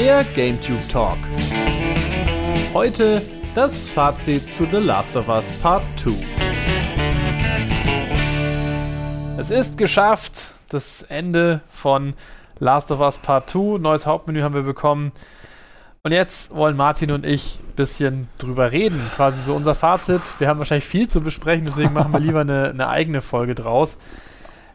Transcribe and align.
der 0.00 0.24
GameTube 0.34 0.88
Talk. 0.88 1.18
Heute 2.72 3.20
das 3.54 3.86
Fazit 3.86 4.50
zu 4.50 4.64
The 4.64 4.78
Last 4.78 5.14
of 5.14 5.28
Us 5.28 5.52
Part 5.60 5.82
2. 5.96 6.12
Es 9.36 9.50
ist 9.50 9.76
geschafft, 9.76 10.54
das 10.70 11.02
Ende 11.02 11.60
von 11.70 12.14
Last 12.60 12.90
of 12.90 13.00
Us 13.00 13.18
Part 13.18 13.50
2. 13.50 13.76
Neues 13.76 14.06
Hauptmenü 14.06 14.40
haben 14.40 14.54
wir 14.54 14.62
bekommen. 14.62 15.12
Und 16.02 16.12
jetzt 16.12 16.56
wollen 16.56 16.78
Martin 16.78 17.10
und 17.10 17.26
ich 17.26 17.58
ein 17.60 17.74
bisschen 17.74 18.28
drüber 18.38 18.72
reden. 18.72 19.02
Quasi 19.16 19.42
so 19.42 19.54
unser 19.54 19.74
Fazit. 19.74 20.22
Wir 20.38 20.48
haben 20.48 20.56
wahrscheinlich 20.56 20.86
viel 20.86 21.08
zu 21.08 21.20
besprechen, 21.20 21.66
deswegen 21.66 21.92
machen 21.92 22.12
wir 22.14 22.20
lieber 22.20 22.40
eine, 22.40 22.70
eine 22.70 22.88
eigene 22.88 23.20
Folge 23.20 23.54
draus. 23.54 23.98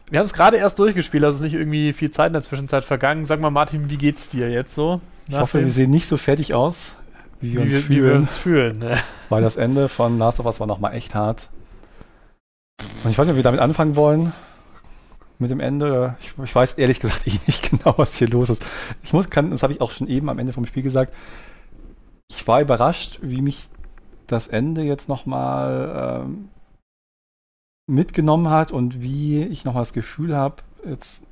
Wir 0.08 0.20
haben 0.20 0.26
es 0.26 0.32
gerade 0.32 0.56
erst 0.56 0.78
durchgespielt, 0.78 1.24
also 1.24 1.36
ist 1.36 1.42
nicht 1.42 1.54
irgendwie 1.54 1.92
viel 1.92 2.12
Zeit 2.12 2.28
in 2.28 2.34
der 2.34 2.42
Zwischenzeit 2.42 2.84
vergangen. 2.84 3.24
Sag 3.24 3.40
mal, 3.40 3.50
Martin, 3.50 3.90
wie 3.90 3.96
geht's 3.96 4.28
dir 4.28 4.50
jetzt 4.50 4.74
so? 4.74 5.00
Ich 5.28 5.36
hoffe, 5.36 5.60
wir 5.60 5.70
sehen 5.70 5.90
nicht 5.90 6.06
so 6.06 6.16
fertig 6.16 6.54
aus, 6.54 6.96
wie 7.40 7.54
wir, 7.54 7.62
wie, 7.62 7.64
uns, 7.64 7.76
fühlen, 7.76 7.88
wie 7.88 8.04
wir 8.04 8.14
uns 8.14 8.36
fühlen. 8.36 8.78
Ne? 8.78 8.98
Weil 9.28 9.42
das 9.42 9.56
Ende 9.56 9.88
von 9.88 10.18
Last 10.18 10.38
of 10.38 10.46
Us 10.46 10.60
war 10.60 10.68
nochmal 10.68 10.94
echt 10.94 11.16
hart. 11.16 11.48
Und 13.02 13.10
ich 13.10 13.18
weiß 13.18 13.26
nicht, 13.26 13.32
ob 13.32 13.36
wir 13.36 13.42
damit 13.42 13.60
anfangen 13.60 13.96
wollen. 13.96 14.32
Mit 15.38 15.50
dem 15.50 15.60
Ende. 15.60 16.16
Ich, 16.20 16.32
ich 16.42 16.54
weiß 16.54 16.74
ehrlich 16.74 17.00
gesagt 17.00 17.26
eh 17.26 17.38
nicht 17.46 17.70
genau, 17.70 17.94
was 17.96 18.16
hier 18.16 18.28
los 18.28 18.48
ist. 18.48 18.64
Ich 19.02 19.12
muss, 19.12 19.28
kann, 19.28 19.50
das 19.50 19.64
habe 19.64 19.72
ich 19.72 19.80
auch 19.80 19.90
schon 19.90 20.06
eben 20.06 20.30
am 20.30 20.38
Ende 20.38 20.52
vom 20.52 20.66
Spiel 20.66 20.84
gesagt. 20.84 21.12
Ich 22.28 22.46
war 22.46 22.60
überrascht, 22.60 23.18
wie 23.22 23.42
mich 23.42 23.64
das 24.28 24.46
Ende 24.46 24.82
jetzt 24.82 25.08
nochmal 25.08 26.22
ähm, 26.24 26.48
mitgenommen 27.86 28.50
hat 28.50 28.72
und 28.72 29.00
wie 29.00 29.42
ich 29.42 29.64
nochmal 29.64 29.82
das 29.82 29.92
Gefühl 29.92 30.36
habe, 30.36 30.56
jetzt 30.84 31.24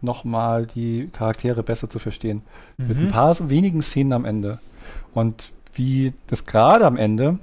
nochmal 0.00 0.66
die 0.66 1.08
Charaktere 1.12 1.62
besser 1.62 1.88
zu 1.88 1.98
verstehen. 1.98 2.42
Mhm. 2.76 2.88
Mit 2.88 2.98
ein 2.98 3.10
paar 3.10 3.48
wenigen 3.48 3.82
Szenen 3.82 4.12
am 4.12 4.24
Ende. 4.24 4.58
Und 5.14 5.52
wie 5.74 6.12
das 6.26 6.44
gerade 6.44 6.86
am 6.86 6.96
Ende 6.96 7.38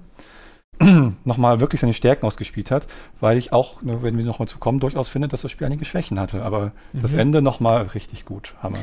nochmal 1.26 1.60
wirklich 1.60 1.82
seine 1.82 1.94
Stärken 1.94 2.26
ausgespielt 2.26 2.72
hat, 2.72 2.88
weil 3.20 3.38
ich 3.38 3.52
auch, 3.52 3.82
ne, 3.82 4.04
wenn 4.04 4.18
wir 4.18 4.26
nochmal 4.26 4.48
zu 4.48 4.60
kommen, 4.60 4.80
durchaus 4.80 5.10
finde, 5.10 5.28
dass 5.28 5.42
das 5.42 5.52
Spiel 5.52 5.66
einige 5.66 5.86
Schwächen 5.86 6.20
hatte. 6.20 6.44
Aber 6.44 6.72
mhm. 6.94 7.02
das 7.02 7.14
Ende 7.14 7.42
nochmal 7.42 7.84
richtig 7.84 8.26
gut. 8.26 8.54
Hammer. 8.62 8.80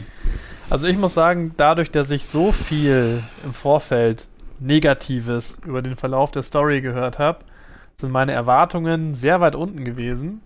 Also 0.69 0.89
ich 0.89 0.99
muss 0.99 1.15
sagen, 1.15 1.55
dadurch, 1.57 1.91
dass 1.91 2.11
ich 2.11 2.27
so 2.27 2.51
viel 2.53 3.23
im 3.45 3.55
Vorfeld 3.55 4.27
Negatives 4.59 5.59
über 5.65 5.83
den 5.83 5.97
Verlauf 5.97 6.31
der 6.31 6.43
Story 6.43 6.81
gehört 6.81 7.19
habe, 7.19 7.41
sind 7.99 8.11
meine 8.11 8.33
Erwartungen 8.33 9.15
sehr 9.15 9.41
weit 9.41 9.55
unten 9.55 9.85
gewesen. 9.85 10.43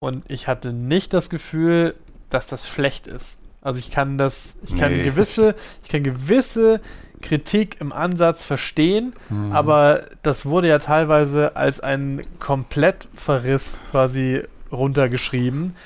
Und 0.00 0.30
ich 0.30 0.48
hatte 0.48 0.72
nicht 0.72 1.12
das 1.12 1.30
Gefühl, 1.30 1.94
dass 2.28 2.46
das 2.46 2.68
schlecht 2.68 3.06
ist. 3.06 3.38
Also 3.60 3.78
ich 3.78 3.90
kann 3.90 4.18
das, 4.18 4.56
ich 4.64 4.76
kann 4.76 4.92
nee. 4.92 5.02
gewisse, 5.02 5.54
ich 5.84 5.88
kann 5.88 6.02
gewisse 6.02 6.80
Kritik 7.20 7.80
im 7.80 7.92
Ansatz 7.92 8.44
verstehen, 8.44 9.14
mhm. 9.30 9.52
aber 9.52 10.02
das 10.22 10.44
wurde 10.44 10.66
ja 10.66 10.78
teilweise 10.78 11.54
als 11.54 11.78
ein 11.78 12.22
Komplettverriss 12.40 13.76
quasi 13.92 14.42
runtergeschrieben, 14.72 15.76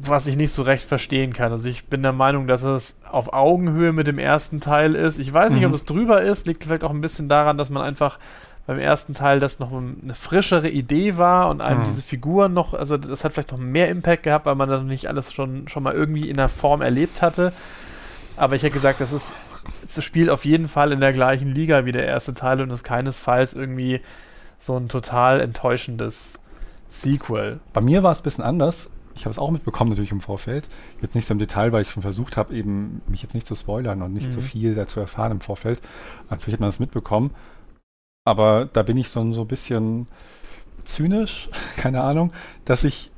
was 0.00 0.28
ich 0.28 0.36
nicht 0.36 0.52
so 0.52 0.62
recht 0.62 0.86
verstehen 0.86 1.32
kann. 1.32 1.50
Also 1.50 1.68
ich 1.68 1.86
bin 1.86 2.02
der 2.02 2.12
Meinung, 2.12 2.46
dass 2.46 2.62
es 2.62 2.98
auf 3.10 3.32
Augenhöhe 3.32 3.92
mit 3.92 4.06
dem 4.06 4.18
ersten 4.18 4.60
Teil 4.60 4.94
ist. 4.94 5.18
Ich 5.18 5.32
weiß 5.32 5.50
nicht, 5.50 5.62
mhm. 5.62 5.68
ob 5.68 5.74
es 5.74 5.84
drüber 5.84 6.22
ist, 6.22 6.46
liegt 6.46 6.64
vielleicht 6.64 6.84
auch 6.84 6.90
ein 6.90 7.00
bisschen 7.00 7.28
daran, 7.28 7.58
dass 7.58 7.70
man 7.70 7.82
einfach 7.82 8.18
beim 8.66 8.78
ersten 8.78 9.14
Teil 9.14 9.40
das 9.40 9.58
noch 9.58 9.72
eine 9.72 10.14
frischere 10.14 10.70
Idee 10.70 11.16
war 11.16 11.50
und 11.50 11.60
einem 11.60 11.80
mhm. 11.80 11.84
diese 11.84 12.02
Figuren 12.02 12.54
noch, 12.54 12.72
also 12.72 12.96
das 12.96 13.24
hat 13.24 13.32
vielleicht 13.32 13.52
noch 13.52 13.58
mehr 13.58 13.88
Impact 13.90 14.22
gehabt, 14.22 14.46
weil 14.46 14.54
man 14.54 14.68
das 14.68 14.82
nicht 14.82 15.08
alles 15.08 15.32
schon, 15.32 15.68
schon 15.68 15.82
mal 15.82 15.94
irgendwie 15.94 16.28
in 16.28 16.36
der 16.36 16.48
Form 16.48 16.80
erlebt 16.80 17.20
hatte. 17.20 17.52
Aber 18.36 18.56
ich 18.56 18.62
hätte 18.62 18.72
gesagt, 18.72 19.00
das 19.00 19.12
ist 19.12 19.32
das 19.82 20.04
spielt 20.04 20.30
auf 20.30 20.44
jeden 20.44 20.68
Fall 20.68 20.92
in 20.92 21.00
der 21.00 21.12
gleichen 21.12 21.52
Liga 21.52 21.84
wie 21.84 21.92
der 21.92 22.06
erste 22.06 22.34
Teil 22.34 22.60
und 22.60 22.70
ist 22.70 22.84
keinesfalls 22.84 23.54
irgendwie 23.54 24.00
so 24.58 24.76
ein 24.76 24.88
total 24.88 25.40
enttäuschendes 25.40 26.38
Sequel. 26.88 27.60
Bei 27.72 27.80
mir 27.80 28.02
war 28.02 28.12
es 28.12 28.20
ein 28.20 28.24
bisschen 28.24 28.44
anders. 28.44 28.90
Ich 29.14 29.22
habe 29.22 29.30
es 29.30 29.38
auch 29.38 29.50
mitbekommen 29.50 29.90
natürlich 29.90 30.10
im 30.10 30.20
Vorfeld. 30.20 30.68
Jetzt 31.00 31.14
nicht 31.14 31.26
so 31.26 31.32
im 31.32 31.38
Detail, 31.38 31.72
weil 31.72 31.82
ich 31.82 31.90
schon 31.90 32.02
versucht 32.02 32.36
habe, 32.36 32.54
eben 32.54 33.00
mich 33.06 33.22
jetzt 33.22 33.34
nicht 33.34 33.46
zu 33.46 33.54
spoilern 33.54 34.02
und 34.02 34.12
nicht 34.12 34.28
mhm. 34.28 34.32
so 34.32 34.40
viel 34.40 34.74
dazu 34.74 35.00
erfahren 35.00 35.32
im 35.32 35.40
Vorfeld. 35.40 35.80
Natürlich 36.30 36.54
hat 36.54 36.60
man 36.60 36.68
das 36.68 36.80
mitbekommen. 36.80 37.30
Aber 38.24 38.68
da 38.72 38.82
bin 38.82 38.96
ich 38.96 39.10
so, 39.10 39.32
so 39.32 39.42
ein 39.42 39.48
bisschen 39.48 40.06
zynisch, 40.84 41.48
keine 41.76 42.02
Ahnung, 42.02 42.32
dass 42.64 42.84
ich 42.84 43.10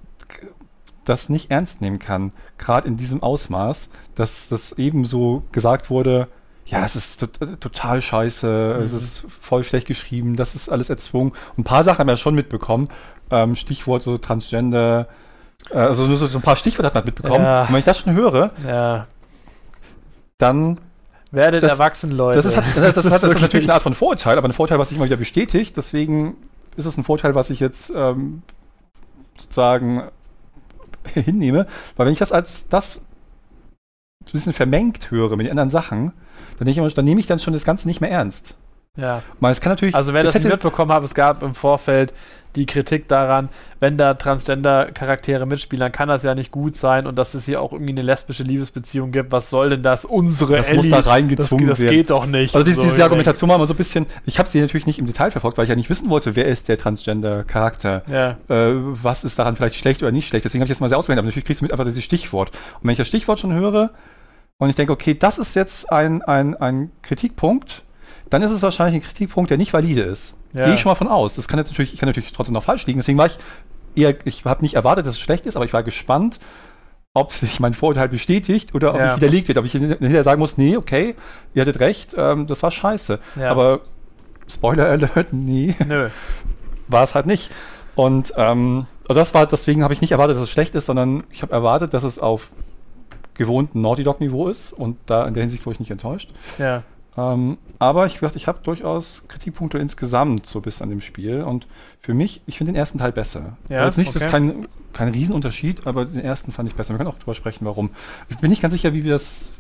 das 1.05 1.29
nicht 1.29 1.51
ernst 1.51 1.81
nehmen 1.81 2.01
kann. 2.01 2.33
Gerade 2.59 2.89
in 2.89 2.97
diesem 2.97 3.23
Ausmaß, 3.23 3.89
dass 4.17 4.49
das 4.49 4.73
eben 4.73 5.05
so 5.05 5.45
gesagt 5.53 5.89
wurde, 5.89 6.29
ja, 6.67 6.85
es 6.85 6.97
ist 6.97 7.21
total 7.61 8.03
scheiße, 8.03 8.77
mhm. 8.79 8.85
es 8.85 8.93
ist 8.93 9.25
voll 9.41 9.63
schlecht 9.63 9.87
geschrieben, 9.87 10.35
das 10.35 10.57
ist 10.57 10.69
alles 10.69 10.91
erzwungen. 10.91 11.31
Und 11.57 11.61
ein 11.61 11.65
paar 11.65 11.85
Sachen 11.85 12.01
haben 12.01 12.09
wir 12.09 12.15
ja 12.15 12.17
schon 12.17 12.35
mitbekommen. 12.35 12.89
Ähm, 13.31 13.55
Stichwort 13.55 14.03
so 14.03 14.19
Transgender, 14.19 15.07
äh, 15.71 15.79
also 15.79 16.07
nur 16.07 16.17
so, 16.17 16.27
so, 16.27 16.39
ein 16.39 16.43
paar 16.43 16.57
Stichworte 16.57 16.87
hat 16.87 16.95
man 16.95 17.05
mitbekommen. 17.05 17.45
Ja. 17.45 17.63
Und 17.63 17.69
wenn 17.69 17.79
ich 17.79 17.85
das 17.85 18.01
schon 18.01 18.15
höre, 18.15 18.51
ja. 18.67 19.07
dann 20.39 20.81
Werdet 21.33 21.63
das, 21.63 21.73
erwachsen, 21.73 22.11
Leute. 22.11 22.37
Das 22.37 22.47
ist, 22.47 22.57
das, 22.57 22.65
das, 22.75 22.95
das, 22.95 23.05
das 23.05 23.23
ist 23.23 23.41
natürlich 23.41 23.67
eine 23.67 23.75
Art 23.75 23.83
von 23.83 23.95
Vorurteil, 23.95 24.39
aber 24.39 24.49
ein 24.49 24.53
Vorteil, 24.53 24.79
was 24.79 24.89
sich 24.89 24.97
immer 24.97 25.07
wieder 25.07 25.17
bestätigt. 25.17 25.77
Deswegen 25.77 26.37
ist 26.77 26.87
es 26.87 26.97
ein 26.97 27.05
Vorteil, 27.05 27.35
was 27.35 27.51
ich 27.51 27.61
jetzt 27.61 27.93
ähm, 27.95 28.43
sozusagen 29.37 30.09
hinnehme. 31.15 31.67
Weil 31.97 32.07
wenn 32.07 32.13
ich 32.13 32.19
das 32.19 32.33
als 32.33 32.69
das 32.69 33.01
ein 34.27 34.33
bisschen 34.33 34.53
vermengt 34.53 35.11
höre 35.11 35.37
mit 35.37 35.47
den 35.47 35.51
anderen 35.51 35.71
Sachen, 35.71 36.13
dann, 36.59 36.69
ich 36.69 36.79
immer, 36.79 36.89
dann 36.89 37.05
nehme 37.05 37.21
ich 37.21 37.27
dann 37.27 37.39
schon 37.39 37.53
das 37.53 37.65
Ganze 37.65 37.87
nicht 37.87 38.01
mehr 38.01 38.11
ernst. 38.11 38.57
Ja. 38.97 39.23
Mal, 39.41 39.53
es 39.53 39.61
kann 39.61 39.73
natürlich, 39.73 39.95
also 39.95 40.13
wer 40.13 40.23
das 40.23 40.35
nicht 40.35 40.49
mitbekommen 40.49 40.93
hat, 40.93 41.03
es 41.03 41.15
gab 41.15 41.43
im 41.43 41.55
Vorfeld 41.55 42.13
die 42.57 42.67
Kritik 42.67 43.07
daran, 43.09 43.51
wenn 43.81 43.97
da 43.99 44.15
Transgender-Charaktere 44.15 45.47
mitspielen, 45.47 45.81
dann 45.81 45.93
kann 45.93 46.09
das 46.09 46.23
ja 46.23 46.35
nicht 46.35 46.51
gut 46.51 46.75
sein 46.75 47.07
und 47.07 47.19
dass 47.19 47.35
es 47.35 47.45
hier 47.45 47.61
auch 47.61 47.73
irgendwie 47.73 47.93
eine 47.93 48.03
lesbische 48.03 48.43
Liebesbeziehung 48.43 49.13
gibt. 49.13 49.31
Was 49.31 49.51
soll 49.51 49.71
denn 49.71 49.83
das? 49.83 50.05
Unsere 50.05 50.57
Das 50.57 50.71
Ellie, 50.71 50.91
muss 50.91 51.05
da 51.05 51.11
reingezwungen 51.11 51.67
das, 51.67 51.79
das 51.79 51.85
werden. 51.85 51.97
Das 51.97 51.99
geht 51.99 52.11
doch 52.11 52.27
nicht. 52.27 52.55
Also 52.55 52.65
diese, 52.65 52.81
so, 52.81 52.89
diese 52.89 53.05
Argumentation 53.05 53.49
war 53.51 53.57
immer 53.57 53.67
so 53.67 53.75
ein 53.75 53.77
bisschen, 53.77 54.07
ich 54.25 54.39
habe 54.39 54.49
sie 54.49 54.61
natürlich 54.61 54.87
nicht 54.87 54.99
im 54.99 55.07
Detail 55.07 55.31
verfolgt, 55.31 55.59
weil 55.59 55.65
ich 55.65 55.71
ja 55.71 55.77
nicht 55.77 55.91
wissen 55.91 56.09
wollte, 56.09 56.35
wer 56.35 56.47
ist 56.47 56.69
der 56.69 56.79
Transgender-Charakter. 56.79 58.03
Ja. 58.11 58.31
Äh, 58.49 58.75
was 58.75 59.25
ist 59.25 59.39
daran 59.39 59.57
vielleicht 59.57 59.77
schlecht 59.77 60.03
oder 60.03 60.13
nicht 60.13 60.29
schlecht. 60.29 60.45
Deswegen 60.45 60.63
habe 60.63 60.67
ich 60.67 60.71
jetzt 60.71 60.81
mal 60.81 60.89
sehr 60.89 60.99
ausgewählt, 60.99 61.19
aber 61.19 61.27
natürlich 61.27 61.45
kriegst 61.45 61.61
du 61.61 61.65
mit 61.65 61.73
einfach 61.73 61.85
dieses 61.85 62.03
Stichwort. 62.03 62.51
Und 62.81 62.85
wenn 62.85 62.93
ich 62.93 62.99
das 62.99 63.09
Stichwort 63.09 63.39
schon 63.39 63.53
höre 63.53 63.91
und 64.59 64.71
ich 64.71 64.77
denke, 64.77 64.93
okay, 64.93 65.15
das 65.15 65.39
ist 65.39 65.55
jetzt 65.55 65.93
ein, 65.93 66.23
ein, 66.23 66.55
ein 66.55 66.91
Kritikpunkt, 67.03 67.83
dann 68.31 68.43
ist 68.43 68.51
es 68.51 68.63
wahrscheinlich 68.63 69.03
ein 69.03 69.07
Kritikpunkt, 69.07 69.51
der 69.51 69.59
nicht 69.59 69.73
valide 69.73 70.03
ist. 70.03 70.35
Ja. 70.53 70.65
Gehe 70.65 70.75
ich 70.75 70.81
schon 70.81 70.91
mal 70.91 70.97
von 70.97 71.09
aus. 71.09 71.35
Das 71.37 71.49
kann 71.49 71.59
jetzt 71.59 71.71
natürlich, 71.71 71.93
ich 71.93 72.01
kann 72.01 72.09
natürlich 72.09 72.33
trotzdem 72.33 72.55
noch 72.55 72.65
falsch 72.65 72.87
liegen. 72.87 72.99
Deswegen 72.99 73.19
war 73.19 73.27
ich 73.27 73.39
eher, 73.95 74.15
ich 74.25 74.45
habe 74.45 74.63
nicht 74.63 74.75
erwartet, 74.75 75.07
dass 75.07 75.15
es 75.15 75.21
schlecht 75.21 75.47
ist, 75.47 75.57
aber 75.57 75.65
ich 75.65 75.73
war 75.73 75.83
gespannt, 75.83 76.41
ob 77.15 77.33
sich 77.33 77.61
mein 77.61 77.73
Vorurteil 77.73 78.09
bestätigt 78.09 78.75
oder 78.75 78.93
ob 78.93 79.01
ja. 79.01 79.15
ich 79.15 79.17
widerlegt 79.21 79.49
wird. 79.49 79.59
Ob 79.59 79.65
ich 79.65 79.73
hinterher 79.73 80.25
sagen 80.25 80.39
muss, 80.39 80.59
nee, 80.59 80.77
okay, 80.77 81.15
ihr 81.55 81.63
hattet 81.63 81.81
recht, 81.81 82.15
ähm, 82.17 82.47
das 82.47 82.63
war 82.63 82.71
scheiße. 82.71 83.21
Ja. 83.37 83.51
Aber 83.51 83.81
Spoiler 84.49 84.87
Alert, 84.87 85.33
nee. 85.33 85.75
Nö. 85.87 86.09
War 86.89 87.03
es 87.03 87.15
halt 87.15 87.27
nicht. 87.27 87.51
Und 87.95 88.33
ähm, 88.37 88.87
das 89.09 89.35
war, 89.35 89.47
deswegen 89.47 89.83
habe 89.83 89.95
ich 89.95 90.01
nicht 90.01 90.13
erwartet, 90.13 90.37
dass 90.37 90.45
es 90.45 90.51
schlecht 90.51 90.75
ist, 90.75 90.87
sondern 90.87 91.25
ich 91.31 91.43
habe 91.43 91.53
erwartet, 91.53 91.95
dass 91.95 92.05
es 92.05 92.19
auf 92.19 92.51
gewohnten 93.35 93.81
Naughty 93.81 94.05
Dog 94.05 94.21
Niveau 94.21 94.49
ist 94.49 94.73
und 94.73 94.99
da 95.07 95.27
in 95.27 95.35
der 95.35 95.43
Hinsicht 95.43 95.65
wurde 95.67 95.75
ich 95.75 95.81
nicht 95.81 95.91
enttäuscht. 95.91 96.31
Ja. 96.59 96.83
Ähm, 97.17 97.59
aber 97.79 98.07
ich 98.07 98.23
ich 98.23 98.47
habe 98.47 98.59
durchaus 98.63 99.23
Kritikpunkte 99.29 99.79
insgesamt 99.79 100.47
so 100.47 100.61
bis 100.61 100.83
an 100.83 100.91
dem 100.91 101.01
Spiel. 101.01 101.43
Und 101.43 101.67
für 102.01 102.15
mich, 102.15 102.43
ich 102.47 102.59
finde 102.59 102.73
den 102.73 102.79
ersten 102.79 102.99
Teil 102.99 103.13
besser. 103.13 103.57
Ja, 103.69 103.85
Jetzt 103.85 103.99
nicht, 103.99 104.09
okay. 104.09 104.19
das 104.19 104.27
ist 104.27 104.31
kein, 104.31 104.69
kein 104.93 105.09
Riesenunterschied, 105.09 105.87
aber 105.87 106.05
den 106.05 106.21
ersten 106.21 106.53
fand 106.53 106.69
ich 106.69 106.75
besser. 106.75 106.95
Wir 106.95 106.99
können 106.99 107.11
auch 107.11 107.19
drüber 107.19 107.35
sprechen, 107.35 107.65
warum. 107.65 107.91
Ich 108.29 108.39
bin 108.39 108.51
nicht 108.51 108.63
ganz 108.63 108.73
sicher, 108.73 108.93
wie 108.93 109.05
wir 109.05 109.13
das 109.13 109.51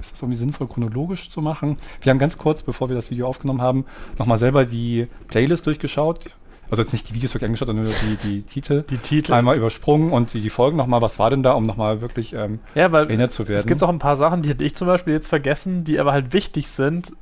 ist 0.00 0.14
das 0.14 0.22
irgendwie 0.22 0.38
sinnvoll, 0.38 0.66
chronologisch 0.66 1.30
zu 1.30 1.40
machen? 1.40 1.78
Wir 2.00 2.10
haben 2.10 2.18
ganz 2.18 2.36
kurz, 2.36 2.62
bevor 2.62 2.88
wir 2.88 2.96
das 2.96 3.10
Video 3.12 3.28
aufgenommen 3.28 3.62
haben, 3.62 3.84
nochmal 4.18 4.36
selber 4.36 4.64
die 4.64 5.06
Playlist 5.28 5.66
durchgeschaut. 5.66 6.30
Also 6.72 6.84
jetzt 6.84 6.92
nicht 6.92 7.06
die 7.10 7.14
Videos 7.14 7.34
wirklich 7.34 7.48
angeschaut, 7.48 7.68
sondern 7.68 7.84
nur 7.84 7.94
die, 8.02 8.16
die 8.16 8.42
Titel. 8.44 8.82
Die 8.88 8.96
Titel. 8.96 9.34
Einmal 9.34 9.58
übersprungen 9.58 10.10
und 10.10 10.32
die, 10.32 10.40
die 10.40 10.48
Folgen 10.48 10.78
nochmal. 10.78 11.02
Was 11.02 11.18
war 11.18 11.28
denn 11.28 11.42
da, 11.42 11.52
um 11.52 11.66
nochmal 11.66 12.00
wirklich 12.00 12.32
ähm, 12.32 12.60
ja, 12.74 12.90
weil 12.92 13.08
erinnert 13.08 13.30
zu 13.30 13.46
werden? 13.46 13.60
Es 13.60 13.66
gibt 13.66 13.82
auch 13.82 13.90
ein 13.90 13.98
paar 13.98 14.16
Sachen, 14.16 14.40
die 14.40 14.48
hätte 14.48 14.64
ich 14.64 14.74
zum 14.74 14.86
Beispiel 14.86 15.12
jetzt 15.12 15.28
vergessen, 15.28 15.84
die 15.84 16.00
aber 16.00 16.12
halt 16.12 16.32
wichtig 16.32 16.68
sind 16.68 17.12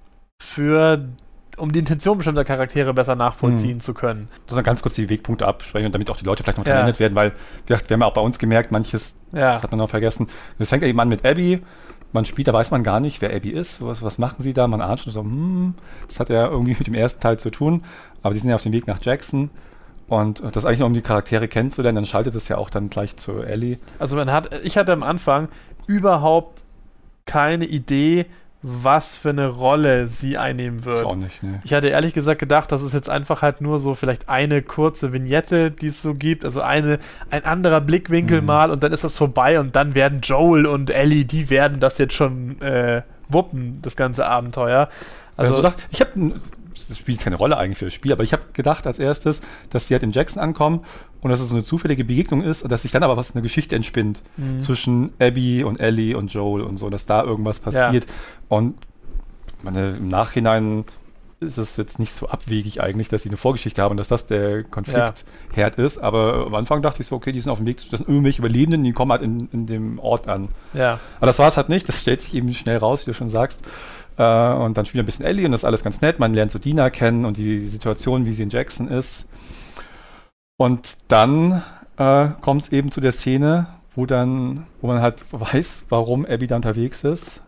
für 0.40 1.04
um 1.56 1.72
die 1.72 1.80
Intention 1.80 2.16
bestimmter 2.16 2.44
Charaktere 2.44 2.94
besser 2.94 3.16
nachvollziehen 3.16 3.72
hm. 3.72 3.80
zu 3.80 3.92
können. 3.92 4.28
Sondern 4.46 4.64
ganz 4.64 4.82
kurz 4.82 4.94
die 4.94 5.10
Wegpunkte 5.10 5.48
absprechen, 5.48 5.90
damit 5.90 6.10
auch 6.10 6.16
die 6.16 6.24
Leute 6.24 6.44
vielleicht 6.44 6.58
noch 6.58 6.66
ja. 6.66 6.74
erinnert 6.74 7.00
werden, 7.00 7.16
weil 7.16 7.32
wir, 7.66 7.76
wir 7.76 7.94
haben 7.94 8.00
ja 8.02 8.06
auch 8.06 8.14
bei 8.14 8.20
uns 8.20 8.38
gemerkt, 8.38 8.70
manches 8.70 9.16
ja. 9.32 9.60
hat 9.60 9.70
man 9.72 9.78
noch 9.78 9.90
vergessen. 9.90 10.28
Es 10.60 10.68
fängt 10.68 10.82
ja 10.84 10.88
eben 10.88 11.00
an 11.00 11.08
mit 11.08 11.26
Abby. 11.26 11.60
Man 12.12 12.24
spielt, 12.24 12.48
da 12.48 12.52
weiß 12.52 12.72
man 12.72 12.82
gar 12.82 12.98
nicht, 12.98 13.20
wer 13.20 13.34
Abby 13.34 13.50
ist. 13.50 13.84
Was, 13.84 14.02
was 14.02 14.18
machen 14.18 14.42
sie 14.42 14.52
da? 14.52 14.66
Man 14.66 14.80
ahnt 14.80 15.00
schon 15.00 15.12
so, 15.12 15.22
hm, 15.22 15.74
das 16.08 16.18
hat 16.18 16.28
ja 16.28 16.48
irgendwie 16.48 16.74
mit 16.76 16.86
dem 16.86 16.94
ersten 16.94 17.20
Teil 17.20 17.38
zu 17.38 17.50
tun. 17.50 17.84
Aber 18.22 18.34
die 18.34 18.40
sind 18.40 18.50
ja 18.50 18.56
auf 18.56 18.62
dem 18.62 18.72
Weg 18.72 18.86
nach 18.86 18.98
Jackson. 19.02 19.50
Und 20.08 20.42
das 20.52 20.64
eigentlich 20.64 20.80
nur, 20.80 20.88
um 20.88 20.94
die 20.94 21.02
Charaktere 21.02 21.46
kennenzulernen, 21.46 21.94
dann 21.96 22.06
schaltet 22.06 22.34
es 22.34 22.48
ja 22.48 22.58
auch 22.58 22.68
dann 22.70 22.90
gleich 22.90 23.16
zu 23.16 23.42
Ellie. 23.42 23.78
Also 24.00 24.16
man 24.16 24.32
hat, 24.32 24.50
ich 24.64 24.76
hatte 24.76 24.92
am 24.92 25.04
Anfang 25.04 25.48
überhaupt 25.86 26.64
keine 27.26 27.64
Idee, 27.64 28.26
was 28.62 29.16
für 29.16 29.30
eine 29.30 29.46
Rolle 29.48 30.06
sie 30.08 30.36
einnehmen 30.36 30.84
wird. 30.84 31.06
Auch 31.06 31.14
nicht, 31.16 31.42
ne. 31.42 31.60
Ich 31.64 31.72
hatte 31.72 31.88
ehrlich 31.88 32.12
gesagt 32.12 32.40
gedacht, 32.40 32.70
das 32.72 32.82
ist 32.82 32.92
jetzt 32.92 33.08
einfach 33.08 33.40
halt 33.40 33.60
nur 33.62 33.78
so 33.78 33.94
vielleicht 33.94 34.28
eine 34.28 34.60
kurze 34.60 35.12
Vignette, 35.14 35.70
die 35.70 35.86
es 35.86 36.02
so 36.02 36.14
gibt, 36.14 36.44
also 36.44 36.60
eine, 36.60 36.98
ein 37.30 37.44
anderer 37.46 37.80
Blickwinkel 37.80 38.40
Mhm. 38.40 38.46
mal 38.46 38.70
und 38.70 38.82
dann 38.82 38.92
ist 38.92 39.02
das 39.04 39.16
vorbei 39.16 39.60
und 39.60 39.76
dann 39.76 39.94
werden 39.94 40.20
Joel 40.22 40.66
und 40.66 40.90
Ellie, 40.90 41.24
die 41.24 41.48
werden 41.48 41.80
das 41.80 41.96
jetzt 41.98 42.12
schon 42.14 42.60
äh, 42.60 43.02
wuppen, 43.30 43.78
das 43.80 43.96
ganze 43.96 44.26
Abenteuer. 44.26 44.88
Also, 45.38 45.62
Also, 45.62 45.74
ich 45.90 46.00
habe, 46.02 46.32
das 46.88 46.98
spielt 46.98 47.20
keine 47.20 47.36
Rolle 47.36 47.56
eigentlich 47.58 47.78
für 47.78 47.84
das 47.86 47.94
Spiel, 47.94 48.12
aber 48.12 48.22
ich 48.22 48.32
habe 48.32 48.42
gedacht 48.52 48.86
als 48.86 48.98
erstes, 48.98 49.40
dass 49.70 49.88
sie 49.88 49.94
halt 49.94 50.02
in 50.02 50.12
Jackson 50.12 50.42
ankommen 50.42 50.80
und 51.20 51.30
dass 51.30 51.40
es 51.40 51.48
so 51.48 51.54
eine 51.54 51.64
zufällige 51.64 52.04
Begegnung 52.04 52.42
ist 52.42 52.62
und 52.62 52.70
dass 52.72 52.82
sich 52.82 52.92
dann 52.92 53.02
aber 53.02 53.16
was 53.16 53.34
eine 53.34 53.42
Geschichte 53.42 53.76
entspinnt 53.76 54.22
Mhm. 54.36 54.60
zwischen 54.60 55.10
Abby 55.18 55.64
und 55.64 55.80
Ellie 55.80 56.16
und 56.16 56.32
Joel 56.32 56.62
und 56.62 56.78
so, 56.78 56.88
dass 56.90 57.06
da 57.06 57.22
irgendwas 57.22 57.60
passiert. 57.60 58.06
Und 58.48 58.74
meine, 59.62 59.90
im 59.96 60.08
Nachhinein 60.08 60.84
ist 61.42 61.56
es 61.56 61.78
jetzt 61.78 61.98
nicht 61.98 62.12
so 62.12 62.28
abwegig 62.28 62.82
eigentlich, 62.82 63.08
dass 63.08 63.22
sie 63.22 63.30
eine 63.30 63.38
Vorgeschichte 63.38 63.80
haben 63.82 63.92
und 63.92 63.96
dass 63.96 64.08
das 64.08 64.26
der 64.26 64.62
Konfliktherd 64.62 65.76
ist. 65.76 65.96
Aber 65.96 66.46
am 66.46 66.54
Anfang 66.54 66.82
dachte 66.82 67.00
ich 67.00 67.06
so, 67.08 67.16
okay, 67.16 67.32
die 67.32 67.40
sind 67.40 67.50
auf 67.50 67.58
dem 67.58 67.66
Weg, 67.66 67.78
das 67.90 68.00
sind 68.00 68.08
irgendwelche 68.10 68.40
Überlebenden, 68.42 68.84
die 68.84 68.92
kommen 68.92 69.10
halt 69.10 69.22
in, 69.22 69.48
in 69.50 69.64
dem 69.66 69.98
Ort 70.00 70.28
an. 70.28 70.48
ja. 70.74 71.00
Aber 71.16 71.26
das 71.26 71.38
war 71.38 71.48
es 71.48 71.56
halt 71.56 71.70
nicht, 71.70 71.88
das 71.88 72.00
stellt 72.02 72.20
sich 72.20 72.34
eben 72.34 72.52
schnell 72.52 72.76
raus, 72.76 73.06
wie 73.06 73.10
du 73.10 73.14
schon 73.14 73.30
sagst. 73.30 73.62
Äh, 74.20 74.52
und 74.52 74.76
dann 74.76 74.84
spielt 74.84 75.02
ein 75.02 75.06
bisschen 75.06 75.24
Ellie 75.24 75.46
und 75.46 75.52
das 75.52 75.62
ist 75.62 75.64
alles 75.64 75.82
ganz 75.82 76.02
nett. 76.02 76.18
Man 76.18 76.34
lernt 76.34 76.50
so 76.52 76.58
Dina 76.58 76.90
kennen 76.90 77.24
und 77.24 77.38
die 77.38 77.68
Situation, 77.68 78.26
wie 78.26 78.34
sie 78.34 78.42
in 78.42 78.50
Jackson 78.50 78.86
ist. 78.88 79.26
Und 80.58 80.98
dann 81.08 81.62
äh, 81.96 82.28
kommt 82.42 82.62
es 82.64 82.72
eben 82.72 82.90
zu 82.90 83.00
der 83.00 83.12
Szene, 83.12 83.68
wo 83.96 84.04
dann, 84.04 84.66
wo 84.82 84.88
man 84.88 85.00
halt 85.00 85.24
weiß, 85.32 85.84
warum 85.88 86.26
Abby 86.26 86.46
da 86.46 86.56
unterwegs 86.56 87.02
ist, 87.02 87.40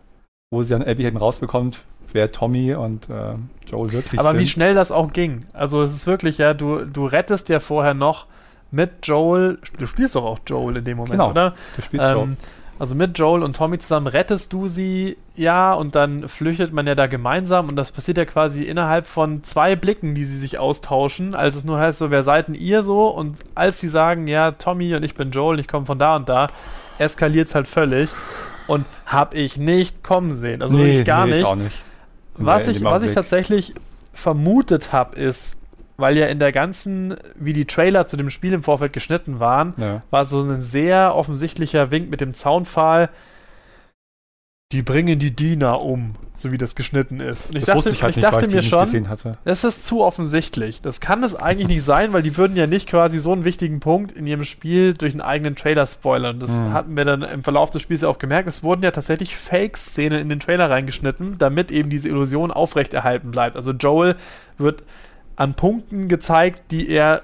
wo 0.51 0.63
sie 0.63 0.71
dann 0.71 0.81
Abby 0.81 1.05
eben 1.05 1.17
rausbekommt, 1.17 1.83
wer 2.11 2.31
Tommy 2.31 2.73
und 2.73 3.07
äh, 3.07 3.35
Joel 3.67 3.91
wirklich 3.91 4.19
Aber 4.19 4.31
sind. 4.31 4.39
wie 4.39 4.47
schnell 4.47 4.73
das 4.73 4.91
auch 4.91 5.13
ging. 5.13 5.45
Also 5.53 5.83
es 5.83 5.93
ist 5.93 6.07
wirklich, 6.07 6.39
ja, 6.39 6.55
du, 6.55 6.85
du 6.85 7.05
rettest 7.05 7.49
ja 7.49 7.59
vorher 7.59 7.93
noch 7.93 8.25
mit 8.71 8.89
Joel, 9.05 9.59
du 9.77 9.85
spielst 9.85 10.15
doch 10.15 10.25
auch 10.25 10.39
Joel 10.47 10.77
in 10.77 10.85
dem 10.85 10.97
Moment, 10.97 11.13
Genau. 11.13 11.29
oder? 11.29 11.53
du 11.75 11.81
spielst. 11.83 12.07
Ähm, 12.09 12.37
also 12.79 12.95
mit 12.95 13.17
Joel 13.17 13.43
und 13.43 13.55
Tommy 13.55 13.77
zusammen 13.77 14.07
rettest 14.07 14.51
du 14.51 14.67
sie, 14.67 15.17
ja, 15.35 15.73
und 15.73 15.95
dann 15.95 16.27
flüchtet 16.27 16.73
man 16.73 16.87
ja 16.87 16.95
da 16.95 17.07
gemeinsam 17.07 17.69
und 17.69 17.75
das 17.75 17.91
passiert 17.91 18.17
ja 18.17 18.25
quasi 18.25 18.63
innerhalb 18.63 19.07
von 19.07 19.43
zwei 19.43 19.75
Blicken, 19.75 20.15
die 20.15 20.25
sie 20.25 20.37
sich 20.37 20.57
austauschen, 20.57 21.35
als 21.35 21.55
es 21.55 21.63
nur 21.63 21.79
heißt, 21.79 21.99
so, 21.99 22.09
wer 22.11 22.23
seid 22.23 22.47
denn 22.47 22.55
ihr 22.55 22.83
so? 22.83 23.07
Und 23.07 23.37
als 23.55 23.79
sie 23.79 23.89
sagen, 23.89 24.27
ja, 24.27 24.51
Tommy 24.51 24.95
und 24.95 25.03
ich 25.03 25.15
bin 25.15 25.31
Joel, 25.31 25.59
ich 25.59 25.67
komme 25.67 25.85
von 25.85 25.99
da 25.99 26.15
und 26.15 26.29
da, 26.29 26.47
eskaliert 26.97 27.47
es 27.47 27.55
halt 27.55 27.67
völlig 27.67 28.09
und 28.67 28.85
hab 29.05 29.35
ich 29.35 29.57
nicht 29.57 30.03
kommen 30.03 30.33
sehen. 30.33 30.61
Also 30.61 30.77
wirklich 30.77 31.05
gar 31.05 31.25
nee, 31.25 31.31
nicht. 31.31 31.41
Ich 31.41 31.45
auch 31.45 31.55
nicht. 31.55 31.83
Was 32.35 32.65
Nee, 32.65 32.73
ich, 32.73 32.83
was 32.83 33.03
ich 33.03 33.13
tatsächlich 33.13 33.75
vermutet 34.13 34.91
habe, 34.91 35.15
ist, 35.15 35.55
weil 35.97 36.17
ja 36.17 36.27
in 36.27 36.39
der 36.39 36.51
ganzen, 36.51 37.15
wie 37.35 37.53
die 37.53 37.65
Trailer 37.65 38.07
zu 38.07 38.17
dem 38.17 38.29
Spiel 38.29 38.53
im 38.53 38.63
Vorfeld 38.63 38.93
geschnitten 38.93 39.39
waren, 39.39 39.73
Ja. 39.77 40.01
war 40.09 40.25
so 40.25 40.41
ein 40.41 40.61
sehr 40.61 41.15
offensichtlicher 41.15 41.91
Wink 41.91 42.09
mit 42.09 42.21
dem 42.21 42.33
Zaunpfahl. 42.33 43.09
Die 44.71 44.81
bringen 44.81 45.19
die 45.19 45.29
Diener 45.35 45.83
um, 45.83 46.15
so 46.35 46.51
wie 46.51 46.57
das 46.57 46.73
geschnitten 46.73 47.19
ist. 47.19 47.47
Und 47.49 47.57
ich 47.57 47.61
das 47.61 47.67
dachte, 47.67 47.77
wusste 47.77 47.89
ich 47.91 48.01
halt 48.01 48.11
ich 48.11 48.15
nicht, 48.17 48.25
dachte 48.25 48.47
mir 48.47 48.55
nicht 48.55 48.69
schon, 48.69 49.07
das 49.45 49.63
ist 49.63 49.85
zu 49.85 50.01
offensichtlich. 50.01 50.79
Das 50.79 50.99
kann 50.99 51.23
es 51.23 51.35
eigentlich 51.35 51.67
nicht 51.67 51.85
sein, 51.85 52.11
weil 52.11 52.23
die 52.23 52.35
würden 52.37 52.57
ja 52.57 52.65
nicht 52.65 52.89
quasi 52.89 53.19
so 53.19 53.33
einen 53.33 53.45
wichtigen 53.45 53.79
Punkt 53.81 54.11
in 54.13 54.25
ihrem 54.25 54.43
Spiel 54.45 54.95
durch 54.95 55.13
einen 55.13 55.21
eigenen 55.21 55.55
Trailer 55.55 55.85
spoilern. 55.85 56.39
Das 56.39 56.49
Mhm. 56.49 56.73
hatten 56.73 56.97
wir 56.97 57.05
dann 57.05 57.21
im 57.21 57.43
Verlauf 57.43 57.69
des 57.69 57.83
Spiels 57.83 58.01
ja 58.01 58.07
auch 58.09 58.17
gemerkt. 58.17 58.47
Es 58.47 58.63
wurden 58.63 58.81
ja 58.81 58.89
tatsächlich 58.89 59.37
Fake-Szenen 59.37 60.19
in 60.19 60.29
den 60.29 60.39
Trailer 60.39 60.71
reingeschnitten, 60.71 61.37
damit 61.37 61.69
eben 61.71 61.91
diese 61.91 62.09
Illusion 62.09 62.49
aufrechterhalten 62.49 63.29
bleibt. 63.29 63.55
Also 63.55 63.73
Joel 63.73 64.15
wird 64.57 64.81
an 65.35 65.53
Punkten 65.55 66.07
gezeigt, 66.07 66.63
die 66.71 66.89
er 66.89 67.23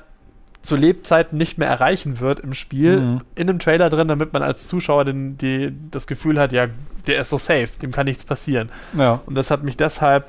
zu 0.61 0.75
Lebzeiten 0.75 1.38
nicht 1.38 1.57
mehr 1.57 1.69
erreichen 1.69 2.19
wird 2.19 2.41
im 2.41 2.53
Spiel, 2.53 3.00
Mhm. 3.00 3.21
in 3.35 3.50
einem 3.50 3.59
Trailer 3.59 3.89
drin, 3.89 4.07
damit 4.09 4.33
man 4.33 4.44
als 4.44 4.67
Zuschauer 4.67 5.06
den, 5.06 5.38
die, 5.38 5.73
das 5.89 6.06
Gefühl 6.06 6.39
hat, 6.39 6.51
ja, 6.51 6.67
der 7.07 7.21
ist 7.21 7.29
so 7.29 7.38
safe, 7.38 7.69
dem 7.81 7.91
kann 7.91 8.06
nichts 8.06 8.25
passieren. 8.25 8.69
Ja. 8.97 9.21
Und 9.25 9.35
das 9.35 9.51
hat 9.51 9.63
mich 9.63 9.77
deshalb 9.77 10.25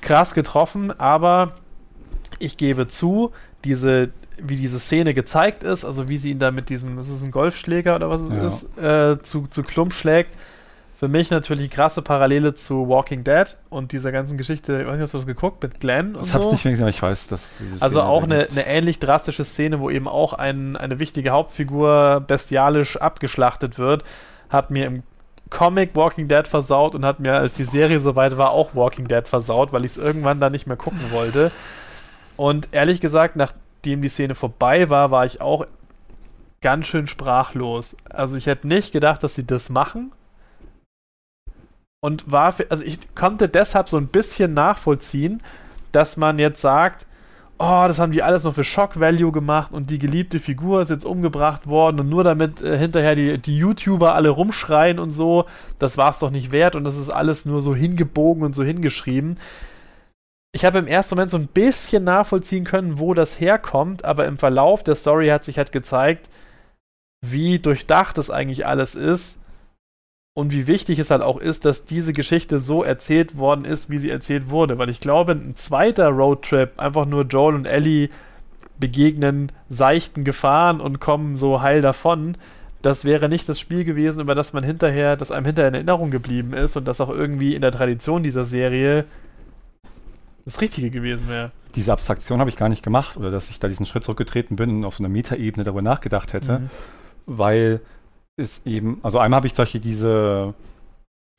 krass 0.00 0.34
getroffen, 0.34 0.98
aber 0.98 1.52
ich 2.38 2.56
gebe 2.56 2.86
zu, 2.88 3.32
diese, 3.64 4.10
wie 4.38 4.56
diese 4.56 4.78
Szene 4.78 5.12
gezeigt 5.14 5.62
ist, 5.62 5.84
also 5.84 6.08
wie 6.08 6.16
sie 6.16 6.30
ihn 6.30 6.38
da 6.38 6.50
mit 6.50 6.68
diesem, 6.70 6.98
ist 6.98 7.08
es 7.10 7.22
ein 7.22 7.30
Golfschläger 7.30 7.96
oder 7.96 8.08
was 8.10 8.22
es 8.22 8.30
Ja. 8.30 8.46
ist, 8.46 8.78
äh, 9.18 9.22
zu, 9.22 9.46
zu 9.46 9.62
Klump 9.62 9.92
schlägt. 9.92 10.30
Für 11.04 11.08
mich 11.08 11.30
natürlich 11.30 11.70
krasse 11.70 12.00
Parallele 12.00 12.54
zu 12.54 12.88
Walking 12.88 13.24
Dead 13.24 13.58
und 13.68 13.92
dieser 13.92 14.10
ganzen 14.10 14.38
Geschichte, 14.38 14.80
ich 14.80 14.86
weiß 14.86 14.94
nicht, 14.94 15.02
hast 15.02 15.12
du 15.12 15.18
das 15.18 15.26
geguckt 15.26 15.62
mit 15.62 15.78
Glenn? 15.78 16.16
Und 16.16 16.32
hab's 16.32 16.46
so? 16.46 16.52
nicht 16.52 16.64
mehr 16.64 16.72
gesehen, 16.72 16.84
aber 16.84 16.88
ich 16.88 17.02
weiß, 17.02 17.28
dass 17.28 17.52
Also 17.80 18.00
Szene 18.00 18.08
auch 18.10 18.20
da 18.20 18.24
eine, 18.24 18.48
eine 18.50 18.66
ähnlich 18.66 19.00
drastische 19.00 19.44
Szene, 19.44 19.80
wo 19.80 19.90
eben 19.90 20.08
auch 20.08 20.32
ein, 20.32 20.78
eine 20.78 20.98
wichtige 21.00 21.28
Hauptfigur 21.28 22.24
bestialisch 22.26 22.96
abgeschlachtet 22.96 23.78
wird, 23.78 24.02
hat 24.48 24.70
mir 24.70 24.86
im 24.86 25.02
Comic 25.50 25.94
Walking 25.94 26.26
Dead 26.26 26.48
versaut 26.48 26.94
und 26.94 27.04
hat 27.04 27.20
mir, 27.20 27.34
als 27.34 27.56
die 27.56 27.64
Serie 27.64 28.00
soweit 28.00 28.38
war, 28.38 28.52
auch 28.52 28.74
Walking 28.74 29.06
Dead 29.06 29.28
versaut, 29.28 29.74
weil 29.74 29.84
ich 29.84 29.90
es 29.90 29.98
irgendwann 29.98 30.40
dann 30.40 30.52
nicht 30.52 30.66
mehr 30.66 30.78
gucken 30.78 31.10
wollte. 31.10 31.50
Und 32.38 32.68
ehrlich 32.72 33.02
gesagt, 33.02 33.36
nachdem 33.36 34.00
die 34.00 34.08
Szene 34.08 34.34
vorbei 34.34 34.88
war, 34.88 35.10
war 35.10 35.26
ich 35.26 35.42
auch 35.42 35.66
ganz 36.62 36.86
schön 36.86 37.08
sprachlos. 37.08 37.94
Also 38.08 38.38
ich 38.38 38.46
hätte 38.46 38.66
nicht 38.66 38.90
gedacht, 38.90 39.22
dass 39.22 39.34
sie 39.34 39.46
das 39.46 39.68
machen. 39.68 40.10
Und 42.04 42.30
war, 42.30 42.52
für, 42.52 42.70
also 42.70 42.84
ich 42.84 42.98
konnte 43.14 43.48
deshalb 43.48 43.88
so 43.88 43.96
ein 43.96 44.08
bisschen 44.08 44.52
nachvollziehen, 44.52 45.42
dass 45.90 46.18
man 46.18 46.38
jetzt 46.38 46.60
sagt, 46.60 47.06
oh, 47.56 47.84
das 47.88 47.98
haben 47.98 48.12
die 48.12 48.22
alles 48.22 48.44
noch 48.44 48.54
für 48.54 48.62
Shock 48.62 49.00
Value 49.00 49.32
gemacht 49.32 49.72
und 49.72 49.88
die 49.88 49.98
geliebte 49.98 50.38
Figur 50.38 50.82
ist 50.82 50.90
jetzt 50.90 51.06
umgebracht 51.06 51.66
worden 51.66 52.00
und 52.00 52.10
nur 52.10 52.22
damit 52.22 52.60
äh, 52.60 52.76
hinterher 52.76 53.14
die, 53.14 53.38
die 53.38 53.56
YouTuber 53.56 54.14
alle 54.14 54.28
rumschreien 54.28 54.98
und 54.98 55.12
so, 55.12 55.46
das 55.78 55.96
war 55.96 56.10
es 56.10 56.18
doch 56.18 56.28
nicht 56.28 56.52
wert 56.52 56.76
und 56.76 56.84
das 56.84 56.98
ist 56.98 57.08
alles 57.08 57.46
nur 57.46 57.62
so 57.62 57.74
hingebogen 57.74 58.42
und 58.42 58.54
so 58.54 58.62
hingeschrieben. 58.62 59.38
Ich 60.54 60.66
habe 60.66 60.80
im 60.80 60.86
ersten 60.86 61.14
Moment 61.14 61.30
so 61.30 61.38
ein 61.38 61.46
bisschen 61.46 62.04
nachvollziehen 62.04 62.64
können, 62.64 62.98
wo 62.98 63.14
das 63.14 63.40
herkommt, 63.40 64.04
aber 64.04 64.26
im 64.26 64.36
Verlauf 64.36 64.82
der 64.82 64.96
Story 64.96 65.28
hat 65.28 65.42
sich 65.42 65.56
halt 65.56 65.72
gezeigt, 65.72 66.28
wie 67.24 67.60
durchdacht 67.60 68.18
das 68.18 68.28
eigentlich 68.28 68.66
alles 68.66 68.94
ist 68.94 69.38
und 70.34 70.52
wie 70.52 70.66
wichtig 70.66 70.98
es 70.98 71.10
halt 71.10 71.22
auch 71.22 71.38
ist, 71.38 71.64
dass 71.64 71.84
diese 71.84 72.12
Geschichte 72.12 72.58
so 72.58 72.82
erzählt 72.82 73.38
worden 73.38 73.64
ist, 73.64 73.88
wie 73.88 73.98
sie 73.98 74.10
erzählt 74.10 74.50
wurde. 74.50 74.78
Weil 74.78 74.90
ich 74.90 75.00
glaube, 75.00 75.32
ein 75.32 75.54
zweiter 75.54 76.08
Roadtrip, 76.08 76.78
einfach 76.78 77.06
nur 77.06 77.22
Joel 77.24 77.54
und 77.54 77.66
Ellie 77.66 78.08
begegnen 78.78 79.52
seichten 79.68 80.24
Gefahren 80.24 80.80
und 80.80 81.00
kommen 81.00 81.36
so 81.36 81.62
heil 81.62 81.80
davon, 81.80 82.36
das 82.82 83.04
wäre 83.04 83.28
nicht 83.28 83.48
das 83.48 83.60
Spiel 83.60 83.84
gewesen, 83.84 84.20
über 84.20 84.34
das 84.34 84.52
man 84.52 84.64
hinterher, 84.64 85.16
das 85.16 85.30
einem 85.30 85.46
hinterher 85.46 85.68
in 85.68 85.74
Erinnerung 85.74 86.10
geblieben 86.10 86.52
ist 86.52 86.76
und 86.76 86.86
das 86.86 87.00
auch 87.00 87.08
irgendwie 87.08 87.54
in 87.54 87.62
der 87.62 87.70
Tradition 87.72 88.24
dieser 88.24 88.44
Serie 88.44 89.04
das 90.44 90.60
Richtige 90.60 90.90
gewesen 90.90 91.28
wäre. 91.28 91.52
Diese 91.76 91.92
Abstraktion 91.92 92.40
habe 92.40 92.50
ich 92.50 92.56
gar 92.56 92.68
nicht 92.68 92.82
gemacht 92.82 93.16
oder 93.16 93.30
dass 93.30 93.48
ich 93.48 93.58
da 93.60 93.68
diesen 93.68 93.86
Schritt 93.86 94.04
zurückgetreten 94.04 94.56
bin 94.56 94.70
und 94.70 94.84
auf 94.84 94.96
so 94.96 95.02
einer 95.02 95.08
Metaebene 95.12 95.64
darüber 95.64 95.80
nachgedacht 95.80 96.32
hätte, 96.32 96.58
Mhm. 96.58 96.70
weil 97.24 97.80
es 98.36 98.62
eben, 98.66 99.00
also 99.02 99.18
einmal 99.18 99.38
habe 99.38 99.46
ich 99.46 99.54
solche 99.54 99.80
diese 99.80 100.54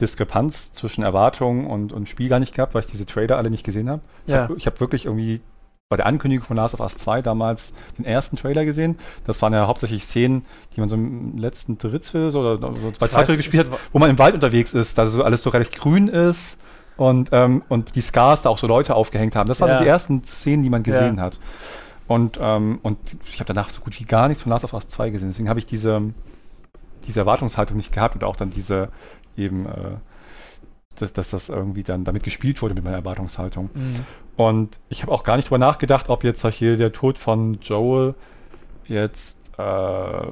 Diskrepanz 0.02 0.74
zwischen 0.74 1.04
Erwartungen 1.04 1.68
und, 1.68 1.94
und 1.94 2.10
Spiel 2.10 2.30
gar 2.30 2.40
nicht 2.40 2.54
gehabt, 2.54 2.74
weil 2.74 2.82
ich 2.84 2.92
diese 2.92 3.06
Trailer 3.06 3.38
alle 3.38 3.50
nicht 3.50 3.64
gesehen 3.64 3.90
habe. 3.90 4.02
Ich 4.28 4.34
Ja. 4.34 4.44
habe 4.44 4.56
hab 4.58 4.80
wirklich 4.80 5.06
irgendwie 5.06 5.42
bei 5.90 5.98
der 5.98 6.06
Ankündigung 6.08 6.46
von 6.46 6.58
Last 6.58 6.74
of 6.74 6.80
Us 6.80 6.98
2 6.98 7.22
damals 7.22 7.74
den 7.98 8.06
ersten 8.06 8.36
Trailer 8.38 8.66
gesehen. 8.66 8.98
Das 9.26 9.42
waren 9.42 9.54
ja 9.54 9.68
hauptsächlich 9.68 10.04
Szenen, 10.04 10.44
die 10.76 10.80
man 10.80 10.90
so 10.90 10.96
im 10.96 11.38
letzten 11.38 11.78
Drittel 11.78 12.32
so, 12.32 12.40
oder 12.40 12.74
so 12.74 12.92
zwei 12.92 13.08
Drittel 13.08 13.38
gespielt 13.38 13.70
hat, 13.72 13.80
wo 13.94 14.00
man 14.00 14.10
im 14.10 14.18
Wald 14.18 14.34
unterwegs 14.34 14.74
ist, 14.74 14.98
da 14.98 15.06
so 15.06 15.24
alles 15.24 15.44
so 15.44 15.52
relativ 15.52 15.80
grün 15.80 16.08
ist 16.08 16.58
und, 16.98 17.30
ähm, 17.34 17.62
und 17.70 17.96
die 17.96 18.02
Scars 18.02 18.42
da 18.42 18.50
auch 18.50 18.58
so 18.58 18.68
Leute 18.68 18.96
aufgehängt 18.96 19.36
haben. 19.36 19.48
Das 19.48 19.62
waren 19.62 19.70
Ja. 19.70 19.78
so 19.78 19.84
die 19.84 19.90
ersten 19.90 20.24
Szenen, 20.24 20.64
die 20.64 20.70
man 20.70 20.84
gesehen 20.84 21.18
Ja. 21.18 21.24
hat. 21.24 21.40
Und, 22.08 22.40
ähm, 22.42 22.80
und 22.82 22.98
ich 23.30 23.40
habe 23.40 23.46
danach 23.54 23.70
so 23.70 23.82
gut 23.82 24.00
wie 24.00 24.06
gar 24.06 24.28
nichts 24.28 24.44
von 24.44 24.50
Last 24.50 24.66
of 24.66 24.74
Us 24.74 24.88
2 24.90 25.12
gesehen. 25.12 25.30
Deswegen 25.30 25.50
habe 25.50 25.60
ich 25.60 25.66
diese, 25.66 26.02
diese 27.08 27.22
Erwartungshaltung 27.22 27.78
nicht 27.78 27.92
gehabt 27.92 28.16
und 28.16 28.24
auch 28.24 28.36
dann 28.36 28.50
diese 28.50 28.90
eben, 29.38 29.66
äh, 29.66 29.96
dass, 30.96 31.14
dass 31.14 31.30
das 31.32 31.50
irgendwie 31.50 31.84
dann 31.84 32.04
damit 32.04 32.24
gespielt 32.24 32.62
wurde 32.62 32.74
mit 32.74 32.84
meiner 32.84 32.98
Erwartungshaltung. 32.98 33.70
Mhm. 33.74 34.06
Und 34.36 34.80
ich 34.90 35.02
habe 35.02 35.12
auch 35.12 35.24
gar 35.24 35.38
nicht 35.38 35.50
drüber 35.50 35.58
nachgedacht, 35.58 36.10
ob 36.10 36.24
jetzt 36.24 36.46
hier 36.48 36.78
der 36.78 36.92
Tod 36.92 37.18
von 37.18 37.60
Joel 37.62 38.16
jetzt 38.88 39.38
äh, 39.58 40.28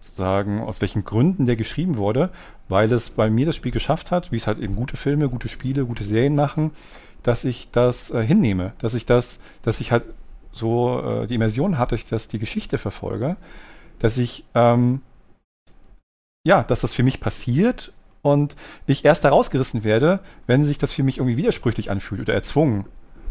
sozusagen 0.00 0.60
aus 0.60 0.80
welchen 0.80 1.04
Gründen 1.04 1.46
der 1.46 1.56
geschrieben 1.56 1.96
wurde, 1.96 2.30
weil 2.68 2.92
es 2.92 3.10
bei 3.10 3.30
mir 3.30 3.46
das 3.46 3.56
Spiel 3.56 3.72
geschafft 3.72 4.10
hat, 4.10 4.32
wie 4.32 4.36
es 4.36 4.46
halt 4.46 4.58
eben 4.58 4.76
gute 4.76 4.96
Filme, 4.96 5.28
gute 5.28 5.48
Spiele, 5.48 5.84
gute 5.84 6.04
Serien 6.04 6.34
machen, 6.34 6.72
dass 7.22 7.44
ich 7.44 7.70
das 7.70 8.10
äh, 8.10 8.22
hinnehme, 8.22 8.72
dass 8.78 8.94
ich 8.94 9.06
das, 9.06 9.40
dass 9.62 9.80
ich 9.80 9.92
halt 9.92 10.04
so 10.52 11.00
äh, 11.02 11.26
die 11.26 11.34
Immersion 11.34 11.78
hatte, 11.78 11.94
ich 11.94 12.08
das 12.08 12.28
die 12.28 12.38
Geschichte 12.38 12.78
verfolge, 12.78 13.36
dass 13.98 14.18
ich 14.18 14.44
ähm, 14.54 15.02
ja, 16.46 16.62
dass 16.62 16.80
das 16.80 16.94
für 16.94 17.02
mich 17.02 17.18
passiert 17.18 17.92
und 18.22 18.54
ich 18.86 19.04
erst 19.04 19.24
da 19.24 19.30
rausgerissen 19.30 19.82
werde, 19.82 20.20
wenn 20.46 20.64
sich 20.64 20.78
das 20.78 20.92
für 20.92 21.02
mich 21.02 21.18
irgendwie 21.18 21.36
widersprüchlich 21.36 21.90
anfühlt 21.90 22.20
oder 22.20 22.34
erzwungen. 22.34 22.84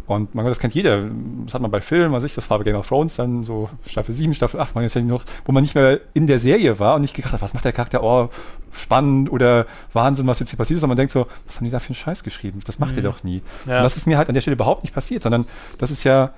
Und 0.05 0.36
man, 0.36 0.45
das 0.45 0.60
kennt 0.60 0.75
jeder. 0.75 1.05
Das 1.45 1.53
hat 1.53 1.62
man 1.62 1.72
bei 1.72 1.79
Filmen, 1.79 2.12
was 2.12 2.25
ich, 2.25 2.36
das 2.36 2.50
war 2.50 2.57
bei 2.57 2.65
Game 2.65 2.75
of 2.75 2.88
Thrones, 2.88 3.15
dann 3.15 3.45
so 3.45 3.69
Staffel 3.88 4.13
7, 4.13 4.34
Staffel 4.34 4.60
8, 4.60 4.75
man 4.75 4.84
jetzt 4.84 4.98
noch, 4.98 5.24
wo 5.45 5.53
man 5.53 5.63
nicht 5.63 5.75
mehr 5.75 6.01
in 6.13 6.27
der 6.27 6.39
Serie 6.39 6.77
war 6.77 6.95
und 6.95 7.01
nicht 7.01 7.15
gedacht 7.15 7.31
hat, 7.31 7.41
was 7.41 7.53
macht 7.53 7.63
der 7.63 7.72
Charakter, 7.72 8.03
oh, 8.03 8.29
spannend 8.74 9.31
oder 9.31 9.65
Wahnsinn, 9.93 10.27
was 10.27 10.41
jetzt 10.41 10.50
hier 10.50 10.57
passiert 10.57 10.75
ist, 10.75 10.81
sondern 10.81 10.98
man 10.98 10.98
denkt 10.98 11.13
so, 11.13 11.25
was 11.48 11.55
haben 11.55 11.65
die 11.65 11.72
da 11.72 11.79
für 11.79 11.88
einen 11.88 11.95
Scheiß 11.95 12.22
geschrieben? 12.22 12.60
Das 12.65 12.79
macht 12.79 12.91
mhm. 12.91 12.98
ihr 12.98 13.03
doch 13.03 13.24
nie. 13.24 13.41
Ja. 13.65 13.77
Und 13.77 13.84
das 13.84 13.95
ist 13.95 14.07
mir 14.07 14.17
halt 14.17 14.27
an 14.27 14.34
der 14.34 14.41
Stelle 14.41 14.55
überhaupt 14.55 14.84
nicht 14.84 14.93
passiert, 14.93 15.24
sondern 15.24 15.45
das 15.77 15.89
ist 15.89 16.03
ja 16.03 16.34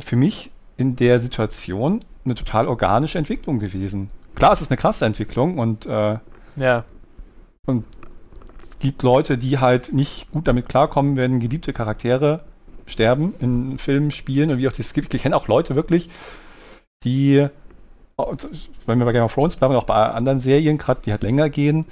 für 0.00 0.16
mich 0.16 0.50
in 0.76 0.96
der 0.96 1.20
Situation 1.20 2.04
eine 2.24 2.34
total 2.34 2.66
organische 2.66 3.18
Entwicklung 3.18 3.60
gewesen. 3.60 4.10
Klar, 4.34 4.52
es 4.52 4.60
ist 4.60 4.70
eine 4.70 4.78
krasse 4.78 5.04
Entwicklung 5.04 5.58
und 5.58 5.86
äh, 5.86 6.18
ja. 6.56 6.84
Und 7.66 7.84
es 8.62 8.78
gibt 8.78 9.02
Leute, 9.02 9.38
die 9.38 9.58
halt 9.58 9.92
nicht 9.92 10.30
gut 10.32 10.48
damit 10.48 10.68
klarkommen, 10.68 11.16
wenn 11.16 11.40
geliebte 11.40 11.72
Charaktere 11.72 12.44
sterben 12.86 13.34
in 13.40 13.78
Filmen, 13.78 14.10
Spielen 14.10 14.50
und 14.50 14.58
wie 14.58 14.68
auch 14.68 14.72
das 14.72 14.92
gibt. 14.92 15.14
Ich 15.14 15.22
kenne 15.22 15.36
auch 15.36 15.48
Leute 15.48 15.74
wirklich, 15.74 16.10
die, 17.04 17.46
wenn 18.86 18.98
wir 18.98 19.04
bei 19.04 19.12
Game 19.12 19.24
of 19.24 19.34
Thrones 19.34 19.56
bleiben, 19.56 19.74
auch 19.74 19.84
bei 19.84 20.10
anderen 20.10 20.40
Serien, 20.40 20.78
gerade 20.78 21.00
die 21.04 21.10
halt 21.10 21.22
länger 21.22 21.48
gehen, 21.48 21.86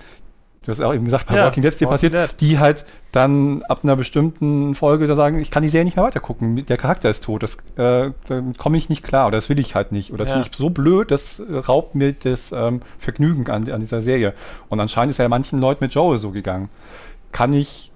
du 0.62 0.69
hast 0.69 0.81
auch 0.81 0.95
eben 0.95 1.04
gesagt, 1.04 1.26
bei 1.26 1.37
ja, 1.37 1.45
Walking 1.45 1.62
Dead 1.62 1.78
dir 1.78 1.88
passiert, 1.88 2.12
Dead. 2.12 2.31
die 2.40 2.59
halt 2.59 2.85
dann 3.11 3.62
ab 3.64 3.81
einer 3.83 3.97
bestimmten 3.97 4.75
Folge 4.75 5.07
da 5.07 5.14
sagen, 5.14 5.38
ich 5.38 5.50
kann 5.50 5.62
die 5.62 5.69
Serie 5.69 5.85
nicht 5.85 5.97
mehr 5.97 6.04
weitergucken, 6.04 6.64
der 6.64 6.76
Charakter 6.76 7.11
ist 7.11 7.25
tot, 7.25 7.42
das 7.42 7.59
äh, 7.76 8.11
komme 8.57 8.76
ich 8.76 8.88
nicht 8.88 9.02
klar 9.02 9.26
oder 9.26 9.37
das 9.37 9.49
will 9.49 9.59
ich 9.59 9.75
halt 9.75 9.92
nicht 9.92 10.11
oder 10.11 10.19
das 10.19 10.31
ja. 10.31 10.35
finde 10.37 10.49
ich 10.50 10.57
so 10.57 10.71
blöd, 10.71 11.11
das 11.11 11.42
raubt 11.69 11.95
mir 11.95 12.12
das 12.12 12.52
ähm, 12.52 12.81
Vergnügen 12.99 13.49
an, 13.50 13.71
an 13.71 13.81
dieser 13.81 14.00
Serie. 14.00 14.35
Und 14.69 14.81
anscheinend 14.81 15.11
ist 15.11 15.19
ja 15.19 15.28
manchen 15.28 15.61
Leuten 15.61 15.85
mit 15.85 15.95
Joel 15.95 16.19
so 16.19 16.31
gegangen. 16.31 16.69
Kann 17.33 17.52
ich 17.52 17.90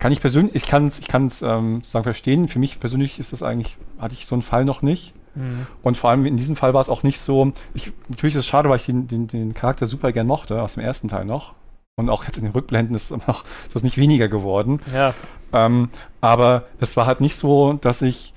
kann 0.00 0.12
ich 0.12 0.20
persönlich, 0.20 0.54
ich 0.54 0.66
kann 0.66 0.86
es 0.86 0.98
ich 0.98 1.08
kann's, 1.08 1.42
ähm, 1.42 1.76
sozusagen 1.76 2.04
verstehen, 2.04 2.48
für 2.48 2.58
mich 2.58 2.80
persönlich 2.80 3.18
ist 3.20 3.32
das 3.32 3.42
eigentlich, 3.42 3.76
hatte 3.98 4.14
ich 4.14 4.26
so 4.26 4.34
einen 4.34 4.42
Fall 4.42 4.64
noch 4.64 4.82
nicht. 4.82 5.12
Mhm. 5.34 5.66
Und 5.82 5.96
vor 5.96 6.10
allem 6.10 6.26
in 6.26 6.36
diesem 6.36 6.56
Fall 6.56 6.74
war 6.74 6.80
es 6.80 6.88
auch 6.88 7.02
nicht 7.02 7.20
so. 7.20 7.52
Ich, 7.74 7.92
natürlich 8.08 8.34
ist 8.34 8.40
es 8.40 8.46
schade, 8.46 8.68
weil 8.68 8.76
ich 8.76 8.86
den, 8.86 9.08
den, 9.08 9.26
den 9.26 9.54
Charakter 9.54 9.86
super 9.86 10.12
gern 10.12 10.26
mochte, 10.26 10.62
aus 10.62 10.74
dem 10.74 10.82
ersten 10.82 11.08
Teil 11.08 11.24
noch. 11.24 11.54
Und 11.96 12.08
auch 12.08 12.24
jetzt 12.24 12.38
in 12.38 12.44
den 12.44 12.52
Rückblenden 12.52 12.94
ist, 12.96 13.10
noch, 13.10 13.44
ist 13.66 13.74
das 13.74 13.82
nicht 13.82 13.96
weniger 13.98 14.28
geworden. 14.28 14.80
Ja. 14.92 15.14
Ähm, 15.52 15.90
aber 16.20 16.64
es 16.78 16.96
war 16.96 17.06
halt 17.06 17.20
nicht 17.20 17.36
so, 17.36 17.74
dass 17.74 18.02
ich 18.02 18.34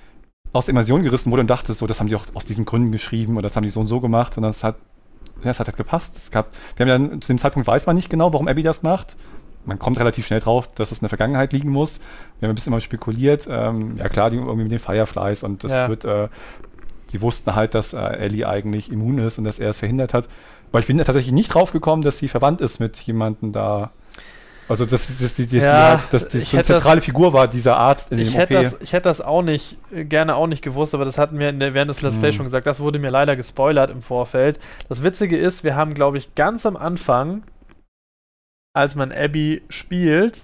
aus 0.51 0.65
der 0.65 0.73
Immersion 0.73 1.03
gerissen 1.03 1.31
wurde 1.31 1.41
und 1.41 1.49
dachte, 1.49 1.73
so, 1.73 1.87
das 1.87 1.99
haben 1.99 2.07
die 2.07 2.15
auch 2.15 2.25
aus 2.33 2.45
diesen 2.45 2.65
Gründen 2.65 2.91
geschrieben 2.91 3.33
oder 3.33 3.43
das 3.43 3.55
haben 3.55 3.63
die 3.63 3.71
so 3.71 3.79
und 3.79 3.87
so 3.87 3.99
gemacht, 3.99 4.35
sondern 4.35 4.51
es 4.51 4.63
hat, 4.63 4.75
ja, 5.43 5.51
es 5.51 5.59
hat 5.59 5.67
halt 5.67 5.77
gepasst. 5.77 6.15
Es 6.15 6.31
gab, 6.31 6.49
wir 6.75 6.85
haben 6.85 7.11
ja 7.11 7.19
zu 7.19 7.33
dem 7.33 7.39
Zeitpunkt 7.39 7.67
weiß 7.67 7.87
man 7.87 7.95
nicht 7.95 8.09
genau, 8.09 8.31
warum 8.33 8.47
Abby 8.47 8.63
das 8.63 8.83
macht. 8.83 9.17
Man 9.65 9.79
kommt 9.79 9.97
relativ 9.99 10.27
schnell 10.27 10.41
drauf, 10.41 10.67
dass 10.73 10.91
es 10.91 10.99
in 10.99 11.03
der 11.03 11.09
Vergangenheit 11.09 11.53
liegen 11.53 11.69
muss. 11.69 11.99
Wir 12.39 12.47
haben 12.47 12.53
ein 12.53 12.55
bisschen 12.55 12.71
mal 12.71 12.81
spekuliert. 12.81 13.47
Ähm, 13.49 13.97
ja 13.97 14.09
klar, 14.09 14.29
die 14.29 14.37
irgendwie 14.37 14.63
mit 14.63 14.71
den 14.71 14.79
Fireflies 14.79 15.43
und 15.43 15.63
das 15.63 15.71
ja. 15.71 15.87
wird 15.87 16.05
äh, 16.05 16.27
die 17.13 17.21
wussten 17.21 17.55
halt, 17.55 17.75
dass 17.75 17.93
äh, 17.93 17.99
Ellie 17.99 18.47
eigentlich 18.47 18.91
immun 18.91 19.19
ist 19.19 19.37
und 19.37 19.45
dass 19.45 19.59
er 19.59 19.69
es 19.69 19.79
verhindert 19.79 20.13
hat. 20.13 20.27
Aber 20.71 20.79
ich 20.79 20.87
bin 20.87 20.97
da 20.97 21.03
tatsächlich 21.03 21.31
nicht 21.31 21.53
drauf 21.53 21.71
gekommen, 21.71 22.01
dass 22.01 22.17
sie 22.17 22.27
verwandt 22.27 22.59
ist 22.59 22.79
mit 22.79 22.97
jemandem 22.97 23.51
da. 23.51 23.91
Also, 24.67 24.85
dass, 24.85 25.17
dass, 25.17 25.35
dass, 25.35 25.49
ja, 25.51 26.01
dass, 26.09 26.23
dass 26.23 26.29
die 26.29 26.39
so 26.39 26.57
eine 26.57 26.63
zentrale 26.63 26.95
das, 26.95 27.05
Figur 27.05 27.33
war, 27.33 27.47
dieser 27.47 27.77
Arzt 27.77 28.11
in 28.11 28.17
ich 28.17 28.29
dem 28.29 28.39
hätte 28.39 28.57
OP. 28.57 28.63
Das, 28.63 28.81
ich 28.81 28.93
hätte 28.93 29.03
das 29.03 29.21
auch 29.21 29.43
nicht, 29.43 29.77
äh, 29.91 30.05
gerne 30.05 30.35
auch 30.35 30.47
nicht 30.47 30.63
gewusst, 30.63 30.95
aber 30.95 31.05
das 31.05 31.17
hatten 31.17 31.37
wir 31.37 31.51
der, 31.51 31.73
während 31.73 31.89
des 31.89 32.01
Let's 32.01 32.17
Play 32.17 32.29
hm. 32.29 32.37
schon 32.37 32.45
gesagt. 32.45 32.65
Das 32.65 32.79
wurde 32.79 32.97
mir 32.97 33.11
leider 33.11 33.35
gespoilert 33.35 33.91
im 33.91 34.01
Vorfeld. 34.01 34.59
Das 34.89 35.03
Witzige 35.03 35.37
ist, 35.37 35.63
wir 35.63 35.75
haben, 35.75 35.93
glaube 35.93 36.17
ich, 36.17 36.33
ganz 36.33 36.65
am 36.65 36.77
Anfang, 36.77 37.43
als 38.73 38.95
man 38.95 39.11
Abby 39.11 39.61
spielt, 39.69 40.43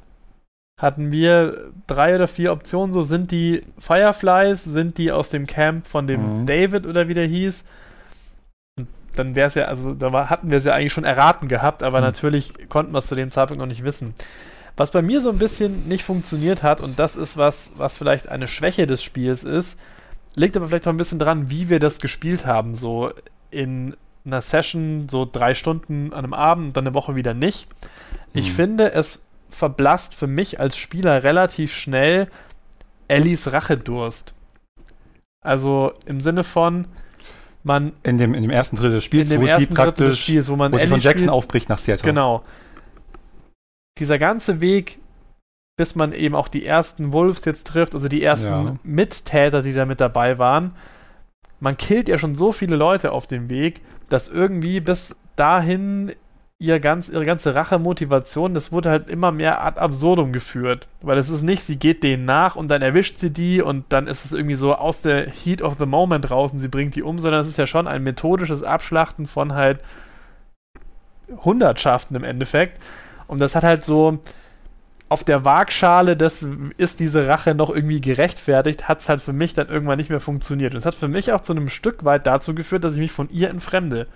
hatten 0.80 1.12
wir 1.12 1.72
drei 1.88 2.16
oder 2.16 2.28
vier 2.28 2.52
Optionen. 2.54 2.94
So 2.94 3.04
sind 3.04 3.32
die 3.32 3.64
Fireflies, 3.78 4.64
sind 4.64 4.98
die 4.98 5.12
aus 5.12 5.30
dem 5.30 5.46
Camp 5.46 5.86
von 5.86 6.08
dem 6.08 6.42
mhm. 6.42 6.46
David 6.46 6.88
oder 6.88 7.08
wie 7.08 7.14
der 7.14 7.28
hieß. 7.28 7.64
Und 8.78 8.88
dann 9.16 9.36
wäre 9.36 9.48
es 9.48 9.56
ja, 9.56 9.66
also 9.66 9.94
da 9.94 10.12
war, 10.14 10.30
hatten 10.30 10.50
wir 10.50 10.58
es 10.58 10.66
ja 10.66 10.74
eigentlich 10.74 10.94
schon 10.94 11.04
erraten 11.04 11.50
gehabt, 11.50 11.84
aber 11.84 12.00
mhm. 12.00 12.06
natürlich 12.06 12.70
konnten 12.70 12.94
wir 12.94 13.00
es 13.00 13.08
zu 13.08 13.16
dem 13.16 13.30
Zeitpunkt 13.30 13.60
noch 13.60 13.68
nicht 13.68 13.84
wissen. 13.84 14.16
Was 14.78 14.92
bei 14.92 15.02
mir 15.02 15.20
so 15.20 15.30
ein 15.30 15.38
bisschen 15.38 15.90
nicht 15.90 16.06
funktioniert 16.06 16.64
hat, 16.64 16.80
und 16.80 16.98
das 16.98 17.18
ist 17.18 17.36
was, 17.36 17.74
was 17.76 17.98
vielleicht 17.98 18.30
eine 18.30 18.48
Schwäche 18.48 18.88
des 18.88 19.04
Spiels 19.04 19.44
ist, 19.44 19.78
liegt 20.36 20.56
aber 20.56 20.68
vielleicht 20.68 20.88
auch 20.88 20.94
ein 20.94 20.98
bisschen 20.98 21.20
dran, 21.20 21.50
wie 21.50 21.70
wir 21.70 21.82
das 21.82 22.00
gespielt 22.00 22.46
haben. 22.46 22.74
So 22.74 23.12
in 23.52 23.98
einer 24.26 24.42
Session, 24.42 25.10
so 25.10 25.28
drei 25.30 25.54
Stunden 25.54 26.14
an 26.14 26.24
einem 26.24 26.34
Abend, 26.34 26.78
dann 26.78 26.88
eine 26.88 26.94
Woche 26.94 27.16
wieder 27.16 27.34
nicht. 27.34 27.68
Ich 28.34 28.52
mhm. 28.52 28.56
finde, 28.56 28.94
es 28.94 29.22
verblasst 29.50 30.16
für 30.16 30.28
mich 30.28 30.60
als 30.60 30.78
Spieler 30.78 31.24
relativ 31.24 31.74
schnell 31.74 32.28
Ellies 33.08 33.52
Rachedurst. 33.52 34.34
Also 35.42 35.94
im 36.06 36.22
Sinne 36.22 36.44
von, 36.44 36.88
man. 37.64 37.94
In 38.04 38.18
dem, 38.18 38.34
in 38.34 38.44
dem 38.44 38.52
ersten 38.52 38.76
Drittel 38.76 38.94
des 38.94 39.04
Spiels, 39.04 39.36
wo 39.36 39.46
sie 39.46 39.66
praktisch 39.68 40.22
Spiels, 40.22 40.50
wo 40.50 40.56
man 40.56 40.72
wo 40.72 40.78
sie 40.78 40.88
von 40.88 41.00
Jackson 41.00 41.24
spielt, 41.24 41.30
aufbricht 41.30 41.70
nach 41.70 41.80
Seattle. 41.80 42.04
Genau. 42.04 42.44
Dieser 43.98 44.20
ganze 44.20 44.62
Weg, 44.62 45.00
bis 45.78 45.96
man 45.96 46.14
eben 46.14 46.36
auch 46.36 46.48
die 46.48 46.66
ersten 46.66 47.14
Wolves 47.14 47.44
jetzt 47.46 47.68
trifft, 47.68 47.94
also 47.96 48.08
die 48.08 48.24
ersten 48.24 48.48
ja. 48.48 48.76
Mittäter, 48.84 49.62
die 49.62 49.74
da 49.74 49.86
mit 49.86 50.02
dabei 50.02 50.38
waren. 50.38 50.76
Man 51.60 51.78
killt 51.78 52.08
ja 52.08 52.18
schon 52.18 52.36
so 52.36 52.52
viele 52.52 52.76
Leute 52.76 53.12
auf 53.12 53.28
dem 53.28 53.50
Weg, 53.50 53.82
dass 54.08 54.30
irgendwie 54.30 54.80
bis 54.80 55.16
dahin 55.36 56.14
ihr 56.62 56.82
ganz, 56.82 57.08
ihre 57.08 57.26
ganze 57.26 57.56
Rachemotivation, 57.56 58.54
das 58.54 58.72
wurde 58.72 58.90
halt 58.90 59.10
immer 59.10 59.32
mehr 59.32 59.64
ad 59.64 59.80
absurdum 59.80 60.34
geführt. 60.34 60.88
Weil 61.02 61.18
es 61.18 61.30
ist 61.30 61.42
nicht, 61.42 61.64
sie 61.64 61.80
geht 61.80 62.04
denen 62.04 62.26
nach 62.26 62.58
und 62.58 62.68
dann 62.68 62.82
erwischt 62.82 63.18
sie 63.18 63.32
die 63.32 63.62
und 63.62 63.86
dann 63.90 64.08
ist 64.08 64.26
es 64.26 64.34
irgendwie 64.34 64.56
so 64.56 64.76
aus 64.76 65.02
der 65.02 65.30
Heat 65.30 65.62
of 65.62 65.78
the 65.80 65.86
Moment 65.86 66.30
raus 66.30 66.52
und 66.52 66.60
sie 66.60 66.68
bringt 66.68 66.96
die 66.96 67.04
um, 67.04 67.20
sondern 67.20 67.42
es 67.42 67.48
ist 67.48 67.58
ja 67.58 67.66
schon 67.66 67.88
ein 67.88 68.04
methodisches 68.04 68.62
Abschlachten 68.62 69.26
von 69.26 69.54
halt 69.54 69.80
Hundertschaften 71.46 72.18
im 72.18 72.26
Endeffekt. 72.26 72.82
Und 73.28 73.40
das 73.40 73.56
hat 73.56 73.64
halt 73.64 73.86
so 73.86 74.20
auf 75.08 75.24
der 75.24 75.46
Waagschale, 75.46 76.18
das 76.18 76.46
ist 76.76 77.00
diese 77.00 77.26
Rache 77.26 77.56
noch 77.56 77.70
irgendwie 77.70 78.02
gerechtfertigt, 78.02 78.90
hat 78.90 79.00
es 79.00 79.08
halt 79.08 79.22
für 79.22 79.34
mich 79.34 79.54
dann 79.54 79.70
irgendwann 79.70 79.98
nicht 79.98 80.10
mehr 80.10 80.20
funktioniert. 80.20 80.74
Und 80.74 80.80
es 80.80 80.86
hat 80.86 80.96
für 80.96 81.08
mich 81.08 81.32
auch 81.32 81.42
zu 81.42 81.54
einem 81.54 81.70
Stück 81.70 82.04
weit 82.04 82.28
dazu 82.28 82.54
geführt, 82.54 82.84
dass 82.84 82.96
ich 82.96 83.00
mich 83.00 83.12
von 83.14 83.30
ihr 83.30 83.50
entfremde. 83.50 84.08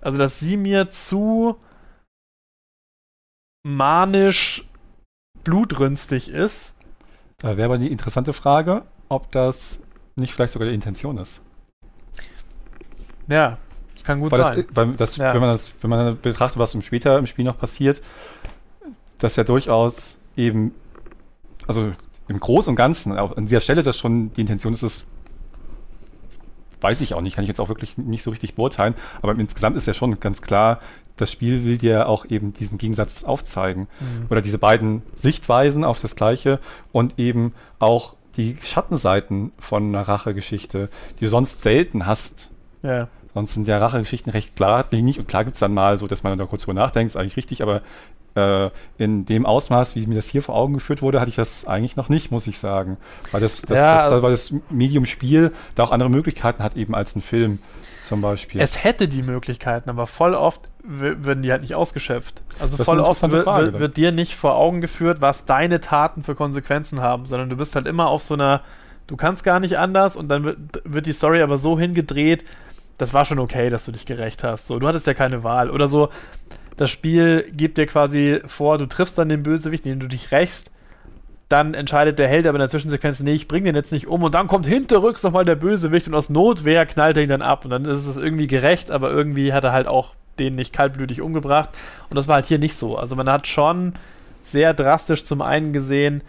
Also, 0.00 0.16
dass 0.16 0.38
sie 0.38 0.56
mir 0.56 0.90
zu 0.90 1.56
manisch 3.62 4.64
blutrünstig 5.44 6.30
ist. 6.30 6.74
Da 7.38 7.56
wäre 7.56 7.66
aber 7.66 7.78
die 7.78 7.90
interessante 7.90 8.32
Frage, 8.32 8.82
ob 9.08 9.30
das 9.32 9.78
nicht 10.16 10.34
vielleicht 10.34 10.52
sogar 10.52 10.68
die 10.68 10.74
Intention 10.74 11.18
ist. 11.18 11.40
Ja, 13.28 13.58
das 13.94 14.04
kann 14.04 14.20
gut 14.20 14.32
weil 14.32 14.42
sein. 14.42 14.56
Das, 14.66 14.76
weil 14.76 14.92
das, 14.94 15.16
ja. 15.16 15.32
wenn, 15.34 15.40
man 15.40 15.50
das, 15.50 15.72
wenn 15.80 15.90
man 15.90 16.20
betrachtet, 16.20 16.58
was 16.58 16.76
später 16.84 17.18
im 17.18 17.26
Spiel 17.26 17.44
noch 17.44 17.58
passiert, 17.58 18.00
dass 19.18 19.36
ja 19.36 19.44
durchaus 19.44 20.16
eben, 20.36 20.72
also 21.66 21.92
im 22.28 22.40
Großen 22.40 22.70
und 22.70 22.76
Ganzen, 22.76 23.12
an 23.12 23.46
dieser 23.46 23.60
Stelle 23.60 23.82
das 23.82 23.98
schon 23.98 24.32
die 24.32 24.40
Intention 24.40 24.72
ist, 24.72 24.82
ist 24.82 25.06
weiß 26.80 27.00
ich 27.00 27.14
auch 27.14 27.20
nicht, 27.20 27.34
kann 27.34 27.42
ich 27.42 27.48
jetzt 27.48 27.60
auch 27.60 27.68
wirklich 27.68 27.98
nicht 27.98 28.22
so 28.22 28.30
richtig 28.30 28.54
beurteilen, 28.54 28.94
aber 29.20 29.34
insgesamt 29.34 29.76
ist 29.76 29.86
ja 29.86 29.94
schon 29.94 30.20
ganz 30.20 30.42
klar, 30.42 30.80
das 31.20 31.32
Spiel 31.32 31.64
will 31.64 31.78
dir 31.78 32.08
auch 32.08 32.24
eben 32.26 32.52
diesen 32.52 32.78
Gegensatz 32.78 33.24
aufzeigen. 33.24 33.88
Mhm. 34.00 34.26
Oder 34.30 34.42
diese 34.42 34.58
beiden 34.58 35.02
Sichtweisen 35.14 35.84
auf 35.84 36.00
das 36.00 36.16
Gleiche 36.16 36.58
und 36.92 37.18
eben 37.18 37.54
auch 37.78 38.14
die 38.36 38.56
Schattenseiten 38.62 39.52
von 39.58 39.88
einer 39.88 40.02
Rachegeschichte, 40.02 40.88
die 41.18 41.24
du 41.24 41.30
sonst 41.30 41.62
selten 41.62 42.06
hast. 42.06 42.50
Ja. 42.82 43.08
Sonst 43.34 43.54
sind 43.54 43.68
ja 43.68 43.78
Rachegeschichten 43.78 44.32
recht 44.32 44.56
geradlinig 44.56 45.18
und 45.18 45.28
klar 45.28 45.44
gibt 45.44 45.54
es 45.54 45.60
dann 45.60 45.74
mal 45.74 45.98
so, 45.98 46.06
dass 46.06 46.22
man 46.22 46.38
da 46.38 46.46
kurz 46.46 46.62
drüber 46.62 46.80
nachdenkt, 46.80 47.10
ist 47.10 47.16
eigentlich 47.16 47.36
richtig, 47.36 47.62
aber 47.62 47.82
äh, 48.34 48.70
in 48.96 49.26
dem 49.26 49.44
Ausmaß, 49.44 49.96
wie 49.96 50.06
mir 50.06 50.14
das 50.14 50.28
hier 50.28 50.42
vor 50.42 50.54
Augen 50.54 50.74
geführt 50.74 51.02
wurde, 51.02 51.20
hatte 51.20 51.30
ich 51.30 51.36
das 51.36 51.66
eigentlich 51.66 51.96
noch 51.96 52.08
nicht, 52.08 52.30
muss 52.30 52.46
ich 52.46 52.58
sagen. 52.58 52.96
Weil 53.32 53.40
das, 53.40 53.60
das, 53.62 53.78
ja, 53.78 54.10
das, 54.10 54.22
weil 54.22 54.30
das 54.30 54.54
Medium 54.70 55.06
Spiel 55.06 55.52
da 55.74 55.84
auch 55.84 55.90
andere 55.90 56.10
Möglichkeiten 56.10 56.62
hat, 56.62 56.76
eben 56.76 56.94
als 56.94 57.16
ein 57.16 57.22
Film 57.22 57.58
zum 58.08 58.20
Beispiel. 58.20 58.60
Es 58.60 58.82
hätte 58.82 59.06
die 59.06 59.22
Möglichkeiten, 59.22 59.90
aber 59.90 60.06
voll 60.06 60.34
oft 60.34 60.62
werden 60.82 61.42
die 61.42 61.52
halt 61.52 61.60
nicht 61.60 61.74
ausgeschöpft. 61.74 62.42
Also 62.58 62.76
das 62.76 62.86
voll 62.86 63.00
oft 63.00 63.22
wird, 63.30 63.44
Frage, 63.44 63.78
wird, 63.78 63.96
dir 63.96 64.10
nicht 64.10 64.34
vor 64.34 64.56
Augen 64.56 64.80
geführt, 64.80 65.20
was 65.20 65.44
deine 65.44 65.80
Taten 65.80 66.22
für 66.24 66.34
Konsequenzen 66.34 67.00
haben, 67.00 67.26
sondern 67.26 67.50
du 67.50 67.56
bist 67.56 67.76
halt 67.76 67.86
immer 67.86 68.08
auf 68.08 68.22
so 68.22 68.34
einer, 68.34 68.62
du 69.06 69.16
kannst 69.16 69.44
gar 69.44 69.60
nicht 69.60 69.78
anders 69.78 70.16
und 70.16 70.28
dann 70.28 70.44
wird, 70.44 70.58
wird 70.84 71.06
die 71.06 71.12
Story 71.12 71.42
aber 71.42 71.58
so 71.58 71.78
hingedreht, 71.78 72.44
das 72.96 73.14
war 73.14 73.24
schon 73.24 73.38
okay, 73.38 73.70
dass 73.70 73.84
du 73.84 73.92
dich 73.92 74.06
gerecht 74.06 74.42
hast. 74.42 74.66
So, 74.66 74.78
du 74.78 74.88
hattest 74.88 75.06
ja 75.06 75.14
keine 75.14 75.44
Wahl. 75.44 75.70
Oder 75.70 75.86
so, 75.86 76.08
das 76.76 76.90
Spiel 76.90 77.48
gibt 77.52 77.78
dir 77.78 77.86
quasi 77.86 78.40
vor, 78.46 78.78
du 78.78 78.86
triffst 78.86 79.18
dann 79.18 79.28
den 79.28 79.42
Bösewicht, 79.42 79.84
den 79.84 80.00
du 80.00 80.08
dich 80.08 80.32
rächst 80.32 80.70
dann 81.48 81.74
entscheidet 81.74 82.18
der 82.18 82.28
Held 82.28 82.46
aber 82.46 82.56
in 82.56 82.60
der 82.60 82.68
Zwischensequenz, 82.68 83.20
nee, 83.20 83.32
ich 83.32 83.48
bringe 83.48 83.66
den 83.66 83.74
jetzt 83.74 83.92
nicht 83.92 84.06
um 84.06 84.22
und 84.22 84.34
dann 84.34 84.48
kommt 84.48 84.66
hinterrücks 84.66 85.22
nochmal 85.22 85.44
der 85.44 85.54
Bösewicht 85.54 86.06
und 86.06 86.14
aus 86.14 86.28
Notwehr 86.28 86.84
knallt 86.84 87.16
er 87.16 87.22
ihn 87.22 87.28
dann 87.28 87.42
ab 87.42 87.64
und 87.64 87.70
dann 87.70 87.86
ist 87.86 88.06
es 88.06 88.16
irgendwie 88.16 88.46
gerecht, 88.46 88.90
aber 88.90 89.10
irgendwie 89.10 89.52
hat 89.52 89.64
er 89.64 89.72
halt 89.72 89.86
auch 89.86 90.14
den 90.38 90.54
nicht 90.54 90.72
kaltblütig 90.72 91.20
umgebracht. 91.20 91.70
Und 92.10 92.16
das 92.16 92.28
war 92.28 92.36
halt 92.36 92.46
hier 92.46 92.58
nicht 92.58 92.76
so. 92.76 92.96
Also 92.96 93.16
man 93.16 93.28
hat 93.28 93.46
schon 93.46 93.94
sehr 94.44 94.74
drastisch 94.74 95.24
zum 95.24 95.42
einen 95.42 95.72
gesehen, 95.72 96.22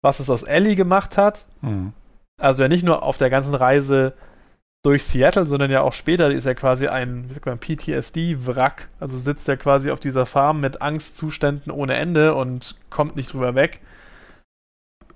was 0.00 0.20
es 0.20 0.30
aus 0.30 0.42
Ellie 0.42 0.76
gemacht 0.76 1.16
hat. 1.16 1.44
Mhm. 1.60 1.92
Also 2.40 2.62
ja 2.62 2.68
nicht 2.68 2.84
nur 2.84 3.02
auf 3.02 3.18
der 3.18 3.30
ganzen 3.30 3.54
Reise 3.54 4.14
durch 4.82 5.04
Seattle, 5.04 5.46
sondern 5.46 5.70
ja 5.70 5.82
auch 5.82 5.92
später 5.92 6.30
ist 6.30 6.46
er 6.46 6.56
quasi 6.56 6.88
ein, 6.88 7.28
man, 7.44 7.58
PTSD-Wrack. 7.58 8.88
Also 8.98 9.16
sitzt 9.18 9.48
er 9.48 9.56
quasi 9.56 9.90
auf 9.90 10.00
dieser 10.00 10.26
Farm 10.26 10.60
mit 10.60 10.82
Angstzuständen 10.82 11.70
ohne 11.70 11.94
Ende 11.94 12.34
und 12.34 12.76
kommt 12.90 13.16
nicht 13.16 13.32
drüber 13.32 13.54
weg. 13.54 13.80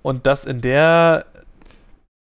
Und 0.07 0.25
das 0.25 0.45
in 0.45 0.61
der 0.61 1.25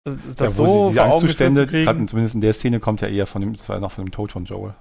das 0.06 0.40
ja, 0.40 0.48
so 0.48 0.92
die 0.92 1.00
Angstzustände, 1.02 1.68
zumindest 1.68 2.36
in 2.36 2.40
der 2.40 2.54
Szene 2.54 2.80
kommt 2.80 3.02
ja 3.02 3.10
eher 3.10 3.28
von 3.28 3.42
dem, 3.42 3.58
das 3.58 3.68
war 3.68 3.78
noch 3.82 3.92
von 3.92 4.06
dem 4.06 4.12
Tod 4.12 4.32
von 4.32 4.46
Joel. 4.46 4.76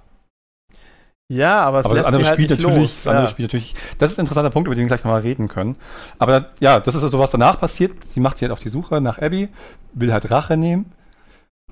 Ja, 1.27 1.59
aber 1.59 1.79
es 1.79 1.87
aber 1.87 1.95
das 1.95 2.05
andere 2.05 2.25
halt 2.25 2.39
natürlich, 2.39 2.63
los. 2.63 3.03
das 3.03 3.07
andere 3.07 3.25
ja. 3.25 3.29
spielt 3.29 3.49
natürlich. 3.49 3.75
Das 3.97 4.11
ist 4.11 4.17
ein 4.17 4.21
interessanter 4.21 4.49
Punkt, 4.49 4.67
über 4.67 4.75
den 4.75 4.83
wir 4.83 4.87
gleich 4.87 5.03
nochmal 5.03 5.19
reden 5.19 5.49
können. 5.49 5.77
Aber 6.19 6.51
ja, 6.61 6.79
das 6.79 6.95
ist 6.95 7.03
also 7.03 7.19
was 7.19 7.31
danach 7.31 7.59
passiert. 7.59 8.01
Sie 8.05 8.21
macht 8.21 8.37
sich 8.37 8.43
halt 8.43 8.53
auf 8.53 8.61
die 8.61 8.69
Suche 8.69 9.01
nach 9.01 9.19
Abby, 9.19 9.49
will 9.91 10.13
halt 10.13 10.31
Rache 10.31 10.55
nehmen 10.55 10.93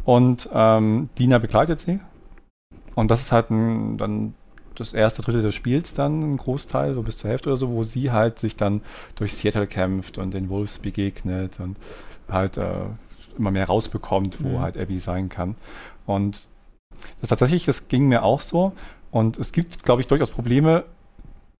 und 0.04 0.50
ähm, 0.54 1.08
Dina 1.18 1.38
begleitet 1.38 1.80
sie. 1.80 2.02
Und 2.96 3.12
das 3.12 3.22
ist 3.22 3.32
halt 3.32 3.50
ein, 3.50 3.98
dann 3.98 4.34
das 4.76 4.94
erste 4.94 5.22
Drittel 5.22 5.42
des 5.42 5.56
Spiels 5.56 5.94
dann 5.94 6.34
ein 6.34 6.38
Großteil, 6.38 6.94
so 6.94 7.02
bis 7.02 7.18
zur 7.18 7.30
Hälfte 7.30 7.50
oder 7.50 7.58
so, 7.58 7.70
wo 7.70 7.84
sie 7.84 8.12
halt 8.12 8.40
sich 8.40 8.56
dann 8.56 8.82
durch 9.16 9.34
Seattle 9.34 9.68
kämpft 9.68 10.18
und 10.18 10.34
den 10.34 10.50
Wolves 10.50 10.80
begegnet 10.80 11.60
und 11.60 11.78
halt 12.30 12.58
äh, 12.58 12.86
immer 13.38 13.52
mehr 13.52 13.68
rausbekommt, 13.68 14.44
wo 14.44 14.58
mhm. 14.58 14.60
halt 14.62 14.78
Abby 14.78 15.00
sein 15.00 15.30
kann. 15.30 15.56
Und 16.06 16.48
das 17.22 17.30
tatsächlich, 17.30 17.66
das 17.66 17.88
ging 17.88 18.08
mir 18.08 18.24
auch 18.24 18.42
so. 18.42 18.74
Und 19.12 19.38
es 19.38 19.52
gibt, 19.52 19.84
glaube 19.84 20.02
ich, 20.02 20.08
durchaus 20.08 20.30
Probleme, 20.30 20.86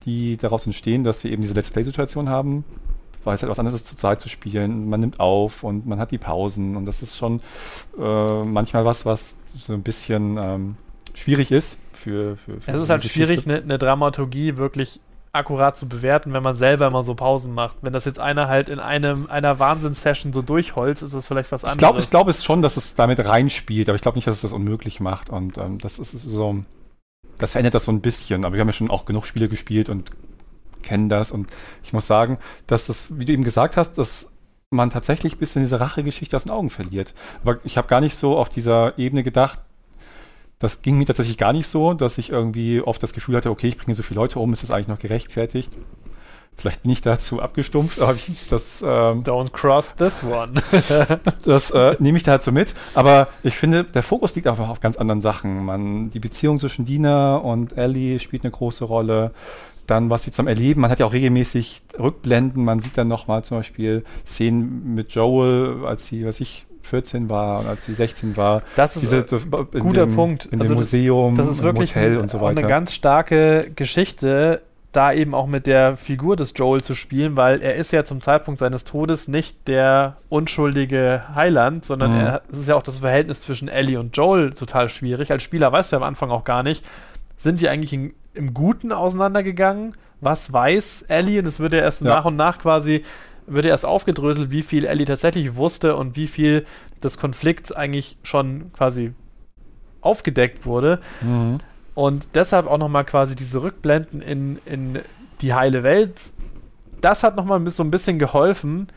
die 0.06 0.38
daraus 0.38 0.66
entstehen, 0.66 1.04
dass 1.04 1.24
wir 1.24 1.32
eben 1.32 1.42
diese 1.42 1.54
Let's 1.54 1.72
Play-Situation 1.72 2.30
haben, 2.30 2.66
weil 3.24 3.36
es 3.36 3.42
halt 3.42 3.50
was 3.50 3.60
anderes 3.60 3.82
ist, 3.82 3.88
zur 3.88 3.98
Zeit 3.98 4.22
zu 4.22 4.30
spielen. 4.30 4.90
Man 4.90 5.00
nimmt 5.00 5.20
auf 5.20 5.64
und 5.64 5.86
man 5.86 6.00
hat 6.00 6.12
die 6.12 6.18
Pausen 6.18 6.76
und 6.76 6.86
das 6.86 7.02
ist 7.02 7.18
schon 7.18 7.42
äh, 7.98 8.44
manchmal 8.44 8.86
was, 8.86 9.06
was 9.06 9.38
so 9.56 9.74
ein 9.74 9.84
bisschen 9.84 10.38
ähm, 10.38 10.76
schwierig 11.14 11.52
ist 11.52 11.78
für. 12.04 12.38
für, 12.38 12.60
für 12.60 12.72
es 12.72 12.80
ist 12.80 12.90
halt 12.90 13.02
Geschichte. 13.02 13.28
schwierig, 13.28 13.48
eine 13.48 13.66
ne 13.66 13.78
Dramaturgie 13.78 14.58
wirklich 14.58 15.00
akkurat 15.32 15.76
zu 15.76 15.90
bewerten, 15.90 16.32
wenn 16.34 16.44
man 16.44 16.56
selber 16.56 16.88
immer 16.88 17.04
so 17.04 17.16
Pausen 17.16 17.54
macht. 17.54 17.78
Wenn 17.82 17.92
das 17.92 18.06
jetzt 18.06 18.20
einer 18.20 18.48
halt 18.48 18.70
in 18.70 18.80
einem, 18.80 19.30
einer 19.30 19.58
Wahnsinnssession 19.58 20.32
so 20.32 20.44
durchholzt, 20.44 21.02
ist 21.02 21.16
das 21.16 21.28
vielleicht 21.28 21.52
was 21.52 21.64
anderes. 21.64 21.78
Ich 21.78 21.80
glaube 21.80 22.00
ich 22.00 22.10
glaub 22.10 22.28
es 22.28 22.44
schon, 22.44 22.62
dass 22.62 22.78
es 22.78 22.94
damit 22.94 23.26
reinspielt, 23.26 23.90
aber 23.90 23.96
ich 23.96 24.04
glaube 24.04 24.18
nicht, 24.18 24.28
dass 24.28 24.36
es 24.36 24.42
das 24.42 24.54
unmöglich 24.54 25.00
macht. 25.00 25.32
Und 25.32 25.58
ähm, 25.58 25.80
das 25.80 25.98
ist 25.98 26.12
so, 26.12 26.64
das 27.40 27.54
verändert 27.54 27.74
das 27.74 27.86
so 27.86 27.92
ein 27.92 28.02
bisschen. 28.02 28.46
Aber 28.46 28.54
wir 28.54 28.62
haben 28.62 28.68
ja 28.68 28.74
schon 28.74 28.92
auch 28.92 29.06
genug 29.06 29.26
Spiele 29.26 29.50
gespielt 29.50 29.90
und 29.90 30.12
kennen 30.84 31.10
das. 31.10 31.32
Und 31.32 31.50
ich 31.84 31.94
muss 31.94 32.06
sagen, 32.06 32.38
dass 32.68 32.86
das, 32.86 33.18
wie 33.18 33.26
du 33.26 33.34
eben 33.34 33.44
gesagt 33.44 33.76
hast, 33.76 33.98
dass 33.98 34.30
man 34.70 34.92
tatsächlich 34.92 35.36
ein 35.36 35.40
bisschen 35.40 35.64
diese 35.64 35.80
Rachegeschichte 35.80 36.36
aus 36.36 36.44
den 36.44 36.52
Augen 36.52 36.70
verliert. 36.70 37.16
Aber 37.42 37.58
ich 37.64 37.78
habe 37.78 37.88
gar 37.88 38.02
nicht 38.02 38.16
so 38.16 38.38
auf 38.38 38.50
dieser 38.50 39.00
Ebene 39.00 39.24
gedacht, 39.24 39.60
das 40.60 40.82
ging 40.82 40.98
mir 40.98 41.06
tatsächlich 41.06 41.38
gar 41.38 41.54
nicht 41.54 41.68
so, 41.68 41.94
dass 41.94 42.18
ich 42.18 42.30
irgendwie 42.30 42.82
oft 42.82 43.02
das 43.04 43.14
Gefühl 43.14 43.36
hatte, 43.36 43.50
okay, 43.50 43.68
ich 43.68 43.78
bringe 43.78 43.96
so 43.96 44.04
viele 44.04 44.20
Leute 44.20 44.40
um, 44.40 44.54
ist 44.54 44.64
das 44.64 44.72
eigentlich 44.72 44.88
noch 44.88 45.00
gerechtfertigt? 45.00 45.72
Vielleicht 46.56 46.86
nicht 46.86 47.06
dazu 47.06 47.42
abgestumpft, 47.42 48.00
aber 48.00 48.14
ich, 48.14 48.48
das. 48.48 48.82
Ähm, 48.82 49.24
Don't 49.24 49.52
cross 49.52 49.96
this 49.96 50.24
one. 50.24 50.54
das 51.46 51.72
äh, 51.72 51.96
nehme 52.00 52.18
ich 52.18 52.24
da 52.24 52.32
halt 52.34 52.44
so 52.44 52.52
mit. 52.52 52.76
Aber 52.94 53.28
ich 53.42 53.56
finde, 53.56 53.84
der 53.84 54.04
Fokus 54.04 54.36
liegt 54.36 54.48
einfach 54.48 54.70
auf 54.70 54.80
ganz 54.80 54.98
anderen 54.98 55.20
Sachen. 55.20 55.66
Man, 55.66 56.12
die 56.12 56.20
Beziehung 56.20 56.60
zwischen 56.60 56.86
Dina 56.86 57.38
und 57.38 57.76
Ellie 57.76 58.20
spielt 58.20 58.44
eine 58.44 58.52
große 58.52 58.86
Rolle. 58.86 59.32
Dann, 59.88 60.10
was 60.10 60.24
sie 60.24 60.32
zum 60.32 60.48
Erleben, 60.48 60.82
man 60.82 60.92
hat 60.92 61.00
ja 61.00 61.08
auch 61.08 61.14
regelmäßig 61.14 61.82
Rückblenden. 62.00 62.64
Man 62.64 62.80
sieht 62.80 62.98
dann 62.98 63.08
nochmal 63.08 63.44
zum 63.44 63.58
Beispiel 63.58 64.06
Szenen 64.26 64.94
mit 64.94 65.12
Joel, 65.14 65.86
als 65.86 66.06
sie, 66.06 66.26
was 66.26 66.40
ich, 66.40 66.66
14 66.84 67.30
war, 67.30 67.66
als 67.66 67.86
sie 67.86 67.94
16 67.94 68.38
war. 68.38 68.62
Das 68.76 68.96
ist 68.96 69.14
ein 69.14 69.80
guter 69.80 70.06
dem, 70.06 70.16
Punkt. 70.16 70.46
In 70.46 70.62
also 70.62 70.74
dem 70.74 70.78
Museum, 70.78 71.36
das 71.36 71.48
ist 71.48 71.64
wirklich 71.64 71.96
Hotel 71.96 72.18
und 72.18 72.30
so 72.30 72.42
weiter. 72.42 72.60
eine 72.60 72.68
ganz 72.68 72.94
starke 72.94 73.72
Geschichte, 73.76 74.62
da 74.92 75.12
eben 75.12 75.34
auch 75.34 75.48
mit 75.48 75.66
der 75.66 75.98
Figur 75.98 76.36
des 76.36 76.54
Joel 76.56 76.84
zu 76.84 76.94
spielen, 76.94 77.36
weil 77.36 77.62
er 77.62 77.76
ist 77.76 77.92
ja 77.92 78.06
zum 78.06 78.22
Zeitpunkt 78.22 78.60
seines 78.60 78.84
Todes 78.84 79.28
nicht 79.28 79.68
der 79.68 80.18
unschuldige 80.30 81.24
Heiland, 81.34 81.84
sondern 81.84 82.14
mhm. 82.14 82.20
er, 82.20 82.42
es 82.52 82.60
ist 82.60 82.68
ja 82.68 82.76
auch 82.76 82.84
das 82.84 83.00
Verhältnis 83.00 83.42
zwischen 83.42 83.68
Ellie 83.68 84.00
und 84.00 84.16
Joel 84.16 84.52
total 84.54 84.90
schwierig. 84.90 85.32
Als 85.32 85.42
Spieler 85.42 85.72
weißt 85.72 85.92
du 85.92 85.96
ja 85.96 86.02
am 86.02 86.08
Anfang 86.08 86.30
auch 86.30 86.44
gar 86.44 86.62
nicht, 86.62 86.86
sind 87.38 87.60
die 87.60 87.70
eigentlich 87.70 87.94
in, 87.94 88.14
im 88.36 88.54
Guten 88.54 88.92
auseinandergegangen? 88.92 89.96
Was 90.22 90.54
weiß 90.54 91.06
Ellie? 91.10 91.40
Und 91.40 91.48
es 91.48 91.60
wird 91.60 91.74
ja 91.74 91.80
erst 91.80 92.02
ja. 92.02 92.10
nach 92.10 92.26
und 92.26 92.36
nach 92.36 92.60
quasi 92.60 93.04
wird 93.48 93.66
erst 93.66 93.86
aufgedröselt, 93.86 94.52
wie 94.52 94.62
viel 94.62 94.86
Ellie 94.86 95.06
tatsächlich 95.06 95.56
wusste 95.56 95.96
und 95.96 96.16
wie 96.16 96.28
viel 96.28 96.66
des 97.04 97.18
Konflikts 97.18 97.72
eigentlich 97.72 98.18
schon 98.24 98.72
quasi 98.74 99.14
aufgedeckt 100.02 100.66
wurde. 100.66 101.00
Mhm. 101.22 101.58
Und 101.96 102.28
deshalb 102.34 102.68
auch 102.68 102.78
nochmal 102.78 103.06
quasi 103.06 103.36
diese 103.36 103.62
Rückblenden 103.62 104.22
in, 104.22 104.60
in 104.66 105.00
die 105.42 105.54
heile 105.54 105.84
Welt. 105.84 106.20
Das 107.02 107.24
hat 107.24 107.36
nochmal 107.36 107.68
so 107.70 107.84
ein 107.84 107.92
bisschen 107.92 108.18
geholfen, 108.18 108.88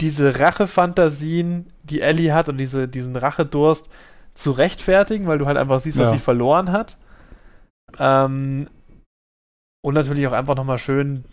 diese 0.00 0.38
Rachefantasien, 0.38 1.72
die 1.82 2.00
Ellie 2.00 2.32
hat 2.32 2.48
und 2.48 2.58
diese, 2.58 2.86
diesen 2.86 3.16
Rachedurst 3.16 3.88
zu 4.34 4.52
rechtfertigen, 4.52 5.26
weil 5.26 5.38
du 5.38 5.46
halt 5.46 5.56
einfach 5.56 5.80
siehst, 5.80 5.98
was 5.98 6.10
ja. 6.10 6.12
sie 6.12 6.22
verloren 6.22 6.70
hat. 6.70 6.96
Ähm, 7.98 8.68
und 9.82 9.94
natürlich 9.94 10.26
auch 10.26 10.32
einfach 10.32 10.54
nochmal 10.54 10.78
schön 10.78 11.24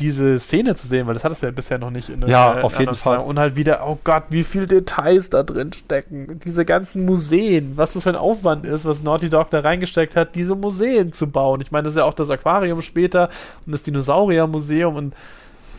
diese 0.00 0.38
Szene 0.38 0.74
zu 0.74 0.86
sehen, 0.86 1.06
weil 1.06 1.14
das 1.14 1.24
hattest 1.24 1.42
du 1.42 1.46
ja 1.46 1.52
bisher 1.52 1.78
noch 1.78 1.90
nicht 1.90 2.08
in 2.08 2.20
der 2.20 2.30
Ja, 2.30 2.60
auf 2.62 2.78
jeden 2.78 2.94
Fall. 2.94 3.18
Und 3.18 3.38
halt 3.38 3.56
wieder, 3.56 3.86
oh 3.86 3.98
Gott, 4.04 4.24
wie 4.30 4.44
viele 4.44 4.66
Details 4.66 5.30
da 5.30 5.42
drin 5.42 5.72
stecken. 5.72 6.38
Diese 6.44 6.64
ganzen 6.64 7.04
Museen, 7.04 7.72
was 7.76 7.94
das 7.94 8.04
für 8.04 8.10
ein 8.10 8.16
Aufwand 8.16 8.64
ist, 8.64 8.84
was 8.84 9.02
Naughty 9.02 9.28
Dog 9.28 9.50
da 9.50 9.60
reingesteckt 9.60 10.14
hat, 10.14 10.34
diese 10.34 10.54
Museen 10.54 11.12
zu 11.12 11.28
bauen. 11.28 11.60
Ich 11.60 11.72
meine, 11.72 11.84
das 11.84 11.94
ist 11.94 11.98
ja 11.98 12.04
auch 12.04 12.14
das 12.14 12.30
Aquarium 12.30 12.80
später 12.82 13.28
und 13.66 13.72
das 13.72 13.82
Dinosauriermuseum 13.82 14.94
und 14.94 15.14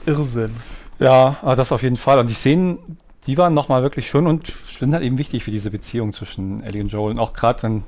Irrsinn. 0.05 0.51
Ja, 0.99 1.37
das 1.55 1.71
auf 1.71 1.81
jeden 1.81 1.97
Fall. 1.97 2.19
Und 2.19 2.29
die 2.29 2.33
Szenen, 2.33 2.97
die 3.25 3.37
waren 3.37 3.53
nochmal 3.53 3.83
wirklich 3.83 4.09
schön 4.09 4.27
und 4.27 4.51
sind 4.77 4.93
halt 4.93 5.03
eben 5.03 5.17
wichtig 5.17 5.45
für 5.45 5.51
diese 5.51 5.71
Beziehung 5.71 6.11
zwischen 6.11 6.61
Ellie 6.61 6.81
und 6.81 6.89
Joel. 6.89 7.11
Und 7.11 7.19
auch 7.19 7.33
gerade 7.33 7.61
dann 7.61 7.83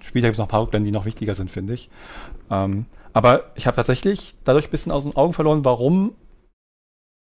später 0.00 0.26
gibt 0.26 0.34
es 0.34 0.38
noch 0.38 0.46
ein 0.46 0.50
paar 0.50 0.62
Rückblenden, 0.62 0.84
die 0.84 0.92
noch 0.92 1.06
wichtiger 1.06 1.34
sind, 1.34 1.50
finde 1.50 1.72
ich. 1.72 1.88
Ähm, 2.50 2.84
aber 3.14 3.44
ich 3.54 3.66
habe 3.66 3.76
tatsächlich 3.76 4.34
dadurch 4.44 4.66
ein 4.66 4.70
bisschen 4.70 4.92
aus 4.92 5.04
den 5.04 5.16
Augen 5.16 5.32
verloren, 5.32 5.64
warum 5.64 6.12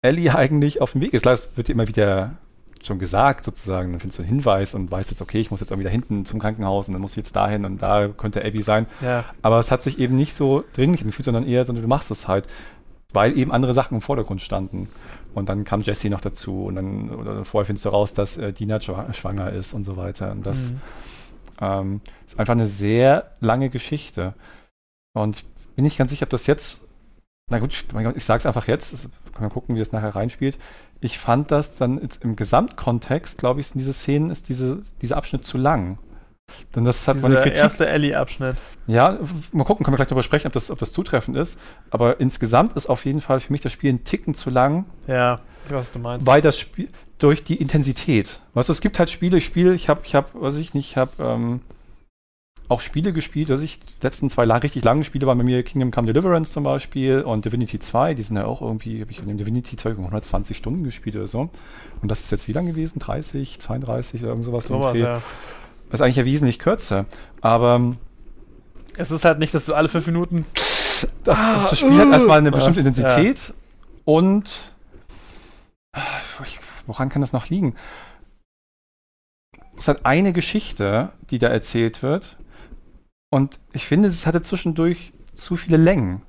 Ellie 0.03 0.33
eigentlich 0.35 0.81
auf 0.81 0.93
dem 0.93 1.01
Weg 1.01 1.13
ist. 1.13 1.23
Klar, 1.23 1.35
es 1.35 1.49
wird 1.57 1.69
immer 1.71 1.89
wieder 1.89 2.37
schon 2.85 2.99
gesagt, 2.99 3.45
sozusagen. 3.45 3.91
Dann 3.91 4.01
findest 4.01 4.19
du 4.19 4.23
einen 4.23 4.31
Hinweis 4.31 4.75
und 4.75 4.91
weißt 4.91 5.11
jetzt, 5.11 5.23
okay, 5.23 5.41
ich 5.41 5.51
muss 5.51 5.61
jetzt 5.61 5.71
irgendwie 5.71 5.87
da 5.87 5.91
hinten 5.91 6.27
zum 6.27 6.39
Krankenhaus 6.39 6.89
und 6.89 6.95
dann 6.95 7.01
muss 7.01 7.13
ich 7.13 7.17
jetzt 7.17 7.35
dahin 7.35 7.65
und 7.65 7.83
da 7.83 8.09
könnte 8.09 8.45
Abby 8.45 8.63
sein. 8.63 8.87
Ja. 9.01 9.25
Aber 9.43 9.59
es 9.59 9.71
hat 9.71 9.83
sich 9.83 9.99
eben 9.99 10.15
nicht 10.15 10.35
so 10.35 10.63
dringlich 10.75 11.03
gefühlt, 11.03 11.25
sondern 11.25 11.47
eher, 11.47 11.65
sondern 11.65 11.83
du 11.83 11.89
machst 11.89 12.11
es 12.11 12.29
halt, 12.29 12.47
weil 13.13 13.37
eben 13.37 13.51
andere 13.51 13.73
Sachen 13.73 13.97
im 13.97 14.01
Vordergrund 14.03 14.43
standen. 14.43 14.89
Und 15.35 15.49
dann 15.49 15.65
kam 15.65 15.81
Jesse 15.81 16.11
noch 16.11 16.21
dazu 16.21 16.65
und 16.65 16.77
dann 16.77 17.11
oder 17.11 17.45
vorher 17.45 17.67
findest 17.67 17.87
du 17.87 17.91
raus, 17.91 18.15
dass 18.15 18.37
äh, 18.37 18.53
Dina 18.53 18.81
schwanger 18.81 19.51
ist 19.53 19.73
und 19.73 19.85
so 19.85 19.97
weiter. 19.97 20.33
Und 20.33 20.47
das 20.47 20.73
mhm. 20.73 20.81
ähm, 21.61 22.01
ist 22.27 22.39
einfach 22.39 22.53
eine 22.53 22.67
sehr 22.67 23.33
lange 23.41 23.71
Geschichte. 23.71 24.35
Und 25.15 25.45
bin 25.79 25.85
nicht 25.85 25.97
ganz 25.97 26.11
sicher, 26.11 26.25
ob 26.25 26.31
das 26.31 26.49
jetzt. 26.49 26.79
Na 27.53 27.61
gut, 27.61 27.73
ich 28.17 28.25
sage 28.25 28.41
es 28.41 28.47
einfach 28.47 28.67
jetzt. 28.67 29.09
Kann 29.33 29.43
man 29.43 29.51
gucken, 29.51 29.77
wie 29.77 29.81
es 29.81 29.93
nachher 29.93 30.13
reinspielt. 30.17 30.59
Ich 31.01 31.21
fand 31.21 31.53
das 31.53 31.77
dann 31.77 32.03
jetzt 32.03 32.25
im 32.25 32.35
Gesamtkontext, 32.35 33.39
glaube 33.39 33.61
ich, 33.61 33.73
in 33.73 33.79
diese 33.79 33.93
Szenen 33.93 34.31
ist 34.31 34.49
diese, 34.49 34.81
dieser 35.01 35.17
Abschnitt 35.17 35.47
zu 35.47 35.57
lang. 35.57 35.99
Denn 36.75 36.85
das 36.85 37.07
hat 37.07 37.23
meine 37.23 37.37
Kritik. 37.37 37.55
Der 37.55 37.63
erste 37.63 37.87
Ellie-Abschnitt. 37.87 38.57
Ja, 38.89 39.21
mal 39.53 39.63
gucken, 39.63 39.85
können 39.85 39.93
wir 39.93 39.99
gleich 39.99 40.09
darüber 40.09 40.25
sprechen, 40.25 40.49
ob 40.49 40.53
das, 40.53 40.69
ob 40.73 40.81
das 40.81 40.91
zutreffend 40.91 41.37
ist. 41.37 41.57
Aber 41.91 42.19
insgesamt 42.19 42.73
ist 42.73 42.87
auf 42.87 43.05
jeden 43.05 43.21
Fall 43.21 43.39
für 43.39 43.53
mich 43.53 43.61
das 43.61 43.71
Spiel 43.71 43.93
ein 43.93 44.03
Ticken 44.03 44.35
zu 44.35 44.51
lang. 44.51 44.85
Ja, 45.07 45.39
ich 45.65 45.71
weiß, 45.71 45.79
was 45.79 45.93
du 45.93 46.01
meinst. 46.01 46.27
Weil 46.27 46.43
das 46.43 46.59
Spiel 46.59 46.89
durch 47.19 47.45
die 47.45 47.55
Intensität. 47.55 48.41
Weißt 48.55 48.69
du, 48.69 48.73
es 48.73 48.81
gibt 48.81 48.99
halt 48.99 49.11
Spiele, 49.11 49.37
ich 49.37 49.45
spiele, 49.45 49.75
ich 49.75 49.89
habe, 49.89 50.01
ich 50.03 50.17
habe, 50.17 50.29
weiß 50.35 50.57
ich 50.57 50.75
nicht, 50.75 50.91
ich 50.91 50.97
habe 50.97 51.13
ähm, 51.21 51.61
auch 52.69 52.83
Spiele 52.83 53.13
gespielt, 53.13 53.49
dass 53.49 53.63
ich 53.63 53.81
die 53.81 54.03
letzten 54.03 54.29
zwei 54.29 54.45
lang, 54.45 54.61
richtig 54.61 54.85
langen 54.85 55.03
Spiele 55.03 55.27
waren 55.27 55.39
bei 55.39 55.45
mir 55.45 55.63
Kingdom 55.63 55.91
Come 55.91 56.07
Deliverance 56.07 56.53
zum 56.53 56.65
Beispiel 56.65 57.23
und 57.23 57.45
Divinity 57.45 57.79
2, 57.79 58.15
die 58.15 58.23
sind 58.23 58.37
ja 58.37 58.45
auch 58.45 58.61
irgendwie, 58.61 59.01
habe 59.01 59.11
ich 59.11 59.21
in 59.21 59.27
dem 59.27 59.39
Divinity 59.39 59.77
2 59.77 59.91
120 59.91 60.57
Stunden 60.57 60.85
gespielt 60.85 61.17
oder 61.17 61.29
so. 61.29 61.49
Und 62.03 62.11
das 62.11 62.21
ist 62.21 62.31
jetzt 62.31 62.47
wie 62.47 62.53
lang 62.53 62.67
gewesen? 62.67 62.99
30, 62.99 63.59
32 63.59 64.21
oder 64.21 64.31
irgend 64.31 64.45
sowas. 64.45 64.67
So 64.67 64.81
was, 64.81 64.99
ja. 64.99 65.23
Das 65.91 66.01
ist 66.01 66.05
eigentlich 66.05 66.17
ja 66.17 66.27
wesentlich 66.27 66.59
kürzer. 66.59 67.07
Aber 67.41 67.97
es 68.97 69.11
ist 69.11 69.25
halt 69.25 69.39
nicht, 69.39 69.55
dass 69.55 69.65
du 69.65 69.75
alle 69.75 69.89
fünf 69.89 70.07
Minuten 70.07 70.45
das, 71.25 71.39
ah, 71.39 71.69
das 71.71 71.79
Spiel 71.79 71.93
uh, 71.93 71.99
hat 72.01 72.13
erstmal 72.13 72.39
eine 72.39 72.51
bestimmte 72.51 72.81
was? 72.81 72.87
Intensität 72.87 73.49
ja. 73.49 73.55
und 74.05 74.75
woran 76.87 77.09
kann 77.09 77.23
das 77.23 77.33
noch 77.33 77.49
liegen? 77.49 77.77
Es 79.77 79.89
hat 79.89 80.05
eine 80.05 80.33
Geschichte, 80.33 81.11
die 81.31 81.39
da 81.39 81.49
erzählt 81.49 82.03
wird 82.03 82.37
Und 83.31 83.61
ich 83.73 83.87
finde, 83.87 84.09
es 84.09 84.27
hatte 84.27 84.43
zwischendurch 84.43 85.13
zu 85.35 85.57
viele 85.57 85.77
Längen. 85.77 86.23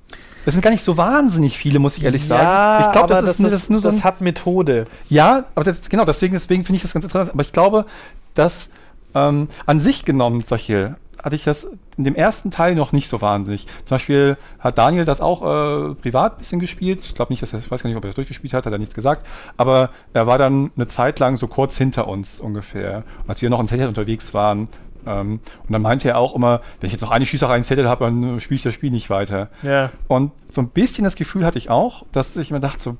Das 0.44 0.54
sind 0.54 0.62
gar 0.62 0.70
nicht 0.70 0.84
so 0.84 0.96
wahnsinnig 0.96 1.56
viele, 1.56 1.78
muss 1.78 1.96
ich 1.96 2.04
ehrlich 2.04 2.26
sagen. 2.26 2.84
Ich 2.84 2.92
glaube, 2.92 3.08
das, 3.08 3.20
das, 3.20 3.30
ist, 3.30 3.44
das 3.44 3.52
ist 3.52 3.70
nur 3.70 3.80
so 3.80 3.88
ein, 3.88 3.96
das 3.96 4.04
hat 4.04 4.20
Methode. 4.20 4.84
Ja, 5.08 5.44
aber 5.54 5.64
das, 5.64 5.88
genau, 5.88 6.04
deswegen, 6.04 6.34
deswegen 6.34 6.64
finde 6.64 6.76
ich 6.76 6.82
das 6.82 6.92
ganz 6.92 7.04
interessant. 7.04 7.32
Aber 7.32 7.42
ich 7.42 7.52
glaube, 7.52 7.86
dass 8.34 8.70
ähm, 9.14 9.48
an 9.66 9.80
sich 9.80 10.04
genommen 10.04 10.42
solche 10.46 10.96
hatte 11.22 11.36
ich 11.36 11.44
das 11.44 11.68
in 11.98 12.04
dem 12.04 12.14
ersten 12.14 12.50
Teil 12.50 12.74
noch 12.74 12.92
nicht 12.92 13.08
so 13.08 13.20
wahnsinnig. 13.20 13.66
Zum 13.84 13.96
Beispiel 13.96 14.38
hat 14.58 14.78
Daniel 14.78 15.04
das 15.04 15.20
auch 15.20 15.42
äh, 15.42 15.94
privat 15.96 16.34
ein 16.34 16.38
bisschen 16.38 16.60
gespielt. 16.60 17.00
Ich 17.02 17.14
glaube 17.14 17.30
nicht, 17.30 17.42
dass 17.42 17.52
er, 17.52 17.58
ich 17.58 17.70
weiß 17.70 17.82
gar 17.82 17.88
nicht, 17.88 17.96
ob 17.98 18.04
er 18.04 18.08
das 18.08 18.14
durchgespielt 18.14 18.54
hat, 18.54 18.64
hat 18.64 18.72
er 18.72 18.78
nichts 18.78 18.94
gesagt. 18.94 19.26
Aber 19.58 19.90
er 20.14 20.26
war 20.26 20.38
dann 20.38 20.70
eine 20.76 20.88
Zeit 20.88 21.18
lang 21.18 21.36
so 21.36 21.46
kurz 21.46 21.76
hinter 21.76 22.08
uns 22.08 22.40
ungefähr, 22.40 23.04
als 23.26 23.42
wir 23.42 23.50
noch 23.50 23.60
in 23.60 23.66
Zelda 23.66 23.86
unterwegs 23.88 24.32
waren. 24.32 24.68
Ähm, 25.06 25.40
und 25.62 25.72
dann 25.72 25.82
meinte 25.82 26.08
er 26.08 26.18
auch 26.18 26.34
immer, 26.34 26.60
wenn 26.80 26.86
ich 26.86 26.92
jetzt 26.92 27.02
noch 27.02 27.10
eine 27.10 27.26
Schießerei 27.26 27.56
in 27.56 27.64
Zelda 27.64 27.88
habe, 27.88 28.04
dann 28.04 28.40
spiele 28.40 28.56
ich 28.56 28.62
das 28.62 28.74
Spiel 28.74 28.90
nicht 28.90 29.10
weiter. 29.10 29.48
Ja. 29.62 29.90
Und 30.08 30.32
so 30.48 30.60
ein 30.60 30.68
bisschen 30.68 31.04
das 31.04 31.16
Gefühl 31.16 31.44
hatte 31.44 31.58
ich 31.58 31.70
auch, 31.70 32.04
dass 32.12 32.36
ich 32.36 32.50
mir 32.50 32.60
dachte, 32.60 32.80
so, 32.80 32.96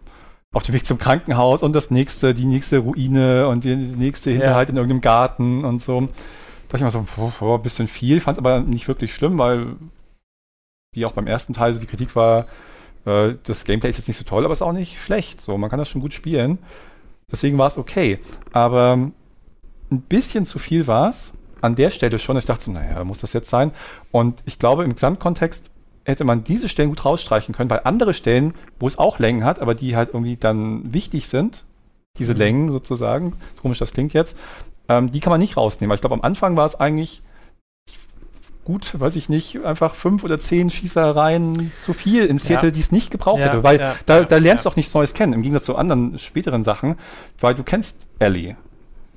auf 0.52 0.62
dem 0.64 0.74
Weg 0.74 0.84
zum 0.84 0.98
Krankenhaus 0.98 1.62
und 1.62 1.74
das 1.74 1.90
nächste, 1.90 2.34
die 2.34 2.44
nächste 2.44 2.78
Ruine 2.78 3.48
und 3.48 3.64
die 3.64 3.76
nächste 3.76 4.30
Hinterhalt 4.30 4.68
ja. 4.68 4.72
in 4.72 4.76
irgendeinem 4.76 5.00
Garten 5.00 5.64
und 5.64 5.80
so. 5.80 6.00
Da 6.00 6.06
dachte 6.76 6.76
ich 6.76 6.82
mir 6.82 6.90
so, 6.90 7.06
oh, 7.40 7.54
ein 7.54 7.62
bisschen 7.62 7.88
viel, 7.88 8.20
fand 8.20 8.36
es 8.36 8.38
aber 8.38 8.60
nicht 8.60 8.88
wirklich 8.88 9.14
schlimm, 9.14 9.38
weil, 9.38 9.76
wie 10.92 11.04
auch 11.06 11.12
beim 11.12 11.26
ersten 11.26 11.52
Teil, 11.52 11.72
so 11.72 11.78
die 11.78 11.86
Kritik 11.86 12.16
war, 12.16 12.46
äh, 13.04 13.34
das 13.44 13.64
Gameplay 13.64 13.90
ist 13.90 13.98
jetzt 13.98 14.08
nicht 14.08 14.16
so 14.16 14.24
toll, 14.24 14.44
aber 14.44 14.52
ist 14.52 14.62
auch 14.62 14.72
nicht 14.72 15.00
schlecht. 15.00 15.40
So, 15.40 15.56
man 15.56 15.70
kann 15.70 15.78
das 15.78 15.88
schon 15.88 16.00
gut 16.00 16.14
spielen. 16.14 16.58
Deswegen 17.30 17.58
war 17.58 17.68
es 17.68 17.78
okay. 17.78 18.18
Aber 18.52 18.94
ein 19.90 20.00
bisschen 20.02 20.46
zu 20.46 20.58
viel 20.58 20.86
war 20.86 21.10
es 21.10 21.32
an 21.60 21.74
der 21.74 21.90
Stelle 21.90 22.18
schon. 22.18 22.36
Ich 22.36 22.46
dachte 22.46 22.64
so, 22.64 22.72
naja, 22.72 23.02
muss 23.04 23.20
das 23.20 23.32
jetzt 23.32 23.50
sein? 23.50 23.72
Und 24.10 24.42
ich 24.46 24.58
glaube, 24.58 24.84
im 24.84 24.94
Gesamtkontext 24.94 25.70
hätte 26.04 26.24
man 26.24 26.44
diese 26.44 26.68
Stellen 26.68 26.88
gut 26.88 27.04
rausstreichen 27.04 27.54
können, 27.54 27.70
weil 27.70 27.82
andere 27.84 28.14
Stellen, 28.14 28.54
wo 28.78 28.86
es 28.86 28.98
auch 28.98 29.18
Längen 29.18 29.44
hat, 29.44 29.60
aber 29.60 29.74
die 29.74 29.96
halt 29.96 30.10
irgendwie 30.12 30.36
dann 30.36 30.92
wichtig 30.92 31.28
sind, 31.28 31.64
diese 32.18 32.34
mhm. 32.34 32.38
Längen 32.38 32.72
sozusagen, 32.72 33.34
so 33.56 33.62
komisch 33.62 33.78
das 33.78 33.92
klingt 33.92 34.12
jetzt, 34.12 34.36
ähm, 34.88 35.10
die 35.10 35.20
kann 35.20 35.30
man 35.30 35.40
nicht 35.40 35.56
rausnehmen. 35.56 35.90
Weil 35.90 35.96
ich 35.96 36.00
glaube, 36.00 36.14
am 36.14 36.22
Anfang 36.22 36.56
war 36.56 36.66
es 36.66 36.78
eigentlich 36.78 37.22
gut, 38.64 38.98
weiß 38.98 39.16
ich 39.16 39.28
nicht, 39.28 39.64
einfach 39.64 39.94
fünf 39.94 40.22
oder 40.22 40.38
zehn 40.38 40.70
Schießereien 40.70 41.72
zu 41.78 41.92
viel 41.92 42.26
in 42.26 42.38
Seattle, 42.38 42.68
ja. 42.68 42.72
die 42.72 42.80
es 42.80 42.92
nicht 42.92 43.10
gebraucht 43.10 43.40
ja, 43.40 43.46
hätte, 43.46 43.64
weil 43.64 43.80
ja, 43.80 43.96
da, 44.06 44.22
da 44.22 44.36
lernst 44.36 44.64
du 44.64 44.68
auch 44.68 44.76
nichts 44.76 44.94
Neues 44.94 45.14
kennen, 45.14 45.32
im 45.32 45.42
Gegensatz 45.42 45.64
zu 45.64 45.76
anderen 45.76 46.18
späteren 46.18 46.62
Sachen, 46.62 46.96
weil 47.40 47.54
du 47.54 47.62
kennst 47.62 48.06
Ellie. 48.18 48.56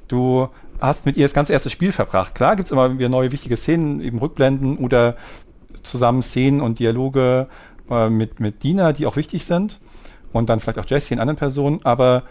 Du 0.08 0.50
hast 0.80 1.06
mit 1.06 1.18
ihr 1.18 1.26
das 1.26 1.34
ganze 1.34 1.54
erste 1.54 1.70
Spiel 1.70 1.92
verbracht. 1.92 2.36
Klar 2.36 2.56
gibt 2.56 2.68
es 2.68 2.72
immer 2.72 2.98
wieder 2.98 3.10
neue 3.10 3.32
wichtige 3.32 3.58
Szenen, 3.58 4.02
eben 4.02 4.20
Rückblenden 4.20 4.78
oder 4.78 5.16
zusammen 5.82 6.22
Szenen 6.22 6.62
und 6.62 6.80
Dialoge 6.80 7.48
äh, 7.90 8.10
mit, 8.10 8.40
mit 8.40 8.64
Dina, 8.64 8.94
die 8.94 9.06
auch 9.06 9.16
wichtig 9.16 9.46
sind. 9.46 9.80
Und 10.32 10.50
dann 10.50 10.60
vielleicht 10.60 10.80
auch 10.80 10.86
Jesse 10.88 11.14
und 11.14 11.20
anderen 11.20 11.38
Personen. 11.38 11.82
Aber 11.84 12.24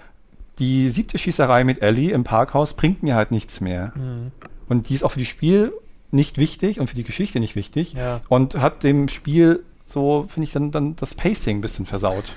die 0.59 0.91
siebte 0.91 1.19
Schießerei 1.19 1.65
mit 1.65 1.83
Ellie 1.83 2.13
im 2.13 2.25
Parkhaus 2.25 2.75
bringt 2.75 3.03
mir 3.03 3.15
halt 3.15 3.31
nichts 3.31 3.61
mehr. 3.61 3.93
Mhm. 3.95 4.33
Und 4.69 4.89
die 4.89 4.95
ist 4.95 5.05
auch 5.05 5.13
für 5.13 5.21
das 5.21 5.29
Spiel 5.29 5.73
nicht 6.11 6.39
wichtig 6.39 6.79
und 6.79 6.89
für 6.89 6.97
die 6.97 7.05
Geschichte 7.05 7.41
nicht 7.41 7.57
wichtig. 7.57 7.95
Ja. 7.95 8.21
Und 8.29 8.57
hat 8.57 8.83
dem 8.83 9.09
Spiel 9.09 9.65
so, 9.85 10.27
finde 10.29 10.45
ich, 10.45 10.53
dann, 10.53 10.71
dann 10.71 10.97
das 10.97 11.15
Pacing 11.15 11.59
ein 11.59 11.61
bisschen 11.61 11.87
versaut. 11.87 12.35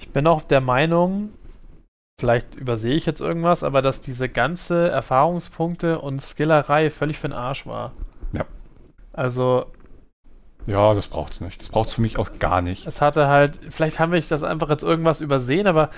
Ich 0.00 0.10
bin 0.10 0.26
auch 0.26 0.42
der 0.42 0.60
Meinung, 0.60 1.30
vielleicht 2.18 2.56
übersehe 2.56 2.94
ich 2.94 3.06
jetzt 3.06 3.20
irgendwas, 3.20 3.62
aber 3.62 3.80
dass 3.80 4.00
diese 4.00 4.28
ganze 4.28 4.88
Erfahrungspunkte 4.88 6.00
und 6.00 6.20
Skillerei 6.20 6.90
völlig 6.90 7.18
für 7.18 7.28
den 7.28 7.36
Arsch 7.36 7.66
war. 7.66 7.92
Ja. 8.32 8.44
Also, 9.12 9.66
ja, 10.66 10.94
das 10.94 11.08
braucht 11.08 11.32
es 11.32 11.40
nicht. 11.40 11.60
Das 11.60 11.68
braucht 11.70 11.88
es 11.88 11.94
für 11.94 12.02
mich 12.02 12.18
auch 12.18 12.30
gar 12.40 12.60
nicht. 12.60 12.86
Es 12.86 13.00
hatte 13.00 13.28
halt, 13.28 13.58
vielleicht 13.70 14.00
haben 14.00 14.12
wir 14.12 14.20
das 14.20 14.42
einfach 14.42 14.68
jetzt 14.68 14.82
irgendwas 14.82 15.20
übersehen, 15.20 15.66
aber 15.66 15.90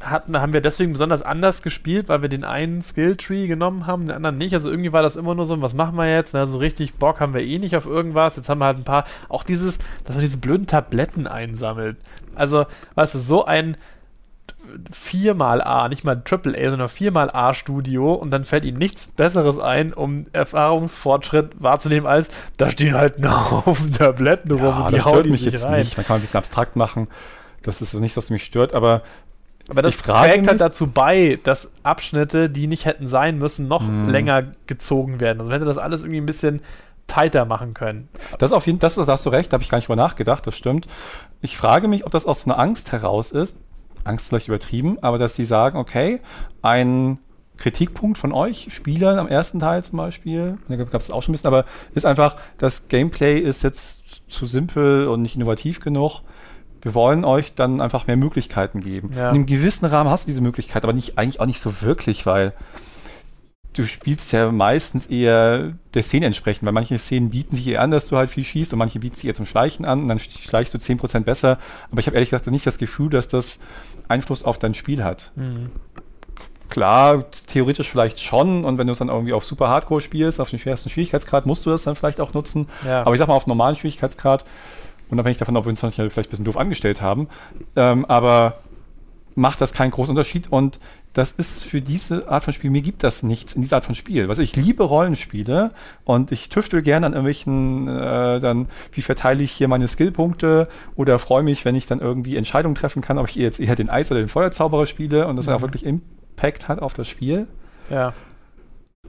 hatten, 0.00 0.40
haben 0.40 0.52
wir 0.52 0.60
deswegen 0.60 0.92
besonders 0.92 1.22
anders 1.22 1.62
gespielt, 1.62 2.08
weil 2.08 2.22
wir 2.22 2.28
den 2.28 2.44
einen 2.44 2.82
Skilltree 2.82 3.48
genommen 3.48 3.88
haben, 3.88 4.06
den 4.06 4.14
anderen 4.14 4.38
nicht. 4.38 4.54
Also 4.54 4.70
irgendwie 4.70 4.92
war 4.92 5.02
das 5.02 5.16
immer 5.16 5.34
nur 5.34 5.46
so, 5.46 5.60
was 5.60 5.74
machen 5.74 5.96
wir 5.96 6.08
jetzt? 6.08 6.32
Na, 6.34 6.46
so 6.46 6.58
richtig 6.58 6.94
Bock 6.94 7.18
haben 7.18 7.34
wir 7.34 7.42
eh 7.42 7.58
nicht 7.58 7.76
auf 7.76 7.86
irgendwas. 7.86 8.36
Jetzt 8.36 8.48
haben 8.48 8.60
wir 8.60 8.66
halt 8.66 8.78
ein 8.78 8.84
paar, 8.84 9.04
auch 9.28 9.42
dieses, 9.42 9.78
dass 10.04 10.14
man 10.14 10.24
diese 10.24 10.38
blöden 10.38 10.68
Tabletten 10.68 11.26
einsammelt. 11.26 11.96
Also, 12.36 12.66
weißt 12.94 13.16
du, 13.16 13.18
so 13.18 13.44
ein 13.44 13.76
viermal 14.90 15.62
A, 15.62 15.88
nicht 15.88 16.04
mal 16.04 16.20
Triple 16.24 16.56
A, 16.58 16.70
sondern 16.70 16.88
viermal 16.88 17.30
A 17.30 17.54
Studio 17.54 18.14
und 18.14 18.30
dann 18.30 18.44
fällt 18.44 18.64
ihnen 18.64 18.78
nichts 18.78 19.06
Besseres 19.06 19.58
ein, 19.58 19.92
um 19.92 20.26
Erfahrungsfortschritt 20.32 21.52
wahrzunehmen, 21.58 22.06
als 22.06 22.28
da 22.56 22.70
stehen 22.70 22.94
halt 22.94 23.18
ein 23.22 23.50
Haufen 23.50 23.92
Tabletten 23.92 24.50
rum 24.50 24.60
ja, 24.60 24.86
und 24.86 24.94
die 24.94 25.02
hauen 25.02 25.28
mich 25.30 25.44
jetzt 25.44 25.64
rein. 25.64 25.80
nicht. 25.80 25.96
Man 25.96 26.06
kann 26.06 26.16
ein 26.16 26.20
bisschen 26.20 26.38
abstrakt 26.38 26.76
machen. 26.76 27.08
Das 27.62 27.82
ist 27.82 27.92
nicht, 27.94 28.16
was 28.16 28.30
mich 28.30 28.44
stört, 28.44 28.74
aber 28.74 29.02
aber 29.70 29.82
das 29.82 29.98
trägt 29.98 30.48
halt 30.48 30.60
dazu 30.62 30.86
bei, 30.86 31.38
dass 31.44 31.70
Abschnitte, 31.82 32.48
die 32.48 32.66
nicht 32.66 32.86
hätten 32.86 33.06
sein 33.06 33.38
müssen, 33.38 33.68
noch 33.68 33.86
hm. 33.86 34.08
länger 34.08 34.44
gezogen 34.66 35.20
werden. 35.20 35.40
Also 35.40 35.50
man 35.50 35.60
hätte 35.60 35.66
das 35.66 35.76
alles 35.76 36.02
irgendwie 36.02 36.20
ein 36.22 36.26
bisschen 36.26 36.62
tighter 37.06 37.44
machen 37.44 37.74
können. 37.74 38.08
Das 38.38 38.52
auf 38.52 38.66
jeden 38.66 38.80
Fall, 38.80 39.04
da 39.04 39.12
hast 39.12 39.26
du 39.26 39.30
recht, 39.30 39.52
da 39.52 39.54
habe 39.54 39.64
ich 39.64 39.68
gar 39.68 39.78
nicht 39.78 39.88
drüber 39.88 40.02
nachgedacht, 40.02 40.46
das 40.46 40.56
stimmt. 40.56 40.86
Ich 41.40 41.56
frage 41.56 41.88
mich, 41.88 42.06
ob 42.06 42.12
das 42.12 42.26
aus 42.26 42.46
einer 42.46 42.58
Angst 42.58 42.92
heraus 42.92 43.30
ist, 43.30 43.58
Angst 44.04 44.28
vielleicht 44.28 44.48
übertrieben, 44.48 44.98
aber 45.02 45.18
dass 45.18 45.36
sie 45.36 45.44
sagen, 45.44 45.78
okay, 45.78 46.20
ein 46.62 47.18
Kritikpunkt 47.56 48.18
von 48.18 48.32
euch, 48.32 48.68
Spielern 48.70 49.18
am 49.18 49.26
ersten 49.26 49.58
Teil 49.58 49.82
zum 49.84 49.98
Beispiel, 49.98 50.58
da 50.68 50.76
gab 50.76 51.00
es 51.00 51.10
auch 51.10 51.22
schon 51.22 51.32
ein 51.32 51.34
bisschen, 51.34 51.48
aber 51.48 51.64
ist 51.94 52.06
einfach, 52.06 52.36
das 52.56 52.88
Gameplay 52.88 53.38
ist 53.40 53.62
jetzt 53.62 54.02
zu 54.28 54.46
simpel 54.46 55.08
und 55.08 55.22
nicht 55.22 55.34
innovativ 55.34 55.80
genug. 55.80 56.22
Wir 56.80 56.94
wollen 56.94 57.24
euch 57.24 57.54
dann 57.54 57.80
einfach 57.80 58.06
mehr 58.06 58.16
Möglichkeiten 58.16 58.80
geben. 58.80 59.10
Ja. 59.14 59.30
In 59.30 59.36
einem 59.36 59.46
gewissen 59.46 59.84
Rahmen 59.86 60.08
hast 60.08 60.24
du 60.24 60.28
diese 60.28 60.40
Möglichkeit, 60.40 60.84
aber 60.84 60.92
nicht, 60.92 61.18
eigentlich 61.18 61.40
auch 61.40 61.46
nicht 61.46 61.60
so 61.60 61.82
wirklich, 61.82 62.24
weil 62.24 62.52
du 63.74 63.84
spielst 63.84 64.32
ja 64.32 64.50
meistens 64.50 65.06
eher 65.06 65.74
der 65.94 66.02
Szene 66.02 66.26
entsprechend, 66.26 66.66
weil 66.66 66.72
manche 66.72 66.98
Szenen 66.98 67.30
bieten 67.30 67.54
sich 67.54 67.68
eher 67.68 67.82
an, 67.82 67.90
dass 67.90 68.08
du 68.08 68.16
halt 68.16 68.30
viel 68.30 68.44
schießt 68.44 68.72
und 68.72 68.78
manche 68.78 68.98
bieten 68.98 69.14
sich 69.14 69.26
eher 69.26 69.34
zum 69.34 69.46
Schleichen 69.46 69.84
an 69.84 70.02
und 70.02 70.08
dann 70.08 70.18
schleichst 70.18 70.74
du 70.74 70.78
10% 70.78 71.20
besser. 71.20 71.58
Aber 71.90 72.00
ich 72.00 72.06
habe 72.06 72.16
ehrlich 72.16 72.30
gesagt 72.30 72.46
nicht 72.48 72.66
das 72.66 72.78
Gefühl, 72.78 73.10
dass 73.10 73.28
das 73.28 73.58
Einfluss 74.08 74.42
auf 74.42 74.58
dein 74.58 74.74
Spiel 74.74 75.04
hat. 75.04 75.32
Mhm. 75.36 75.70
Klar, 76.68 77.24
theoretisch 77.46 77.88
vielleicht 77.88 78.20
schon 78.20 78.64
und 78.64 78.76
wenn 78.78 78.86
du 78.86 78.92
es 78.92 78.98
dann 78.98 79.08
irgendwie 79.08 79.32
auf 79.32 79.44
super 79.44 79.68
Hardcore 79.68 80.00
spielst, 80.00 80.40
auf 80.40 80.50
den 80.50 80.58
schwersten 80.58 80.90
Schwierigkeitsgrad, 80.90 81.46
musst 81.46 81.64
du 81.64 81.70
das 81.70 81.84
dann 81.84 81.96
vielleicht 81.96 82.20
auch 82.20 82.34
nutzen. 82.34 82.68
Ja. 82.84 83.02
Aber 83.02 83.14
ich 83.14 83.18
sag 83.18 83.28
mal, 83.28 83.34
auf 83.34 83.46
normalen 83.46 83.76
Schwierigkeitsgrad, 83.76 84.44
unabhängig 85.08 85.38
davon, 85.38 85.56
ob 85.56 85.64
wir 85.64 85.70
uns 85.70 85.80
vielleicht 85.80 85.98
ein 86.00 86.10
bisschen 86.30 86.44
doof 86.44 86.56
angestellt 86.56 87.00
haben, 87.00 87.28
ähm, 87.76 88.04
aber 88.06 88.58
macht 89.38 89.60
das 89.60 89.72
keinen 89.72 89.92
großen 89.92 90.10
Unterschied 90.10 90.50
und 90.50 90.78
das 91.12 91.32
ist 91.32 91.64
für 91.64 91.80
diese 91.80 92.28
Art 92.28 92.44
von 92.44 92.52
Spiel, 92.52 92.70
mir 92.70 92.82
gibt 92.82 93.02
das 93.02 93.22
nichts 93.22 93.54
in 93.54 93.62
dieser 93.62 93.76
Art 93.76 93.86
von 93.86 93.94
Spiel. 93.94 94.28
Also 94.28 94.42
ich 94.42 94.54
liebe 94.54 94.84
Rollenspiele 94.84 95.72
und 96.04 96.32
ich 96.32 96.48
tüftel 96.48 96.82
gerne 96.82 97.06
an 97.06 97.12
irgendwelchen, 97.12 97.88
äh, 97.88 98.40
dann, 98.40 98.68
wie 98.92 99.02
verteile 99.02 99.42
ich 99.42 99.52
hier 99.52 99.68
meine 99.68 99.88
Skillpunkte 99.88 100.68
oder 100.96 101.18
freue 101.18 101.42
mich, 101.42 101.64
wenn 101.64 101.74
ich 101.74 101.86
dann 101.86 102.00
irgendwie 102.00 102.36
Entscheidungen 102.36 102.74
treffen 102.74 103.02
kann, 103.02 103.18
ob 103.18 103.28
ich 103.28 103.36
jetzt 103.36 103.58
eher 103.58 103.74
den 103.74 103.90
Eis 103.90 104.10
oder 104.10 104.20
den 104.20 104.28
Feuerzauberer 104.28 104.86
spiele 104.86 105.26
und 105.26 105.36
das 105.36 105.46
mhm. 105.46 105.54
auch 105.54 105.62
wirklich 105.62 105.84
Impact 105.84 106.68
hat 106.68 106.80
auf 106.80 106.94
das 106.94 107.08
Spiel. 107.08 107.46
Ja. 107.90 108.14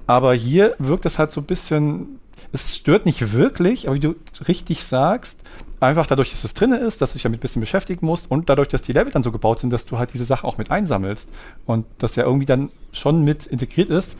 Aber 0.07 0.33
hier 0.33 0.75
wirkt 0.79 1.05
das 1.05 1.19
halt 1.19 1.31
so 1.31 1.41
ein 1.41 1.45
bisschen, 1.45 2.19
es 2.51 2.75
stört 2.75 3.05
nicht 3.05 3.33
wirklich, 3.33 3.87
aber 3.87 3.95
wie 3.95 3.99
du 3.99 4.15
richtig 4.47 4.83
sagst, 4.83 5.41
einfach 5.79 6.07
dadurch, 6.07 6.31
dass 6.31 6.43
es 6.43 6.53
drin 6.53 6.73
ist, 6.73 7.01
dass 7.01 7.11
du 7.11 7.15
dich 7.15 7.23
damit 7.23 7.39
ein 7.39 7.41
bisschen 7.41 7.61
beschäftigen 7.61 8.05
musst 8.05 8.29
und 8.29 8.49
dadurch, 8.49 8.67
dass 8.67 8.81
die 8.81 8.93
Level 8.93 9.11
dann 9.11 9.23
so 9.23 9.31
gebaut 9.31 9.59
sind, 9.59 9.71
dass 9.71 9.85
du 9.85 9.97
halt 9.97 10.13
diese 10.13 10.25
Sachen 10.25 10.47
auch 10.47 10.57
mit 10.57 10.71
einsammelst 10.71 11.31
und 11.65 11.85
das 11.97 12.15
ja 12.15 12.23
irgendwie 12.23 12.45
dann 12.45 12.69
schon 12.91 13.23
mit 13.23 13.45
integriert 13.45 13.89
ist, 13.89 14.17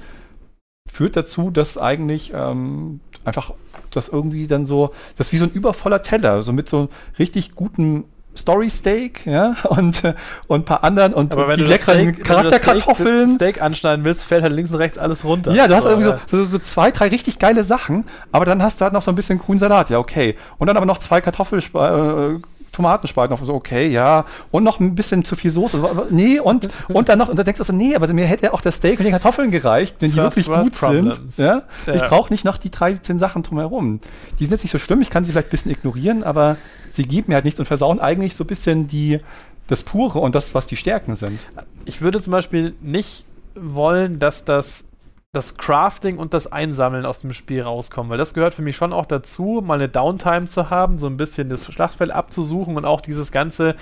führt 0.92 1.16
dazu, 1.16 1.52
dass 1.52 1.78
eigentlich 1.78 2.34
ähm, 2.34 3.02
einfach 3.24 3.54
das 3.92 4.10
irgendwie 4.10 4.48
dann 4.48 4.66
so, 4.66 4.94
das 5.18 5.28
ist 5.28 5.34
wie 5.34 5.38
so 5.38 5.46
ein 5.46 5.52
übervoller 5.52 6.02
Teller, 6.02 6.44
so 6.44 6.54
mit 6.54 6.70
so 6.70 6.90
richtig 7.18 7.56
guten 7.56 8.06
Story 8.38 8.70
Steak, 8.70 9.26
ja, 9.26 9.56
und, 9.70 10.02
und 10.48 10.62
ein 10.62 10.66
paar 10.66 10.84
anderen 10.84 11.14
und 11.14 11.34
Aber 11.34 11.56
die 11.56 11.64
leckeren 11.64 12.18
Charakterkartoffeln. 12.18 13.30
Steak, 13.30 13.56
Steak 13.56 13.62
anschneiden 13.62 14.06
willst, 14.06 14.24
fällt 14.24 14.44
halt 14.44 14.54
links 14.54 14.72
und 14.72 14.78
rechts 14.78 14.98
alles 14.98 15.24
runter. 15.26 15.54
Ja, 15.54 15.68
du 15.68 15.76
hast 15.76 15.84
so, 15.84 15.90
irgendwie 15.90 16.10
so, 16.28 16.38
so, 16.38 16.46
so, 16.46 16.60
zwei, 16.60 16.92
drei 16.92 17.08
richtig 17.08 17.40
geile 17.40 17.64
Sachen, 17.64 18.06
aber 18.32 18.46
dann 18.46 18.64
hast 18.64 18.80
du 18.80 18.86
halt 18.86 18.94
noch 18.94 19.02
so 19.02 19.12
ein 19.12 19.16
bisschen 19.16 19.40
grünen 19.40 19.60
Salat, 19.60 19.90
ja, 19.90 20.00
okay. 20.00 20.36
Und 20.58 20.68
dann 20.68 20.78
aber 20.78 20.86
noch 20.86 21.00
zwei 21.00 21.22
Kartoffelspalten. 21.22 22.38
Äh, 22.38 22.40
Tomatenspalten 22.72 23.34
auf 23.34 23.46
so, 23.46 23.54
okay, 23.54 23.88
ja, 23.88 24.26
und 24.52 24.64
noch 24.64 24.80
ein 24.80 24.96
bisschen 24.96 25.26
zu 25.26 25.36
viel 25.36 25.52
Soße. 25.52 25.80
Nee, 26.12 26.40
und, 26.40 26.70
und 26.88 27.10
dann 27.10 27.20
noch, 27.20 27.30
und 27.30 27.38
dann 27.38 27.46
denkst 27.46 27.58
du 27.58 27.64
so, 27.64 27.74
nee, 27.74 27.96
aber 27.96 28.08
mir 28.14 28.26
hätte 28.26 28.46
ja 28.46 28.54
auch 28.54 28.62
der 28.62 28.72
Steak 28.72 29.00
und 29.00 29.06
die 29.06 29.12
Kartoffeln 29.12 29.52
gereicht, 29.52 29.98
wenn 30.00 30.12
die 30.12 30.18
wirklich 30.18 30.46
gut 30.46 30.74
Problems. 30.74 31.18
sind. 31.36 31.46
Ja? 31.46 31.64
ja. 31.86 31.94
Ich 31.94 32.04
brauche 32.04 32.32
nicht 32.32 32.46
noch 32.46 32.58
die 32.58 32.72
13 32.72 33.20
Sachen 33.20 33.44
drumherum. 33.44 34.00
Die 34.40 34.46
sind 34.46 34.52
jetzt 34.52 34.64
nicht 34.64 34.72
so 34.72 34.80
schlimm, 34.80 35.02
ich 35.02 35.10
kann 35.10 35.26
sie 35.26 35.32
vielleicht 35.32 35.48
ein 35.48 35.52
bisschen 35.52 35.72
ignorieren, 35.72 36.24
aber 36.24 36.58
sie 36.92 37.04
geben 37.04 37.26
mir 37.30 37.36
halt 37.36 37.46
nichts 37.46 37.60
und 37.60 37.66
versauen 37.66 38.00
eigentlich 38.00 38.36
so 38.36 38.44
ein 38.44 38.48
bisschen 38.48 38.88
die, 38.88 39.20
das 39.68 39.84
Pure 39.84 40.20
und 40.20 40.36
das, 40.36 40.54
was 40.56 40.68
die 40.68 40.76
Stärken 40.76 41.16
sind. 41.16 41.50
Ich 41.86 42.02
würde 42.02 42.20
zum 42.22 42.32
Beispiel 42.32 42.76
nicht 42.82 43.26
wollen, 43.56 44.20
dass 44.20 44.46
das 44.46 44.86
das 45.32 45.58
Crafting 45.58 46.18
und 46.18 46.34
das 46.34 46.52
Einsammeln 46.52 47.06
aus 47.06 47.22
dem 47.22 47.34
Spiel 47.34 47.62
rauskommen, 47.62 48.10
weil 48.10 48.18
das 48.18 48.34
gehört 48.34 48.56
für 48.56 48.64
mich 48.64 48.76
schon 48.76 48.92
auch 48.94 49.06
dazu, 49.06 49.62
mal 49.64 49.76
eine 49.76 49.88
Downtime 49.88 50.48
zu 50.48 50.72
haben, 50.72 50.98
so 50.98 51.06
ein 51.06 51.18
bisschen 51.18 51.50
das 51.50 51.72
Schlachtfeld 51.72 52.10
abzusuchen 52.10 52.76
und 52.78 52.86
auch 52.86 53.00
dieses 53.00 53.32
ganze 53.32 53.76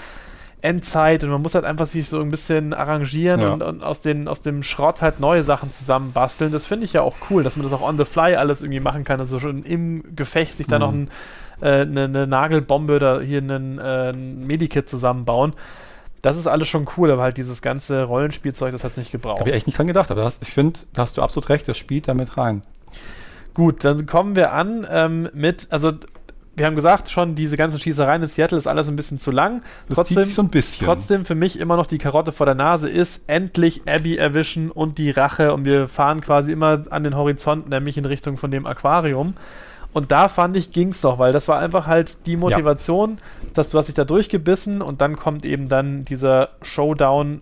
Endzeit 0.62 1.24
und 1.24 1.30
man 1.30 1.42
muss 1.42 1.54
halt 1.56 1.66
einfach 1.66 1.86
sich 1.86 2.10
so 2.10 2.20
ein 2.20 2.30
bisschen 2.30 2.74
arrangieren 2.74 3.40
Ja. 3.40 3.54
und, 3.54 3.62
und 3.62 3.84
aus, 3.84 4.02
den, 4.02 4.28
aus 4.28 4.42
dem 4.42 4.64
Schrott 4.64 5.02
halt 5.02 5.20
neue 5.20 5.44
Sachen 5.44 5.72
zusammenbasteln. 5.72 6.52
Das 6.52 6.66
finde 6.66 6.84
ich 6.86 6.94
ja 6.94 7.02
auch 7.02 7.16
cool, 7.30 7.44
dass 7.44 7.56
man 7.56 7.64
das 7.64 7.72
auch 7.74 7.82
on 7.88 7.98
the 7.98 8.06
fly 8.06 8.36
alles 8.36 8.62
irgendwie 8.64 8.80
machen 8.82 9.04
kann, 9.04 9.20
also 9.20 9.40
schon 9.40 9.64
im 9.64 10.04
Gefecht 10.16 10.58
sich 10.58 10.66
da 10.68 10.80
Mhm. 10.80 10.82
noch 10.82 10.92
ein, 10.92 11.08
äh, 11.08 11.12
eine, 11.66 12.06
eine 12.06 12.28
Nagelbombe 12.28 12.96
oder 12.96 13.22
hier 13.22 13.42
einen, 13.42 13.80
äh, 13.80 14.10
ein 14.10 14.46
Medikit 14.46 14.88
zusammenbauen. 14.88 15.54
Das 16.22 16.38
ist 16.38 16.48
alles 16.48 16.68
schon 16.68 16.88
cool, 16.98 17.12
aber 17.12 17.22
halt 17.22 17.38
dieses 17.38 17.62
ganze 17.62 18.04
Rollenspielzeug, 18.04 18.72
das 18.72 18.84
hat 18.84 18.92
es 18.92 18.98
nicht 18.98 19.12
gebraucht. 19.12 19.40
Habe 19.40 19.50
ich 19.50 19.56
echt 19.56 19.68
nicht 19.68 19.78
dran 19.78 19.88
gedacht, 19.88 20.12
aber 20.12 20.24
das, 20.24 20.40
ich 20.42 20.52
finde, 20.52 20.80
da 20.94 21.04
hast 21.04 21.18
du 21.18 21.22
absolut 21.22 21.50
recht, 21.50 21.68
das 21.68 21.78
spielt 21.78 22.08
da 22.08 22.14
mit 22.14 22.38
rein. 22.38 22.64
Gut, 23.54 23.86
dann 23.86 24.06
kommen 24.06 24.36
wir 24.36 24.52
an 24.54 24.86
ähm, 24.90 25.30
mit, 25.34 25.68
also 25.72 25.94
wir 26.58 26.66
haben 26.66 26.76
gesagt 26.76 27.10
schon, 27.10 27.36
diese 27.36 27.56
ganzen 27.56 27.80
Schießereien 27.80 28.24
in 28.24 28.28
Seattle 28.28 28.58
ist 28.58 28.66
alles 28.66 28.88
ein 28.90 28.96
bisschen 28.96 29.20
zu 29.20 29.30
lang. 29.30 29.62
Das 29.88 29.96
trotzdem, 29.96 30.18
zieht 30.18 30.26
sich 30.26 30.34
so 30.34 30.42
ein 30.42 30.50
bisschen. 30.50 30.86
trotzdem 30.86 31.24
für 31.24 31.36
mich 31.36 31.60
immer 31.60 31.78
noch 31.78 31.86
die 31.86 32.00
Karotte 32.00 32.32
vor 32.32 32.48
der 32.48 32.56
Nase 32.56 32.90
ist, 32.90 33.24
endlich 33.28 33.84
Abby 33.88 34.18
erwischen 34.18 34.72
und 34.72 34.98
die 34.98 35.12
Rache 35.12 35.54
und 35.54 35.66
wir 35.66 35.88
fahren 35.88 36.20
quasi 36.20 36.52
immer 36.52 36.82
an 36.90 37.04
den 37.04 37.16
Horizont, 37.16 37.70
nämlich 37.70 37.98
in 37.98 38.06
Richtung 38.06 38.38
von 38.38 38.50
dem 38.50 38.66
Aquarium. 38.66 39.36
Und 39.98 40.12
da 40.12 40.28
fand 40.28 40.56
ich, 40.56 40.70
ging's 40.70 41.02
doch, 41.02 41.18
weil 41.18 41.32
das 41.32 41.48
war 41.48 41.58
einfach 41.58 41.88
halt 41.88 42.28
die 42.28 42.38
Motivation, 42.38 43.18
dass 43.56 43.70
du 43.70 43.80
hast 43.80 43.88
dich 43.88 43.96
da 43.96 44.06
durchgebissen 44.06 44.84
und 44.84 45.02
dann 45.02 45.16
kommt 45.16 45.44
eben 45.44 45.70
dann 45.70 46.06
dieser 46.06 46.50
Showdown. 46.62 47.40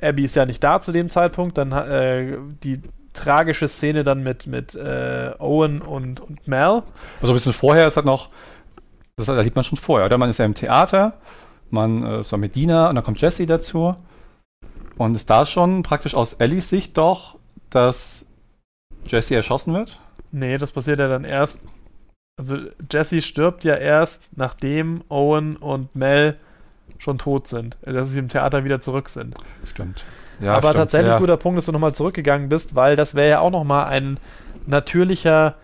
Abby 0.00 0.24
ist 0.24 0.34
ja 0.34 0.46
nicht 0.46 0.64
da 0.64 0.80
zu 0.80 0.90
dem 0.90 1.10
Zeitpunkt, 1.10 1.58
dann 1.58 1.70
äh, 1.72 2.38
die 2.64 2.80
tragische 3.12 3.68
Szene 3.68 4.04
dann 4.04 4.22
mit, 4.22 4.46
mit 4.46 4.74
äh, 4.74 5.32
Owen 5.38 5.82
und, 5.82 6.20
und 6.20 6.48
Mel. 6.48 6.82
Also 7.20 7.34
ein 7.34 7.34
bisschen 7.34 7.52
vorher 7.52 7.86
ist 7.86 7.96
halt 7.96 8.06
noch, 8.06 8.30
das 9.16 9.28
erlebt 9.28 9.54
man 9.54 9.64
schon 9.64 9.76
vorher, 9.76 10.06
oder? 10.06 10.16
Man 10.16 10.30
ist 10.30 10.38
ja 10.38 10.46
im 10.46 10.54
Theater, 10.54 11.18
man 11.68 12.02
äh, 12.02 12.20
ist 12.20 12.32
ja 12.32 12.38
mit 12.38 12.54
Dina 12.54 12.88
und 12.88 12.94
dann 12.94 13.04
kommt 13.04 13.20
Jesse 13.20 13.44
dazu. 13.44 13.94
Und 14.96 15.14
ist 15.14 15.28
da 15.28 15.44
schon 15.44 15.82
praktisch 15.82 16.14
aus 16.14 16.32
Ellies 16.32 16.70
Sicht 16.70 16.96
doch, 16.96 17.36
dass 17.68 18.24
Jesse 19.04 19.34
erschossen 19.34 19.74
wird? 19.74 20.00
Nee, 20.30 20.56
das 20.56 20.72
passiert 20.72 20.98
ja 20.98 21.08
dann 21.08 21.24
erst. 21.24 21.66
Also 22.42 22.56
Jesse 22.90 23.20
stirbt 23.20 23.64
ja 23.64 23.74
erst, 23.76 24.36
nachdem 24.36 25.02
Owen 25.08 25.56
und 25.56 25.94
Mel 25.94 26.36
schon 26.98 27.18
tot 27.18 27.46
sind. 27.48 27.76
Also, 27.86 27.98
dass 28.00 28.10
sie 28.10 28.18
im 28.18 28.28
Theater 28.28 28.64
wieder 28.64 28.80
zurück 28.80 29.08
sind. 29.08 29.36
Stimmt. 29.64 30.04
Ja, 30.40 30.52
Aber 30.54 30.68
stimmt, 30.68 30.76
tatsächlich 30.76 31.12
ja. 31.12 31.18
guter 31.18 31.36
Punkt, 31.36 31.58
dass 31.58 31.66
du 31.66 31.72
nochmal 31.72 31.94
zurückgegangen 31.94 32.48
bist, 32.48 32.74
weil 32.74 32.96
das 32.96 33.14
wäre 33.14 33.28
ja 33.30 33.40
auch 33.40 33.50
nochmal 33.50 33.86
ein 33.86 34.16
natürlicher 34.66 35.54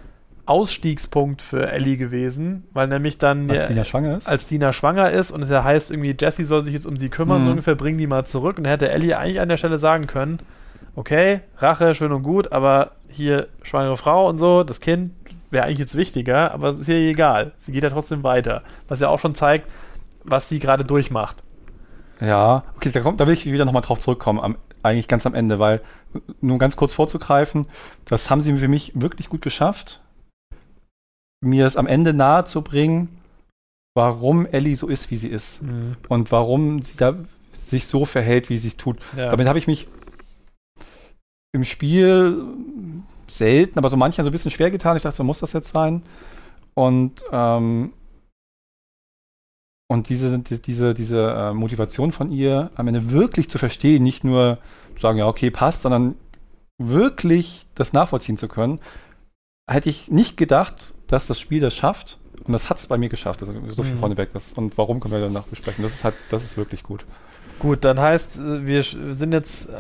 Ausstiegspunkt 0.47 1.43
für 1.43 1.71
Ellie 1.71 1.97
gewesen, 1.97 2.65
weil 2.73 2.89
nämlich 2.89 3.19
dann 3.19 3.51
Als 3.51 3.59
ja, 3.61 3.67
Dina 3.69 3.85
schwanger 3.85 4.17
ist? 4.19 4.29
als 4.29 4.47
Dina 4.47 4.73
schwanger 4.73 5.11
ist 5.11 5.31
und 5.31 5.43
es 5.43 5.51
ja 5.51 5.63
heißt 5.63 5.91
irgendwie, 5.91 6.17
Jesse 6.19 6.45
soll 6.47 6.65
sich 6.65 6.73
jetzt 6.75 6.87
um 6.87 6.97
sie 6.97 7.11
kümmern, 7.11 7.41
Mhm. 7.41 7.45
so 7.45 7.51
ungefähr, 7.51 7.75
bring 7.75 7.99
die 7.99 8.07
mal 8.07 8.25
zurück. 8.25 8.57
Und 8.59 8.67
hätte 8.67 8.89
Ellie 8.91 9.17
eigentlich 9.17 9.41
an 9.41 9.49
der 9.51 9.59
Stelle 9.59 9.79
sagen 9.79 10.07
können, 10.07 10.39
okay, 10.97 11.41
Rache, 11.59 11.95
schön 11.95 12.13
und 12.13 12.23
gut, 12.23 12.51
aber 12.53 12.93
hier 13.11 13.49
schwangere 13.63 13.97
Frau 13.97 14.29
und 14.29 14.39
so, 14.39 14.65
das 14.65 14.81
Kind 14.81 15.13
wäre 15.51 15.65
eigentlich 15.65 15.79
jetzt 15.79 15.95
wichtiger, 15.95 16.53
aber 16.53 16.69
es 16.69 16.79
ist 16.79 16.89
ihr 16.89 16.97
egal. 16.97 17.53
Sie 17.61 17.73
geht 17.73 17.83
ja 17.83 17.91
trotzdem 17.91 18.23
weiter. 18.23 18.63
Was 18.89 19.01
ja 19.01 19.09
auch 19.09 19.19
schon 19.19 19.35
zeigt, 19.35 19.71
was 20.25 20.49
sie 20.49 20.59
gerade 20.59 20.85
durchmacht. 20.85 21.43
Ja, 22.21 22.65
okay, 22.77 22.91
da, 22.91 23.01
kommt, 23.01 23.21
da 23.21 23.27
will 23.27 23.35
ich 23.35 23.47
wieder 23.47 23.65
nochmal 23.65 23.83
drauf 23.83 24.01
zurückkommen, 24.01 24.41
am, 24.41 24.57
eigentlich 24.83 25.09
ganz 25.09 25.25
am 25.25 25.35
Ende, 25.35 25.59
weil, 25.59 25.81
nur 26.41 26.59
ganz 26.59 26.77
kurz 26.77 26.93
vorzugreifen, 26.93 27.67
das 28.07 28.29
haben 28.31 28.41
sie 28.41 28.57
für 28.57 28.69
mich 28.69 28.93
wirklich 28.95 29.29
gut 29.29 29.43
geschafft, 29.43 30.03
mir 31.41 31.67
es 31.67 31.77
am 31.77 31.87
Ende 31.87 32.13
nahe 32.13 32.45
zu 32.45 32.63
bringen, 32.63 33.21
warum 33.95 34.47
Ellie 34.47 34.77
so 34.77 34.89
ist, 34.89 35.11
wie 35.11 35.17
sie 35.17 35.29
ist. 35.29 35.61
Und 36.09 36.33
warum 36.33 36.83
sie 36.83 36.97
da 36.97 37.15
sich 37.53 37.87
so 37.87 38.05
verhält, 38.05 38.51
wie 38.51 38.59
sie 38.59 38.69
es 38.69 38.77
tut. 38.77 38.99
Ja. 39.17 39.31
Damit 39.31 39.49
habe 39.49 39.59
ich 39.59 39.67
mich 39.67 39.89
im 41.53 41.65
Spiel 41.65 42.45
selten, 43.29 43.79
aber 43.79 43.89
so 43.91 43.97
manchmal 43.97 44.25
so 44.25 44.31
ein 44.31 44.33
bisschen 44.33 44.51
schwer 44.51 44.71
getan. 44.71 44.97
Ich 44.97 45.03
dachte, 45.03 45.17
so 45.17 45.25
muss 45.25 45.41
das 45.41 45.53
jetzt 45.53 45.73
sein. 45.73 46.03
Und, 46.75 47.23
ähm, 47.33 47.93
und 49.91 50.09
diese, 50.09 50.39
die- 50.39 50.61
diese, 50.61 50.95
diese 50.95 51.31
äh, 51.31 51.53
Motivation 51.55 52.13
von 52.13 52.31
ihr 52.31 52.71
am 52.77 52.89
Ende 52.89 53.11
wirklich 53.11 53.49
zu 53.51 53.59
verstehen, 53.59 54.03
nicht 54.03 54.23
nur 54.25 54.59
zu 54.97 55.01
sagen, 55.03 55.19
ja, 55.19 55.27
okay, 55.27 55.51
passt, 55.51 55.83
sondern 55.83 56.15
wirklich 56.81 57.67
das 57.75 57.93
nachvollziehen 57.93 58.37
zu 58.37 58.49
können, 58.49 58.81
hätte 59.71 59.89
ich 59.89 60.11
nicht 60.11 60.37
gedacht, 60.37 60.95
dass 61.07 61.27
das 61.27 61.41
Spiel 61.41 61.61
das 61.61 61.75
schafft. 61.75 62.19
Und 62.45 62.53
das 62.53 62.71
hat 62.71 62.79
es 62.79 62.87
bei 62.87 62.97
mir 62.99 63.09
geschafft. 63.09 63.43
Also 63.43 63.53
so 63.75 63.83
viel 63.83 63.95
Mhm. 63.95 63.99
vorneweg. 63.99 64.33
Das, 64.33 64.53
und 64.55 64.79
warum 64.79 65.01
können 65.01 65.13
wir 65.13 65.21
danach 65.21 65.47
besprechen? 65.47 65.83
Das 65.83 65.95
ist 65.95 66.05
halt, 66.05 66.15
das 66.31 66.45
ist 66.45 66.57
wirklich 66.57 66.83
gut. 66.83 67.05
Gut, 67.59 67.85
dann 67.85 67.99
heißt, 67.99 68.39
äh, 68.39 68.67
wir 68.67 68.83
sind 68.83 69.33
jetzt 69.33 69.69
äh, 69.69 69.73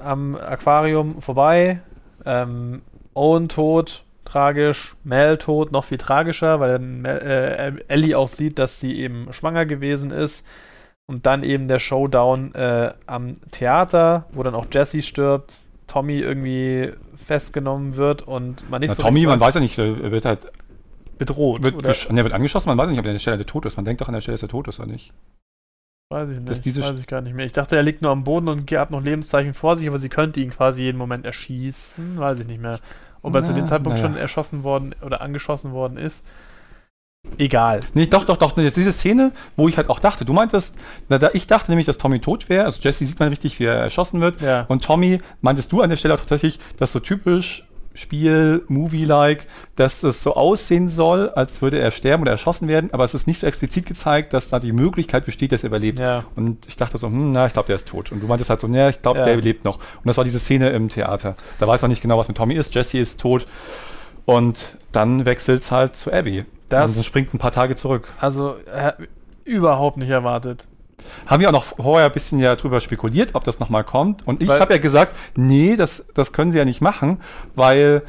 am 0.00 0.34
Aquarium 0.36 1.22
vorbei. 1.22 1.80
Ähm, 2.26 2.82
Owen 3.14 3.48
tot, 3.48 4.04
tragisch. 4.24 4.94
Mel 5.04 5.38
tot, 5.38 5.72
noch 5.72 5.84
viel 5.84 5.98
tragischer, 5.98 6.60
weil 6.60 6.70
dann 6.70 7.02
Mel, 7.02 7.18
äh, 7.18 7.92
Ellie 7.92 8.16
auch 8.16 8.28
sieht, 8.28 8.58
dass 8.58 8.80
sie 8.80 8.98
eben 8.98 9.32
schwanger 9.32 9.66
gewesen 9.66 10.10
ist. 10.10 10.46
Und 11.06 11.26
dann 11.26 11.42
eben 11.42 11.68
der 11.68 11.78
Showdown 11.78 12.54
äh, 12.54 12.92
am 13.06 13.36
Theater, 13.50 14.26
wo 14.32 14.42
dann 14.42 14.54
auch 14.54 14.66
Jesse 14.72 15.02
stirbt, 15.02 15.54
Tommy 15.86 16.18
irgendwie 16.18 16.92
festgenommen 17.16 17.96
wird 17.96 18.22
und 18.22 18.68
man 18.70 18.80
nicht 18.80 18.90
Na, 18.90 18.94
so 18.94 19.02
Tommy, 19.02 19.26
man 19.26 19.40
weiß 19.40 19.54
ja 19.54 19.60
nicht, 19.60 19.78
er 19.78 20.10
wird 20.10 20.24
halt 20.24 20.50
bedroht. 21.18 21.62
wird, 21.62 21.74
oder? 21.74 21.94
ne, 22.10 22.24
wird 22.24 22.32
angeschossen, 22.32 22.68
man 22.68 22.78
weiß 22.78 22.88
nicht, 22.88 22.98
ob 22.98 23.04
er 23.04 23.10
an 23.10 23.14
der 23.14 23.20
Stelle 23.20 23.44
tot 23.44 23.66
ist. 23.66 23.76
Man 23.76 23.84
denkt 23.84 24.00
doch 24.00 24.08
an 24.08 24.14
der 24.14 24.20
Stelle, 24.20 24.34
dass 24.34 24.42
er 24.42 24.48
tot 24.48 24.68
ist 24.68 24.80
oder 24.80 24.90
nicht. 24.90 25.12
Weiß 26.12 26.28
ich 26.28 26.40
nicht. 26.40 26.64
diese 26.66 26.82
weiß 26.82 26.98
ich 26.98 27.06
gar 27.06 27.22
nicht 27.22 27.34
mehr. 27.34 27.46
Ich 27.46 27.52
dachte, 27.52 27.74
er 27.74 27.82
liegt 27.82 28.02
nur 28.02 28.10
am 28.10 28.22
Boden 28.22 28.48
und 28.48 28.70
hat 28.70 28.90
noch 28.90 29.02
Lebenszeichen 29.02 29.54
vor 29.54 29.76
sich, 29.76 29.88
aber 29.88 29.98
sie 29.98 30.10
könnte 30.10 30.40
ihn 30.40 30.50
quasi 30.50 30.82
jeden 30.82 30.98
Moment 30.98 31.24
erschießen. 31.24 32.18
Weiß 32.18 32.38
ich 32.40 32.46
nicht 32.46 32.60
mehr. 32.60 32.80
Ob 33.22 33.34
er 33.34 33.42
zu 33.42 33.54
dem 33.54 33.66
Zeitpunkt 33.66 33.98
naja. 33.98 34.10
schon 34.10 34.20
erschossen 34.20 34.62
worden 34.62 34.94
oder 35.00 35.22
angeschossen 35.22 35.72
worden 35.72 35.96
ist. 35.96 36.24
Egal. 37.38 37.80
Nee, 37.94 38.06
doch, 38.06 38.24
doch, 38.24 38.36
doch. 38.36 38.58
Jetzt 38.58 38.76
diese 38.76 38.92
Szene, 38.92 39.32
wo 39.56 39.68
ich 39.68 39.76
halt 39.76 39.88
auch 39.88 40.00
dachte, 40.00 40.24
du 40.24 40.32
meintest, 40.32 40.76
na, 41.08 41.18
da, 41.18 41.30
ich 41.32 41.46
dachte 41.46 41.70
nämlich, 41.70 41.86
dass 41.86 41.96
Tommy 41.96 42.20
tot 42.20 42.48
wäre. 42.48 42.64
Also 42.64 42.82
Jesse 42.82 43.06
sieht 43.06 43.18
man 43.18 43.28
richtig, 43.28 43.58
wie 43.58 43.64
er 43.64 43.76
erschossen 43.76 44.20
wird. 44.20 44.42
Ja. 44.42 44.66
Und 44.68 44.84
Tommy, 44.84 45.18
meintest 45.40 45.72
du 45.72 45.80
an 45.80 45.88
der 45.88 45.96
Stelle 45.96 46.14
auch 46.14 46.18
tatsächlich, 46.18 46.58
dass 46.76 46.92
so 46.92 47.00
typisch 47.00 47.64
Spiel, 47.94 48.64
Movie-like, 48.68 49.46
dass 49.76 50.02
es 50.02 50.22
so 50.22 50.34
aussehen 50.34 50.88
soll, 50.88 51.28
als 51.30 51.60
würde 51.62 51.78
er 51.78 51.90
sterben 51.90 52.22
oder 52.22 52.32
erschossen 52.32 52.68
werden, 52.68 52.90
aber 52.92 53.04
es 53.04 53.14
ist 53.14 53.26
nicht 53.26 53.38
so 53.38 53.46
explizit 53.46 53.86
gezeigt, 53.86 54.32
dass 54.32 54.48
da 54.48 54.58
die 54.58 54.72
Möglichkeit 54.72 55.24
besteht, 55.26 55.52
dass 55.52 55.62
er 55.62 55.68
überlebt. 55.68 55.98
Ja. 55.98 56.24
Und 56.36 56.66
ich 56.68 56.76
dachte 56.76 56.96
so, 56.98 57.06
hm, 57.08 57.32
na, 57.32 57.46
ich 57.46 57.52
glaube, 57.52 57.66
der 57.66 57.76
ist 57.76 57.88
tot. 57.88 58.12
Und 58.12 58.22
du 58.22 58.26
meintest 58.26 58.50
halt 58.50 58.60
so, 58.60 58.66
ja, 58.68 58.88
ich 58.88 59.02
glaube, 59.02 59.18
Ja. 59.20 59.24
der 59.24 59.36
lebt 59.36 59.64
noch. 59.64 59.76
Und 59.76 60.06
das 60.06 60.16
war 60.16 60.24
diese 60.24 60.38
Szene 60.38 60.70
im 60.70 60.88
Theater. 60.88 61.34
Da 61.58 61.66
weiß 61.66 61.82
man 61.82 61.90
nicht 61.90 62.02
genau, 62.02 62.18
was 62.18 62.28
mit 62.28 62.36
Tommy 62.36 62.54
ist. 62.54 62.74
Jesse 62.74 62.98
ist 62.98 63.20
tot. 63.20 63.46
Und 64.24 64.76
dann 64.92 65.24
wechselt 65.26 65.62
es 65.62 65.70
halt 65.70 65.96
zu 65.96 66.12
Abby. 66.12 66.44
Das- 66.68 66.96
und 66.96 67.04
springt 67.04 67.34
ein 67.34 67.38
paar 67.38 67.50
Tage 67.50 67.74
zurück. 67.76 68.08
Also, 68.18 68.56
äh, 68.74 68.92
überhaupt 69.44 69.96
nicht 69.96 70.10
erwartet. 70.10 70.66
Haben 71.26 71.40
wir 71.40 71.48
auch 71.48 71.52
noch 71.52 71.64
vorher 71.64 72.06
ein 72.06 72.12
bisschen 72.12 72.38
ja 72.38 72.56
drüber 72.56 72.80
spekuliert, 72.80 73.34
ob 73.34 73.44
das 73.44 73.60
nochmal 73.60 73.84
kommt. 73.84 74.26
Und 74.26 74.42
ich 74.42 74.48
habe 74.50 74.72
ja 74.74 74.78
gesagt, 74.80 75.14
nee, 75.36 75.76
das, 75.76 76.04
das 76.14 76.32
können 76.32 76.52
sie 76.52 76.58
ja 76.58 76.64
nicht 76.64 76.80
machen, 76.80 77.20
weil 77.54 78.02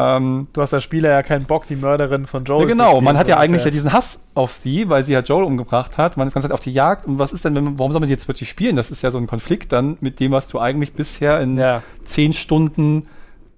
ähm, 0.00 0.46
Du 0.52 0.62
hast 0.62 0.72
als 0.72 0.84
Spieler 0.84 1.10
ja 1.10 1.22
keinen 1.24 1.46
Bock, 1.46 1.66
die 1.66 1.74
Mörderin 1.74 2.26
von 2.26 2.44
Joel 2.44 2.60
ja, 2.62 2.66
zu 2.68 2.72
genau, 2.76 3.00
man 3.00 3.18
hat 3.18 3.26
ja 3.26 3.36
eigentlich 3.38 3.64
ja 3.64 3.70
diesen 3.72 3.92
Hass 3.92 4.20
auf 4.34 4.52
sie, 4.52 4.88
weil 4.88 5.02
sie 5.02 5.12
ja 5.12 5.20
Joel 5.20 5.42
umgebracht 5.42 5.98
hat. 5.98 6.16
Man 6.16 6.28
ist 6.28 6.36
die 6.36 6.40
Zeit 6.40 6.52
auf 6.52 6.60
die 6.60 6.72
Jagd. 6.72 7.04
Und 7.06 7.18
was 7.18 7.32
ist 7.32 7.44
denn, 7.44 7.56
wenn, 7.56 7.64
man- 7.64 7.78
warum 7.80 7.90
soll 7.90 8.00
man 8.00 8.08
jetzt 8.08 8.28
wirklich 8.28 8.48
spielen? 8.48 8.76
Das 8.76 8.92
ist 8.92 9.02
ja 9.02 9.10
so 9.10 9.18
ein 9.18 9.26
Konflikt 9.26 9.72
dann 9.72 9.96
mit 10.00 10.20
dem, 10.20 10.30
was 10.30 10.46
du 10.46 10.60
eigentlich 10.60 10.92
bisher 10.92 11.40
in 11.40 11.58
Ja. 11.58 11.82
zehn 12.04 12.32
Stunden 12.32 13.04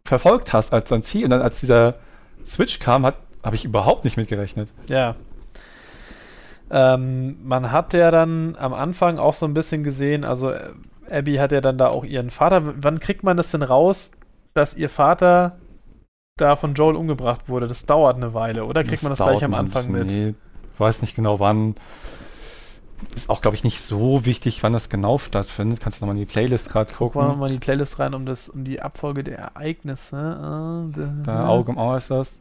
verfolgt 0.05 0.55
hast 0.55 0.73
als 0.73 0.89
Ziel. 1.07 1.25
Und 1.25 1.31
dann, 1.31 1.43
als 1.43 1.61
dieser 1.61 1.97
Switch 2.47 2.79
kam, 2.79 3.05
habe 3.05 3.17
ich 3.53 3.67
überhaupt 3.67 4.05
nicht 4.05 4.17
mitgerechnet. 4.17 4.71
Ja. 4.89 5.17
Ähm, 6.71 7.39
man 7.43 7.73
hat 7.73 7.95
ja 7.95 8.11
dann 8.11 8.57
am 8.59 8.73
Anfang 8.75 9.19
auch 9.19 9.35
so 9.35 9.45
ein 9.47 9.55
bisschen 9.55 9.83
gesehen, 9.83 10.25
also 10.25 10.51
äh, 10.51 10.71
Abby 11.11 11.37
hat 11.37 11.51
ja 11.53 11.61
dann 11.61 11.79
da 11.79 11.89
auch 11.89 12.05
ihren 12.05 12.31
Vater. 12.31 12.63
Wann 12.83 13.01
kriegt 13.01 13.25
man 13.25 13.37
das 13.37 13.51
denn 13.51 13.63
raus, 13.63 14.13
dass 14.55 14.75
ihr 14.75 14.89
Vater 14.89 15.59
da 16.37 16.55
von 16.57 16.75
Joel 16.75 16.95
umgebracht 16.97 17.49
wurde? 17.49 17.67
Das 17.67 17.87
dauert 17.87 18.17
eine 18.17 18.35
Weile, 18.35 18.65
oder 18.67 18.85
kriegt 18.85 19.03
man 19.03 19.11
das 19.11 19.19
gleich 19.19 19.43
am 19.45 19.55
Anfang 19.55 19.91
mit? 19.91 20.07
Nee, 20.13 20.35
weiß 20.79 21.03
nicht 21.03 21.17
genau 21.17 21.41
wann. 21.41 21.75
Ist 23.17 23.31
auch, 23.31 23.41
glaube 23.41 23.57
ich, 23.57 23.65
nicht 23.65 23.81
so 23.81 24.27
wichtig, 24.27 24.63
wann 24.63 24.75
das 24.75 24.91
genau 24.91 25.17
stattfindet. 25.17 25.81
Kannst 25.81 26.01
du 26.01 26.05
nochmal 26.05 26.17
in 26.17 26.27
die 26.27 26.31
Playlist 26.31 26.69
gerade 26.69 26.93
Gucken 26.93 27.21
wir 27.21 27.25
gucken. 27.29 27.41
mal 27.41 27.47
in 27.47 27.55
die 27.55 27.59
Playlist 27.59 27.99
rein, 27.99 28.13
um, 28.15 28.27
das, 28.27 28.51
um 28.51 28.63
die 28.63 28.83
Abfolge 28.83 29.25
der 29.25 29.39
Ereignisse. 29.39 30.93
Da- 30.95 31.13
Da 31.25 31.49
Auge 31.49 31.73
im 31.73 31.79
Auge 31.79 31.97
ist 31.97 32.11
das. 32.11 32.39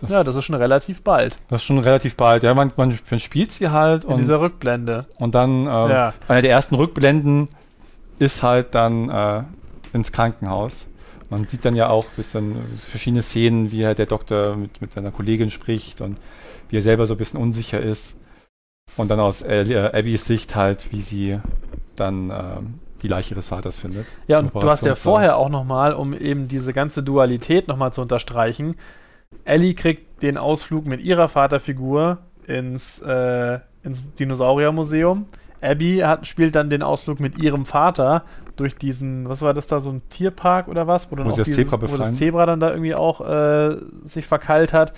Das. 0.00 0.10
Ja, 0.10 0.24
das 0.24 0.34
ist 0.36 0.44
schon 0.44 0.54
relativ 0.56 1.02
bald. 1.02 1.38
das 1.48 1.62
ist 1.62 1.66
schon 1.66 1.78
relativ 1.78 2.16
bald. 2.16 2.42
Ja, 2.42 2.54
man, 2.54 2.72
man, 2.76 2.98
man 3.10 3.20
spielt 3.20 3.52
sie 3.52 3.68
halt 3.70 4.04
In 4.04 4.10
und, 4.10 4.18
dieser 4.18 4.40
Rückblende. 4.40 5.06
und 5.16 5.34
dann 5.34 5.62
ähm, 5.62 5.66
Ja. 5.66 6.14
einer 6.28 6.42
der 6.42 6.50
ersten 6.50 6.74
Rückblenden 6.74 7.48
ist 8.18 8.42
halt 8.42 8.74
dann 8.74 9.08
äh, 9.10 9.42
ins 9.92 10.12
Krankenhaus. 10.12 10.86
Man 11.30 11.46
sieht 11.46 11.64
dann 11.64 11.76
ja 11.76 11.88
auch 11.90 12.04
ein 12.04 12.16
bisschen 12.16 12.56
verschiedene 12.78 13.22
Szenen, 13.22 13.70
wie 13.70 13.84
halt 13.84 13.98
der 13.98 14.06
Doktor 14.06 14.56
mit, 14.56 14.80
mit 14.80 14.92
seiner 14.92 15.10
Kollegin 15.10 15.50
spricht 15.50 16.00
und 16.00 16.18
wie 16.70 16.78
er 16.78 16.82
selber 16.82 17.06
so 17.06 17.14
ein 17.14 17.18
bisschen 17.18 17.40
unsicher 17.40 17.80
ist. 17.80 18.16
Und 18.96 19.08
dann 19.10 19.20
aus 19.20 19.42
äh, 19.42 19.90
Abbys 19.92 20.24
Sicht 20.24 20.56
halt, 20.56 20.90
wie 20.90 21.02
sie 21.02 21.38
dann 21.96 22.30
ähm, 22.30 22.74
die 23.02 23.08
Leiche 23.08 23.34
ihres 23.34 23.48
Vaters 23.48 23.78
findet. 23.78 24.06
Ja, 24.26 24.38
und 24.38 24.54
du 24.54 24.68
hast 24.70 24.84
ja 24.84 24.94
vorher 24.94 25.36
auch 25.36 25.50
nochmal, 25.50 25.92
um 25.92 26.14
eben 26.14 26.48
diese 26.48 26.72
ganze 26.72 27.02
Dualität 27.02 27.68
nochmal 27.68 27.92
zu 27.92 28.00
unterstreichen, 28.00 28.74
Ellie 29.48 29.74
kriegt 29.74 30.22
den 30.22 30.36
Ausflug 30.36 30.86
mit 30.86 31.00
ihrer 31.00 31.28
Vaterfigur 31.28 32.18
ins, 32.46 33.00
äh, 33.00 33.58
ins 33.82 34.02
Dinosauriermuseum. 34.18 35.26
Abby 35.60 35.98
hat, 35.98 36.26
spielt 36.26 36.54
dann 36.54 36.70
den 36.70 36.82
Ausflug 36.82 37.18
mit 37.18 37.38
ihrem 37.38 37.66
Vater 37.66 38.24
durch 38.56 38.76
diesen, 38.76 39.28
was 39.28 39.42
war 39.42 39.54
das 39.54 39.66
da, 39.66 39.80
so 39.80 39.90
ein 39.90 40.02
Tierpark 40.08 40.68
oder 40.68 40.86
was? 40.86 41.10
Wo, 41.10 41.16
dann 41.16 41.26
wo, 41.26 41.30
auch 41.30 41.36
das, 41.36 41.46
dieses, 41.46 41.68
Zebra 41.68 41.80
wo 41.80 41.96
das 41.96 42.14
Zebra 42.14 42.46
dann 42.46 42.60
da 42.60 42.70
irgendwie 42.70 42.94
auch 42.94 43.20
äh, 43.20 43.76
sich 44.04 44.26
verkeilt 44.26 44.72
hat. 44.72 44.92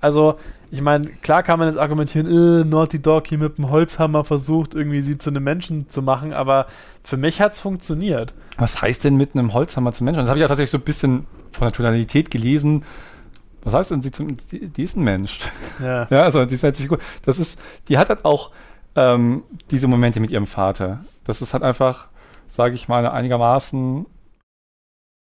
Also, 0.00 0.38
ich 0.70 0.80
meine, 0.80 1.06
klar 1.06 1.42
kann 1.42 1.58
man 1.58 1.68
jetzt 1.68 1.78
argumentieren, 1.78 2.26
äh, 2.26 2.64
Naughty 2.64 3.00
Dog 3.00 3.26
hier 3.28 3.38
mit 3.38 3.58
dem 3.58 3.70
Holzhammer 3.70 4.24
versucht, 4.24 4.74
irgendwie 4.74 5.00
sie 5.00 5.18
zu 5.18 5.30
einem 5.30 5.44
Menschen 5.44 5.88
zu 5.88 6.02
machen, 6.02 6.32
aber 6.32 6.66
für 7.02 7.16
mich 7.16 7.40
hat 7.40 7.54
es 7.54 7.60
funktioniert. 7.60 8.34
Was 8.58 8.82
heißt 8.82 9.04
denn 9.04 9.16
mit 9.16 9.34
einem 9.34 9.54
Holzhammer 9.54 9.92
zu 9.92 10.04
Menschen? 10.04 10.20
Das 10.20 10.28
habe 10.28 10.38
ich 10.38 10.42
ja 10.42 10.48
tatsächlich 10.48 10.70
so 10.70 10.78
ein 10.78 10.84
bisschen 10.84 11.26
von 11.52 11.66
der 11.66 11.72
Tonalität 11.72 12.30
gelesen. 12.30 12.84
Was 13.64 13.74
heißt 13.74 13.90
denn, 13.90 14.02
sie 14.02 14.12
zum, 14.12 14.36
die, 14.50 14.68
die 14.68 14.82
ist 14.82 14.96
ein 14.96 15.04
Mensch. 15.04 15.40
Ja. 15.82 16.06
ja, 16.10 16.22
also 16.22 16.44
die 16.44 16.54
ist 16.54 16.62
halt 16.62 16.76
Figur. 16.76 16.98
Das 17.24 17.38
ist, 17.38 17.58
die 17.88 17.98
hat 17.98 18.08
halt 18.08 18.24
auch 18.24 18.50
ähm, 18.94 19.42
diese 19.70 19.88
Momente 19.88 20.20
mit 20.20 20.30
ihrem 20.30 20.46
Vater. 20.46 21.04
Das 21.24 21.42
ist 21.42 21.54
halt 21.54 21.62
einfach, 21.62 22.08
sage 22.46 22.74
ich 22.74 22.88
mal, 22.88 22.98
eine 22.98 23.12
einigermaßen 23.12 24.06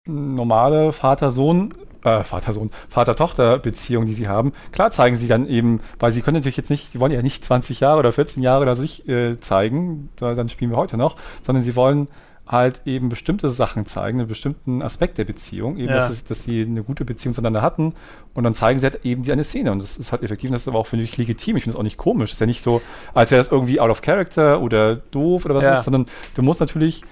normale 0.07 0.92
Vater-Sohn, 0.92 1.74
äh, 2.05 2.22
Vater-Sohn, 2.22 2.70
Vater-Tochter-Beziehung, 2.88 4.07
die 4.07 4.14
sie 4.14 4.29
haben. 4.29 4.53
Klar 4.72 4.90
zeigen 4.90 5.16
sie 5.16 5.29
dann 5.29 5.46
eben, 5.46 5.81
weil 5.98 6.12
sie 6.12 6.22
können 6.22 6.37
natürlich 6.37 6.57
jetzt 6.57 6.70
nicht, 6.70 6.94
die 6.94 7.01
wollen 7.01 7.12
ja 7.12 7.22
nicht 7.22 7.44
20 7.44 7.81
Jahre 7.81 7.98
oder 7.98 8.12
14 8.12 8.42
Jahre 8.42 8.64
da 8.64 8.74
sich 8.74 9.09
äh, 9.09 9.38
zeigen, 9.38 10.09
da, 10.16 10.35
dann 10.35 10.48
spielen 10.48 10.70
wir 10.70 10.79
heute 10.79 10.96
noch, 10.96 11.16
sondern 11.42 11.62
sie 11.62 11.77
wollen 11.77 12.09
halt 12.48 12.80
eben 12.87 13.11
bestimmte 13.11 13.50
Sachen 13.50 13.84
zeigen, 13.84 14.20
einen 14.20 14.28
bestimmten 14.28 14.80
Aspekt 14.82 15.18
der 15.18 15.24
Beziehung, 15.24 15.76
eben, 15.76 15.90
ja. 15.90 15.96
dass, 15.96 16.08
es, 16.08 16.24
dass, 16.24 16.42
sie 16.42 16.62
eine 16.62 16.82
gute 16.82 17.04
Beziehung 17.04 17.34
zueinander 17.34 17.61
hatten 17.61 17.94
und 18.34 18.44
dann 18.44 18.54
zeigen 18.54 18.80
sie 18.80 18.87
halt 18.87 19.04
eben 19.04 19.22
die 19.22 19.32
eine 19.32 19.44
Szene 19.44 19.70
und 19.70 19.80
das 19.80 19.98
ist 19.98 20.12
halt 20.12 20.22
effektiv 20.22 20.48
und 20.48 20.54
das 20.54 20.62
ist 20.62 20.68
aber 20.68 20.78
auch, 20.78 20.87
finde 20.87 21.04
ich, 21.04 21.16
legitim. 21.18 21.56
Ich 21.56 21.64
finde 21.64 21.76
es 21.76 21.78
auch 21.78 21.84
nicht 21.84 21.98
komisch. 21.98 22.30
Es 22.30 22.34
ist 22.34 22.40
ja 22.40 22.46
nicht 22.46 22.62
so, 22.62 22.80
als 23.12 23.30
wäre 23.30 23.40
das 23.40 23.52
irgendwie 23.52 23.80
out 23.80 23.90
of 23.90 24.00
character 24.00 24.61
oder 24.62 24.96
doof 24.96 25.44
oder 25.44 25.54
was 25.54 25.64
ja. 25.64 25.74
ist, 25.74 25.84
sondern 25.84 26.06
du 26.34 26.42
musst 26.42 26.61
natürlich 26.61 27.02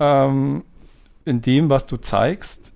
ähm, 0.00 0.62
in 1.24 1.42
dem, 1.42 1.70
was 1.70 1.86
du 1.86 1.96
zeigst, 1.96 2.72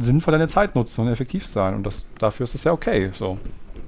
sinnvoll 0.00 0.32
deine 0.32 0.48
Zeit 0.48 0.74
nutzen 0.74 1.02
und 1.02 1.08
effektiv 1.08 1.46
sein 1.46 1.74
und 1.74 1.84
das, 1.84 2.06
dafür 2.18 2.44
ist 2.44 2.54
es 2.54 2.64
ja 2.64 2.72
okay. 2.72 3.10
So. 3.12 3.38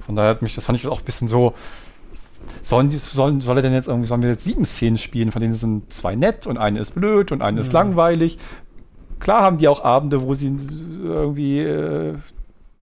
Von 0.05 0.17
daher 0.17 0.31
hat 0.31 0.43
mich, 0.43 0.55
das 0.55 0.67
fand 0.67 0.79
ich 0.79 0.87
auch 0.87 0.99
ein 0.99 1.05
bisschen 1.05 1.29
so, 1.29 1.55
sollen, 2.63 2.91
sollen, 2.91 3.41
soll 3.41 3.57
er 3.57 3.63
denn 3.63 3.73
jetzt 3.73 3.89
irgendwie, 3.89 4.09
sollen 4.09 4.23
wir 4.23 4.31
jetzt 4.31 4.45
sieben 4.45 4.65
Szenen 4.65 4.99
spielen, 4.99 5.33
von 5.33 5.41
denen 5.41 5.55
sind 5.55 5.93
zwei 5.93 6.15
nett 6.15 6.47
und 6.47 6.59
eine 6.59 6.81
ist 6.81 6.95
blöd 6.95 7.33
und 7.33 7.43
eine 7.43 7.57
mhm. 7.57 7.61
ist 7.61 7.73
langweilig. 7.73 8.39
Klar 9.21 9.43
haben 9.43 9.59
die 9.59 9.69
auch 9.69 9.85
Abende, 9.85 10.23
wo 10.23 10.35
sie 10.35 10.55
irgendwie 11.03 11.61
äh, 11.61 12.15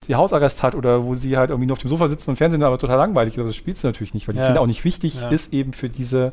die 0.09 0.15
Hausarrest 0.15 0.63
hat 0.63 0.75
oder 0.75 1.05
wo 1.05 1.15
sie 1.15 1.37
halt 1.37 1.51
irgendwie 1.51 1.67
nur 1.67 1.75
auf 1.75 1.81
dem 1.81 1.91
Sofa 1.91 2.09
sitzen 2.09 2.31
und 2.31 2.37
Fernsehen, 2.37 2.63
aber 2.63 2.79
total 2.79 2.99
langweilig. 2.99 3.39
Aber 3.39 3.47
das 3.47 3.57
spielst 3.57 3.85
du 3.85 3.89
natürlich 3.89 4.15
nicht, 4.15 4.29
weil 4.29 4.35
die 4.35 4.41
ja. 4.41 4.47
Szene 4.47 4.61
auch 4.61 4.67
nicht 4.67 4.85
wichtig 4.85 5.21
ja. 5.21 5.29
ist 5.29 5.53
eben 5.53 5.73
für 5.73 5.89
diese, 5.89 6.33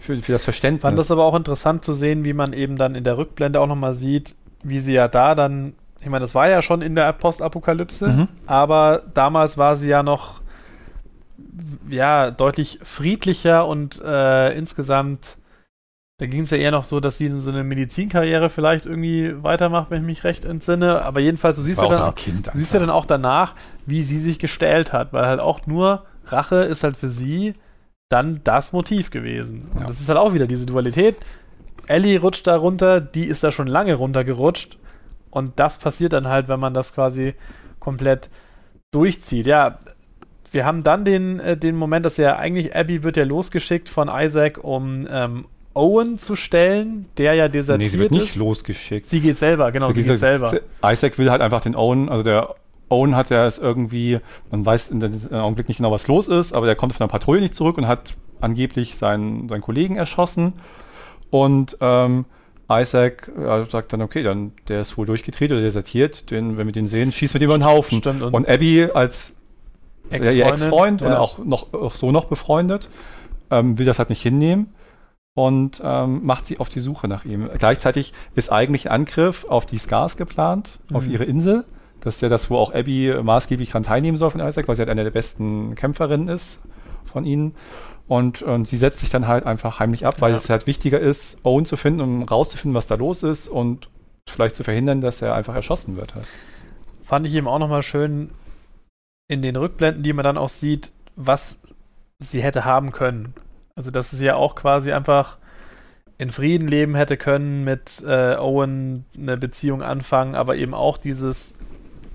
für, 0.00 0.16
für 0.16 0.32
das 0.32 0.44
Verständnis. 0.44 0.82
Fand 0.82 0.98
das 0.98 1.10
aber 1.10 1.24
auch 1.24 1.34
interessant 1.34 1.84
zu 1.84 1.94
sehen, 1.94 2.24
wie 2.24 2.32
man 2.32 2.52
eben 2.52 2.76
dann 2.76 2.94
in 2.94 3.04
der 3.04 3.18
Rückblende 3.18 3.60
auch 3.60 3.66
nochmal 3.66 3.94
sieht, 3.94 4.34
wie 4.62 4.80
sie 4.80 4.94
ja 4.94 5.08
da 5.08 5.34
dann, 5.34 5.74
ich 6.00 6.08
meine, 6.08 6.22
das 6.22 6.34
war 6.34 6.48
ja 6.48 6.62
schon 6.62 6.82
in 6.82 6.94
der 6.94 7.12
Postapokalypse, 7.12 8.08
mhm. 8.08 8.28
aber 8.46 9.02
damals 9.14 9.58
war 9.58 9.76
sie 9.76 9.88
ja 9.88 10.02
noch 10.02 10.40
ja, 11.88 12.30
deutlich 12.30 12.78
friedlicher 12.82 13.66
und 13.66 14.00
äh, 14.02 14.56
insgesamt, 14.56 15.38
da 16.18 16.26
ging 16.26 16.42
es 16.42 16.50
ja 16.50 16.58
eher 16.58 16.70
noch 16.70 16.84
so, 16.84 17.00
dass 17.00 17.18
sie 17.18 17.28
so 17.28 17.50
eine 17.50 17.64
Medizinkarriere 17.64 18.50
vielleicht 18.50 18.86
irgendwie 18.86 19.42
weitermacht, 19.42 19.90
wenn 19.90 20.02
ich 20.02 20.06
mich 20.06 20.24
recht 20.24 20.44
entsinne. 20.44 21.02
Aber 21.02 21.20
jedenfalls, 21.20 21.56
du 21.56 21.62
siehst, 21.62 21.80
ja 21.80 21.88
dann, 21.88 22.14
kind 22.14 22.48
du 22.48 22.58
siehst 22.58 22.74
ja 22.74 22.80
dann 22.80 22.90
auch 22.90 23.06
danach, 23.06 23.54
wie 23.86 24.02
sie 24.02 24.18
sich 24.18 24.38
gestellt 24.38 24.92
hat, 24.92 25.12
weil 25.12 25.26
halt 25.26 25.40
auch 25.40 25.66
nur 25.66 26.04
Rache 26.26 26.56
ist 26.56 26.84
halt 26.84 26.96
für 26.96 27.10
sie 27.10 27.54
dann 28.08 28.40
das 28.44 28.72
Motiv 28.72 29.10
gewesen. 29.10 29.70
Und 29.74 29.82
ja. 29.82 29.86
das 29.86 30.00
ist 30.00 30.08
halt 30.08 30.18
auch 30.18 30.34
wieder 30.34 30.46
diese 30.46 30.66
Dualität. 30.66 31.16
Ellie 31.86 32.20
rutscht 32.20 32.46
da 32.46 32.56
runter, 32.56 33.00
die 33.00 33.24
ist 33.24 33.44
da 33.44 33.52
schon 33.52 33.66
lange 33.66 33.94
runtergerutscht. 33.94 34.78
Und 35.30 35.58
das 35.58 35.78
passiert 35.78 36.12
dann 36.12 36.28
halt, 36.28 36.48
wenn 36.48 36.60
man 36.60 36.74
das 36.74 36.94
quasi 36.94 37.34
komplett 37.80 38.30
durchzieht. 38.92 39.46
Ja, 39.46 39.78
wir 40.54 40.64
haben 40.64 40.82
dann 40.82 41.04
den, 41.04 41.40
äh, 41.40 41.56
den 41.56 41.76
Moment, 41.76 42.06
dass 42.06 42.16
ja 42.16 42.36
eigentlich 42.36 42.74
Abby 42.74 43.02
wird 43.02 43.16
ja 43.16 43.24
losgeschickt 43.24 43.88
von 43.88 44.08
Isaac, 44.08 44.62
um 44.62 45.06
ähm, 45.10 45.46
Owen 45.74 46.18
zu 46.18 46.36
stellen, 46.36 47.06
der 47.18 47.34
ja 47.34 47.48
desertiert 47.48 47.90
nee, 47.90 47.96
sie 47.96 47.98
wird 47.98 48.12
nicht 48.12 48.28
ist. 48.30 48.36
losgeschickt. 48.36 49.06
Sie 49.06 49.20
geht 49.20 49.36
selber, 49.36 49.72
genau, 49.72 49.88
sie, 49.88 50.02
sie 50.02 50.08
geht, 50.08 50.18
selber. 50.20 50.60
Isaac 50.84 51.18
will 51.18 51.30
halt 51.30 51.42
einfach 51.42 51.60
den 51.60 51.74
Owen, 51.74 52.08
also 52.08 52.22
der 52.22 52.54
Owen 52.88 53.16
hat 53.16 53.30
ja 53.30 53.46
es 53.46 53.58
irgendwie, 53.58 54.20
man 54.50 54.64
weiß 54.64 54.90
in 54.90 55.00
dem 55.00 55.12
Augenblick 55.32 55.68
nicht 55.68 55.78
genau, 55.78 55.90
was 55.90 56.06
los 56.06 56.28
ist, 56.28 56.52
aber 56.52 56.66
der 56.66 56.76
kommt 56.76 56.92
von 56.92 57.06
der 57.06 57.10
Patrouille 57.10 57.40
nicht 57.42 57.54
zurück 57.54 57.76
und 57.76 57.88
hat 57.88 58.14
angeblich 58.40 58.96
seinen, 58.96 59.48
seinen 59.48 59.62
Kollegen 59.62 59.96
erschossen. 59.96 60.54
Und 61.30 61.76
ähm, 61.80 62.26
Isaac 62.70 63.30
äh, 63.36 63.64
sagt 63.68 63.92
dann, 63.92 64.02
okay, 64.02 64.22
dann 64.22 64.52
der 64.68 64.80
ist 64.80 64.96
wohl 64.96 65.06
durchgedreht 65.06 65.50
oder 65.50 65.60
desertiert, 65.60 66.30
den, 66.30 66.56
wenn 66.56 66.66
wir 66.66 66.72
den 66.72 66.86
sehen, 66.86 67.10
schießen 67.10 67.34
wir 67.34 67.40
den 67.40 67.46
über 67.46 67.58
den 67.58 67.64
Haufen. 67.64 67.98
Stimmt, 67.98 68.22
und, 68.22 68.34
und 68.34 68.48
Abby 68.48 68.88
als 68.94 69.34
Ex 70.10 70.32
ihr 70.32 70.46
Ex-Freund 70.46 71.00
ja. 71.00 71.08
und 71.08 71.14
auch, 71.14 71.38
noch, 71.38 71.72
auch 71.72 71.94
so 71.94 72.12
noch 72.12 72.26
befreundet, 72.26 72.88
ähm, 73.50 73.78
will 73.78 73.86
das 73.86 73.98
halt 73.98 74.10
nicht 74.10 74.22
hinnehmen 74.22 74.74
und 75.34 75.82
ähm, 75.84 76.24
macht 76.24 76.46
sie 76.46 76.58
auf 76.58 76.68
die 76.68 76.80
Suche 76.80 77.08
nach 77.08 77.24
ihm. 77.24 77.50
Gleichzeitig 77.58 78.12
ist 78.34 78.50
eigentlich 78.52 78.90
ein 78.90 79.00
Angriff 79.00 79.44
auf 79.48 79.66
die 79.66 79.78
Scars 79.78 80.16
geplant, 80.16 80.80
mhm. 80.88 80.96
auf 80.96 81.06
ihre 81.06 81.24
Insel. 81.24 81.64
Das 82.00 82.16
ist 82.16 82.20
ja 82.20 82.28
das, 82.28 82.50
wo 82.50 82.56
auch 82.56 82.72
Abby 82.72 83.14
maßgeblich 83.22 83.70
daran 83.70 83.82
teilnehmen 83.82 84.16
soll 84.16 84.30
von 84.30 84.40
Isaac, 84.40 84.68
weil 84.68 84.76
sie 84.76 84.80
halt 84.80 84.90
eine 84.90 85.04
der 85.04 85.10
besten 85.10 85.74
Kämpferinnen 85.74 86.28
ist 86.28 86.60
von 87.04 87.24
ihnen. 87.24 87.54
Und, 88.06 88.42
und 88.42 88.68
sie 88.68 88.76
setzt 88.76 89.00
sich 89.00 89.08
dann 89.08 89.26
halt 89.26 89.46
einfach 89.46 89.80
heimlich 89.80 90.06
ab, 90.06 90.20
weil 90.20 90.32
ja. 90.32 90.36
es 90.36 90.50
halt 90.50 90.66
wichtiger 90.66 91.00
ist, 91.00 91.38
Owen 91.42 91.64
zu 91.64 91.76
finden, 91.76 92.02
um 92.02 92.22
rauszufinden, 92.22 92.74
was 92.74 92.86
da 92.86 92.96
los 92.96 93.22
ist 93.22 93.48
und 93.48 93.88
vielleicht 94.28 94.56
zu 94.56 94.64
verhindern, 94.64 95.00
dass 95.00 95.22
er 95.22 95.34
einfach 95.34 95.54
erschossen 95.54 95.96
wird. 95.96 96.14
Halt. 96.14 96.26
Fand 97.02 97.26
ich 97.26 97.34
eben 97.34 97.48
auch 97.48 97.58
nochmal 97.58 97.82
schön, 97.82 98.30
in 99.28 99.42
den 99.42 99.56
Rückblenden, 99.56 100.02
die 100.02 100.12
man 100.12 100.24
dann 100.24 100.38
auch 100.38 100.48
sieht, 100.48 100.92
was 101.16 101.58
sie 102.20 102.42
hätte 102.42 102.64
haben 102.64 102.92
können. 102.92 103.34
Also, 103.76 103.90
dass 103.90 104.10
sie 104.10 104.24
ja 104.24 104.36
auch 104.36 104.54
quasi 104.54 104.92
einfach 104.92 105.38
in 106.18 106.30
Frieden 106.30 106.68
leben 106.68 106.94
hätte 106.94 107.16
können, 107.16 107.64
mit 107.64 108.02
äh, 108.06 108.36
Owen 108.36 109.04
eine 109.16 109.36
Beziehung 109.36 109.82
anfangen, 109.82 110.34
aber 110.34 110.56
eben 110.56 110.74
auch 110.74 110.96
dieses 110.96 111.54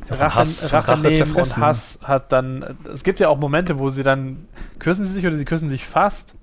ja, 0.09 0.15
Rache, 0.15 0.35
Hass, 0.35 0.73
Rache, 0.73 0.91
Rache 0.93 1.01
nehmen 1.01 1.33
und 1.33 1.57
Hass 1.57 1.99
hat 2.03 2.31
dann. 2.31 2.77
Es 2.93 3.03
gibt 3.03 3.19
ja 3.19 3.27
auch 3.27 3.37
Momente, 3.37 3.77
wo 3.77 3.89
sie 3.89 4.03
dann 4.03 4.47
küssen 4.79 5.05
sie 5.05 5.13
sich 5.13 5.27
oder 5.27 5.35
sie 5.35 5.45
küssen 5.45 5.69
sich 5.69 5.85
fast, 5.85 6.35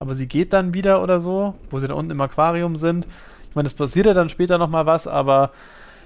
aber 0.00 0.14
sie 0.14 0.26
geht 0.26 0.52
dann 0.52 0.72
wieder 0.72 1.02
oder 1.02 1.20
so, 1.20 1.54
wo 1.70 1.78
sie 1.78 1.86
dann 1.86 1.96
unten 1.96 2.12
im 2.12 2.20
Aquarium 2.20 2.76
sind. 2.76 3.06
Ich 3.48 3.54
meine, 3.54 3.66
es 3.66 3.74
passiert 3.74 4.06
ja 4.06 4.14
dann 4.14 4.30
später 4.30 4.56
nochmal 4.56 4.86
was, 4.86 5.06
aber 5.06 5.52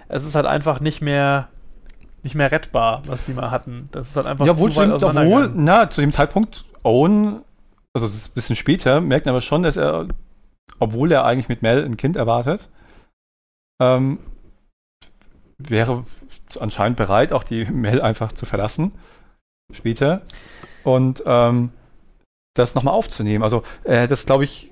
es 0.09 0.25
ist 0.25 0.35
halt 0.35 0.47
einfach 0.47 0.81
nicht 0.81 1.01
mehr 1.01 1.49
nicht 2.23 2.35
mehr 2.35 2.53
rettbar, 2.53 3.03
was 3.07 3.27
sie 3.27 3.33
mal 3.33 3.51
hatten. 3.51 3.89
Das 3.93 4.09
ist 4.09 4.17
halt 4.17 4.27
einfach 4.27 4.47
ja, 4.47 4.59
wohl, 4.59 4.71
zu 4.71 4.81
weit 4.81 5.03
obwohl, 5.03 5.51
na, 5.55 5.91
zu 5.91 6.01
dem 6.01 6.13
Zeitpunkt 6.13 6.65
Owen, 6.83 7.43
also 7.95 8.07
das 8.07 8.15
ist 8.15 8.31
ein 8.31 8.35
bisschen 8.35 8.57
später, 8.57 9.01
merkt 9.01 9.27
aber 9.27 9.41
schon, 9.41 9.63
dass 9.63 9.77
er, 9.77 10.09
obwohl 10.79 11.13
er 11.13 11.25
eigentlich 11.25 11.49
mit 11.49 11.63
Mel 11.63 11.85
ein 11.85 11.97
Kind 11.97 12.17
erwartet, 12.17 12.69
ähm, 13.81 14.19
wäre 15.59 16.05
anscheinend 16.59 16.97
bereit, 16.97 17.33
auch 17.33 17.45
die 17.45 17.65
Mel 17.67 18.01
einfach 18.01 18.33
zu 18.33 18.47
verlassen. 18.47 18.93
Später. 19.73 20.23
Und 20.83 21.23
ähm, 21.27 21.71
das 22.55 22.75
nochmal 22.75 22.95
aufzunehmen. 22.95 23.45
Also, 23.45 23.63
äh, 23.85 24.09
das 24.09 24.27
glaube 24.27 24.45
ich, 24.45 24.70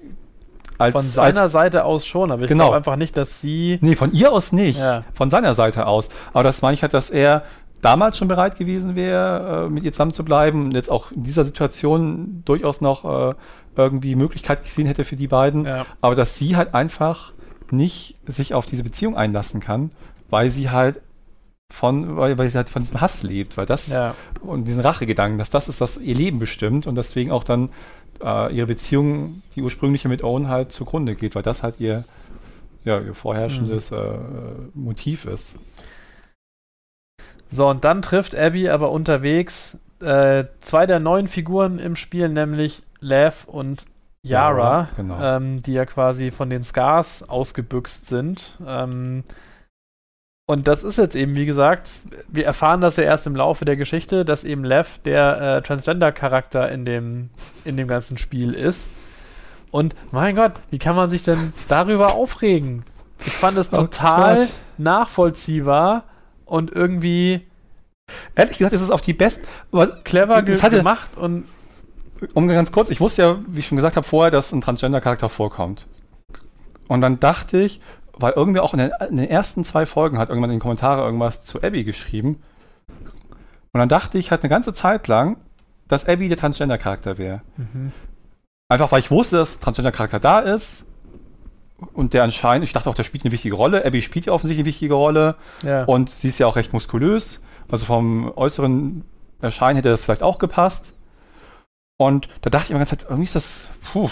als, 0.79 0.93
von 0.93 1.03
seiner 1.03 1.43
als, 1.43 1.53
Seite 1.53 1.85
aus 1.85 2.07
schon, 2.07 2.31
aber 2.31 2.43
ich 2.43 2.49
genau. 2.49 2.65
glaube 2.65 2.77
einfach 2.77 2.97
nicht, 2.97 3.17
dass 3.17 3.41
sie. 3.41 3.79
Nee, 3.81 3.97
von 3.97 4.13
ihr 4.13 4.33
aus 4.33 4.53
nicht. 4.53 4.79
Ja. 4.79 5.05
Von 5.13 5.31
seiner 5.31 5.55
Seite 5.55 5.87
aus. 5.87 6.09
Aber 6.33 6.45
das 6.45 6.63
meine 6.63 6.75
ich 6.75 6.83
halt, 6.83 6.95
dass 6.95 7.11
er 7.11 7.43
damals 7.83 8.19
schon 8.19 8.29
bereit 8.29 8.57
gewesen 8.57 8.97
wäre, 8.97 9.67
äh, 9.67 9.71
mit 9.71 9.85
ihr 9.85 9.93
zusammen 9.93 10.13
zu 10.13 10.25
bleiben 10.25 10.67
und 10.67 10.75
jetzt 10.75 10.91
auch 10.91 11.13
in 11.13 11.25
dieser 11.25 11.45
Situation 11.45 12.43
durchaus 12.45 12.81
noch 12.81 13.05
äh, 13.31 13.35
irgendwie 13.77 14.17
Möglichkeit 14.17 14.65
gesehen 14.65 14.87
hätte 14.87 15.05
für 15.05 15.17
die 15.17 15.29
beiden. 15.29 15.65
Ja. 15.65 15.87
Aber 16.01 16.15
dass 16.15 16.37
sie 16.37 16.57
halt 16.57 16.75
einfach 16.75 17.33
nicht 17.71 18.17
sich 18.27 18.55
auf 18.55 18.67
diese 18.67 18.83
Beziehung 18.83 19.17
einlassen 19.17 19.61
kann, 19.61 19.91
weil 20.31 20.51
sie 20.51 20.71
halt 20.71 21.01
von, 21.71 22.17
weil, 22.17 22.39
weil 22.39 22.49
sie 22.49 22.57
halt 22.57 22.71
von 22.71 22.83
diesem 22.83 23.01
Hass 23.01 23.23
lebt, 23.23 23.57
weil 23.57 23.67
das 23.67 23.89
ja. 23.89 24.15
und 24.41 24.65
diesen 24.65 24.81
Rachegedanken, 24.81 25.39
dass 25.39 25.51
das 25.51 25.69
ist, 25.69 25.81
was 25.81 25.99
ihr 25.99 26.15
Leben 26.15 26.39
bestimmt 26.39 26.87
und 26.87 26.95
deswegen 26.95 27.31
auch 27.31 27.45
dann 27.45 27.71
äh, 28.23 28.55
ihre 28.55 28.67
Beziehung, 28.67 29.43
die 29.55 29.63
ursprüngliche 29.63 30.09
mit 30.09 30.23
Owen 30.25 30.49
halt 30.49 30.73
zugrunde 30.73 31.15
geht, 31.15 31.35
weil 31.35 31.43
das 31.43 31.63
halt 31.63 31.81
ihr, 31.81 32.05
ja, 32.85 33.01
ihr 33.01 33.15
vorherrschendes 33.15 33.93
äh, 33.93 34.19
Motiv 34.75 35.25
ist. 35.25 35.57
So, 37.51 37.69
und 37.69 37.85
dann 37.85 38.03
trifft 38.03 38.37
Abby 38.37 38.69
aber 38.69 38.91
unterwegs 38.91 39.79
äh, 40.01 40.45
zwei 40.61 40.87
der 40.87 41.01
neuen 41.01 41.29
Figuren 41.29 41.79
im 41.79 41.97
Spiel, 41.97 42.29
nämlich 42.29 42.83
Lev 43.01 43.47
und 43.47 43.87
Yara, 44.23 44.59
Yara, 44.59 44.89
genau. 44.97 45.21
ähm, 45.21 45.63
die 45.63 45.73
ja 45.73 45.87
quasi 45.87 46.31
von 46.31 46.51
den 46.51 46.63
Scars 46.63 47.29
ausgebüxt 47.29 48.07
sind. 48.07 48.57
Ähm, 48.67 49.25
und 50.49 50.67
das 50.67 50.83
ist 50.83 50.97
jetzt 50.97 51.15
eben, 51.15 51.37
wie 51.37 51.45
gesagt, 51.47 51.91
wir 52.29 52.47
erfahren 52.47 52.81
das 52.81 52.97
ja 52.97 53.05
erst 53.05 53.27
im 53.27 53.37
Laufe 53.37 53.65
der 53.67 53.77
Geschichte, 53.77 54.25
dass 54.25 54.45
eben 54.45 54.65
Lev 54.65 54.99
der 55.05 55.41
äh, 55.59 55.63
Transgender-Charakter 55.63 56.71
in 56.71 56.85
dem, 56.87 57.29
in 57.67 57.77
dem 57.77 57.87
ganzen 57.87 58.17
Spiel 58.17 58.55
ist. 58.55 58.89
Und 59.71 59.95
mein 60.11 60.35
Gott, 60.35 60.53
wie 60.71 60.79
kann 60.79 60.97
man 60.97 61.11
sich 61.11 61.23
denn 61.23 61.53
darüber 61.69 62.15
aufregen? 62.15 62.85
Ich 63.27 63.33
fand 63.35 63.59
es 63.59 63.71
Oh 63.73 63.77
total 63.77 64.39
Gott. 64.39 64.49
nachvollziehbar 64.79 66.05
und 66.47 66.73
irgendwie 66.73 67.43
Ehrlich 68.35 68.57
gesagt 68.57 68.73
ist 68.73 68.81
es 68.81 68.91
auf 68.91 69.03
die 69.03 69.13
besten. 69.13 69.45
clever 70.05 70.41
ge 70.43 70.59
hatte- 70.63 70.79
gemacht 70.79 71.15
und 71.19 71.45
Um 72.33 72.49
ganz 72.49 72.73
kurz, 72.73 72.89
ich 72.89 73.01
wusste 73.01 73.21
ja, 73.23 73.39
wie 73.47 73.61
ich 73.61 73.67
schon 73.67 73.77
gesagt 73.77 73.97
habe, 73.97 74.07
vorher, 74.07 74.31
dass 74.31 74.51
ein 74.53 74.63
Transgender-Charakter 74.63 75.29
vorkommt. 75.29 75.87
Und 76.89 77.03
dann 77.03 77.21
dachte 77.21 77.59
ich, 77.61 77.83
weil 78.19 78.33
irgendwer 78.33 78.63
auch 78.63 78.75
in 78.75 78.79
den, 78.79 78.91
in 79.09 79.17
den 79.17 79.31
ersten 79.31 79.65
zwei 79.65 79.87
Folgen 79.87 80.19
hat 80.19 80.29
irgendwann 80.29 80.51
in 80.51 80.57
den 80.57 80.63
Kommentaren 80.63 81.01
irgendwas 81.01 81.45
zu 81.45 81.63
Abby 81.63 81.85
geschrieben. 81.85 82.43
Und 83.73 83.81
dann 83.81 83.89
dachte 83.89 84.19
ich 84.19 84.31
halt 84.31 84.43
eine 84.43 84.51
ganze 84.51 84.73
Zeit 84.73 85.09
lang, 85.09 85.37
dass 85.87 86.07
Abby 86.07 86.29
der 86.29 86.37
Transgender-Charakter 86.37 87.19
wäre. 87.19 87.43
Einfach 88.69 88.93
weil 88.93 89.01
ich 89.01 89.11
wusste, 89.11 89.37
dass 89.37 89.61
Transgender-Charakter 89.61 90.21
da 90.21 90.41
ist. 90.41 90.85
Und 91.93 92.13
der 92.13 92.25
anscheinend, 92.25 92.67
ich 92.67 92.73
dachte 92.73 92.91
auch, 92.91 92.95
der 92.95 93.05
spielt 93.05 93.25
eine 93.25 93.33
wichtige 93.33 93.55
Rolle. 93.55 93.85
Abby 93.85 94.03
spielt 94.03 94.27
ja 94.27 94.33
offensichtlich 94.33 94.65
eine 94.65 94.69
wichtige 94.69 94.95
Rolle. 94.95 95.37
ja. 95.63 95.85
Und 95.85 96.11
sie 96.11 96.29
ist 96.29 96.39
ja 96.39 96.47
auch 96.47 96.57
recht 96.57 96.73
muskulös. 96.73 97.43
Also 97.71 97.87
vom 97.87 98.33
äußeren 98.35 99.05
Erscheinen 99.41 99.77
hätte 99.77 99.91
das 99.91 100.05
vielleicht 100.05 100.23
auch 100.23 100.39
gepasst. 100.39 100.95
Und 101.99 102.29
da 102.43 102.51
dachte 102.51 102.67
ich 102.67 102.71
immer 102.71 102.81
ganz 102.81 102.91
Zeit, 102.91 103.05
irgendwie 103.05 103.25
ist 103.25 103.37
das 103.37 103.69
puh, 103.93 104.11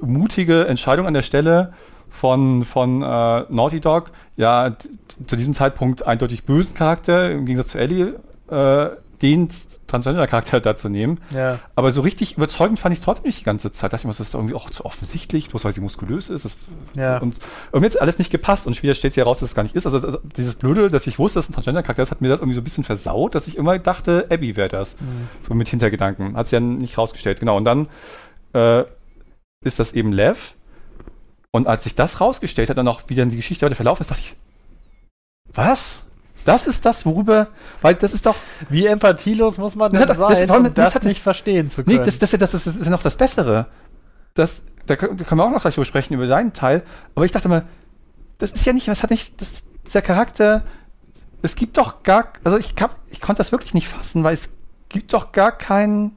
mutige 0.00 0.66
Entscheidung 0.66 1.06
an 1.06 1.14
der 1.14 1.22
Stelle 1.22 1.74
von, 2.10 2.64
von 2.64 3.02
äh, 3.02 3.44
Naughty 3.48 3.80
Dog. 3.80 4.10
Ja, 4.36 4.76
zu 5.26 5.36
diesem 5.36 5.54
Zeitpunkt 5.54 6.06
eindeutig 6.06 6.44
bösen 6.44 6.74
Charakter, 6.74 7.30
im 7.30 7.46
Gegensatz 7.46 7.70
zu 7.70 7.78
Ellie, 7.78 8.18
äh, 8.50 8.90
den 9.22 9.48
Transgender-Charakter 9.86 10.60
da 10.62 10.76
zu 10.76 10.88
nehmen. 10.88 11.18
ja. 11.30 11.58
Aber 11.74 11.92
so 11.92 12.00
richtig 12.00 12.36
überzeugend 12.36 12.80
fand 12.80 12.92
ich 12.92 13.00
es 13.00 13.04
trotzdem 13.04 13.26
nicht 13.26 13.40
die 13.40 13.44
ganze 13.44 13.72
Zeit. 13.72 13.92
Da 13.92 13.96
dachte 13.96 14.02
ich 14.02 14.04
mir, 14.06 14.10
das 14.10 14.20
ist 14.20 14.34
irgendwie 14.34 14.54
auch 14.54 14.70
zu 14.70 14.84
offensichtlich, 14.84 15.50
bloß 15.50 15.64
weil 15.64 15.72
sie 15.72 15.80
muskulös 15.80 16.30
ist. 16.30 16.44
Das, 16.44 16.56
Ja. 16.94 17.18
Und 17.18 17.36
irgendwie 17.72 17.92
hat 17.94 18.00
alles 18.00 18.18
nicht 18.18 18.30
gepasst 18.30 18.66
und 18.66 18.74
später 18.74 18.94
stellt 18.94 19.14
sich 19.14 19.22
heraus, 19.22 19.40
dass 19.40 19.50
es 19.50 19.54
gar 19.54 19.62
nicht 19.62 19.76
ist. 19.76 19.86
Also, 19.86 19.98
also 19.98 20.18
dieses 20.36 20.54
Blöde, 20.54 20.88
dass 20.90 21.06
ich 21.06 21.18
wusste, 21.18 21.38
dass 21.38 21.44
es 21.44 21.50
ein 21.50 21.54
Transgender-Charakter 21.54 22.02
ist, 22.02 22.10
hat 22.10 22.20
mir 22.20 22.28
das 22.28 22.40
irgendwie 22.40 22.54
so 22.54 22.60
ein 22.60 22.64
bisschen 22.64 22.84
versaut, 22.84 23.34
dass 23.34 23.46
ich 23.46 23.56
immer 23.56 23.78
dachte, 23.78 24.26
Abby 24.30 24.56
wäre 24.56 24.68
das. 24.68 24.98
Mhm. 25.00 25.28
So 25.46 25.54
mit 25.54 25.68
Hintergedanken. 25.68 26.36
Hat 26.36 26.48
sie 26.48 26.56
ja 26.56 26.60
nicht 26.60 26.96
rausgestellt. 26.96 27.40
Genau. 27.40 27.56
Und 27.56 27.64
dann 27.64 27.88
äh, 28.54 28.84
ist 29.62 29.78
das 29.78 29.92
eben 29.92 30.12
Lev. 30.12 30.54
Und 31.52 31.66
als 31.66 31.84
sich 31.84 31.94
das 31.94 32.20
rausgestellt 32.20 32.70
hat 32.70 32.78
und 32.78 32.86
auch 32.88 33.02
wie 33.08 33.14
dann 33.14 33.30
die 33.30 33.36
Geschichte 33.36 33.66
weiter 33.66 33.74
verlaufen 33.74 34.02
ist, 34.02 34.10
dachte 34.10 34.22
ich, 34.22 34.36
was? 35.52 36.02
Das 36.44 36.66
ist 36.66 36.86
das, 36.86 37.04
worüber, 37.04 37.48
weil 37.82 37.94
das 37.96 38.12
ist 38.14 38.24
doch, 38.24 38.36
Wie 38.70 38.86
empathielos 38.86 39.58
muss 39.58 39.74
man 39.74 39.92
Das 39.92 40.00
denn 40.00 40.08
hat- 40.08 40.18
das- 40.30 40.38
sein, 40.38 40.50
allem, 40.50 40.66
um 40.66 40.74
das 40.74 40.86
das, 40.86 40.94
hat- 40.94 41.04
nicht 41.04 41.20
verstehen 41.22 41.70
zu 41.70 41.84
können? 41.84 41.98
Nee, 41.98 42.04
das, 42.04 42.18
das, 42.18 42.30
das, 42.30 42.50
das, 42.50 42.66
ist 42.66 42.84
ja 42.84 42.90
noch 42.90 43.02
das 43.02 43.16
Bessere. 43.16 43.66
Das, 44.34 44.62
da 44.86 44.96
können 44.96 45.18
wir 45.18 45.44
auch 45.44 45.50
noch 45.50 45.60
gleich 45.62 45.74
drüber 45.74 45.84
sprechen, 45.84 46.14
über 46.14 46.26
deinen 46.26 46.52
Teil. 46.52 46.82
Aber 47.14 47.24
ich 47.26 47.32
dachte 47.32 47.48
mal, 47.48 47.66
das 48.38 48.52
ist 48.52 48.64
ja 48.64 48.72
nicht, 48.72 48.88
was 48.88 49.02
hat 49.02 49.10
nicht, 49.10 49.38
das, 49.40 49.50
ist- 49.50 49.66
dieser 49.86 50.00
Charakter, 50.02 50.62
es 51.42 51.56
gibt 51.56 51.76
doch 51.76 52.02
gar, 52.04 52.32
also 52.44 52.56
ich, 52.56 52.74
hab, 52.80 52.96
ich 53.08 53.20
konnte 53.20 53.38
das 53.40 53.52
wirklich 53.52 53.74
nicht 53.74 53.88
fassen, 53.88 54.22
weil 54.24 54.34
es 54.34 54.50
gibt 54.88 55.12
doch 55.12 55.32
gar 55.32 55.52
keinen. 55.52 56.16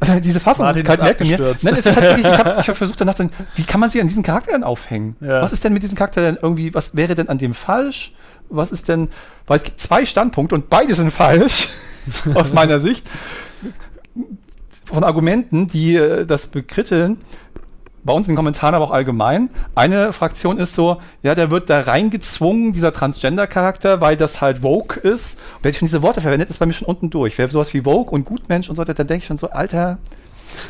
Also 0.00 0.20
diese 0.20 0.40
Fassungslosigkeit 0.40 0.98
ist 0.98 1.04
merkt 1.04 1.20
mir. 1.20 1.56
Nein, 1.62 1.74
es 1.78 1.86
ist 1.86 1.96
halt 1.96 2.06
wirklich, 2.06 2.26
ich 2.26 2.38
habe 2.38 2.56
hab 2.56 2.76
versucht 2.76 3.00
danach 3.00 3.14
zu 3.14 3.24
denken, 3.24 3.46
wie 3.54 3.64
kann 3.64 3.80
man 3.80 3.90
sich 3.90 4.00
an 4.00 4.08
diesen 4.08 4.22
Charakter 4.22 4.52
denn 4.52 4.64
aufhängen? 4.64 5.16
Ja. 5.20 5.42
Was 5.42 5.52
ist 5.52 5.64
denn 5.64 5.72
mit 5.72 5.82
diesem 5.82 5.96
Charakter 5.96 6.20
denn 6.20 6.38
irgendwie, 6.40 6.74
was 6.74 6.96
wäre 6.96 7.14
denn 7.14 7.28
an 7.28 7.38
dem 7.38 7.54
falsch? 7.54 8.12
Was 8.48 8.70
ist 8.72 8.88
denn, 8.88 9.08
weil 9.46 9.58
es 9.58 9.64
gibt 9.64 9.80
zwei 9.80 10.04
Standpunkte 10.04 10.54
und 10.54 10.68
beide 10.70 10.94
sind 10.94 11.12
falsch, 11.12 11.68
aus 12.34 12.52
meiner 12.52 12.80
Sicht, 12.80 13.06
von 14.84 15.04
Argumenten, 15.04 15.68
die 15.68 15.96
äh, 15.96 16.24
das 16.26 16.46
bekritteln. 16.46 17.18
Bei 18.06 18.12
uns 18.12 18.26
in 18.26 18.32
den 18.32 18.36
Kommentaren, 18.36 18.74
aber 18.74 18.84
auch 18.84 18.90
allgemein. 18.92 19.50
Eine 19.74 20.12
Fraktion 20.12 20.58
ist 20.58 20.74
so, 20.74 21.00
ja, 21.22 21.34
der 21.34 21.50
wird 21.50 21.68
da 21.68 21.80
reingezwungen, 21.80 22.72
dieser 22.72 22.92
Transgender-Charakter, 22.92 24.00
weil 24.00 24.16
das 24.16 24.40
halt 24.40 24.60
Vogue 24.60 24.96
ist. 24.96 25.38
Und 25.56 25.64
wenn 25.64 25.70
ich 25.72 25.78
schon 25.78 25.88
diese 25.88 26.02
Worte 26.02 26.20
verwendet, 26.20 26.48
ist 26.48 26.58
bei 26.58 26.66
mir 26.66 26.72
schon 26.72 26.88
unten 26.88 27.10
durch. 27.10 27.36
Wer 27.36 27.48
sowas 27.48 27.74
wie 27.74 27.82
Vogue 27.82 28.12
und 28.12 28.24
Gutmensch 28.24 28.70
und 28.70 28.76
so, 28.76 28.84
da 28.84 28.94
denke 28.94 29.16
ich 29.16 29.26
schon 29.26 29.38
so, 29.38 29.50
Alter, 29.50 29.98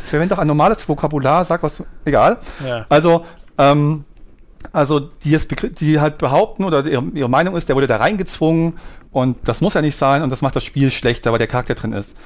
verwende 0.07 0.35
doch 0.35 0.41
ein 0.41 0.49
normales 0.49 0.89
Vokabular, 0.89 1.45
sag 1.45 1.63
was, 1.63 1.85
egal. 2.05 2.39
ja. 2.67 2.87
Also, 2.89 3.25
ähm, 3.59 4.05
also 4.73 4.99
die, 4.99 5.39
die 5.79 6.01
halt 6.01 6.19
behaupten 6.19 6.65
oder 6.65 6.85
ihre, 6.85 7.05
ihre 7.15 7.29
Meinung 7.29 7.55
ist, 7.57 7.69
der 7.69 7.77
wurde 7.77 7.87
da 7.87 7.97
reingezwungen 7.97 8.79
und 9.13 9.37
das 9.45 9.61
muss 9.61 9.75
ja 9.75 9.83
nicht 9.83 9.97
sein 9.97 10.23
und 10.23 10.31
das 10.31 10.43
macht 10.43 10.57
das 10.57 10.65
Spiel 10.65 10.91
schlechter, 10.91 11.33
weil 11.33 11.39
der 11.39 11.47
Charakter 11.47 11.75
drin 11.75 11.93
ist. 11.93 12.17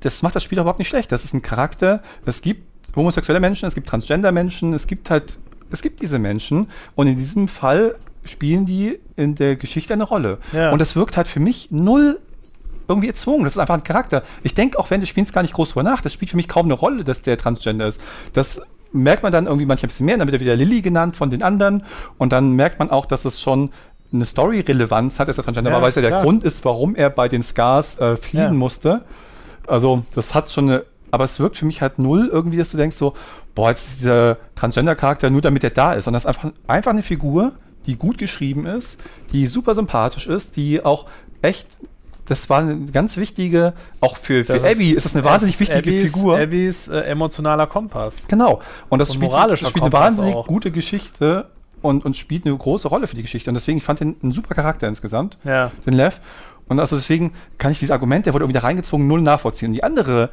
Das 0.00 0.22
macht 0.22 0.34
das 0.34 0.42
Spiel 0.42 0.58
überhaupt 0.58 0.78
nicht 0.78 0.88
schlecht. 0.88 1.12
Das 1.12 1.24
ist 1.24 1.34
ein 1.34 1.42
Charakter. 1.42 2.02
Es 2.26 2.42
gibt 2.42 2.73
homosexuelle 2.96 3.40
Menschen, 3.40 3.66
es 3.66 3.74
gibt 3.74 3.88
Transgender-Menschen, 3.88 4.74
es 4.74 4.86
gibt 4.86 5.10
halt, 5.10 5.38
es 5.70 5.82
gibt 5.82 6.02
diese 6.02 6.18
Menschen 6.18 6.68
und 6.94 7.06
in 7.06 7.16
diesem 7.16 7.48
Fall 7.48 7.94
spielen 8.24 8.64
die 8.66 8.98
in 9.16 9.34
der 9.34 9.56
Geschichte 9.56 9.92
eine 9.92 10.04
Rolle. 10.04 10.38
Ja. 10.52 10.70
Und 10.70 10.78
das 10.78 10.96
wirkt 10.96 11.16
halt 11.16 11.28
für 11.28 11.40
mich 11.40 11.68
null 11.70 12.18
irgendwie 12.88 13.08
erzwungen. 13.08 13.44
Das 13.44 13.54
ist 13.54 13.58
einfach 13.58 13.74
ein 13.74 13.82
Charakter. 13.84 14.22
Ich 14.42 14.54
denke 14.54 14.78
auch 14.78 14.90
während 14.90 15.02
des 15.02 15.08
Spiels 15.08 15.32
gar 15.32 15.42
nicht 15.42 15.54
groß 15.54 15.70
drüber 15.70 15.82
nach. 15.82 16.00
Das 16.00 16.12
spielt 16.12 16.30
für 16.30 16.36
mich 16.36 16.48
kaum 16.48 16.66
eine 16.66 16.74
Rolle, 16.74 17.04
dass 17.04 17.22
der 17.22 17.36
Transgender 17.38 17.86
ist. 17.86 18.00
Das 18.34 18.60
merkt 18.92 19.22
man 19.22 19.32
dann 19.32 19.46
irgendwie 19.46 19.66
manchmal 19.66 19.86
ein 19.86 19.88
bisschen 19.88 20.06
mehr. 20.06 20.16
Dann 20.18 20.26
wird 20.28 20.36
er 20.36 20.40
wieder 20.40 20.54
Lilly 20.56 20.80
genannt 20.82 21.16
von 21.16 21.30
den 21.30 21.42
anderen. 21.42 21.82
Und 22.18 22.32
dann 22.32 22.52
merkt 22.52 22.78
man 22.78 22.90
auch, 22.90 23.06
dass 23.06 23.24
es 23.24 23.40
schon 23.40 23.70
eine 24.12 24.26
Story-Relevanz 24.26 25.18
hat, 25.18 25.28
dass 25.28 25.38
er 25.38 25.44
Transgender 25.44 25.70
Ja, 25.70 25.76
war, 25.76 25.82
weil 25.82 25.88
es 25.88 25.96
ja 25.96 26.02
der. 26.02 26.20
Grund 26.20 26.44
ist, 26.44 26.64
warum 26.64 26.94
er 26.94 27.10
bei 27.10 27.28
den 27.28 27.42
Scars 27.42 27.98
äh, 27.98 28.16
fliehen 28.16 28.42
Ja. 28.44 28.50
musste. 28.52 29.04
Also, 29.66 30.04
das 30.14 30.34
hat 30.34 30.50
schon 30.50 30.68
eine. 30.70 30.84
Aber 31.14 31.24
es 31.24 31.38
wirkt 31.38 31.56
für 31.56 31.64
mich 31.64 31.80
halt 31.80 31.98
null 32.00 32.28
irgendwie, 32.30 32.56
dass 32.58 32.70
du 32.72 32.76
denkst 32.76 32.96
so, 32.96 33.14
boah, 33.54 33.70
jetzt 33.70 33.86
ist 33.88 34.00
dieser 34.00 34.36
Transgender-Charakter 34.56 35.30
nur 35.30 35.40
damit 35.42 35.62
er 35.62 35.70
da 35.70 35.92
ist. 35.94 36.06
Und 36.08 36.12
das 36.12 36.24
ist 36.24 36.26
einfach, 36.26 36.50
einfach 36.66 36.90
eine 36.90 37.02
Figur, 37.02 37.52
die 37.86 37.96
gut 37.96 38.18
geschrieben 38.18 38.66
ist, 38.66 38.98
die 39.32 39.46
super 39.46 39.74
sympathisch 39.74 40.26
ist, 40.26 40.56
die 40.56 40.84
auch 40.84 41.06
echt, 41.40 41.68
das 42.26 42.50
war 42.50 42.60
eine 42.60 42.86
ganz 42.86 43.16
wichtige, 43.16 43.74
auch 44.00 44.16
für, 44.16 44.44
für 44.44 44.54
Das 44.54 44.64
Abby 44.64 44.90
ist 44.90 45.06
es 45.06 45.14
eine 45.14 45.24
wahnsinnig 45.24 45.54
das 45.56 45.60
wichtige 45.68 45.90
Abbys, 45.90 46.12
Figur. 46.12 46.38
Abbys 46.38 46.88
äh, 46.88 46.98
emotionaler 47.02 47.66
Kompass. 47.68 48.26
Genau. 48.26 48.60
Und 48.88 48.98
das 48.98 49.10
Und 49.10 49.16
spielt, 49.16 49.32
das 49.32 49.60
spielt 49.60 49.84
eine 49.84 49.92
wahnsinnig 49.92 50.34
auch. 50.34 50.46
gute 50.48 50.70
Geschichte 50.72 51.48
und, 51.82 52.04
und 52.04 52.16
spielt 52.16 52.46
eine 52.46 52.56
große 52.56 52.88
Rolle 52.88 53.06
für 53.06 53.14
die 53.14 53.22
Geschichte. 53.22 53.50
Und 53.50 53.54
deswegen, 53.54 53.78
ich 53.78 53.84
fand 53.84 54.00
den 54.00 54.16
ein 54.22 54.32
super 54.32 54.54
Charakter 54.54 54.88
insgesamt, 54.88 55.38
Ja. 55.44 55.70
den 55.86 55.92
Lev. 55.94 56.20
Und 56.66 56.80
also 56.80 56.96
deswegen 56.96 57.34
kann 57.58 57.72
ich 57.72 57.78
dieses 57.78 57.92
Argument, 57.92 58.24
der 58.24 58.32
wurde 58.32 58.44
irgendwie 58.44 58.58
da 58.58 58.66
reingezwungen, 58.66 59.06
null 59.06 59.20
nachvollziehen. 59.20 59.68
Und 59.68 59.74
die 59.74 59.84
andere 59.84 60.30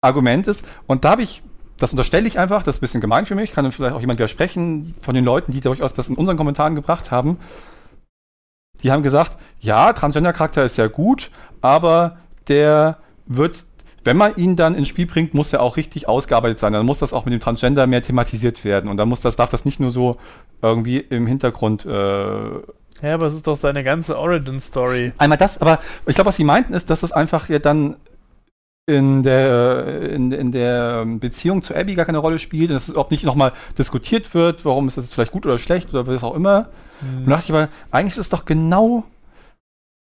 Argument 0.00 0.46
ist, 0.46 0.64
und 0.86 1.04
da 1.04 1.10
habe 1.10 1.22
ich, 1.22 1.42
das 1.78 1.92
unterstelle 1.92 2.26
ich 2.26 2.38
einfach, 2.38 2.62
das 2.62 2.76
ist 2.76 2.78
ein 2.78 2.82
bisschen 2.82 3.00
gemein 3.00 3.26
für 3.26 3.34
mich, 3.34 3.52
kann 3.52 3.64
dann 3.64 3.72
vielleicht 3.72 3.94
auch 3.94 4.00
jemand 4.00 4.18
widersprechen 4.18 4.94
von 5.02 5.14
den 5.14 5.24
Leuten, 5.24 5.52
die 5.52 5.60
durchaus 5.60 5.94
das 5.94 6.08
in 6.08 6.16
unseren 6.16 6.36
Kommentaren 6.36 6.74
gebracht 6.74 7.10
haben. 7.10 7.38
Die 8.82 8.92
haben 8.92 9.02
gesagt, 9.02 9.36
ja, 9.60 9.92
Transgender-Charakter 9.92 10.64
ist 10.64 10.76
ja 10.76 10.86
gut, 10.86 11.30
aber 11.60 12.18
der 12.48 12.98
wird, 13.26 13.64
wenn 14.04 14.16
man 14.16 14.36
ihn 14.36 14.54
dann 14.54 14.74
ins 14.74 14.88
Spiel 14.88 15.06
bringt, 15.06 15.34
muss 15.34 15.52
er 15.52 15.62
auch 15.62 15.76
richtig 15.76 16.08
ausgearbeitet 16.08 16.60
sein. 16.60 16.72
Dann 16.72 16.86
muss 16.86 16.98
das 16.98 17.12
auch 17.12 17.24
mit 17.24 17.32
dem 17.32 17.40
Transgender 17.40 17.86
mehr 17.86 18.02
thematisiert 18.02 18.64
werden. 18.64 18.88
Und 18.88 18.98
dann 18.98 19.08
muss 19.08 19.20
das, 19.20 19.36
darf 19.36 19.50
das 19.50 19.64
nicht 19.64 19.80
nur 19.80 19.90
so 19.90 20.18
irgendwie 20.62 20.98
im 20.98 21.26
Hintergrund 21.26 21.84
äh, 21.86 21.88
Ja, 21.90 23.14
aber 23.14 23.26
es 23.26 23.34
ist 23.34 23.46
doch 23.46 23.56
seine 23.56 23.82
ganze 23.82 24.18
Origin-Story. 24.18 25.12
Einmal 25.18 25.38
das, 25.38 25.60
aber 25.60 25.80
ich 26.06 26.14
glaube, 26.14 26.28
was 26.28 26.36
sie 26.36 26.44
meinten, 26.44 26.74
ist, 26.74 26.88
dass 26.90 27.00
das 27.00 27.12
einfach 27.12 27.48
ja 27.48 27.58
dann 27.58 27.96
in 28.86 29.24
der, 29.24 30.10
in, 30.12 30.30
in 30.30 30.52
der 30.52 31.04
Beziehung 31.04 31.60
zu 31.62 31.74
Abby 31.74 31.94
gar 31.94 32.04
keine 32.04 32.18
Rolle 32.18 32.38
spielt 32.38 32.70
und 32.70 32.74
dass 32.74 32.84
es 32.84 32.90
überhaupt 32.90 33.10
nicht 33.10 33.24
nochmal 33.24 33.52
diskutiert 33.76 34.32
wird, 34.32 34.64
warum 34.64 34.86
ist 34.86 34.96
das 34.96 35.06
jetzt 35.06 35.14
vielleicht 35.14 35.32
gut 35.32 35.44
oder 35.44 35.58
schlecht 35.58 35.90
oder 35.92 36.06
was 36.06 36.22
auch 36.22 36.34
immer. 36.36 36.68
Und 37.02 37.26
da 37.26 37.32
dachte 37.32 37.44
ich 37.46 37.50
aber, 37.50 37.68
eigentlich 37.90 38.12
ist 38.14 38.18
es 38.18 38.28
doch 38.28 38.44
genau 38.44 39.04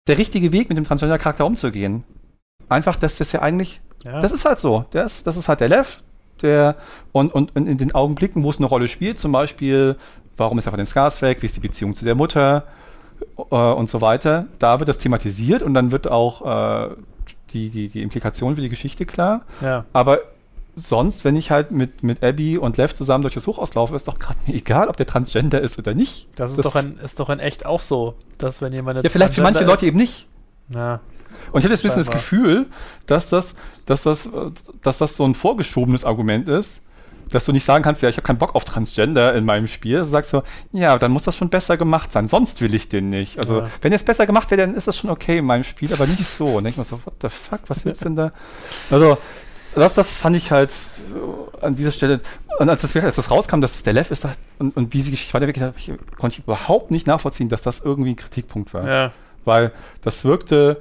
der 0.07 0.17
richtige 0.17 0.53
Weg, 0.53 0.69
mit 0.69 0.79
dem 0.79 0.85
Transgender-Charakter 0.85 1.45
umzugehen. 1.45 2.05
Einfach, 2.69 2.97
dass 2.97 3.17
das 3.19 3.33
ja 3.33 3.43
eigentlich, 3.43 3.81
Ja. 4.05 4.21
das 4.21 4.33
ist 4.33 4.45
halt 4.45 4.61
so. 4.61 4.87
Ist, 4.93 5.27
das 5.27 5.37
ist 5.37 5.49
halt 5.49 5.61
der 5.61 5.69
Lev, 5.69 6.03
der, 6.41 6.77
und, 7.13 7.35
und, 7.35 7.55
und 7.57 7.67
in 7.67 7.79
den 7.79 7.95
Augenblicken, 7.95 8.43
wo 8.45 8.51
es 8.51 8.59
eine 8.59 8.67
Rolle 8.67 8.89
spielt, 8.89 9.19
zum 9.19 9.33
Beispiel, 9.33 9.97
warum 10.37 10.59
ist 10.59 10.67
er 10.67 10.71
von 10.71 10.79
den 10.79 10.87
Scars 10.87 11.21
weg, 11.21 11.43
wie 11.43 11.47
ist 11.47 11.57
die 11.57 11.61
Beziehung 11.61 11.95
zu 11.95 12.05
der 12.05 12.15
Mutter 12.15 12.65
äh, 13.51 13.55
und 13.55 13.91
so 13.91 14.01
weiter, 14.01 14.47
da 14.61 14.79
wird 14.79 14.89
das 14.89 14.99
thematisiert 14.99 15.63
und 15.63 15.75
dann 15.75 15.91
wird 15.93 16.11
auch 16.11 16.91
äh, 16.91 16.95
die, 17.53 17.71
die, 17.71 17.89
die 17.89 18.03
Implikation 18.03 18.55
für 18.57 18.61
die 18.63 18.69
Geschichte 18.69 19.07
klar. 19.07 19.43
ja. 19.61 19.85
Aber 19.93 20.21
sonst, 20.77 21.25
wenn 21.25 21.35
ich 21.35 21.51
halt 21.51 21.73
mit, 21.73 22.03
mit 22.05 22.23
Abby 22.23 22.57
und 22.57 22.77
Lev 22.77 22.95
zusammen 22.95 23.23
durch 23.23 23.35
das 23.35 23.47
Hochhaus 23.49 23.75
laufe, 23.75 23.97
ist 23.97 24.07
doch 24.07 24.19
gerade 24.19 24.39
mir 24.47 24.55
egal, 24.57 24.89
ob 24.89 24.97
der 24.97 25.07
Transgender 25.07 25.61
ist 25.61 25.79
oder 25.79 25.95
nicht. 25.95 26.29
Das 26.37 26.53
ist, 26.53 26.65
doch, 26.65 26.77
in, 26.77 26.99
ist 26.99 27.19
doch 27.19 27.31
in 27.31 27.41
echt 27.41 27.67
auch 27.67 27.81
so, 27.81 28.15
dass 28.39 28.61
wenn 28.63 28.73
jemand 28.73 29.03
Ja, 29.03 29.11
vielleicht 29.11 29.35
für 29.35 29.41
manche 29.43 29.61
Transgender 29.61 29.73
Leute 29.75 29.87
eben 29.87 29.97
nicht. 29.99 30.29
ist- 30.69 30.75
Ja, 30.77 31.01
Und 31.53 31.59
ich 31.61 31.65
habe 31.65 31.75
jetzt 31.75 31.81
ein 31.81 31.89
bisschen 31.89 32.05
das. 32.05 32.11
Gefühl, 32.11 32.67
dass 33.07 33.29
das, 33.29 33.55
dass, 33.87 34.03
das, 34.05 34.29
dass 34.83 34.99
das 34.99 35.17
so 35.17 35.25
ein 35.25 35.35
vorgeschobenes 35.35 36.05
Argument 36.05 36.47
ist, 36.49 36.83
dass 37.31 37.45
du 37.45 37.53
nicht 37.53 37.65
sagen 37.65 37.85
kannst, 37.85 38.03
ja, 38.03 38.09
ich 38.09 38.17
habe 38.17 38.27
keinen 38.27 38.39
Bock 38.39 38.55
auf 38.55 38.65
Transgender 38.65 39.35
in 39.35 39.45
meinem 39.45 39.67
Spiel. 39.67 39.99
Du 39.99 40.05
sagst 40.05 40.31
so, 40.31 40.43
ja, 40.73 40.97
dann 40.99 41.11
muss 41.13 41.25
das 41.25 41.37
schon 41.37 41.49
besser 41.51 41.77
gemacht 41.77 42.13
sein, 42.13 42.29
sonst 42.29 42.61
will 42.61 42.75
ich 42.75 42.89
den 42.89 43.09
nicht. 43.09 43.39
Also, 43.39 43.61
Ja. 43.61 43.71
wenn 43.83 43.93
es 43.93 44.03
besser 44.05 44.27
gemacht 44.27 44.51
wäre, 44.51 44.63
dann 44.63 44.75
ist 44.75 44.89
das 44.89 44.97
schon 44.97 45.11
okay 45.11 45.39
in 45.39 45.45
meinem 45.45 45.65
Spiel, 45.65 45.93
aber 45.93 46.07
nicht 46.07 46.25
so. 46.27 46.47
Und 46.47 46.65
denk 46.65 46.77
mir 46.77 46.85
so, 46.85 47.01
what 47.05 47.15
the 47.23 47.29
fuck, 47.29 47.61
was 47.69 47.85
willst 47.85 48.01
du 48.03 48.05
denn 48.07 48.17
da? 48.17 48.33
Also, 48.91 49.19
das, 49.75 49.95
das 49.95 50.11
fand 50.11 50.35
ich 50.37 50.51
halt 50.51 50.73
an 51.61 51.75
dieser 51.77 51.93
Stelle, 51.93 52.21
und 52.59 52.69
als 52.69 52.83
das, 52.83 52.97
als 52.97 53.17
das 53.17 53.31
rauskam, 53.31 53.61
dass 53.61 53.75
es 53.77 53.83
der 53.83 53.93
Lev 53.93 54.11
ist, 54.11 54.25
da, 54.25 54.33
und, 54.59 54.77
und 54.77 54.93
wie 54.95 55.01
sie 55.03 55.11
Geschichte 55.11 55.35
weitergeht, 55.35 55.63
hab 55.63 55.77
ich, 55.77 55.93
konnte 56.19 56.39
ich 56.39 56.45
überhaupt 56.45 56.91
nicht 56.91 57.07
nachvollziehen, 57.07 57.49
dass 57.49 57.63
das 57.63 57.81
irgendwie 57.81 58.11
ein 58.11 58.17
Kritikpunkt 58.17 58.75
war 58.75 58.89
ja. 58.89 59.13
weil 59.45 59.73
das 60.03 60.25
wirkte 60.25 60.81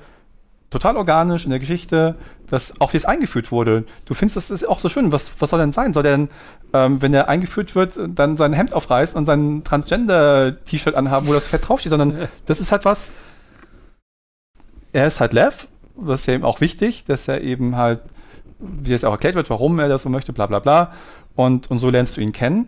total 0.69 0.97
organisch 0.97 1.45
in 1.45 1.49
der 1.49 1.59
Geschichte, 1.59 2.15
dass 2.49 2.79
auch 2.81 2.93
wie 2.93 2.97
es 2.97 3.05
eingeführt 3.05 3.51
wurde. 3.51 3.85
Du 4.05 4.13
findest 4.13 4.37
das 4.37 4.51
ist 4.51 4.67
auch 4.67 4.79
so 4.79 4.89
schön. 4.89 5.11
Was, 5.11 5.31
was 5.39 5.49
soll 5.49 5.59
denn 5.59 5.71
sein? 5.71 5.93
Soll 5.93 6.03
der 6.03 6.17
denn, 6.17 6.29
ähm, 6.73 7.01
wenn 7.01 7.13
er 7.13 7.29
eingeführt 7.29 7.75
wird, 7.75 7.97
dann 8.07 8.37
sein 8.37 8.53
Hemd 8.53 8.73
aufreißen 8.73 9.17
und 9.17 9.25
sein 9.25 9.63
Transgender-T-Shirt 9.63 10.95
anhaben, 10.95 11.27
wo 11.27 11.33
das 11.33 11.47
Fett 11.47 11.67
draufsteht, 11.67 11.91
sondern 11.91 12.27
das 12.45 12.59
ist 12.59 12.71
halt 12.71 12.85
was. 12.85 13.09
Er 14.93 15.07
ist 15.07 15.19
halt 15.19 15.33
Lev, 15.33 15.67
das 15.97 16.21
ist 16.21 16.25
ja 16.27 16.33
eben 16.33 16.45
auch 16.45 16.61
wichtig, 16.61 17.03
dass 17.05 17.27
er 17.27 17.41
eben 17.41 17.75
halt, 17.75 18.01
wie 18.59 18.93
es 18.93 19.03
auch 19.03 19.11
erklärt 19.11 19.35
wird, 19.35 19.49
warum 19.49 19.79
er 19.79 19.89
das 19.89 20.01
so 20.01 20.09
möchte, 20.09 20.33
bla 20.33 20.47
bla 20.47 20.59
bla. 20.59 20.93
Und, 21.35 21.69
und 21.69 21.79
so 21.79 21.89
lernst 21.89 22.17
du 22.17 22.21
ihn 22.21 22.31
kennen. 22.31 22.67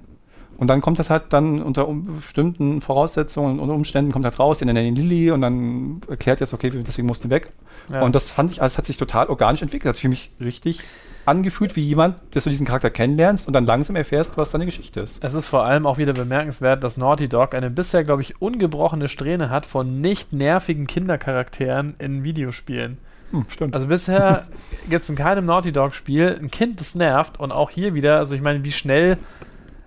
Und 0.60 0.68
dann 0.68 0.82
kommt 0.82 0.99
das 0.99 1.10
halt 1.10 1.24
dann 1.30 1.62
unter 1.62 1.88
bestimmten 1.88 2.82
Voraussetzungen 2.82 3.62
und 3.62 3.70
Umständen 3.70 4.12
kommt 4.12 4.26
halt 4.26 4.38
raus, 4.39 4.60
den 4.60 4.68
nennen 4.68 4.88
ihn 4.88 4.95
Lilly 4.95 5.32
und 5.32 5.39
dann 5.39 6.01
erklärt 6.10 6.41
er 6.41 6.43
es, 6.43 6.53
okay, 6.53 6.70
deswegen 6.70 7.07
mussten 7.07 7.30
wir 7.30 7.38
weg. 7.38 7.53
ja. 7.89 8.01
Und 8.01 8.14
das 8.14 8.30
fand 8.30 8.51
ich, 8.51 8.62
also 8.62 8.74
es 8.74 8.78
hat 8.78 8.86
sich 8.86 8.97
total 8.97 9.28
organisch 9.28 9.62
entwickelt. 9.62 9.86
Das 9.86 9.95
hat 9.95 10.01
für 10.01 10.10
mich 10.10 10.32
richtig 10.41 10.82
angefühlt 11.26 11.78
wie 11.78 11.82
jemand, 11.82 12.18
dass 12.32 12.43
du 12.43 12.49
diesen 12.49 12.68
Charakter 12.68 12.89
kennenlernst 12.89 13.47
und 13.47 13.53
dann 13.53 13.66
langsam 13.66 13.95
erfährst, 13.95 14.36
was 14.36 14.51
seine 14.51 14.66
Geschichte 14.66 14.99
ist. 14.99 15.24
Es 15.24 15.34
ist 15.34 15.47
vor 15.47 15.64
allem 15.64 15.86
auch 15.86 15.97
wieder 15.97 16.12
bemerkenswert, 16.12 16.84
dass 16.84 16.97
Naughty 16.97 17.30
Dog 17.30 17.55
eine 17.55 17.70
bisher, 17.70 18.03
glaube 18.03 18.22
ich, 18.22 18.41
ungebrochene 18.41 19.07
Strähne 19.07 19.49
hat 19.49 19.66
von 19.66 20.01
nicht 20.01 20.34
nervigen 20.34 20.88
Kindercharakteren 20.88 21.95
in 21.99 22.24
Videospielen. 22.24 22.97
Hm, 23.32 23.45
stimmt. 23.47 23.76
Also 23.76 23.88
bisher 23.88 24.45
gibt 24.89 25.03
es 25.03 25.10
in 25.10 25.16
keinem 25.16 25.45
Naughty 25.45 25.72
Dog-Spiel 25.72 26.38
ein 26.41 26.51
Kind, 26.51 26.82
das 26.82 26.95
nervt. 26.95 27.39
Und 27.39 27.53
auch 27.53 27.70
hier 27.70 27.93
wieder, 27.93 28.18
also 28.18 28.36
ich 28.36 28.41
meine, 28.41 28.64
wie 28.66 28.72
schnell 28.72 29.18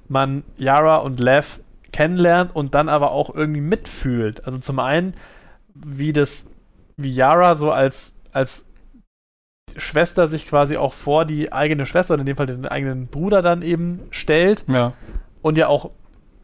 man 0.08 0.44
Yara 0.56 0.96
und 0.96 1.20
Lev 1.20 1.60
kennenlernt 1.92 2.54
und 2.54 2.74
dann 2.74 2.88
aber 2.88 3.12
auch 3.12 3.34
irgendwie 3.34 3.60
mitfühlt. 3.60 4.46
Also 4.46 4.58
zum 4.58 4.78
einen, 4.78 5.14
wie 5.74 6.12
das, 6.12 6.46
wie 6.96 7.12
Yara 7.12 7.54
so 7.54 7.70
als, 7.70 8.14
als 8.32 8.66
Schwester 9.76 10.28
sich 10.28 10.46
quasi 10.46 10.76
auch 10.76 10.92
vor 10.92 11.24
die 11.24 11.52
eigene 11.52 11.86
Schwester, 11.86 12.18
in 12.18 12.26
dem 12.26 12.36
Fall 12.36 12.46
den 12.46 12.66
eigenen 12.66 13.06
Bruder 13.06 13.42
dann 13.42 13.62
eben 13.62 14.00
stellt 14.10 14.64
ja. 14.68 14.92
und 15.40 15.56
ja 15.56 15.68
auch, 15.68 15.90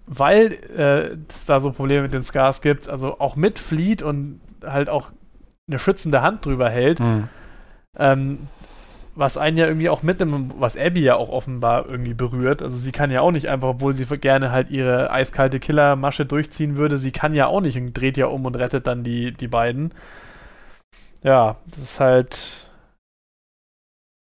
weil 0.07 0.53
äh, 0.77 1.17
es 1.29 1.45
da 1.47 1.61
so 1.61 1.73
Probleme 1.73 2.03
mit 2.03 2.15
den 2.15 2.23
Scars 2.23 2.61
gibt, 2.63 2.89
also 2.89 3.21
auch 3.21 3.37
mitflieht 3.37 4.03
und 4.03 4.41
halt 4.65 4.89
auch 4.89 5.11
eine 5.69 5.79
schützende 5.79 6.23
Hand 6.23 6.47
drüber 6.47 6.71
hält, 6.71 7.01
Hm. 7.01 7.29
ähm, 7.99 8.39
was 9.19 9.37
einen 9.37 9.59
ja 9.59 9.67
irgendwie 9.67 9.89
auch 9.89 10.05
mitnimmt, 10.05 10.55
was 10.59 10.77
Abby 10.77 11.01
ja 11.01 11.17
auch 11.17 11.29
offenbar 11.29 11.87
irgendwie 11.89 12.15
berührt. 12.15 12.63
Also 12.63 12.79
sie 12.79 12.93
kann 12.93 13.11
ja 13.11 13.21
auch 13.21 13.33
nicht 13.33 13.49
einfach, 13.49 13.69
obwohl 13.69 13.93
sie 13.93 14.05
gerne 14.05 14.53
halt 14.53 14.71
ihre 14.71 15.11
eiskalte 15.11 15.59
Killermasche 15.59 16.25
durchziehen 16.25 16.77
würde, 16.77 16.99
sie 16.99 17.11
kann 17.11 17.35
ja 17.35 17.49
auch 17.49 17.61
nicht 17.61 17.77
und 17.77 17.93
dreht 17.93 18.17
ja 18.17 18.27
um 18.27 18.47
und 18.47 18.55
rettet 18.55 18.87
dann 18.87 19.03
die, 19.03 19.33
die 19.33 19.49
beiden. 19.49 19.93
Ja, 21.25 21.57
das 21.67 21.79
ist 21.83 22.01
halt 22.01 22.69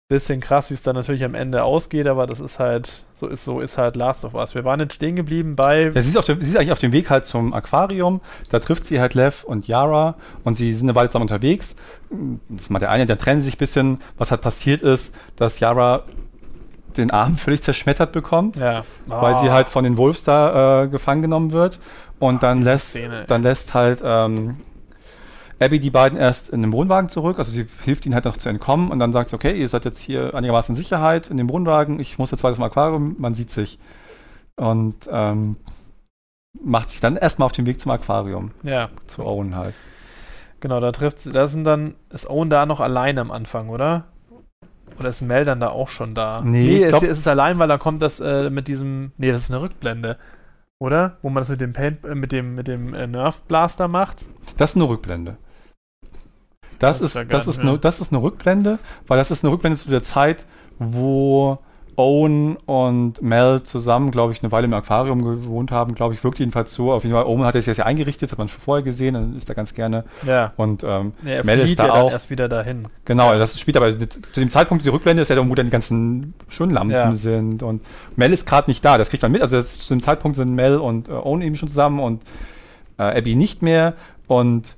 bisschen 0.08 0.40
krass, 0.40 0.68
wie 0.68 0.74
es 0.74 0.82
dann 0.82 0.96
natürlich 0.96 1.24
am 1.24 1.34
Ende 1.34 1.64
ausgeht, 1.64 2.06
aber 2.06 2.26
das 2.26 2.40
ist 2.40 2.58
halt, 2.58 3.04
so 3.24 3.30
ist, 3.32 3.44
so 3.44 3.60
ist 3.60 3.78
halt 3.78 3.96
Last 3.96 4.24
of 4.24 4.34
Us. 4.34 4.54
Wir 4.54 4.64
waren 4.64 4.80
jetzt 4.80 4.94
stehen 4.94 5.16
geblieben 5.16 5.56
bei 5.56 5.90
Ja, 5.94 6.02
sie, 6.02 6.08
ist 6.08 6.16
auf 6.16 6.24
der, 6.24 6.36
sie 6.40 6.48
ist 6.50 6.56
eigentlich 6.56 6.72
auf 6.72 6.78
dem 6.78 6.92
Weg 6.92 7.10
halt 7.10 7.26
zum 7.26 7.52
Aquarium. 7.52 8.20
Da 8.50 8.58
trifft 8.58 8.84
sie 8.84 9.00
halt 9.00 9.14
Lev 9.14 9.44
und 9.44 9.66
Yara 9.66 10.16
und 10.44 10.54
sie 10.56 10.72
sind 10.74 10.86
eine 10.88 10.94
Weile 10.94 11.08
zusammen 11.08 11.24
unterwegs. 11.24 11.76
Das 12.48 12.62
ist 12.62 12.70
mal 12.70 12.78
der 12.78 12.90
eine, 12.90 13.06
dann 13.06 13.18
trennen 13.18 13.40
sie 13.40 13.46
sich 13.46 13.56
ein 13.56 13.58
bisschen. 13.58 14.00
Was 14.18 14.30
halt 14.30 14.40
passiert 14.40 14.82
ist, 14.82 15.14
dass 15.36 15.60
Yara 15.60 16.04
den 16.96 17.10
Arm 17.10 17.36
völlig 17.36 17.62
zerschmettert 17.62 18.12
bekommt, 18.12 18.56
ja. 18.56 18.84
weil 19.06 19.34
sie 19.40 19.48
Ah, 19.48 19.52
halt 19.52 19.68
von 19.68 19.84
den 19.84 19.96
Wolves 19.96 20.22
da 20.24 20.82
äh, 20.84 20.88
gefangen 20.88 21.22
genommen 21.22 21.52
wird. 21.52 21.80
Und 22.20 22.42
dann 22.42 22.58
diese 22.58 22.70
lässt, 22.70 22.90
Szene. 22.90 23.24
dann 23.26 23.42
lässt 23.42 23.74
halt 23.74 24.00
ähm, 24.04 24.58
Abby 25.64 25.80
die 25.80 25.90
beiden 25.90 26.18
erst 26.18 26.50
in 26.50 26.62
den 26.62 26.72
Wohnwagen 26.72 27.08
zurück. 27.08 27.38
Also 27.38 27.52
sie 27.52 27.66
hilft 27.82 28.06
ihnen 28.06 28.14
halt 28.14 28.24
noch 28.24 28.36
zu 28.36 28.48
entkommen 28.48 28.90
und 28.90 28.98
dann 28.98 29.12
sagt 29.12 29.30
sie, 29.30 29.36
okay, 29.36 29.58
ihr 29.58 29.68
seid 29.68 29.84
jetzt 29.84 30.00
hier 30.00 30.34
einigermaßen 30.34 30.74
in 30.74 30.76
Sicherheit 30.76 31.30
in 31.30 31.36
dem 31.36 31.48
Wohnwagen. 31.48 32.00
Ich 32.00 32.18
muss 32.18 32.30
jetzt 32.30 32.44
weiter 32.44 32.54
zum 32.56 32.64
Aquarium. 32.64 33.16
Man 33.18 33.34
sieht 33.34 33.50
sich. 33.50 33.78
Und 34.56 35.08
ähm, 35.10 35.56
macht 36.62 36.90
sich 36.90 37.00
dann 37.00 37.16
erstmal 37.16 37.46
auf 37.46 37.52
den 37.52 37.66
Weg 37.66 37.80
zum 37.80 37.90
Aquarium, 37.90 38.52
ja, 38.62 38.88
zu 39.08 39.24
Owen 39.26 39.56
halt. 39.56 39.74
genau, 40.60 40.78
da 40.78 40.92
trifft 40.92 41.18
sie, 41.18 41.32
da 41.32 41.48
sind 41.48 41.64
dann, 41.64 41.96
ist 42.10 42.30
Owen 42.30 42.48
da 42.50 42.64
noch 42.64 42.78
allein 42.78 43.18
am 43.18 43.32
Anfang, 43.32 43.68
oder? 43.68 44.04
Oder 45.00 45.08
ist 45.08 45.22
Mel 45.22 45.44
dann 45.44 45.58
da 45.58 45.70
auch 45.70 45.88
schon 45.88 46.14
da? 46.14 46.40
Nee, 46.44 46.76
ich 46.76 46.82
es, 46.84 46.88
glaub- 46.90 47.02
es 47.02 47.18
ist 47.18 47.26
allein, 47.26 47.58
weil 47.58 47.66
da 47.66 47.78
kommt 47.78 48.00
das 48.00 48.20
äh, 48.20 48.48
mit 48.50 48.68
diesem, 48.68 49.10
nee, 49.16 49.32
das 49.32 49.42
ist 49.42 49.50
eine 49.50 49.60
Rückblende, 49.60 50.16
oder? 50.78 51.16
Wo 51.22 51.30
man 51.30 51.40
das 51.40 51.48
mit 51.48 51.60
dem 51.60 51.72
Paint, 51.72 52.04
äh, 52.04 52.14
mit 52.14 52.30
dem, 52.30 52.54
mit 52.54 52.68
dem 52.68 52.94
äh, 52.94 53.08
Nerf 53.08 53.42
Blaster 53.42 53.88
macht. 53.88 54.26
Das 54.56 54.70
ist 54.70 54.76
eine 54.76 54.88
Rückblende. 54.88 55.36
Das, 56.86 56.98
Das 57.00 57.08
ist 57.10 57.14
ja 57.16 57.24
das, 57.24 57.46
ist 57.46 57.60
eine, 57.60 57.78
das 57.78 58.00
ist 58.00 58.12
eine 58.12 58.22
Rückblende, 58.22 58.78
weil 59.06 59.18
das 59.18 59.30
ist 59.30 59.44
eine 59.44 59.52
Rückblende 59.52 59.78
zu 59.78 59.90
der 59.90 60.02
Zeit, 60.02 60.44
wo 60.78 61.58
Owen 61.96 62.56
und 62.66 63.22
Mel 63.22 63.62
zusammen, 63.62 64.10
glaube 64.10 64.32
ich, 64.32 64.42
eine 64.42 64.50
Weile 64.50 64.64
im 64.64 64.74
Aquarium 64.74 65.22
gewohnt 65.22 65.70
haben, 65.70 65.94
glaube 65.94 66.12
ich, 66.14 66.24
wirkt 66.24 66.40
jedenfalls 66.40 66.74
so. 66.74 66.92
Auf 66.92 67.04
jeden 67.04 67.14
Fall, 67.14 67.24
Owen 67.24 67.44
hat 67.44 67.54
das 67.54 67.66
jetzt 67.66 67.76
ja 67.76 67.84
eingerichtet, 67.86 68.32
hat 68.32 68.38
man 68.38 68.48
schon 68.48 68.60
vorher 68.60 68.82
gesehen, 68.82 69.14
dann 69.14 69.36
ist 69.36 69.48
er 69.48 69.54
ganz 69.54 69.74
gerne. 69.74 70.02
Ja. 70.26 70.52
Und 70.56 70.82
ähm, 70.82 71.12
er 71.24 71.44
Mel 71.44 71.60
ist 71.60 71.78
da 71.78 71.86
ja 71.86 71.92
dann 71.92 72.02
auch. 72.02 72.10
erst 72.10 72.30
wieder 72.30 72.48
dahin. 72.48 72.86
Genau, 73.04 73.32
das 73.38 73.60
spielt 73.60 73.76
aber 73.76 73.96
zu 73.96 74.06
dem 74.40 74.50
Zeitpunkt, 74.50 74.84
die 74.84 74.88
Rückblende 74.88 75.22
ist 75.22 75.28
ja 75.28 75.36
da, 75.36 75.48
wo 75.48 75.54
dann 75.54 75.66
die 75.66 75.70
ganzen 75.72 76.34
Schönlampen 76.48 76.90
Ja. 76.96 77.14
sind. 77.14 77.62
Und 77.62 77.82
Mel 78.16 78.32
ist 78.32 78.44
gerade 78.44 78.68
nicht 78.68 78.84
da, 78.84 78.98
das 78.98 79.10
kriegt 79.10 79.22
man 79.22 79.30
mit. 79.30 79.42
Also 79.42 79.54
das, 79.54 79.78
zu 79.78 79.94
dem 79.94 80.02
Zeitpunkt 80.02 80.36
sind 80.36 80.52
Mel 80.52 80.78
und 80.78 81.08
äh, 81.08 81.12
Owen 81.12 81.42
eben 81.42 81.54
schon 81.54 81.68
zusammen 81.68 82.00
und 82.00 82.22
äh, 82.98 83.18
Abby 83.18 83.36
nicht 83.36 83.62
mehr. 83.62 83.94
Und 84.26 84.74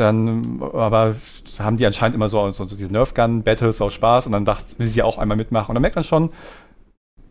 dann, 0.00 0.62
aber 0.72 1.16
haben 1.58 1.76
die 1.76 1.86
anscheinend 1.86 2.14
immer 2.14 2.28
so, 2.28 2.50
so, 2.52 2.66
so 2.66 2.76
diese 2.76 2.92
Nerf-Gun-Battles 2.92 3.80
aus 3.80 3.94
Spaß 3.94 4.26
und 4.26 4.32
dann 4.32 4.44
dachte, 4.44 4.78
will 4.78 4.88
sie 4.88 5.02
auch 5.02 5.18
einmal 5.18 5.36
mitmachen. 5.36 5.70
Und 5.70 5.74
dann 5.74 5.82
merkt 5.82 5.96
man 5.96 6.04
schon, 6.04 6.30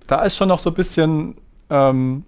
da 0.07 0.23
ist 0.23 0.35
schon 0.35 0.47
noch 0.49 0.59
so 0.59 0.69
ein 0.71 0.75
bisschen, 0.75 1.35
ähm, 1.69 2.25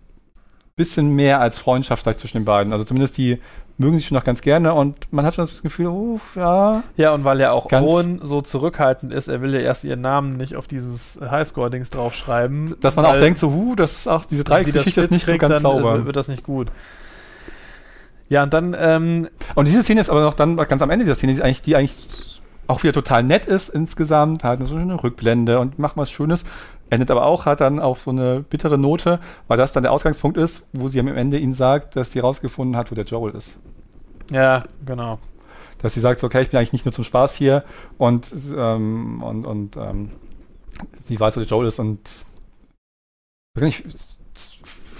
bisschen 0.75 1.15
mehr 1.15 1.39
als 1.39 1.59
Freundschaft 1.59 2.03
vielleicht 2.03 2.19
zwischen 2.19 2.37
den 2.39 2.45
beiden. 2.45 2.73
Also 2.73 2.83
zumindest 2.85 3.17
die 3.17 3.39
mögen 3.77 3.97
sich 3.97 4.07
schon 4.07 4.15
noch 4.15 4.23
ganz 4.23 4.41
gerne 4.41 4.73
und 4.73 5.11
man 5.11 5.25
hat 5.25 5.35
schon 5.35 5.45
das 5.45 5.61
Gefühl, 5.61 5.87
oh, 5.87 6.19
ja, 6.35 6.83
Ja, 6.95 7.13
und 7.13 7.25
weil 7.25 7.39
ja 7.41 7.51
auch 7.51 7.67
Ganz- 7.67 7.87
Owen 7.89 8.19
so 8.23 8.41
zurückhaltend 8.41 9.13
ist, 9.13 9.27
er 9.27 9.41
will 9.41 9.53
ja 9.53 9.59
erst 9.59 9.83
ihren 9.83 10.01
Namen 10.01 10.37
nicht 10.37 10.55
auf 10.55 10.67
dieses 10.67 11.19
Highscore-Dings 11.21 11.89
draufschreiben. 11.89 12.75
Dass 12.79 12.95
man 12.95 13.05
auch 13.05 13.17
denkt, 13.17 13.39
so, 13.39 13.51
huh, 13.51 13.75
das 13.75 13.93
ist 13.97 14.07
auch, 14.07 14.25
diese 14.25 14.43
Dreiecksgeschichte 14.45 15.01
ist 15.01 15.11
nicht 15.11 15.25
so 15.25 15.31
kriegt, 15.31 15.41
ganz 15.41 15.55
dann, 15.55 15.61
sauber. 15.61 16.05
wird 16.05 16.15
das 16.15 16.27
nicht 16.29 16.43
gut. 16.43 16.69
Ja, 18.29 18.43
und 18.43 18.53
dann, 18.53 18.75
ähm, 18.79 19.27
Und 19.55 19.67
diese 19.67 19.83
Szene 19.83 20.01
ist 20.01 20.09
aber 20.09 20.21
noch 20.21 20.33
dann 20.33 20.55
ganz 20.55 20.81
am 20.81 20.89
Ende 20.89 21.05
dieser 21.05 21.15
Szene, 21.15 21.33
die 21.33 21.43
eigentlich, 21.43 21.61
die 21.61 21.75
eigentlich 21.75 22.41
auch 22.67 22.81
wieder 22.81 22.93
total 22.93 23.23
nett 23.23 23.45
ist 23.45 23.69
insgesamt, 23.69 24.43
halt 24.43 24.65
so 24.65 24.75
eine 24.75 25.01
Rückblende 25.03 25.59
und 25.59 25.77
macht 25.77 25.97
was 25.97 26.09
Schönes. 26.09 26.45
Endet 26.89 27.11
aber 27.11 27.25
auch, 27.25 27.45
hat 27.45 27.61
dann 27.61 27.79
auf 27.79 28.01
so 28.01 28.11
eine 28.11 28.41
bittere 28.41 28.77
Note, 28.77 29.19
weil 29.47 29.57
das 29.57 29.71
dann 29.71 29.83
der 29.83 29.91
Ausgangspunkt 29.91 30.37
ist, 30.37 30.67
wo 30.73 30.87
sie 30.87 30.99
am 30.99 31.07
Ende 31.07 31.37
ihnen 31.37 31.53
sagt, 31.53 31.95
dass 31.95 32.11
sie 32.11 32.19
rausgefunden 32.19 32.75
hat, 32.75 32.91
wo 32.91 32.95
der 32.95 33.05
Joel 33.05 33.35
ist. 33.35 33.55
ja, 34.31 34.63
genau. 34.85 35.19
Dass 35.81 35.93
sie 35.93 35.99
sagt, 35.99 36.19
so, 36.19 36.27
okay, 36.27 36.41
ich 36.41 36.49
bin 36.49 36.57
eigentlich 36.57 36.73
nicht 36.73 36.85
nur 36.85 36.93
zum 36.93 37.03
Spaß 37.03 37.35
hier 37.35 37.63
und, 37.97 38.31
ähm, 38.55 39.21
und, 39.21 39.45
und 39.45 39.77
ähm, 39.77 40.11
sie 41.05 41.19
weiß, 41.19 41.35
wo 41.35 41.41
der 41.41 41.49
Joel 41.49 41.67
ist 41.67 41.79
und 41.79 41.99
ich 43.61 43.83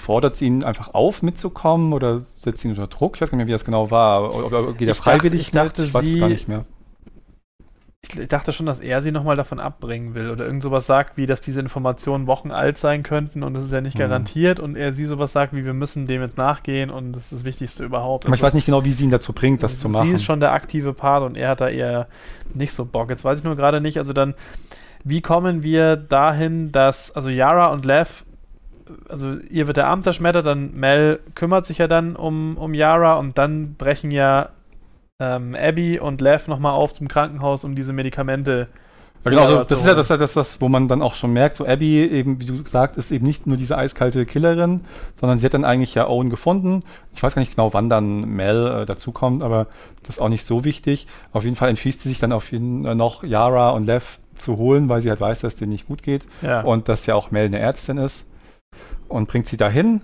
fordert 0.06 0.36
sie 0.36 0.46
ihn 0.46 0.64
einfach 0.64 0.94
auf, 0.94 1.22
mitzukommen 1.24 1.92
oder 1.94 2.20
setzt 2.20 2.62
sie 2.62 2.68
ihn 2.68 2.72
unter 2.72 2.88
Druck? 2.88 3.16
Ich 3.16 3.22
weiß 3.22 3.32
gar 3.32 3.38
nicht 3.38 3.46
mehr, 3.46 3.48
wie 3.48 3.52
das 3.58 3.66
genau 3.66 3.92
war. 3.92 4.34
Oder, 4.34 4.74
geht 4.74 4.88
er 4.88 4.92
Ich 4.92 4.98
dachte- 4.98 5.02
freiwillig 5.12 5.42
ich 5.42 5.52
dachte, 5.52 5.82
mit? 5.82 5.88
Ich 5.90 5.94
weiß 5.94 6.06
es 6.06 6.20
gar 6.20 6.30
nicht 6.30 6.48
mehr. 6.48 6.66
Ich, 8.08 8.28
dachte 8.28 8.52
schon, 8.52 8.68
dass 8.68 8.80
er 8.80 9.02
sie 9.02 9.12
nochmal 9.12 9.36
davon 9.36 9.60
abbringen 9.60 10.14
will 10.14 10.30
oder 10.30 10.46
irgend 10.46 10.62
sowas 10.62 10.86
sagt, 10.86 11.18
wie 11.18 11.26
dass 11.26 11.42
diese 11.42 11.60
Informationen 11.60 12.28
Wochen 12.28 12.52
alt 12.52 12.78
sein 12.78 13.02
könnten 13.02 13.42
und 13.42 13.56
das 13.56 13.64
ist 13.66 13.72
ja 13.74 13.82
nicht 13.82 13.96
Mhm. 13.96 14.02
garantiert 14.02 14.60
und 14.60 14.76
er 14.76 14.94
sie 14.94 15.06
sowas 15.06 15.32
sagt, 15.32 15.56
wie 15.56 15.66
wir 15.66 15.74
müssen 15.74 16.06
dem 16.06 16.22
jetzt 16.22 16.38
nachgehen 16.38 16.92
und 16.92 17.14
das 17.14 17.24
ist 17.24 17.34
das 17.34 17.44
Wichtigste 17.46 17.84
überhaupt. 17.84 18.28
Aber 18.28 18.36
ich 18.36 18.44
weiß 18.44 18.54
nicht 18.54 18.66
genau, 18.68 18.84
wie 18.86 18.92
sie 18.92 19.06
ihn 19.06 19.10
dazu 19.10 19.34
bringt, 19.34 19.64
das 19.64 19.80
zu 19.80 19.90
machen. 19.90 20.08
Sie 20.10 20.14
ist 20.14 20.24
schon 20.24 20.40
der 20.40 20.54
aktive 20.54 20.94
Part 20.94 21.24
und 21.24 21.36
er 21.36 21.50
hat 21.50 21.62
da 21.62 21.68
eher 21.68 22.08
nicht 22.54 22.74
so 22.74 22.86
Bock. 22.86 23.10
Jetzt 23.10 23.24
weiß 23.24 23.40
ich 23.40 23.44
nur 23.44 23.56
gerade 23.56 23.82
nicht, 23.82 23.98
also 23.98 24.14
dann 24.14 24.36
wie 25.04 25.22
kommen 25.22 25.62
wir 25.64 25.96
dahin, 25.96 26.72
dass, 26.72 27.12
also 27.16 27.30
Yara 27.30 27.68
und 27.68 27.86
Lev, 27.86 28.25
also 29.10 29.36
ihr 29.50 29.68
wird 29.68 29.78
der 29.78 29.88
Arm 29.88 30.04
zerschmettert, 30.04 30.46
dann 30.46 30.74
Mel 30.76 31.20
kümmert 31.34 31.66
sich 31.66 31.78
ja 31.80 31.88
dann 31.88 32.16
um, 32.16 32.58
um 32.58 32.74
Yara 32.74 33.16
und 33.16 33.38
dann 33.38 33.76
brechen 33.76 34.12
ja 34.12 34.50
ähm, 35.20 35.56
Abby 35.60 36.00
und 36.00 36.22
Lev 36.22 36.48
nochmal 36.48 36.74
auf 36.74 36.94
zum 36.94 37.08
Krankenhaus, 37.08 37.64
um 37.64 37.76
diese 37.76 37.94
Medikamente 37.94 38.68
Ja, 39.24 39.32
genau, 39.32 39.48
so, 39.48 39.56
Ja, 39.56 39.64
das 39.64 39.80
ist 39.80 39.86
ja 39.88 39.94
das, 39.96 40.08
das, 40.10 40.34
das, 40.34 40.62
wo 40.62 40.68
man 40.68 40.88
dann 40.88 41.02
auch 41.02 41.16
schon 41.16 41.32
merkt, 41.32 41.56
so 41.56 41.66
Abby, 41.66 42.04
eben, 42.06 42.40
wie 42.42 42.46
du 42.46 42.64
gesagt, 42.64 42.98
ist 42.98 43.12
eben 43.12 43.26
nicht 43.26 43.48
nur 43.48 43.58
diese 43.58 43.78
eiskalte 43.78 44.26
Killerin, 44.26 44.82
sondern 45.16 45.40
sie 45.40 45.46
hat 45.46 45.54
dann 45.54 45.66
eigentlich 45.66 45.96
ja 45.96 46.08
Owen 46.08 46.30
gefunden. 46.30 46.84
Ich 47.16 47.24
weiß 47.24 47.34
gar 47.36 47.40
nicht 47.40 47.56
genau, 47.56 47.74
wann 47.74 47.90
dann 47.90 48.22
Mel 48.36 48.82
äh, 48.82 48.86
dazukommt, 48.86 49.44
aber 49.44 49.68
das 50.04 50.16
ist 50.18 50.22
auch 50.22 50.30
nicht 50.30 50.46
so 50.46 50.64
wichtig. 50.66 51.08
Auf 51.32 51.44
jeden 51.46 51.56
Fall 51.56 51.70
entschließt 51.70 52.02
sie 52.02 52.10
sich 52.10 52.20
dann 52.20 52.34
auf 52.34 52.52
jeden 52.52 52.86
äh, 52.86 52.94
noch 52.94 53.24
Yara 53.24 53.70
und 53.72 53.86
Lev 53.86 54.20
zu 54.36 54.58
holen, 54.58 54.90
weil 54.90 55.02
sie 55.02 55.10
halt 55.10 55.22
weiß, 55.22 55.40
dass 55.40 55.54
es 55.54 55.60
denen 55.60 55.72
nicht 55.72 55.88
gut 55.88 56.04
geht 56.04 56.28
Ja. 56.42 56.60
und 56.62 56.90
dass 56.90 57.06
ja 57.06 57.16
auch 57.16 57.32
Mel 57.32 57.46
eine 57.46 57.60
Ärztin 57.60 57.98
ist 57.98 58.26
und 59.08 59.28
bringt 59.28 59.48
sie 59.48 59.58
dahin 59.58 60.02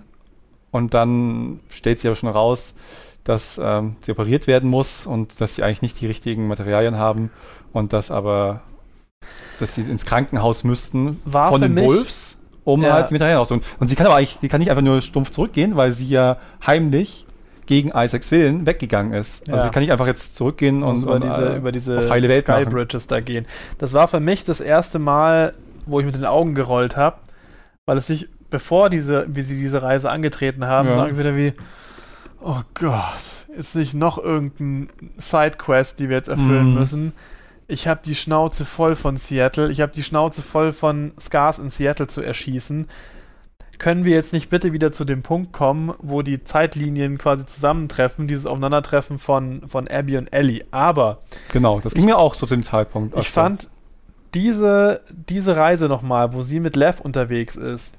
und 0.70 0.94
dann 0.94 1.60
stellt 1.68 2.00
sie 2.00 2.08
aber 2.08 2.16
schon 2.16 2.28
raus, 2.28 2.74
dass 3.24 3.60
ähm, 3.62 3.96
sie 4.00 4.12
operiert 4.12 4.46
werden 4.46 4.68
muss 4.68 5.06
und 5.06 5.40
dass 5.40 5.54
sie 5.56 5.62
eigentlich 5.62 5.82
nicht 5.82 6.00
die 6.00 6.06
richtigen 6.06 6.48
Materialien 6.48 6.96
haben 6.98 7.30
und 7.72 7.92
dass 7.92 8.10
aber 8.10 8.62
dass 9.60 9.74
sie 9.76 9.82
ins 9.82 10.04
Krankenhaus 10.04 10.64
müssten 10.64 11.20
War 11.24 11.48
von 11.48 11.60
den 11.60 11.74
mich- 11.74 11.84
Wolves, 11.84 12.38
um 12.64 12.82
Ja. 12.82 12.94
halt 12.94 13.10
die 13.10 13.14
Materialien 13.14 13.38
rauszuholen. 13.38 13.64
Und 13.78 13.86
sie 13.88 13.94
kann 13.94 14.06
aber 14.06 14.16
eigentlich, 14.16 14.38
sie 14.40 14.48
kann 14.48 14.58
nicht 14.58 14.70
einfach 14.70 14.82
nur 14.82 15.00
stumpf 15.00 15.30
zurückgehen, 15.30 15.76
weil 15.76 15.92
sie 15.92 16.08
ja 16.08 16.38
heimlich 16.66 17.26
gegen 17.66 17.90
Isaacs 17.94 18.32
Willen 18.32 18.66
weggegangen 18.66 19.12
ist. 19.12 19.42
Also 19.48 19.60
Ja. 19.62 19.64
sie 19.68 19.70
kann 19.70 19.82
nicht 19.82 19.92
einfach 19.92 20.08
jetzt 20.08 20.34
zurückgehen 20.34 20.82
und, 20.82 21.02
über 21.04 21.14
und, 21.14 21.22
diese, 21.24 21.52
äh, 21.52 21.56
über 21.58 21.70
diese 21.70 21.98
auf 21.98 22.10
heile 22.10 22.28
Welt 22.28 22.44
Sky. 22.44 22.64
Bridges 22.64 23.06
da 23.06 23.20
gehen. 23.20 23.46
Das 23.78 23.92
war 23.92 24.08
für 24.08 24.18
mich 24.18 24.42
das 24.42 24.60
erste 24.60 24.98
Mal, 24.98 25.54
wo 25.86 26.00
ich 26.00 26.04
mit 26.06 26.16
den 26.16 26.24
Augen 26.24 26.56
gerollt 26.56 26.96
habe, 26.96 27.18
weil 27.86 27.96
es 27.98 28.08
sich, 28.08 28.28
bevor 28.52 28.88
diese, 28.88 29.26
wie 29.28 29.42
sie 29.42 29.58
diese 29.58 29.82
Reise 29.82 30.08
angetreten 30.10 30.64
haben, 30.66 30.88
Ja. 30.88 30.94
sagen 30.94 31.18
wieder 31.18 31.34
wie, 31.36 31.52
oh 32.40 32.60
Gott, 32.74 33.02
ist 33.56 33.74
nicht 33.74 33.94
noch 33.94 34.18
irgendein 34.18 34.88
Sidequest, 35.16 35.98
die 35.98 36.08
wir 36.08 36.16
jetzt 36.16 36.28
erfüllen 36.28 36.68
Mhm. 36.70 36.74
müssen. 36.78 37.12
Ich 37.68 37.88
habe 37.88 38.00
die 38.04 38.14
Schnauze 38.14 38.64
voll 38.64 38.94
von 38.94 39.16
Seattle. 39.16 39.70
Ich 39.72 39.80
habe 39.80 39.92
die 39.92 40.02
Schnauze 40.02 40.42
voll 40.42 40.72
von 40.72 41.12
Scars 41.20 41.58
in 41.58 41.70
Seattle 41.70 42.06
zu 42.06 42.20
erschießen. 42.20 42.86
Können 43.78 44.04
wir 44.04 44.14
jetzt 44.14 44.32
nicht 44.32 44.50
bitte 44.50 44.72
wieder 44.72 44.92
zu 44.92 45.04
dem 45.04 45.22
Punkt 45.22 45.52
kommen, 45.52 45.92
wo 45.98 46.22
die 46.22 46.44
Zeitlinien 46.44 47.18
quasi 47.18 47.46
zusammentreffen, 47.46 48.28
dieses 48.28 48.46
Aufeinandertreffen 48.46 49.18
von, 49.18 49.62
von 49.68 49.88
Abby 49.88 50.18
und 50.18 50.32
Ellie. 50.32 50.64
Aber 50.70 51.18
Genau, 51.52 51.80
das 51.80 51.94
ging 51.94 52.04
mir 52.04 52.18
auch 52.18 52.36
zu 52.36 52.46
dem 52.46 52.62
Zeitpunkt. 52.62 53.16
ich 53.16 53.30
fand 53.30 53.70
diese, 54.34 55.00
diese 55.10 55.56
Reise 55.56 55.88
nochmal, 55.88 56.32
wo 56.32 56.42
sie 56.42 56.60
mit 56.60 56.76
Lev 56.76 57.00
unterwegs 57.00 57.56
ist. 57.56 57.92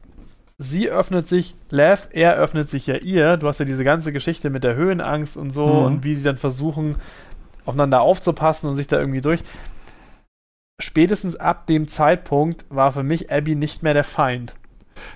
Sie 0.64 0.90
öffnet 0.90 1.28
sich, 1.28 1.56
Lev, 1.70 2.08
er 2.12 2.36
öffnet 2.36 2.70
sich 2.70 2.88
ja 2.88 2.96
ihr. 2.96 3.38
Du 3.38 3.48
hast 3.48 3.60
ja 3.60 3.66
diese 3.66 3.84
ganze 3.84 4.12
Geschichte 4.14 4.50
mit 4.50 4.64
der 4.64 4.76
Höhenangst 4.76 5.36
und 5.38 5.52
so 5.52 5.68
Mhm. 5.68 5.86
und 5.86 6.04
wie 6.04 6.16
sie 6.16 6.24
dann 6.24 6.38
versuchen, 6.38 6.96
aufeinander 7.66 8.02
aufzupassen 8.02 8.70
und 8.70 8.76
sich 8.76 8.88
da 8.88 8.98
irgendwie 9.00 9.22
durch. 9.22 9.42
Spätestens 10.82 11.36
ab 11.36 11.68
dem 11.68 11.88
Zeitpunkt 11.88 12.66
war 12.70 12.92
für 12.92 13.04
mich 13.04 13.32
Abby 13.32 13.56
nicht 13.56 13.84
mehr 13.84 13.94
der 13.94 14.04
Feind. 14.04 14.56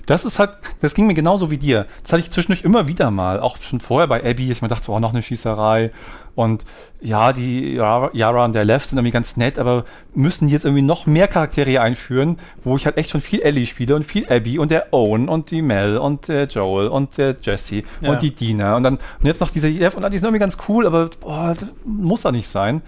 Das 0.05 0.25
ist 0.25 0.39
halt, 0.39 0.57
das 0.81 0.93
ging 0.93 1.07
mir 1.07 1.13
genauso 1.13 1.49
wie 1.51 1.57
dir. 1.57 1.85
Das 2.03 2.13
hatte 2.13 2.21
ich 2.23 2.31
zwischendurch 2.31 2.63
immer 2.63 2.87
wieder 2.87 3.09
mal, 3.11 3.39
auch 3.39 3.57
schon 3.57 3.79
vorher 3.79 4.07
bei 4.07 4.19
Abby, 4.23 4.51
ich 4.51 4.61
mir 4.61 4.67
dachte, 4.67 4.85
so, 4.85 4.93
oh, 4.93 4.99
noch 4.99 5.13
eine 5.13 5.21
Schießerei. 5.21 5.91
Und 6.37 6.65
ja, 7.01 7.33
die 7.33 7.73
Yara 7.73 8.11
Yara 8.13 8.45
und 8.45 8.53
der 8.53 8.63
Lev 8.63 8.85
sind 8.85 8.99
irgendwie 8.99 9.11
ganz 9.11 9.37
nett, 9.37 9.57
aber 9.57 9.85
müssen 10.13 10.47
jetzt 10.47 10.65
irgendwie 10.65 10.83
noch 10.83 11.07
mehr 11.07 11.27
Charaktere 11.27 11.81
einführen, 11.81 12.37
wo 12.63 12.77
ich 12.77 12.85
halt 12.85 12.97
echt 12.97 13.09
schon 13.09 13.21
viel 13.21 13.41
Ellie 13.41 13.65
spiele 13.65 13.95
und 13.95 14.03
viel 14.05 14.31
Abby 14.31 14.59
und 14.59 14.69
der 14.69 14.93
Owen 14.93 15.29
und 15.29 15.49
die 15.49 15.63
Mel 15.63 15.97
und 15.97 16.27
der 16.27 16.45
Joel 16.45 16.89
und 16.89 17.17
der 17.17 17.37
Jesse 17.41 17.81
Ja. 18.01 18.11
und 18.11 18.21
die 18.21 18.35
Dina. 18.35 18.75
Und 18.75 18.83
dann 18.83 18.97
und 19.19 19.25
jetzt 19.25 19.41
noch 19.41 19.49
diese 19.49 19.67
Lev 19.67 19.95
und 19.95 20.03
die 20.11 20.19
sind 20.19 20.27
irgendwie 20.27 20.39
ganz 20.39 20.59
cool, 20.69 20.85
aber 20.85 21.09
boah, 21.19 21.55
das 21.59 21.69
muss 21.83 22.21
da 22.21 22.31
nicht 22.31 22.47
sein. 22.47 22.83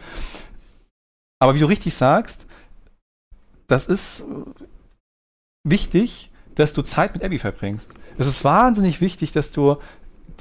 Aber 1.40 1.56
wie 1.56 1.60
du 1.60 1.66
richtig 1.66 1.96
sagst, 1.96 2.46
das 3.66 3.88
ist 3.88 4.24
wichtig, 5.64 6.30
dass 6.54 6.74
du 6.74 6.84
Zeit 6.84 7.16
mit 7.16 7.24
Abby 7.24 7.40
verbringst. 7.40 7.90
Es 8.20 8.28
ist 8.28 8.44
wahnsinnig 8.44 9.02
wichtig, 9.02 9.32
dass 9.32 9.52
du 9.52 9.78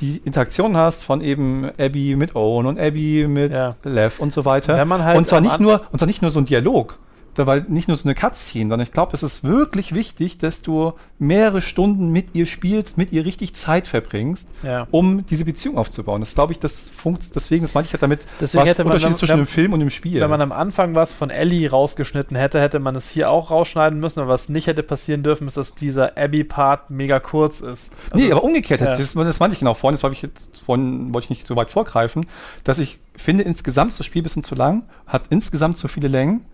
die 0.01 0.21
Interaktion 0.25 0.77
hast 0.77 1.03
von 1.03 1.21
eben 1.21 1.71
Abby 1.79 2.17
mit 2.17 2.35
Owen 2.35 2.67
und 2.67 2.79
Abby 2.79 3.27
mit 3.29 3.53
Ja. 3.53 3.77
Lev 3.85 4.21
und 4.21 4.33
so 4.33 4.45
weiter. 4.45 4.77
Halt 4.77 5.19
und, 5.19 5.29
zwar 5.29 5.41
nicht 5.41 5.61
nur, 5.61 5.83
und 5.93 5.99
zwar 5.99 6.07
nicht 6.07 6.23
nur 6.23 6.31
so 6.31 6.39
ein 6.41 6.45
Dialog, 6.47 6.99
da 7.35 7.47
war 7.47 7.61
nicht 7.69 7.89
nur 7.89 7.97
so 7.97 8.05
eine 8.09 8.15
Cutscene, 8.15 8.65
sondern 8.65 8.81
ich 8.81 8.93
glaube, 8.93 9.13
es 9.15 9.23
ist 9.23 9.45
wirklich 9.45 9.95
wichtig, 9.95 10.39
dass 10.39 10.63
du 10.63 10.93
mehrere 11.19 11.61
Stunden 11.63 12.11
mit 12.11 12.35
ihr 12.35 12.47
spielst, 12.47 12.99
mit 12.99 13.13
ihr 13.13 13.25
richtig 13.25 13.55
Zeit 13.55 13.87
verbringst, 13.87 14.49
Ja. 14.63 14.87
um 14.91 15.25
diese 15.27 15.45
Beziehung 15.45 15.79
aufzubauen. 15.79 16.21
Das 16.21 16.35
glaube 16.35 16.53
ich, 16.53 16.59
das 16.59 16.91
funkt, 16.91 17.35
deswegen, 17.35 17.63
das 17.63 17.75
meinte 17.75 17.89
ich 17.89 17.93
halt 17.93 18.03
damit, 18.03 18.27
Deswegen 18.41 18.63
was 18.63 18.71
hätte 18.71 18.85
man 18.85 18.93
Unterschied 18.93 19.11
ist 19.11 19.19
zwischen 19.19 19.37
dem 19.37 19.47
Film 19.47 19.73
und 19.73 19.81
dem 19.81 19.91
Spiel. 19.91 20.21
Wenn 20.21 20.31
man 20.31 20.41
am 20.41 20.53
Anfang 20.53 20.95
was 20.95 21.13
von 21.13 21.31
Ellie 21.31 21.71
rausgeschnitten 21.71 22.37
hätte, 22.37 22.61
hätte 22.61 22.79
man 22.79 22.97
es 22.97 23.11
hier 23.11 23.31
auch 23.31 23.51
rausschneiden 23.51 24.01
müssen, 24.01 24.21
aber 24.21 24.31
was 24.31 24.49
nicht 24.49 24.67
hätte 24.67 24.83
passieren 24.83 25.23
dürfen, 25.23 25.47
ist, 25.47 25.57
dass 25.57 25.75
dieser 25.75 26.17
Abby-Part 26.19 26.91
mega 26.91 27.21
kurz 27.21 27.61
ist. 27.61 27.93
Also 28.11 28.25
nee, 28.25 28.33
aber 28.33 28.45
umgekehrt, 28.45 28.81
ja. 28.81 28.97
das, 28.97 29.15
das 29.15 29.41
meinte 29.41 29.55
ich 29.55 29.61
genau 29.61 29.75
vorhin, 29.75 29.97
das 29.97 30.05
habe 30.05 30.15
ich 30.15 30.23
jetzt 30.23 30.63
vorhin, 30.65 31.13
wollte 31.15 31.27
ich 31.27 31.31
nicht 31.31 31.47
so 31.47 31.57
weit 31.57 31.71
vorgreifen, 31.71 32.27
dass 32.65 32.79
ich 32.79 32.99
finde, 33.17 33.43
insgesamt 33.43 33.91
ist 33.91 33.99
das 33.99 34.07
Spiel 34.07 34.23
ein 34.23 34.25
bisschen 34.25 34.45
zu 34.45 34.55
lang, 34.55 34.85
hat 35.07 35.25
insgesamt 35.31 35.77
zu 35.79 35.89
viele 35.89 36.09
Längen, 36.09 36.45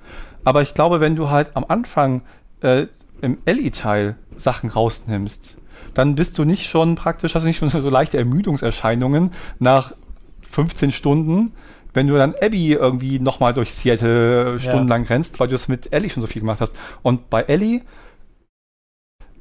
aber 0.45 0.63
ich 0.63 0.75
glaube, 0.75 1.01
wenn 1.01 1.17
du 1.17 1.31
halt 1.31 1.51
am 1.55 1.65
Anfang 1.67 2.23
äh, 2.61 2.87
im 3.21 3.39
Ellie-Teil 3.45 4.17
Sachen 4.37 4.71
rausnimmst, 4.71 5.57
dann 5.95 6.15
bist 6.15 6.39
du 6.39 6.45
nicht 6.45 6.69
schon 6.69 6.95
praktisch, 6.95 7.35
hast 7.35 7.43
du 7.43 7.49
nicht 7.49 7.59
schon 7.59 7.69
so 7.83 7.89
leichte 7.89 8.19
Ermüdungserscheinungen 8.19 9.33
nach 9.59 9.95
15 10.51 10.93
Stunden, 10.93 11.53
wenn 11.95 12.09
du 12.09 12.15
dann 12.15 12.35
Abby 12.41 12.73
irgendwie 12.73 13.21
nochmal 13.21 13.55
durch 13.55 13.73
Seattle 13.73 14.59
stundenlang 14.59 15.05
rennst, 15.05 15.39
weil 15.39 15.49
du 15.49 15.53
das 15.53 15.69
mit 15.69 15.93
Ellie 15.93 16.11
schon 16.11 16.23
so 16.23 16.27
viel 16.27 16.41
gemacht 16.41 16.61
hast. 16.61 16.77
Und 17.03 17.31
bei 17.31 17.43
Ellie 17.43 17.83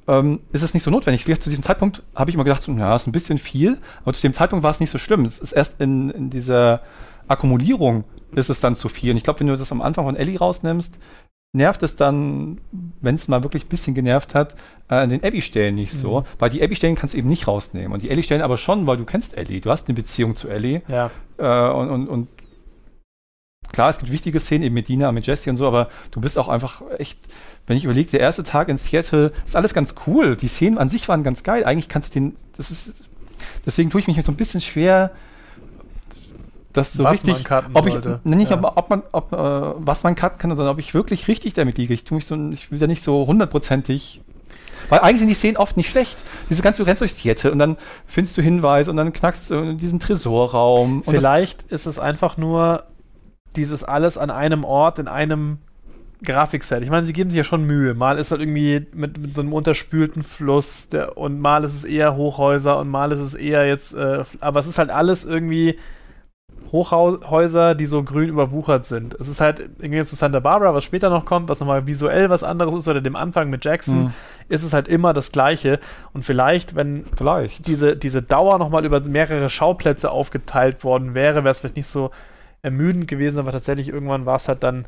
ähm, 0.07 0.39
ist 0.51 0.61
es 0.61 0.73
nicht 0.73 0.83
so 0.83 0.91
notwendig. 0.91 1.25
Zu 1.25 1.49
diesem 1.49 1.63
Zeitpunkt 1.63 2.03
habe 2.13 2.29
ich 2.29 2.35
immer 2.35 2.43
gedacht, 2.43 2.61
so, 2.61 2.71
ja, 2.73 2.95
ist 2.95 3.07
ein 3.07 3.11
bisschen 3.11 3.39
viel, 3.39 3.79
aber 4.03 4.13
zu 4.13 4.21
dem 4.21 4.33
Zeitpunkt 4.33 4.63
war 4.63 4.71
es 4.71 4.79
nicht 4.79 4.91
so 4.91 4.99
schlimm. 4.99 5.25
Es 5.25 5.39
ist 5.39 5.51
erst 5.51 5.81
in, 5.81 6.11
in 6.11 6.29
dieser 6.29 6.81
Akkumulierung 7.27 8.03
ist 8.35 8.49
es 8.49 8.59
dann 8.59 8.75
zu 8.75 8.89
viel. 8.89 9.11
Und 9.11 9.17
ich 9.17 9.23
glaube, 9.23 9.39
wenn 9.39 9.47
du 9.47 9.57
das 9.57 9.71
am 9.71 9.81
Anfang 9.81 10.05
von 10.05 10.15
Ellie 10.15 10.37
rausnimmst, 10.37 10.99
nervt 11.55 11.83
es 11.83 11.95
dann, 11.95 12.59
wenn 13.01 13.15
es 13.15 13.27
mal 13.27 13.43
wirklich 13.43 13.65
ein 13.65 13.69
bisschen 13.69 13.93
genervt 13.93 14.33
hat, 14.33 14.55
äh, 14.89 14.95
an 14.95 15.09
den 15.09 15.23
Abby-Stellen 15.23 15.75
nicht 15.75 15.93
so. 15.93 16.21
Mhm. 16.21 16.25
Weil 16.39 16.49
die 16.49 16.63
Abby-Stellen 16.63 16.95
kannst 16.95 17.13
du 17.13 17.17
eben 17.17 17.29
nicht 17.29 17.47
rausnehmen. 17.47 17.91
Und 17.91 18.01
die 18.01 18.09
Ellie-Stellen 18.09 18.41
aber 18.41 18.57
schon, 18.57 18.87
weil 18.87 18.97
du 18.97 19.05
kennst 19.05 19.37
Ellie. 19.37 19.61
Du 19.61 19.69
hast 19.69 19.87
eine 19.87 19.95
Beziehung 19.95 20.35
zu 20.35 20.49
Ellie. 20.49 20.81
ja. 20.87 21.11
Äh, 21.37 21.71
und, 21.73 21.89
und, 21.89 22.07
und 22.07 22.27
klar, 23.71 23.89
es 23.89 23.97
gibt 23.97 24.11
wichtige 24.11 24.39
Szenen 24.39 24.63
eben 24.63 24.75
mit 24.75 24.87
Dina, 24.87 25.11
mit 25.11 25.25
Jesse 25.25 25.49
und 25.49 25.57
so, 25.57 25.67
aber 25.67 25.89
du 26.11 26.21
bist 26.21 26.37
auch 26.37 26.47
einfach 26.47 26.81
echt, 26.97 27.19
wenn 27.67 27.75
ich 27.75 27.85
überlege, 27.85 28.11
der 28.11 28.19
erste 28.19 28.43
Tag 28.43 28.69
in 28.69 28.77
Seattle 28.77 29.31
ist 29.45 29.55
alles 29.55 29.73
ganz 29.73 29.95
cool. 30.05 30.35
Die 30.35 30.47
Szenen 30.47 30.77
an 30.77 30.89
sich 30.89 31.07
waren 31.09 31.23
ganz 31.23 31.43
geil. 31.43 31.65
Eigentlich 31.65 31.89
kannst 31.89 32.09
du 32.09 32.19
den, 32.19 32.35
das 32.55 32.71
ist, 32.71 32.93
deswegen 33.65 33.89
tue 33.89 33.99
ich 33.99 34.07
mich 34.07 34.23
so 34.23 34.31
ein 34.31 34.37
bisschen 34.37 34.61
schwer, 34.61 35.11
das 36.73 36.93
so 36.93 37.03
Was 37.03 37.13
richtig, 37.13 37.33
man 37.33 37.43
cutten 37.43 37.75
ob 37.75 37.85
ich, 37.85 37.93
sollte. 37.93 38.19
nicht, 38.23 38.51
Ja. 38.51 38.57
ob, 38.57 38.77
ob 38.77 38.89
man, 38.89 39.03
ob, 39.11 39.31
äh, 39.31 39.37
was 39.37 40.03
man 40.03 40.15
cutten 40.15 40.39
kann, 40.39 40.49
sondern 40.49 40.73
ob 40.73 40.79
ich 40.79 40.93
wirklich 40.93 41.27
richtig 41.27 41.53
damit 41.53 41.77
liege. 41.77 41.93
Ich 41.93 42.03
tue 42.03 42.15
mich 42.15 42.25
so, 42.25 42.35
ich 42.51 42.71
will 42.71 42.79
da 42.79 42.87
nicht 42.87 43.03
so 43.03 43.25
hundertprozentig 43.27 44.21
weil 44.89 44.99
eigentlich 44.99 45.19
sind 45.19 45.29
die 45.29 45.33
Szenen 45.33 45.57
oft 45.57 45.77
nicht 45.77 45.89
schlecht. 45.89 46.17
Diese 46.49 46.61
ganze, 46.61 46.83
du 46.83 46.87
rennst 46.87 47.01
durch 47.01 47.13
Seattle 47.13 47.51
und 47.51 47.57
dann 47.59 47.77
findest 48.05 48.37
du 48.37 48.41
Hinweise 48.41 48.91
und 48.91 48.97
dann 48.97 49.13
knackst 49.13 49.49
du 49.49 49.73
diesen 49.75 49.99
Tresorraum. 49.99 51.03
Vielleicht 51.07 51.63
ist 51.63 51.85
es 51.85 51.99
einfach 51.99 52.37
nur 52.37 52.83
dieses 53.55 53.83
alles 53.83 54.17
an 54.17 54.29
einem 54.29 54.63
Ort 54.63 54.99
in 54.99 55.07
einem 55.07 55.59
Grafikset. 56.23 56.81
Ich 56.81 56.89
meine, 56.89 57.05
sie 57.05 57.13
geben 57.13 57.29
sich 57.29 57.37
ja 57.37 57.43
schon 57.43 57.65
Mühe. 57.65 57.93
Mal 57.93 58.17
ist 58.17 58.31
halt 58.31 58.41
irgendwie 58.41 58.85
mit, 58.93 59.17
mit 59.17 59.35
so 59.35 59.41
einem 59.41 59.53
unterspülten 59.53 60.23
Fluss 60.23 60.89
der, 60.89 61.17
und 61.17 61.39
mal 61.39 61.63
ist 61.63 61.73
es 61.73 61.83
eher 61.83 62.15
Hochhäuser 62.15 62.77
und 62.79 62.89
mal 62.89 63.11
ist 63.11 63.19
es 63.19 63.35
eher 63.35 63.67
jetzt, 63.67 63.93
äh, 63.93 64.23
aber 64.39 64.59
es 64.59 64.67
ist 64.67 64.77
halt 64.77 64.89
alles 64.89 65.25
irgendwie 65.25 65.77
Hochhäuser, 66.73 67.75
die 67.75 67.85
so 67.85 68.03
grün 68.03 68.27
überwuchert 68.27 68.85
sind. 68.85 69.13
Es 69.13 69.29
ist 69.29 69.39
halt 69.39 69.59
irgendwie 69.79 70.03
zu 70.03 70.15
Santa 70.17 70.39
Barbara, 70.41 70.73
was 70.73 70.83
später 70.83 71.09
noch 71.09 71.23
kommt, 71.23 71.47
was 71.47 71.59
nochmal 71.61 71.87
visuell 71.87 72.29
was 72.29 72.43
anderes 72.43 72.73
ist, 72.81 72.87
oder 72.89 72.99
dem 72.99 73.15
Anfang 73.15 73.49
mit 73.49 73.63
Jackson, 73.63 74.05
Mhm. 74.05 74.13
ist 74.49 74.63
es 74.63 74.73
halt 74.73 74.87
immer 74.89 75.13
das 75.13 75.31
Gleiche. 75.31 75.79
Und 76.13 76.25
vielleicht, 76.25 76.75
wenn 76.75 77.05
vielleicht. 77.15 77.67
diese, 77.67 77.95
diese 77.95 78.21
Dauer 78.21 78.57
nochmal 78.57 78.83
über 78.83 78.99
mehrere 78.99 79.49
Schauplätze 79.49 80.11
aufgeteilt 80.11 80.83
worden 80.83 81.13
wäre, 81.15 81.43
wäre 81.45 81.51
es 81.51 81.59
vielleicht 81.59 81.77
nicht 81.77 81.87
so 81.87 82.11
ermüdend 82.63 83.07
gewesen, 83.07 83.39
aber 83.39 83.51
tatsächlich 83.51 83.89
irgendwann 83.89 84.25
war 84.25 84.37
es 84.37 84.47
halt 84.47 84.63
dann 84.63 84.85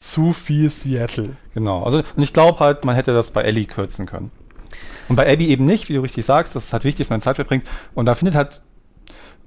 zu 0.00 0.32
viel 0.32 0.68
Seattle. 0.70 1.36
Genau. 1.54 1.82
Also, 1.84 1.98
und 1.98 2.22
ich 2.22 2.32
glaube 2.34 2.58
halt, 2.60 2.84
man 2.84 2.94
hätte 2.94 3.14
das 3.14 3.30
bei 3.30 3.42
Ellie 3.42 3.66
kürzen 3.66 4.06
können. 4.06 4.30
Und 5.08 5.16
bei 5.16 5.32
Abby 5.32 5.46
eben 5.46 5.64
nicht, 5.66 5.88
wie 5.88 5.94
du 5.94 6.00
richtig 6.00 6.26
sagst, 6.26 6.56
das 6.56 6.64
ist 6.64 6.72
halt 6.72 6.84
wichtig, 6.84 7.06
dass 7.06 7.10
man 7.10 7.20
Zeit 7.20 7.36
verbringt. 7.36 7.64
Und 7.94 8.06
da 8.06 8.14
findet 8.14 8.34
halt, 8.34 8.60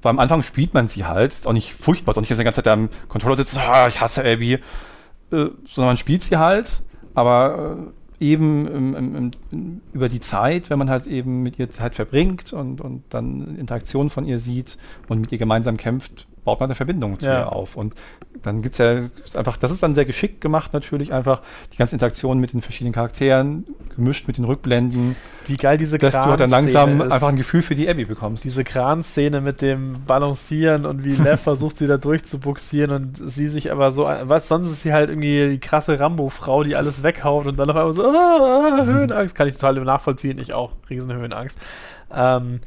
weil 0.01 0.11
am 0.11 0.19
Anfang 0.19 0.43
spielt 0.43 0.73
man 0.73 0.87
sie 0.87 1.05
halt, 1.05 1.31
ist 1.31 1.47
auch 1.47 1.53
nicht 1.53 1.73
furchtbar, 1.73 2.15
auch 2.15 2.21
nicht, 2.21 2.29
die 2.29 2.43
ganze 2.43 2.63
Zeit 2.63 2.67
am 2.67 2.89
Controller 3.07 3.35
sitzt, 3.35 3.57
ah, 3.57 3.87
ich 3.87 3.99
hasse 4.01 4.21
Abby, 4.21 4.53
äh, 4.53 4.59
sondern 5.31 5.55
man 5.75 5.97
spielt 5.97 6.23
sie 6.23 6.37
halt, 6.37 6.81
aber 7.13 7.77
äh, 8.19 8.25
eben 8.25 8.67
im, 8.67 8.95
im, 8.95 9.31
im, 9.51 9.81
über 9.93 10.09
die 10.09 10.19
Zeit, 10.19 10.69
wenn 10.69 10.79
man 10.79 10.89
halt 10.89 11.07
eben 11.07 11.41
mit 11.43 11.59
ihr 11.59 11.69
Zeit 11.69 11.95
verbringt 11.95 12.53
und, 12.53 12.81
und 12.81 13.03
dann 13.09 13.57
Interaktionen 13.57 14.09
von 14.09 14.25
ihr 14.25 14.39
sieht 14.39 14.77
und 15.07 15.19
mit 15.19 15.31
ihr 15.31 15.37
gemeinsam 15.37 15.77
kämpft, 15.77 16.27
baut 16.43 16.59
man 16.59 16.67
eine 16.67 16.75
Verbindung 16.75 17.19
zu 17.19 17.27
Ja. 17.27 17.39
ihr 17.41 17.51
auf. 17.51 17.75
Und 17.75 17.95
dann 18.41 18.61
gibt 18.61 18.73
es 18.73 18.79
ja 18.79 19.09
einfach, 19.37 19.57
das 19.57 19.71
ist 19.71 19.83
dann 19.83 19.95
sehr 19.95 20.05
geschickt 20.05 20.39
gemacht 20.41 20.71
natürlich, 20.73 21.11
einfach 21.11 21.41
die 21.73 21.77
ganze 21.77 21.95
Interaktion 21.95 22.39
mit 22.39 22.53
den 22.53 22.61
verschiedenen 22.61 22.93
Charakteren, 22.93 23.65
gemischt 23.95 24.27
mit 24.27 24.37
den 24.37 24.45
Rückblenden, 24.45 25.15
Wie 25.45 25.57
geil 25.57 25.77
diese 25.77 25.97
dass 25.97 26.13
du 26.13 26.19
halt 26.21 26.39
dann 26.39 26.49
langsam 26.49 27.01
ist. 27.01 27.11
einfach 27.11 27.27
ein 27.29 27.35
Gefühl 27.35 27.61
für 27.61 27.75
die 27.75 27.89
Abby 27.89 28.05
bekommst. 28.05 28.43
diese 28.43 28.63
Kran-Szene 28.63 29.41
mit 29.41 29.61
dem 29.61 30.05
Balancieren 30.05 30.85
und 30.85 31.03
wie 31.03 31.15
Lev 31.15 31.41
versucht, 31.43 31.77
sie 31.77 31.87
da 31.87 31.97
durchzubuxieren 31.97 32.91
und 32.91 33.31
sie 33.31 33.47
sich 33.47 33.71
aber 33.71 33.91
so, 33.91 34.03
was, 34.23 34.47
sonst 34.47 34.69
ist 34.69 34.83
sie 34.83 34.93
halt 34.93 35.09
irgendwie 35.09 35.49
die 35.49 35.59
krasse 35.59 35.99
Rambo-Frau, 35.99 36.63
die 36.63 36.75
alles 36.75 37.03
weghaut 37.03 37.47
und 37.47 37.57
dann 37.57 37.69
auf 37.69 37.75
einmal 37.75 37.93
so, 37.93 38.05
ah, 38.05 38.83
Höhenangst, 38.85 39.35
kann 39.35 39.47
ich 39.47 39.55
total 39.55 39.73
nachvollziehen, 39.83 40.37
ich 40.39 40.53
auch, 40.53 40.71
riesen 40.89 41.11
Höhenangst. 41.11 41.57
Ähm, 42.15 42.61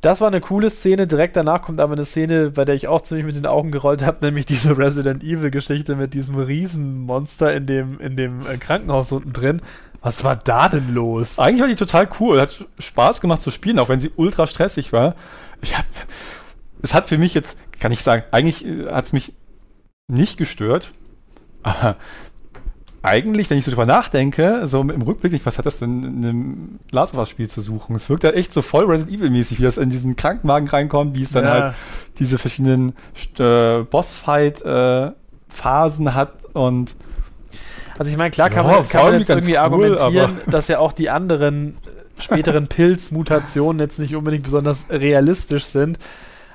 das 0.00 0.20
war 0.20 0.28
eine 0.28 0.40
coole 0.40 0.70
Szene, 0.70 1.06
direkt 1.06 1.36
danach 1.36 1.62
kommt 1.62 1.78
aber 1.78 1.92
eine 1.92 2.04
Szene, 2.04 2.50
bei 2.50 2.64
der 2.64 2.74
ich 2.74 2.88
auch 2.88 3.02
ziemlich 3.02 3.26
mit 3.26 3.36
den 3.36 3.46
Augen 3.46 3.70
gerollt 3.70 4.02
habe, 4.02 4.24
nämlich 4.24 4.46
diese 4.46 4.78
Resident 4.78 5.22
Evil-Geschichte 5.22 5.94
mit 5.94 6.14
diesem 6.14 6.36
Riesenmonster 6.36 7.54
in 7.54 7.66
dem, 7.66 8.00
in 8.00 8.16
dem 8.16 8.40
äh, 8.46 8.56
Krankenhaus 8.56 9.12
unten 9.12 9.32
drin. 9.32 9.60
Was 10.00 10.24
war 10.24 10.36
da 10.36 10.70
denn 10.70 10.94
los? 10.94 11.38
Eigentlich 11.38 11.60
war 11.60 11.68
die 11.68 11.74
total 11.74 12.08
cool, 12.18 12.40
hat 12.40 12.64
Spaß 12.78 13.20
gemacht 13.20 13.42
zu 13.42 13.50
spielen, 13.50 13.78
auch 13.78 13.90
wenn 13.90 14.00
sie 14.00 14.10
ultra 14.16 14.46
stressig 14.46 14.94
war. 14.94 15.14
Ich 15.60 15.76
hab, 15.76 15.84
es 16.80 16.94
hat 16.94 17.08
für 17.08 17.18
mich 17.18 17.34
jetzt, 17.34 17.58
kann 17.78 17.92
ich 17.92 18.02
sagen, 18.02 18.22
eigentlich 18.30 18.64
hat 18.90 19.04
es 19.04 19.12
mich 19.12 19.34
nicht 20.08 20.38
gestört, 20.38 20.92
aber 21.62 21.96
eigentlich, 23.02 23.48
wenn 23.48 23.58
ich 23.58 23.64
so 23.64 23.70
drüber 23.70 23.86
nachdenke, 23.86 24.66
so 24.66 24.80
im 24.80 25.02
Rückblick, 25.02 25.44
was 25.46 25.56
hat 25.58 25.64
das 25.66 25.78
denn 25.78 26.02
in 26.02 26.24
einem 26.24 26.78
Last 26.90 27.14
of 27.14 27.20
Us 27.20 27.30
Spiel 27.30 27.48
zu 27.48 27.60
suchen? 27.62 27.96
Es 27.96 28.10
wirkt 28.10 28.24
ja 28.24 28.30
echt 28.30 28.52
so 28.52 28.60
voll 28.62 28.84
Resident 28.84 29.16
Evil 29.16 29.30
mäßig, 29.30 29.58
wie 29.58 29.62
das 29.62 29.78
in 29.78 29.88
diesen 29.90 30.16
Krankenwagen 30.16 30.68
reinkommt, 30.68 31.16
wie 31.16 31.22
es 31.22 31.30
dann 31.30 31.44
Ja. 31.44 31.50
halt 31.50 31.74
diese 32.18 32.36
verschiedenen 32.38 32.92
äh, 33.38 33.78
Bossfight 33.82 34.60
äh, 34.62 35.12
Phasen 35.48 36.14
hat 36.14 36.32
und 36.52 36.94
Also 37.98 38.10
ich 38.10 38.16
meine, 38.18 38.30
klar 38.30 38.50
kann 38.50 38.66
Ja, 38.66 38.72
man, 38.72 38.88
kann 38.88 39.04
man 39.04 39.18
jetzt 39.18 39.30
irgendwie 39.30 39.52
cool, 39.52 39.58
argumentieren, 39.58 40.38
dass 40.46 40.68
ja 40.68 40.78
auch 40.78 40.92
die 40.92 41.08
anderen 41.10 41.68
äh, 42.18 42.22
späteren 42.22 42.66
Pilzmutationen 42.68 43.80
jetzt 43.80 43.98
nicht 43.98 44.14
unbedingt 44.14 44.44
besonders 44.44 44.84
realistisch 44.90 45.64
sind. 45.64 45.98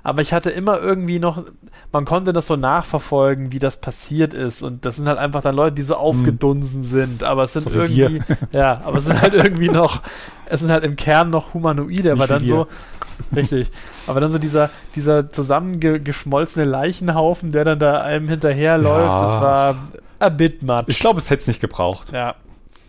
Aber 0.05 0.21
ich 0.21 0.33
hatte 0.33 0.51
immer 0.51 0.79
irgendwie 0.79 1.17
noch, 1.17 1.43
man 1.91 2.05
konnte 2.05 2.31
das 2.31 2.45
so 2.45 2.55
nachverfolgen, 2.55 3.51
wie 3.51 3.57
das 3.57 3.77
passiert 3.77 4.35
ist. 4.35 4.61
Und 4.61 4.85
das 4.85 4.97
sind 4.97 5.07
halt 5.07 5.17
einfach 5.17 5.41
dann 5.41 5.55
Leute, 5.55 5.73
die 5.75 5.81
so 5.81 5.95
aufgedunsen 5.95 6.83
sind. 6.83 7.23
Aber 7.23 7.43
es 7.43 7.53
sind 7.53 7.65
Hm. 7.65 7.73
So 7.73 7.87
wie 7.89 8.01
irgendwie, 8.01 8.23
ja, 8.51 8.81
aber 8.85 8.99
es 8.99 9.05
sind 9.05 9.19
halt 9.19 9.33
irgendwie 9.33 9.67
noch, 9.69 10.03
es 10.45 10.59
sind 10.59 10.69
halt 10.71 10.83
im 10.83 10.95
Kern 10.95 11.31
noch 11.31 11.55
Humanoide, 11.55 12.11
aber 12.11 12.27
dann 12.27 12.45
so, 12.45 12.67
richtig. 13.35 13.71
Aber 14.05 14.19
dann 14.19 14.31
so 14.31 14.37
dieser, 14.37 14.69
dieser 14.93 15.31
zusammengeschmolzene 15.31 16.65
Leichenhaufen, 16.65 17.51
der 17.51 17.65
dann 17.65 17.79
da 17.79 18.01
einem 18.01 18.29
hinterherläuft, 18.29 19.11
Ja. 19.13 19.21
das 19.23 19.41
war 19.41 19.75
a 20.19 20.29
bit 20.29 20.61
much. 20.61 20.83
ich 20.87 20.99
glaube, 20.99 21.17
es 21.19 21.31
hätte 21.31 21.41
es 21.41 21.47
nicht 21.47 21.61
gebraucht. 21.61 22.11
ja. 22.13 22.35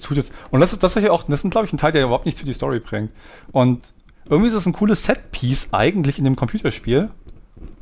tut 0.03 0.19
jetzt. 0.19 0.33
Und 0.51 0.61
das 0.61 0.75
ist 0.75 0.83
das, 0.83 0.95
was 0.97 1.03
ich 1.03 1.09
auch, 1.09 1.23
das 1.27 1.43
ist, 1.43 1.51
glaube 1.51 1.67
ich, 1.67 1.73
ein 1.73 1.79
Teil, 1.79 1.93
der 1.93 2.05
überhaupt 2.05 2.27
nichts 2.27 2.41
für 2.41 2.47
die 2.47 2.53
Story 2.53 2.79
bringt. 2.81 3.11
Und 3.53 3.95
irgendwie 4.29 4.49
ist 4.49 4.55
es 4.55 4.67
ein 4.67 4.73
cooles 4.73 5.05
Set-Piece 5.05 5.69
eigentlich 5.73 6.19
in 6.19 6.25
dem 6.25 6.37
Computerspiel. 6.37 7.11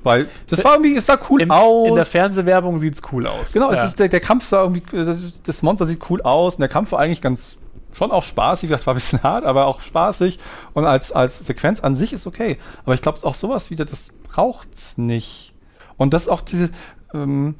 Weil 0.03 0.29
das 0.49 0.63
war 0.63 0.75
irgendwie, 0.75 0.97
es 0.97 1.07
sah 1.07 1.19
cool 1.31 1.41
Im, 1.41 1.51
aus. 1.51 1.89
In 1.89 1.95
der 1.95 2.05
Fernsehwerbung 2.05 2.79
sieht 2.79 2.95
es 2.95 3.03
cool 3.11 3.27
aus. 3.27 3.53
genau, 3.53 3.73
ja. 3.73 3.83
es 3.83 3.89
ist 3.89 3.99
der, 3.99 4.09
der 4.09 4.21
Kampf 4.21 4.47
sah 4.47 4.63
irgendwie, 4.63 4.97
äh, 4.97 5.17
das 5.45 5.63
Monster 5.63 5.87
sieht 5.87 6.11
cool 6.11 6.21
aus 6.23 6.57
und 6.57 6.61
der 6.61 6.69
Kampf 6.69 6.93
war 6.93 7.01
eigentlich 7.01 7.23
ganz, 7.23 7.57
schon 7.95 8.11
auch 8.11 8.23
spaßig, 8.23 8.69
vielleicht 8.69 8.87
war 8.87 8.93
ein 8.93 8.97
bisschen 8.97 9.23
hart, 9.23 9.47
aber 9.47 9.67
auch 9.67 9.81
spaßig. 9.81 10.39
Und 10.75 10.85
als, 10.85 11.11
als 11.11 11.39
Sequenz 11.39 11.81
an 11.81 11.97
sich 11.97 12.13
ist 12.13 12.27
okay. 12.27 12.59
Aber 12.85 12.95
ich 12.95 13.03
glaube 13.03 13.25
auch 13.25 13.35
sowas 13.35 13.71
wieder, 13.71 13.87
das 13.87 14.11
braucht's 14.29 14.99
nicht. 14.99 15.55
Und 15.97 16.13
das 16.13 16.25
ist 16.25 16.29
auch 16.29 16.43
diese, 16.43 16.71
ähm, 17.15 17.55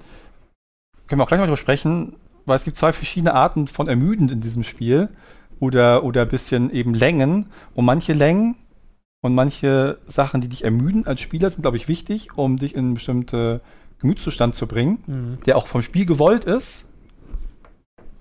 können 1.07 1.19
wir 1.19 1.25
auch 1.25 1.29
gleich 1.29 1.41
mal 1.41 1.47
drüber 1.47 1.57
sprechen, 1.57 2.15
weil 2.45 2.57
es 2.57 2.65
gibt 2.65 2.77
zwei 2.77 2.93
verschiedene 2.93 3.33
Arten 3.33 3.69
von 3.69 3.89
ermüdend 3.89 4.31
in 4.31 4.43
diesem 4.43 4.65
Spiel 4.65 5.09
oder, 5.61 6.05
oder 6.05 6.23
ein 6.23 6.29
bisschen 6.29 6.71
eben 6.71 6.93
Längen. 6.93 7.47
Und 7.75 7.87
manche 7.87 8.13
Längen 8.13 8.57
und 9.25 9.35
manche 9.35 9.97
Sachen, 10.07 10.43
die 10.43 10.49
dich 10.49 10.65
ermüden 10.65 11.07
als 11.07 11.23
Spieler, 11.23 11.49
sind, 11.49 11.63
glaube 11.63 11.79
ich, 11.79 11.89
wichtig, 11.89 12.37
um 12.37 12.59
dich 12.59 12.75
in 12.75 12.81
einen 12.81 12.95
bestimmten 12.95 13.61
Gemütszustand 13.99 14.55
zu 14.55 14.67
bringen, 14.67 14.99
Mhm. 15.07 15.39
der 15.47 15.57
auch 15.57 15.67
vom 15.67 15.81
Spiel 15.81 16.05
gewollt 16.05 16.45
ist, 16.45 16.85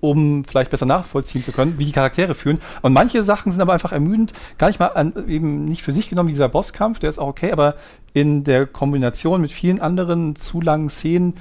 um 0.00 0.44
vielleicht 0.46 0.70
besser 0.70 0.86
nachvollziehen 0.86 1.42
zu 1.42 1.52
können, 1.52 1.78
wie 1.78 1.84
die 1.84 1.92
Charaktere 1.92 2.34
fühlen. 2.34 2.58
Und 2.80 2.94
manche 2.94 3.22
Sachen 3.22 3.52
sind 3.52 3.60
aber 3.60 3.74
einfach 3.74 3.92
ermüdend, 3.92 4.32
gar 4.56 4.68
nicht 4.68 4.80
mal 4.80 4.86
an, 4.86 5.12
eben 5.28 5.66
nicht 5.66 5.82
für 5.82 5.92
sich 5.92 6.08
genommen, 6.08 6.30
wie 6.30 6.32
dieser 6.32 6.48
Bosskampf, 6.48 7.00
der 7.00 7.10
ist 7.10 7.18
auch 7.18 7.28
okay, 7.28 7.52
aber 7.52 7.74
in 8.14 8.42
der 8.42 8.66
Kombination 8.66 9.42
mit 9.42 9.52
vielen 9.52 9.82
anderen 9.82 10.36
zu 10.36 10.62
langen 10.62 10.88
Szenen 10.88 11.34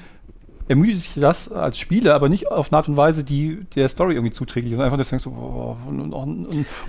ermüdet 0.68 0.97
sich 1.01 1.11
das 1.16 1.51
als 1.51 1.78
Spieler, 1.78 2.16
aber 2.16 2.30
nicht 2.30 2.49
auf 2.51 2.72
eine 2.72 2.78
Art 2.78 2.88
und 2.88 2.95
Weise, 2.97 3.24
die 3.24 3.66
der 3.76 3.89
Story 3.89 4.14
irgendwie 4.16 4.32
zuträglich 4.34 4.74
ist. 4.74 4.80
Einfach, 4.80 4.97
dass 4.97 5.09
du 5.09 5.18
denkst, 5.18 5.28
oh, 5.28 5.76
noch, 5.91 6.28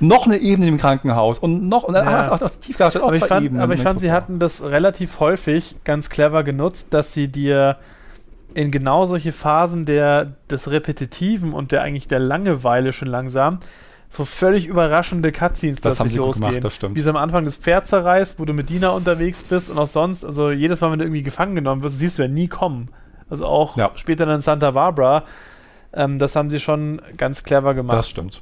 noch 0.00 0.26
eine 0.26 0.36
Ebene 0.38 0.68
im 0.68 0.78
Krankenhaus 0.78 1.38
und 1.38 1.68
noch, 1.68 1.84
und 1.84 1.94
Ja. 1.94 2.30
ach, 2.32 2.50
die 2.50 2.66
Tiefgarten 2.68 3.00
auch 3.02 3.08
Aber 3.08 3.16
ich 3.16 3.24
fand, 3.24 3.46
Ebenen. 3.46 3.62
aber 3.62 3.74
ich 3.74 3.82
fand 3.82 4.00
sie 4.00 4.12
hatten 4.12 4.38
das 4.38 4.62
relativ 4.62 5.18
häufig 5.20 5.76
ganz 5.84 6.08
clever 6.08 6.44
genutzt, 6.44 6.94
dass 6.94 7.12
sie 7.12 7.28
dir 7.28 7.76
in 8.54 8.70
genau 8.70 9.06
solche 9.06 9.32
Phasen 9.32 9.84
der, 9.84 10.34
des 10.48 10.70
Repetitiven 10.70 11.52
und 11.52 11.72
der 11.72 11.82
eigentlich 11.82 12.06
der 12.06 12.20
Langeweile 12.20 12.92
schon 12.92 13.08
langsam 13.08 13.58
so 14.10 14.24
völlig 14.24 14.66
überraschende 14.68 15.32
Cutscenes 15.32 15.80
Das 15.80 15.98
haben 15.98 16.06
plötzlich 16.06 16.18
losgehen. 16.18 16.48
gemacht, 16.50 16.64
das 16.64 16.76
stimmt. 16.76 16.94
Wie 16.94 17.00
sie 17.00 17.10
am 17.10 17.16
Anfang 17.16 17.44
das 17.44 17.56
Pferd 17.56 17.88
zerreißt, 17.88 18.38
wo 18.38 18.44
du 18.44 18.52
mit 18.52 18.70
Dina 18.70 18.90
unterwegs 18.90 19.42
bist 19.42 19.68
und 19.70 19.76
auch 19.78 19.88
sonst, 19.88 20.24
also 20.24 20.52
jedes 20.52 20.80
Mal, 20.80 20.92
wenn 20.92 21.00
du 21.00 21.04
irgendwie 21.06 21.24
gefangen 21.24 21.56
genommen 21.56 21.82
wirst, 21.82 21.98
siehst 21.98 22.18
du 22.18 22.22
ja 22.22 22.28
nie 22.28 22.46
kommen. 22.46 22.90
Also 23.30 23.46
auch 23.46 23.76
Ja. 23.76 23.90
später 23.94 24.26
dann 24.26 24.36
in 24.36 24.42
Santa 24.42 24.70
Barbara, 24.72 25.24
ähm, 25.92 26.18
das 26.18 26.36
haben 26.36 26.50
sie 26.50 26.60
schon 26.60 27.00
ganz 27.16 27.42
clever 27.42 27.74
gemacht. 27.74 27.98
Das 27.98 28.08
stimmt. 28.08 28.40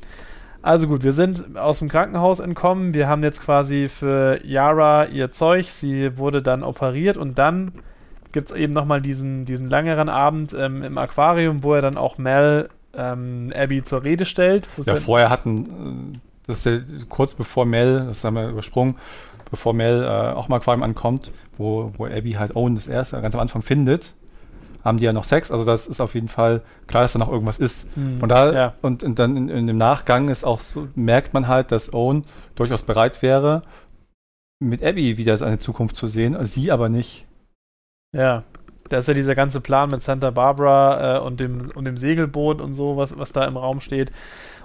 Also 0.62 0.87
gut, 0.87 1.03
wir 1.03 1.12
sind 1.12 1.57
aus 1.59 1.80
dem 1.80 1.89
Krankenhaus 1.89 2.39
entkommen. 2.39 2.95
Wir 2.95 3.09
haben 3.09 3.22
jetzt 3.24 3.43
quasi 3.43 3.89
für 3.89 4.41
Yara 4.45 5.07
ihr 5.07 5.33
Zeug. 5.33 5.66
Sie 5.70 6.16
wurde 6.18 6.41
dann 6.41 6.62
operiert 6.62 7.16
und 7.16 7.39
dann 7.39 7.72
gibt 8.30 8.51
es 8.51 8.57
eben 8.57 8.72
nochmal 8.72 9.01
diesen, 9.01 9.45
diesen 9.45 9.68
langeren 9.68 10.09
Abend 10.09 10.55
ähm, 10.59 10.83
im 10.83 10.99
Aquarium, 10.99 11.62
wo 11.64 11.74
er 11.74 11.83
dann 11.83 11.97
auch 11.99 12.16
Mel 12.16 12.68
ähm, 12.97 13.53
Abby 13.55 13.83
zur 13.83 14.05
Rede 14.05 14.24
stellt. 14.24 14.68
Ja, 14.85 14.97
vorher 14.97 15.30
hatten, 15.30 16.14
äh, 16.14 16.18
das 16.47 16.64
ist 16.64 16.64
ja 16.66 16.78
kurz 17.09 17.35
bevor 17.35 17.66
Mel, 17.66 18.07
das 18.09 18.24
haben 18.24 18.35
wir 18.35 18.49
übersprungen, 18.49 18.97
bevor 19.51 19.74
Mel 19.74 20.03
äh, 20.05 20.33
auch 20.33 20.49
mal 20.49 20.57
Aquarium 20.57 20.83
ankommt, 20.83 21.30
wo, 21.59 21.93
wo 21.97 22.07
Abby 22.07 22.33
halt 22.33 22.55
Owen 22.57 22.74
das 22.76 22.87
erste 22.87 23.20
ganz 23.20 23.35
am 23.35 23.41
Anfang 23.41 23.62
findet, 23.62 24.14
haben 24.85 24.99
die 24.99 25.05
ja 25.05 25.12
noch 25.12 25.24
Sex. 25.24 25.51
Also 25.51 25.64
das 25.64 25.87
ist 25.87 26.01
auf 26.01 26.14
jeden 26.14 26.28
Fall 26.28 26.62
klar, 26.87 27.03
dass 27.03 27.12
da 27.12 27.18
noch 27.18 27.30
irgendwas 27.30 27.59
ist. 27.59 27.89
Hm, 27.95 28.22
Und 28.22 28.28
da 28.28 28.53
ja. 28.53 28.74
und, 28.83 29.03
und 29.03 29.18
dann 29.18 29.37
in, 29.37 29.49
in 29.49 29.66
dem 29.66 29.78
Nachgang 29.78 30.28
ist 30.28 30.45
auch 30.45 30.61
so, 30.61 30.89
merkt 30.95 31.35
man 31.35 31.49
halt, 31.49 31.72
dass 31.72 31.93
Owen 31.93 32.24
durchaus 32.55 32.83
bereit 32.83 33.22
wäre, 33.22 33.62
mit 34.61 34.83
Abby 34.83 35.18
wieder 35.18 35.37
seine 35.37 35.59
Zukunft 35.59 35.97
zu 35.97 36.07
sehen, 36.07 36.37
sie 36.47 36.70
aber 36.70 36.89
nicht. 36.89 37.26
Ja. 38.14 38.45
Da 38.89 38.99
ist 38.99 39.09
ja 39.09 39.14
dieser 39.14 39.35
ganze 39.35 39.61
Plan 39.61 39.91
mit 39.91 40.03
Santa 40.03 40.30
Barbara 40.30 41.16
äh, 41.16 41.20
und, 41.20 41.41
dem, 41.41 41.70
und 41.74 41.87
dem 41.87 41.97
Segelboot 41.97 42.61
und 42.61 42.74
so, 42.74 42.97
was, 42.97 43.16
was 43.16 43.33
da 43.33 43.45
im 43.47 43.57
Raum 43.57 43.80
steht. 43.80 44.12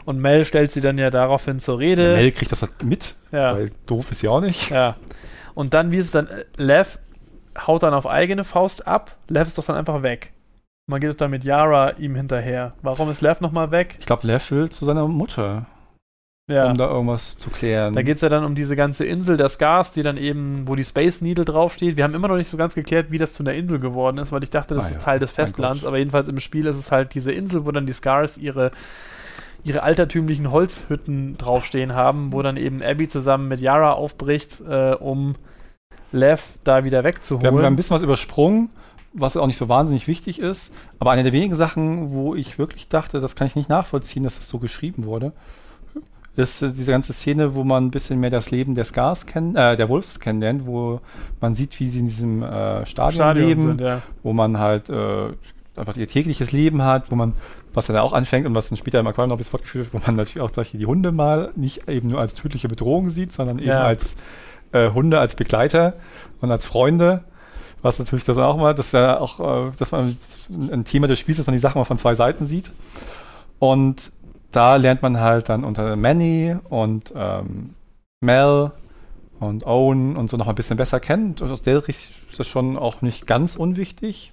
Und 0.06 0.20
Mel 0.20 0.44
stellt 0.44 0.72
sie 0.72 0.82
dann 0.82 0.98
ja 0.98 1.10
daraufhin 1.10 1.60
zur 1.60 1.80
Rede. 1.80 2.16
Mel 2.16 2.32
kriegt 2.32 2.52
das 2.52 2.62
halt 2.62 2.84
mit, 2.84 3.16
ja. 3.32 3.56
weil 3.56 3.72
doof 3.86 4.12
ist 4.12 4.20
sie 4.20 4.28
auch 4.28 4.42
nicht. 4.42 4.70
Ja. 4.70 4.96
Und 5.54 5.74
dann, 5.74 5.92
wie 5.92 5.98
ist 5.98 6.08
es 6.08 6.12
dann? 6.12 6.28
Lev 6.58 7.00
haut 7.66 7.84
dann 7.84 7.94
auf 7.94 8.06
eigene 8.08 8.44
Faust 8.44 8.88
ab. 8.88 9.16
Lev 9.28 9.48
ist 9.48 9.58
doch 9.58 9.66
dann 9.66 9.76
einfach 9.78 10.04
weg. 10.04 10.32
Man 10.90 11.02
geht 11.02 11.10
doch 11.10 11.18
dann 11.18 11.32
mit 11.32 11.44
Yara 11.44 11.92
ihm 11.98 12.16
hinterher. 12.16 12.72
Warum 12.82 13.10
ist 13.10 13.22
Lev 13.22 13.42
nochmal 13.42 13.72
weg? 13.72 13.96
Ich 14.00 14.06
glaube, 14.06 14.26
Lev 14.28 14.52
will 14.52 14.70
zu 14.70 14.86
seiner 14.86 15.08
Mutter, 15.08 15.66
Ja. 16.50 16.70
um 16.72 16.78
da 16.78 16.88
irgendwas 16.90 17.38
zu 17.38 17.50
klären. 17.50 17.94
da 17.94 18.02
geht 18.04 18.16
es 18.16 18.22
ja 18.22 18.30
dann 18.30 18.46
um 18.46 18.56
diese 18.56 18.78
ganze 18.78 19.04
Insel 19.06 19.36
der 19.36 19.50
Scars, 19.50 19.92
die 19.92 20.02
dann 20.04 20.16
eben, 20.16 20.66
wo 20.66 20.76
die 20.76 20.86
Space 20.86 21.20
Needle 21.20 21.44
draufsteht. 21.44 21.98
Wir 21.98 22.06
haben 22.06 22.14
immer 22.16 22.30
noch 22.30 22.38
nicht 22.38 22.50
so 22.50 22.56
ganz 22.56 22.74
geklärt, 22.74 23.08
wie 23.12 23.18
das 23.18 23.34
zu 23.34 23.44
einer 23.44 23.54
Insel 23.54 23.80
geworden 23.80 24.18
ist, 24.20 24.32
weil 24.32 24.44
ich 24.44 24.50
dachte, 24.50 24.76
das 24.76 24.86
Ah 24.86 24.88
ist 24.88 24.94
ja, 24.96 25.02
Teil 25.02 25.20
des 25.20 25.32
Festlands. 25.32 25.84
Aber 25.84 25.98
jedenfalls 25.98 26.30
im 26.30 26.40
Spiel 26.40 26.66
ist 26.68 26.78
es 26.78 26.90
halt 26.92 27.14
diese 27.16 27.34
Insel, 27.34 27.66
wo 27.66 27.72
dann 27.72 27.86
die 27.86 27.92
Scars 27.94 28.38
ihre, 28.38 28.72
ihre 29.66 29.84
altertümlichen 29.84 30.52
Holzhütten 30.52 31.38
draufstehen 31.38 31.96
haben, 31.96 32.32
wo 32.32 32.42
dann 32.42 32.56
eben 32.56 32.82
Abby 32.82 33.10
zusammen 33.10 33.50
mit 33.50 33.60
Yara 33.60 33.92
aufbricht, 33.92 34.62
äh, 34.62 34.94
um 34.94 35.36
Lev 36.12 36.44
da 36.64 36.86
wieder 36.86 37.04
wegzuholen. 37.04 37.44
Wir 37.44 37.48
haben, 37.50 37.58
wir 37.58 37.66
haben 37.66 37.74
ein 37.74 37.76
bisschen 37.76 37.96
was 37.96 38.02
übersprungen, 38.02 38.70
was 39.14 39.36
auch 39.38 39.48
nicht 39.48 39.58
so 39.58 39.70
wahnsinnig 39.70 40.08
wichtig 40.08 40.40
ist. 40.40 40.74
Aber 41.00 41.12
eine 41.12 41.24
der 41.24 41.34
wenigen 41.34 41.56
Sachen, 41.56 42.12
wo 42.12 42.36
ich 42.36 42.58
wirklich 42.60 42.88
dachte, 42.88 43.20
das 43.20 43.36
kann 43.36 43.48
ich 43.48 43.56
nicht 43.56 43.70
nachvollziehen, 43.70 44.24
dass 44.24 44.38
das 44.38 44.48
so 44.48 44.60
geschrieben 44.60 45.06
wurde, 45.06 45.34
ist 46.36 46.62
äh, 46.62 46.72
diese 46.72 46.92
ganze 46.92 47.14
Szene, 47.14 47.56
wo 47.56 47.64
man 47.64 47.86
ein 47.86 47.92
bisschen 47.92 48.20
mehr 48.20 48.30
das 48.30 48.52
Leben 48.52 48.76
der 48.76 48.86
Scars 48.86 49.26
kennt, 49.26 49.58
äh, 49.58 49.76
der 49.76 49.90
Wolves 49.90 50.20
kennenlernt, 50.20 50.66
wo 50.66 51.02
man 51.42 51.56
sieht, 51.56 51.80
wie 51.80 51.90
sie 51.90 52.00
in 52.00 52.06
diesem 52.06 52.44
äh, 52.44 52.86
Stadion, 52.86 53.12
Stadion 53.12 53.48
leben, 53.48 53.68
sind, 53.68 53.82
ja. 53.82 54.02
wo 54.24 54.34
man 54.34 54.60
halt 54.60 54.90
äh, 54.90 55.30
einfach 55.76 55.98
ihr 55.98 56.08
tägliches 56.08 56.52
Leben 56.52 56.84
hat, 56.84 57.12
wo 57.12 57.16
man, 57.16 57.34
was 57.74 57.88
dann 57.88 57.98
auch 57.98 58.14
anfängt 58.14 58.46
und 58.46 58.56
was 58.56 58.70
dann 58.70 58.78
später 58.78 59.00
im 59.00 59.08
Aquarium 59.08 59.30
noch 59.30 59.38
bis 59.38 59.50
fortgeführt 59.50 59.92
wird, 59.92 60.04
wo 60.04 60.06
man 60.06 60.16
natürlich 60.16 60.42
auch 60.42 60.54
solche 60.54 60.78
die 60.78 60.86
Hunde 60.86 61.12
mal 61.12 61.52
nicht 61.56 61.88
eben 61.88 62.10
nur 62.10 62.20
als 62.20 62.36
tödliche 62.36 62.68
Bedrohung 62.68 63.10
sieht, 63.10 63.34
sondern 63.34 63.60
eben 63.60 63.68
Ja. 63.68 63.84
als 63.84 64.16
äh, 64.72 64.92
Hunde 64.92 65.20
als 65.20 65.36
Begleiter 65.36 65.94
und 66.42 66.52
als 66.52 66.66
Freunde. 66.66 67.24
Was 67.82 68.00
natürlich 68.00 68.26
das 68.26 68.38
auch 68.38 68.58
mal, 68.58 68.74
dass 68.74 68.92
ja 68.92 69.20
auch, 69.20 69.40
äh, 69.68 69.72
dass 69.78 69.92
man 69.92 70.18
ein 70.50 70.86
Thema 70.86 71.08
des 71.08 71.20
Spiels 71.20 71.38
dass 71.38 71.48
man 71.48 71.54
die 71.54 71.60
Sachen 71.60 71.80
mal 71.80 71.86
von 71.86 71.98
zwei 71.98 72.16
Seiten 72.16 72.46
sieht. 72.46 72.72
Und 73.60 74.12
da 74.52 74.76
lernt 74.76 75.02
man 75.02 75.20
halt 75.20 75.50
dann 75.50 75.64
unter 75.64 75.96
Manny 75.96 76.56
und 76.70 77.14
ähm, 77.16 77.76
Mel 78.22 78.72
und 79.40 79.66
Owen 79.66 80.16
und 80.16 80.30
so 80.30 80.38
noch 80.38 80.48
ein 80.48 80.56
bisschen 80.56 80.78
besser 80.78 81.00
kennen. 81.00 81.36
Und 81.40 81.52
aus 81.52 81.62
der 81.62 81.88
Richtung 81.88 82.16
ist 82.30 82.40
das 82.40 82.48
schon 82.48 82.78
auch 82.78 83.02
nicht 83.02 83.28
ganz 83.28 83.56
unwichtig. 83.56 84.32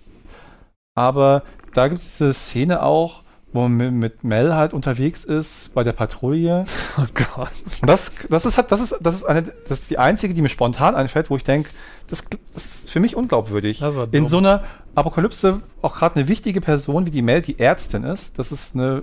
Aber 0.95 1.43
da 1.75 1.89
gibt 1.89 2.01
es 2.01 2.17
diese 2.17 2.33
Szene 2.33 2.83
auch, 2.83 3.24
wo 3.55 3.63
man 3.69 3.95
mit, 3.95 4.25
Mel 4.25 4.55
halt 4.55 4.75
unterwegs 4.75 5.25
ist 5.25 5.73
bei 5.75 5.85
der 5.85 5.93
Patrouille. 5.93 6.65
Oh 6.97 7.07
Gott. 7.15 7.51
Und 7.81 7.89
das, 7.89 8.13
das 8.29 8.45
ist 8.45 8.57
halt, 8.57 8.71
das 8.71 8.81
ist, 8.81 8.97
das 9.01 9.17
ist 9.17 9.25
eine, 9.25 9.43
das 9.43 9.81
ist 9.81 9.91
die 9.91 9.99
einzige, 9.99 10.33
die 10.33 10.43
mir 10.43 10.49
spontan 10.49 10.95
einfällt, 10.95 11.29
wo 11.29 11.37
ich 11.37 11.43
denke, 11.43 11.71
das, 12.09 12.23
das 12.53 12.67
ist 12.67 12.91
für 12.91 13.01
mich 13.01 13.17
unglaubwürdig. 13.17 13.83
In 14.13 14.29
so 14.29 14.39
einer 14.39 14.63
Apokalypse 14.95 15.61
auch 15.83 15.97
gerade 15.97 16.17
eine 16.17 16.29
wichtige 16.29 16.61
Person 16.61 17.07
wie 17.07 17.11
die 17.11 17.23
Mel, 17.23 17.43
die 17.43 17.59
Ärztin 17.59 18.05
ist, 18.05 18.39
das 18.39 18.53
ist 18.53 18.75
eine 18.75 19.03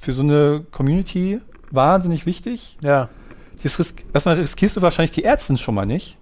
für 0.00 0.12
so 0.12 0.22
eine 0.22 0.64
Community 0.70 1.40
wahnsinnig 1.70 2.26
wichtig. 2.26 2.78
Ja. 2.82 3.08
Das 3.62 3.78
risk 3.78 4.04
erstmal 4.12 4.36
riskierst 4.36 4.76
du 4.76 4.82
wahrscheinlich 4.82 5.12
die 5.12 5.24
Ärztin 5.24 5.58
schon 5.58 5.74
mal 5.74 5.86
nicht. 5.86 6.18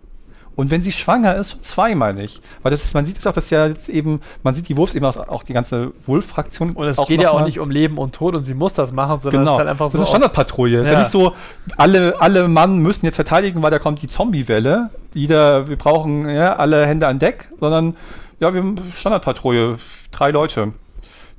Und 0.56 0.70
wenn 0.70 0.82
sie 0.82 0.92
schwanger 0.92 1.36
ist, 1.36 1.52
schon 1.52 1.62
zweimal 1.62 2.12
nicht. 2.12 2.42
Weil 2.62 2.70
das 2.70 2.84
ist, 2.84 2.92
man 2.92 3.06
sieht 3.06 3.18
es 3.18 3.26
auch, 3.26 3.32
dass 3.32 3.48
ja 3.50 3.66
jetzt 3.66 3.88
eben, 3.88 4.20
man 4.42 4.52
sieht 4.52 4.68
die 4.68 4.76
Wolves 4.76 4.94
eben 4.94 5.06
auch 5.06 5.42
die 5.42 5.52
ganze 5.54 5.92
Wolf-Fraktion. 6.06 6.72
Und 6.72 6.86
es 6.86 6.98
geht 7.06 7.22
ja 7.22 7.30
auch 7.30 7.44
nicht 7.44 7.60
um 7.60 7.70
Leben 7.70 7.96
und 7.96 8.14
Tod 8.14 8.34
und 8.34 8.44
sie 8.44 8.52
muss 8.54 8.72
das 8.74 8.92
machen, 8.92 9.16
sondern 9.18 9.40
Genau. 9.42 9.52
es 9.52 9.54
ist 9.54 9.58
halt 9.60 9.68
einfach 9.70 9.86
das 9.86 9.92
so. 9.92 9.98
ist 10.02 10.08
eine 10.08 10.08
Standardpatrouille. 10.24 10.78
Ist 10.80 10.86
ja 10.88 10.92
Ja. 10.94 10.98
nicht 10.98 11.10
so, 11.10 11.32
alle, 11.78 12.20
alle 12.20 12.48
Mann 12.48 12.78
müssen 12.78 13.06
jetzt 13.06 13.14
verteidigen, 13.16 13.62
weil 13.62 13.70
da 13.70 13.78
kommt 13.78 14.02
die 14.02 14.08
Zombie-Welle. 14.08 14.90
Jeder, 15.14 15.66
wir 15.68 15.76
brauchen 15.76 16.28
ja, 16.28 16.56
alle 16.56 16.84
Hände 16.86 17.06
an 17.06 17.18
Deck, 17.18 17.48
sondern 17.58 17.96
ja, 18.38 18.52
wir 18.52 18.60
haben 18.60 18.76
Standardpatrouille, 18.96 19.78
drei 20.10 20.30
Leute. 20.30 20.72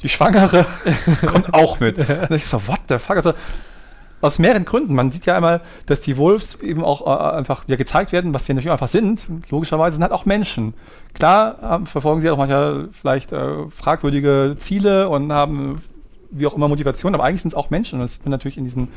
Die 0.01 0.09
Schwangere 0.09 0.65
kommt 1.27 1.53
auch 1.53 1.79
mit. 1.79 1.97
Und 2.29 2.31
ich 2.35 2.45
so, 2.47 2.67
what 2.67 2.79
the 2.89 2.97
fuck? 2.97 3.17
Also, 3.17 3.33
aus 4.21 4.39
mehreren 4.39 4.65
Gründen. 4.65 4.93
Man 4.93 5.11
sieht 5.11 5.25
ja 5.25 5.35
einmal, 5.35 5.61
dass 5.85 6.01
die 6.01 6.17
Wolves 6.17 6.59
eben 6.61 6.83
auch 6.83 7.05
äh, 7.05 7.35
einfach 7.37 7.67
wieder 7.67 7.77
gezeigt 7.77 8.11
werden, 8.11 8.33
was 8.33 8.45
sie 8.45 8.53
natürlich 8.53 8.71
einfach 8.71 8.87
sind. 8.87 9.25
Logischerweise 9.49 9.95
sind 9.95 10.03
halt 10.03 10.13
auch 10.13 10.25
Menschen. 10.25 10.73
Klar 11.13 11.57
ähm, 11.61 11.85
verfolgen 11.85 12.21
sie 12.21 12.29
auch 12.29 12.37
manchmal 12.37 12.89
vielleicht 12.91 13.31
äh, 13.31 13.67
fragwürdige 13.69 14.55
Ziele 14.59 15.09
und 15.09 15.31
haben 15.31 15.81
wie 16.29 16.47
auch 16.47 16.53
immer 16.53 16.67
Motivation, 16.67 17.13
aber 17.13 17.25
eigentlich 17.25 17.41
sind 17.41 17.49
es 17.49 17.55
auch 17.55 17.69
Menschen. 17.69 17.95
Und 17.95 18.03
das 18.03 18.13
sieht 18.13 18.25
man 18.25 18.31
natürlich 18.31 18.57
in 18.57 18.63
diesen, 18.63 18.87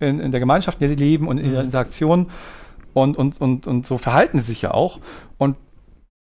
in, 0.00 0.20
in 0.20 0.30
der 0.30 0.40
Gemeinschaft, 0.40 0.78
in 0.78 0.88
der 0.88 0.96
sie 0.96 1.04
leben 1.04 1.28
und 1.28 1.38
in 1.38 1.50
ihrer 1.50 1.60
Mhm. 1.60 1.66
Interaktion. 1.66 2.30
Und, 2.94 3.16
und, 3.16 3.40
und, 3.40 3.66
und 3.66 3.86
so 3.86 3.98
verhalten 3.98 4.38
sie 4.38 4.46
sich 4.46 4.62
ja 4.62 4.72
auch. 4.72 4.98
Und 5.36 5.56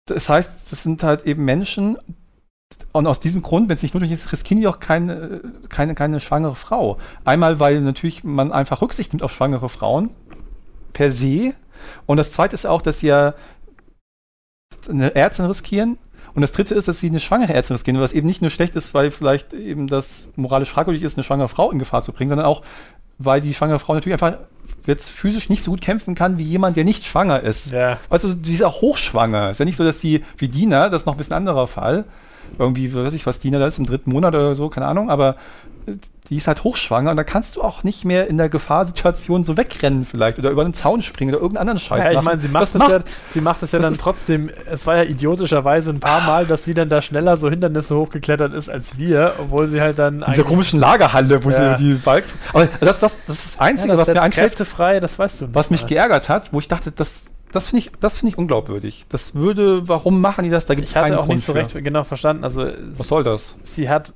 das 0.08 0.30
heißt, 0.30 0.72
das 0.72 0.84
sind 0.84 1.04
halt 1.04 1.26
eben 1.26 1.46
Menschen, 1.46 1.98
und 2.98 3.06
aus 3.08 3.20
diesem 3.20 3.42
Grund, 3.42 3.70
wenn 3.70 3.76
es 3.76 3.84
nicht 3.84 3.94
nötig 3.94 4.12
ist, 4.12 4.32
riskieren 4.32 4.60
die 4.60 4.68
auch 4.68 4.80
keine, 4.80 5.42
keine, 5.70 5.94
keine 5.94 6.20
schwangere 6.20 6.56
Frau. 6.56 6.98
Einmal, 7.26 7.60
weil 7.60 7.82
natürlich 7.82 8.24
man 8.24 8.52
einfach 8.52 8.82
Rücksicht 8.82 9.14
nimmt 9.14 9.24
auf 9.24 9.34
schwangere 9.34 9.70
Frauen 9.70 10.10
per 10.94 11.12
se. 11.12 11.54
Und 12.06 12.18
das 12.18 12.32
zweite 12.32 12.56
ist 12.56 12.66
auch, 12.66 12.82
dass 12.82 13.00
sie 13.00 13.08
ja 13.08 13.36
eine 14.90 15.14
Ärztin 15.16 15.46
riskieren. 15.46 15.98
Und 16.34 16.42
das 16.42 16.52
dritte 16.52 16.76
ist, 16.76 16.88
dass 16.88 17.00
sie 17.00 17.08
eine 17.08 17.20
schwangere 17.20 17.54
Ärztin 17.54 17.76
riskieren, 17.76 18.00
was 18.00 18.14
eben 18.14 18.28
nicht 18.28 18.42
nur 18.42 18.52
schlecht 18.52 18.76
ist, 18.76 18.94
weil 18.94 19.12
vielleicht 19.12 19.54
eben 19.54 19.88
das 19.88 20.30
moralisch 20.36 20.70
fragwürdig 20.70 21.04
ist, 21.04 21.18
eine 21.18 21.24
schwangere 21.24 21.50
Frau 21.50 21.72
in 21.72 21.80
Gefahr 21.80 22.02
zu 22.02 22.14
bringen, 22.14 22.30
sondern 22.30 22.48
auch, 22.48 22.64
weil 23.18 23.42
die 23.42 23.54
schwangere 23.54 23.80
Frau 23.80 23.94
natürlich 23.94 24.22
einfach 24.22 24.40
jetzt 24.86 25.12
physisch 25.12 25.50
nicht 25.50 25.64
so 25.64 25.72
gut 25.72 25.82
kämpfen 25.82 26.16
kann 26.16 26.38
wie 26.38 26.44
jemand, 26.44 26.78
der 26.78 26.84
nicht 26.84 27.06
schwanger 27.06 27.42
ist. 27.42 27.72
Ja. 27.72 28.00
Also 28.10 28.34
die 28.34 28.54
ist 28.54 28.64
auch 28.64 28.82
hochschwanger. 28.82 29.52
Ist 29.52 29.60
ja 29.60 29.66
nicht 29.66 29.78
so, 29.78 29.84
dass 29.84 30.00
die 30.00 30.24
wie 30.38 30.48
Dina, 30.48 30.90
das 30.90 31.02
ist 31.02 31.06
noch 31.06 31.14
ein 31.14 31.18
bisschen 31.18 31.36
anderer 31.36 31.68
Fall. 31.68 32.06
Irgendwie, 32.60 32.94
weiß 32.94 33.14
ich 33.14 33.26
was, 33.26 33.40
Dina 33.40 33.60
da 33.60 33.68
ist 33.68 33.78
im 33.80 33.86
dritten 33.86 34.12
Monat 34.12 34.34
oder 34.36 34.56
so, 34.56 34.70
keine 34.70 34.88
Ahnung, 34.88 35.10
aber 35.10 35.36
äh, 35.88 35.94
die 36.30 36.36
ist 36.36 36.48
halt 36.48 36.66
hochschwanger 36.66 37.12
und 37.12 37.16
da 37.18 37.24
kannst 37.24 37.56
du 37.56 37.62
auch 37.62 37.84
nicht 37.86 38.04
mehr 38.04 38.28
in 38.28 38.38
der 38.38 38.50
Gefahrsituation 38.50 39.46
so 39.46 39.56
wegrennen 39.56 40.06
vielleicht 40.06 40.38
oder 40.38 40.50
über 40.50 40.64
einen 40.66 40.74
Zaun 40.74 41.02
springen 41.02 41.32
oder 41.34 41.42
irgendeinen 41.42 41.70
anderen 41.70 41.80
Scheiß 41.80 42.04
Ja, 42.04 42.12
ich 42.20 42.22
meine, 42.22 42.42
sie 42.42 42.50
macht 42.50 42.64
Das 42.64 42.76
es 42.76 42.82
ja, 42.86 43.00
sie 43.34 43.40
macht 43.40 43.64
es 43.64 43.72
ja 43.72 43.80
das 43.80 43.92
dann 43.92 43.98
trotzdem, 43.98 44.50
es 44.70 44.86
war 44.86 44.98
ja 44.98 45.04
idiotischerweise 45.04 45.90
ein 45.92 46.02
paar 46.02 46.20
Mal, 46.20 46.46
dass 46.46 46.66
sie 46.66 46.74
dann 46.74 46.90
da 46.90 47.02
schneller 47.02 47.38
so 47.38 47.50
Hindernisse 47.50 47.96
hochgeklettert 47.96 48.54
ist 48.54 48.70
als 48.70 48.98
wir, 48.98 49.36
obwohl 49.40 49.70
sie 49.70 49.80
halt 49.80 50.00
dann 50.00 50.22
in 50.22 50.32
dieser 50.32 50.44
komischen 50.44 50.82
Lagerhalle, 50.82 51.42
wo 51.46 51.50
Ja. 51.50 51.78
sie 51.78 51.84
die 51.84 51.94
Balken. 51.94 52.30
Aber 52.52 52.66
das, 52.82 53.00
das, 53.00 53.16
das 53.26 53.36
ist 53.38 53.46
das 53.56 53.60
Einzige, 53.62 53.92
ja, 53.92 53.96
das 53.96 54.08
was 54.08 54.14
mir 54.14 54.22
einfällt, 54.22 54.48
Kräfte 54.50 54.66
frei, 54.66 55.00
das 55.00 55.18
weißt 55.18 55.40
du 55.40 55.46
nicht. 55.46 55.56
was 55.56 55.70
mich 55.70 55.84
mal. 55.84 55.88
geärgert 55.88 56.28
hat, 56.28 56.52
wo 56.52 56.60
ich 56.60 56.68
dachte, 56.68 56.92
das, 56.92 57.28
das 57.52 57.70
finde 57.70 57.86
ich, 57.86 57.92
das 58.00 58.18
finde 58.18 58.34
ich 58.34 58.38
unglaubwürdig. 58.38 59.06
Das 59.10 59.34
würde, 59.36 59.88
warum 59.88 60.22
machen 60.22 60.44
die 60.44 60.50
das? 60.50 60.66
Da 60.66 60.76
gibt 60.76 60.88
es 60.88 60.92
Ich 60.92 60.98
hatte 60.98 61.10
keinen 61.10 61.18
auch 61.18 61.26
Grund 61.26 61.38
nicht 61.38 61.46
so 61.46 61.54
recht 61.54 61.74
genau 61.74 62.04
verstanden, 62.04 62.44
also 62.44 62.68
Was 62.94 63.08
soll 63.08 63.24
das? 63.24 63.56
sie 63.64 63.90
hat, 63.90 64.14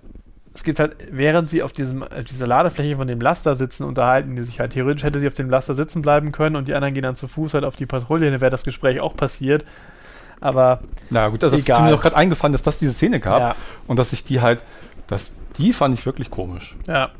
es 0.53 0.63
gibt 0.63 0.79
halt, 0.79 0.97
während 1.11 1.49
sie 1.49 1.63
auf 1.63 1.71
diesem, 1.71 2.03
auf 2.03 2.25
dieser 2.29 2.47
Ladefläche 2.47 2.97
von 2.97 3.07
dem 3.07 3.21
Laster 3.21 3.55
sitzen, 3.55 3.83
unterhalten 3.83 4.35
die 4.35 4.43
sich 4.43 4.59
halt, 4.59 4.73
theoretisch 4.73 5.03
hätte 5.03 5.19
sie 5.19 5.27
auf 5.27 5.33
dem 5.33 5.49
Laster 5.49 5.75
sitzen 5.75 6.01
bleiben 6.01 6.31
können 6.31 6.55
und 6.55 6.67
die 6.67 6.73
anderen 6.73 6.93
gehen 6.93 7.03
dann 7.03 7.15
zu 7.15 7.27
Fuß 7.27 7.53
halt 7.53 7.63
auf 7.63 7.75
die 7.75 7.85
Patrouille, 7.85 8.29
dann 8.29 8.41
wäre 8.41 8.51
das 8.51 8.63
Gespräch 8.63 8.99
auch 8.99 9.15
passiert, 9.15 9.65
aber 10.41 10.81
Na 11.09 11.29
gut, 11.29 11.43
also 11.43 11.55
das 11.55 11.61
ist 11.61 11.67
Egal. 11.69 11.83
mir 11.83 11.91
doch 11.91 12.01
gerade 12.01 12.17
eingefallen, 12.17 12.51
dass 12.51 12.63
das 12.63 12.79
diese 12.79 12.93
Szene 12.93 13.19
gab 13.19 13.39
ja. 13.39 13.55
und 13.87 13.97
dass 13.97 14.11
ich 14.11 14.23
die 14.25 14.41
halt, 14.41 14.61
dass 15.07 15.33
die 15.57 15.71
fand 15.71 15.93
ich 15.97 16.05
wirklich 16.05 16.29
komisch. 16.29 16.75
Ja. 16.87 17.11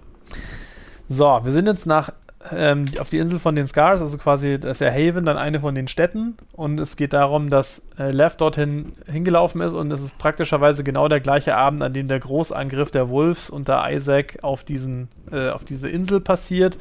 So, 1.08 1.42
wir 1.44 1.52
sind 1.52 1.68
jetzt 1.68 1.86
nach 1.86 2.12
ähm, 2.56 2.86
auf 3.00 3.10
die 3.10 3.18
Insel 3.18 3.40
von 3.40 3.56
den 3.56 3.68
Scars, 3.68 4.02
also 4.02 4.18
quasi 4.18 4.60
das 4.60 4.74
ist 4.74 4.80
ja 4.82 4.92
Haven, 4.92 5.26
dann 5.26 5.38
eine 5.38 5.60
von 5.60 5.76
den 5.76 5.88
Städten. 5.88 6.38
Und 6.54 6.80
es 6.80 6.96
geht 6.96 7.14
darum, 7.14 7.50
dass 7.50 7.82
äh, 8.00 8.12
Lev 8.12 8.36
dorthin 8.38 8.94
hingelaufen 9.10 9.62
ist 9.62 9.74
und 9.74 9.92
es 9.92 10.02
ist 10.02 10.18
praktischerweise 10.18 10.84
genau 10.84 11.08
der 11.08 11.20
gleiche 11.20 11.56
Abend, 11.56 11.82
an 11.84 11.94
dem 11.94 12.08
der 12.08 12.20
Großangriff 12.20 12.92
der 12.92 13.10
Wolves 13.10 13.50
unter 13.50 13.84
Isaac 13.92 14.40
auf, 14.42 14.64
diesen, 14.64 15.08
äh, 15.32 15.50
auf 15.50 15.64
diese 15.64 15.90
Insel 15.90 16.20
passiert. 16.20 16.78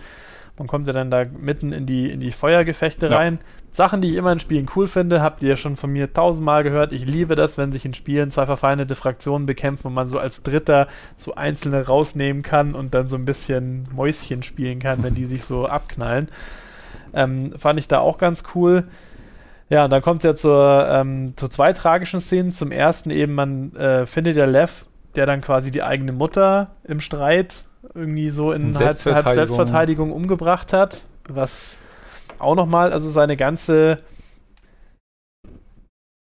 Man 0.59 0.67
kommt 0.67 0.87
ja 0.87 0.93
dann 0.93 1.11
da 1.11 1.25
mitten 1.25 1.73
in 1.73 1.87
die, 1.87 2.11
in 2.11 2.21
die 2.21 2.33
Feuergefechte 2.33 3.09
Ja. 3.09 3.17
rein. 3.17 3.39
Sachen, 3.73 4.01
die 4.01 4.09
ich 4.09 4.15
immer 4.17 4.33
in 4.33 4.41
Spielen 4.41 4.69
cool 4.75 4.89
finde, 4.89 5.23
habt 5.23 5.43
ihr 5.43 5.51
ja 5.51 5.57
schon 5.57 5.77
von 5.77 5.91
mir 5.91 6.13
tausendmal 6.13 6.65
gehört. 6.65 6.93
Ich 6.93 7.07
liebe 7.07 7.37
das, 7.37 7.57
wenn 7.57 7.71
sich 7.71 7.85
in 7.85 7.95
Spielen 7.95 8.31
zwei 8.31 8.47
verfeindete 8.47 8.97
Fraktionen 8.97 9.47
bekämpfen 9.47 9.89
und 9.89 9.95
man 9.95 10.09
so 10.09 10.19
als 10.19 10.43
Dritter 10.43 10.89
so 11.17 11.37
einzelne 11.37 11.87
rausnehmen 11.87 12.43
kann 12.43 12.75
und 12.75 12.95
dann 12.95 13.07
so 13.07 13.17
ein 13.17 13.25
bisschen 13.25 13.89
Mäuschen 13.93 14.43
spielen 14.43 14.81
kann, 14.81 15.03
wenn 15.05 15.15
die 15.15 15.25
sich 15.27 15.45
so 15.45 15.67
abknallen. 15.67 16.29
Ähm, 17.15 17.53
fand 17.59 17.79
ich 17.79 17.87
da 17.87 18.01
auch 18.01 18.19
ganz 18.19 18.43
cool. 18.55 18.85
Ja, 19.69 19.85
und 19.85 19.91
dann 19.91 20.03
kommt 20.03 20.25
es 20.25 20.29
ja 20.29 20.35
zur, 20.35 20.89
ähm, 20.91 21.35
zu 21.37 21.47
zwei 21.47 21.73
tragischen 21.73 22.19
Szenen. 22.19 22.53
Zum 22.53 22.73
ersten 22.73 23.11
eben, 23.11 23.35
man 23.35 23.75
äh, 23.77 24.05
findet 24.05 24.37
ja 24.37 24.47
Lev, 24.47 24.85
der 25.15 25.27
dann 25.27 25.41
quasi 25.41 25.71
die 25.71 25.85
eigene 25.85 26.13
Mutter 26.13 26.73
im 26.83 26.99
Streit 26.99 27.65
irgendwie 27.95 28.31
so 28.31 28.51
in 28.51 28.63
In 28.63 28.75
halb, 28.75 28.81
halb 28.81 28.97
Selbstverteidigung. 28.97 29.35
Selbstverteidigung 29.35 30.13
umgebracht 30.13 30.73
hat, 30.73 31.05
was 31.29 31.79
auch 32.41 32.55
nochmal, 32.55 32.93
also 32.93 33.11
seine 33.11 33.37
ganze, 33.37 34.03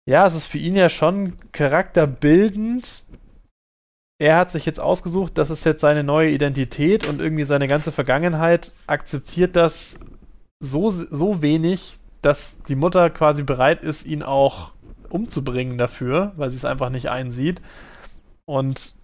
ja, 0.09 0.27
es 0.27 0.35
ist 0.35 0.47
für 0.47 0.59
ihn 0.59 0.77
ja 0.77 0.89
schon 0.89 1.35
charakterbildend. 1.53 3.05
Er 4.19 4.37
hat 4.37 4.51
sich 4.51 4.67
jetzt 4.67 4.81
ausgesucht, 4.81 5.39
das 5.39 5.51
ist 5.51 5.65
jetzt 5.65 5.81
seine 5.81 6.05
neue 6.05 6.31
Identität 6.31 7.07
und 7.07 7.21
irgendwie 7.21 7.45
seine 7.45 7.67
ganze 7.67 7.91
Vergangenheit 7.91 8.75
akzeptiert 8.87 9.57
das 9.57 9.99
so, 10.63 10.91
so 10.91 11.43
wenig, 11.43 11.99
dass 12.21 12.59
die 12.69 12.77
Mutter 12.77 13.09
quasi 13.09 13.43
bereit 13.43 13.83
ist, 13.83 14.05
ihn 14.05 14.23
auch 14.23 14.73
umzubringen 15.09 15.79
dafür, 15.79 16.33
weil 16.37 16.51
sie 16.51 16.57
es 16.57 16.65
einfach 16.65 16.91
nicht 16.91 17.09
einsieht. 17.09 17.63
Und 18.45 18.95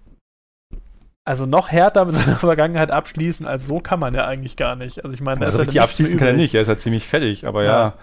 also 1.27 1.45
noch 1.45 1.71
härter 1.71 2.05
mit 2.05 2.15
seiner 2.15 2.37
Vergangenheit 2.37 2.91
abschließen, 2.91 3.47
als 3.47 3.67
so 3.67 3.81
kann 3.81 3.99
man 3.99 4.15
ja 4.15 4.27
eigentlich 4.27 4.57
gar 4.57 4.77
nicht. 4.77 5.05
Also 5.05 5.13
ich 5.13 5.21
meine, 5.21 5.45
Also 5.45 5.59
ist 5.59 5.59
ja 5.59 5.63
richtig 5.63 5.81
abschließen 5.83 6.19
kann 6.19 6.29
er 6.29 6.35
nicht, 6.35 6.55
er 6.55 6.63
ist 6.63 6.69
halt 6.69 6.81
ziemlich 6.81 7.07
fertig, 7.07 7.47
aber 7.47 7.65
ja. 7.65 7.71
Ja. 7.71 7.95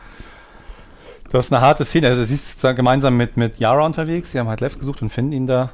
Das 1.32 1.45
ist 1.45 1.53
eine 1.53 1.61
harte 1.61 1.84
Szene. 1.84 2.09
Also 2.09 2.24
sie 2.24 2.36
ist 2.36 2.49
sozusagen 2.49 2.76
gemeinsam 2.76 3.17
mit, 3.17 3.38
mit 3.38 3.57
Yara 3.57 3.84
unterwegs, 3.86 4.32
sie 4.32 4.39
haben 4.39 4.49
halt 4.49 4.61
Lev 4.61 4.78
gesucht 4.78 5.01
und 5.01 5.09
finden 5.09 5.32
ihn 5.32 5.47
da. 5.47 5.71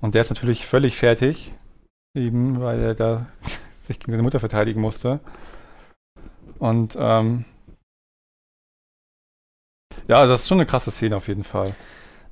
Und 0.00 0.14
der 0.14 0.22
ist 0.22 0.30
natürlich 0.30 0.64
völlig 0.64 0.96
fertig, 0.96 1.52
eben 2.14 2.60
weil 2.62 2.80
er 2.80 2.94
da 2.94 3.26
sich 3.88 3.98
gegen 3.98 4.12
seine 4.12 4.22
Mutter 4.22 4.40
verteidigen 4.40 4.80
musste. 4.80 5.20
Und 6.58 6.96
ähm, 6.98 7.44
ja, 10.06 10.20
also 10.20 10.32
das 10.32 10.42
ist 10.42 10.48
schon 10.48 10.58
eine 10.58 10.66
krasse 10.66 10.92
Szene 10.92 11.16
auf 11.16 11.28
jeden 11.28 11.44
Fall. 11.44 11.74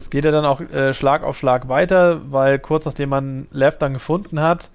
Es 0.00 0.10
geht 0.10 0.24
ja 0.24 0.30
dann 0.30 0.44
auch 0.44 0.60
äh, 0.60 0.94
Schlag 0.94 1.22
auf 1.22 1.38
Schlag 1.38 1.68
weiter, 1.68 2.20
weil 2.30 2.58
kurz 2.58 2.86
nachdem 2.86 3.10
man 3.10 3.46
Lev 3.50 3.76
dann 3.78 3.92
gefunden 3.92 4.40
hat, 4.40 4.70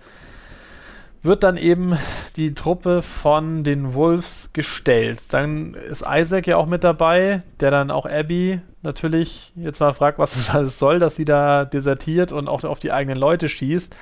wird 1.26 1.44
dann 1.44 1.58
eben 1.58 1.98
die 2.36 2.54
Truppe 2.54 3.02
von 3.02 3.64
den 3.64 3.94
Wolves 3.94 4.52
gestellt. 4.54 5.22
Dann 5.30 5.74
ist 5.74 6.06
Isaac 6.08 6.46
ja 6.48 6.58
auch 6.58 6.68
mit 6.68 6.84
dabei, 6.84 7.42
der 7.60 7.72
dann 7.72 7.90
auch 7.90 8.06
Abby 8.06 8.62
natürlich 8.84 9.52
jetzt 9.56 9.80
mal 9.80 9.94
fragt, 9.94 10.20
was 10.20 10.36
das 10.36 10.52
alles 10.52 10.78
soll, 10.78 11.00
dass 11.00 11.16
sie 11.16 11.26
da 11.26 11.66
desertiert 11.66 12.32
und 12.32 12.48
auch 12.48 12.64
auf 12.64 12.80
die 12.80 12.92
eigenen 12.92 13.18
Leute 13.18 13.50
schießt. 13.50 13.96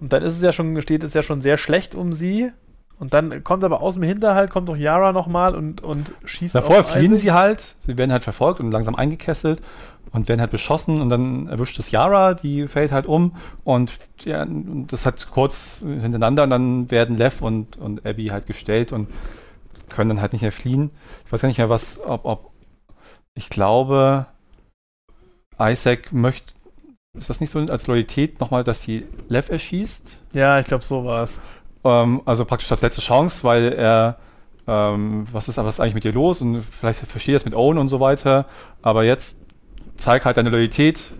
Und 0.00 0.12
dann 0.12 0.22
ist 0.22 0.36
es 0.36 0.42
ja 0.42 0.52
schon, 0.52 0.80
steht 0.82 1.02
es 1.02 1.14
ja 1.14 1.22
schon 1.22 1.40
sehr 1.40 1.56
schlecht 1.56 1.94
um 1.94 2.12
sie. 2.12 2.52
Und 2.98 3.14
dann 3.14 3.42
kommt 3.44 3.64
aber 3.64 3.80
aus 3.80 3.94
dem 3.94 4.02
Hinterhalt, 4.02 4.50
kommt 4.50 4.68
doch 4.68 4.76
Yara 4.76 5.12
nochmal 5.12 5.54
und, 5.54 5.80
und 5.82 6.12
schießt 6.26 6.54
Davor 6.54 6.84
fliehen 6.84 7.16
sie 7.16 7.32
halt, 7.32 7.76
sie 7.80 7.96
werden 7.96 8.12
halt 8.12 8.22
verfolgt 8.22 8.60
und 8.60 8.70
langsam 8.70 8.94
eingekesselt 8.94 9.62
und 10.12 10.28
werden 10.28 10.40
halt 10.40 10.50
beschossen 10.50 11.00
und 11.00 11.08
dann 11.08 11.46
erwischt 11.48 11.78
es 11.78 11.90
Yara, 11.90 12.34
die 12.34 12.68
fällt 12.68 12.92
halt 12.92 13.06
um 13.06 13.36
und 13.64 13.98
ja, 14.24 14.46
das 14.46 15.06
hat 15.06 15.30
kurz 15.30 15.78
hintereinander 15.80 16.42
und 16.44 16.50
dann 16.50 16.90
werden 16.90 17.16
Lev 17.16 17.42
und, 17.42 17.76
und 17.76 18.04
Abby 18.06 18.28
halt 18.28 18.46
gestellt 18.46 18.92
und 18.92 19.08
können 19.88 20.10
dann 20.10 20.20
halt 20.20 20.32
nicht 20.32 20.42
mehr 20.42 20.52
fliehen. 20.52 20.90
Ich 21.26 21.32
weiß 21.32 21.40
gar 21.40 21.48
nicht 21.48 21.58
mehr, 21.58 21.68
was, 21.68 22.00
ob, 22.04 22.24
ob 22.24 22.50
ich 23.34 23.50
glaube, 23.50 24.26
Isaac 25.58 26.12
möchte, 26.12 26.54
ist 27.16 27.28
das 27.28 27.40
nicht 27.40 27.50
so 27.50 27.58
als 27.58 27.86
Loyalität 27.86 28.40
nochmal, 28.40 28.64
dass 28.64 28.82
sie 28.82 29.04
Lev 29.28 29.50
erschießt? 29.50 30.18
Ja, 30.32 30.60
ich 30.60 30.66
glaube, 30.66 30.84
so 30.84 31.04
war 31.04 31.24
es. 31.24 31.40
Ähm, 31.84 32.22
also 32.24 32.44
praktisch 32.44 32.70
als 32.70 32.82
letzte 32.82 33.00
Chance, 33.00 33.42
weil 33.44 33.72
er, 33.72 34.18
ähm, 34.66 35.26
was 35.32 35.48
ist 35.48 35.56
was 35.56 35.74
ist 35.74 35.80
eigentlich 35.80 35.94
mit 35.94 36.04
dir 36.04 36.12
los? 36.12 36.40
Und 36.40 36.62
vielleicht 36.62 37.00
verstehe 37.00 37.34
das 37.34 37.44
mit 37.44 37.54
Owen 37.54 37.78
und 37.78 37.88
so 37.88 37.98
weiter. 37.98 38.46
Aber 38.82 39.04
jetzt 39.04 39.39
zeig 39.96 40.24
halt 40.24 40.36
deine 40.36 40.50
Loyalität, 40.50 41.12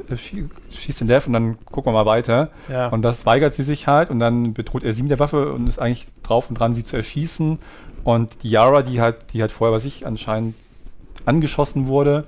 schieß 0.73 0.97
den 0.97 1.09
Lev 1.09 1.27
und 1.27 1.35
dann 1.35 1.65
gucken 1.67 1.93
wir 1.93 2.05
mal 2.05 2.07
weiter. 2.07 2.51
Ja. 2.69 2.89
Und 2.89 3.03
das 3.03 3.27
weigert 3.27 3.55
sie 3.55 3.63
sich 3.63 3.87
halt 3.87 4.11
und 4.11 4.19
dann 4.19 4.55
bedroht 4.55 4.85
er 4.85 4.93
sie 4.93 5.03
mit 5.03 5.11
der 5.11 5.19
Waffe 5.19 5.53
und 5.53 5.67
ist 5.69 5.79
eigentlich 5.79 6.07
drauf 6.23 6.49
und 6.49 6.59
dran, 6.59 6.75
sie 6.75 6.85
zu 6.85 6.97
erschießen. 6.97 7.59
Und 8.05 8.43
die 8.43 8.51
Yara, 8.51 8.83
die 8.83 9.01
halt, 9.01 9.33
die 9.33 9.43
halt 9.43 9.53
vorher 9.53 9.75
bei 9.75 9.79
sich 9.79 10.07
anscheinend 10.07 10.55
angeschossen 11.27 11.87
wurde, 11.87 12.27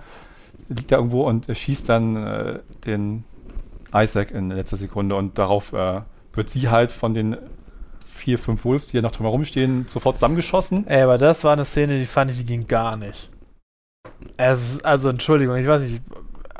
liegt 0.69 0.93
da 0.93 0.97
irgendwo 0.97 1.23
und 1.23 1.49
erschießt 1.49 1.89
dann 1.89 2.17
äh, 2.17 2.59
den 2.85 3.25
Isaac 3.95 4.31
in 4.31 4.51
letzter 4.51 4.77
Sekunde 4.77 5.17
und 5.17 5.39
darauf 5.39 5.73
äh, 5.73 6.03
wird 6.35 6.51
sie 6.51 6.69
halt 6.69 6.93
von 6.93 7.15
den 7.15 7.37
vier, 8.07 8.39
fünf 8.39 8.65
Wolves, 8.65 8.89
die 8.89 8.97
ja 8.97 9.03
noch 9.03 9.13
drumherum 9.13 9.45
stehen, 9.45 9.87
sofort 9.89 10.17
zusammengeschossen. 10.17 10.87
Ey, 10.87 11.03
aber 11.03 11.19
das 11.19 11.45
war 11.45 11.53
eine 11.53 11.65
Szene, 11.65 11.99
die 11.99 12.07
fand 12.07 12.31
ich, 12.31 12.39
die 12.39 12.47
ging 12.47 12.69
gar 12.69 12.97
nicht. 12.97 13.31
Es, 14.37 14.83
also, 14.85 15.09
Entschuldigung, 15.09 15.57
ich 15.57 15.67
weiß 15.67 15.83
nicht, 15.83 16.03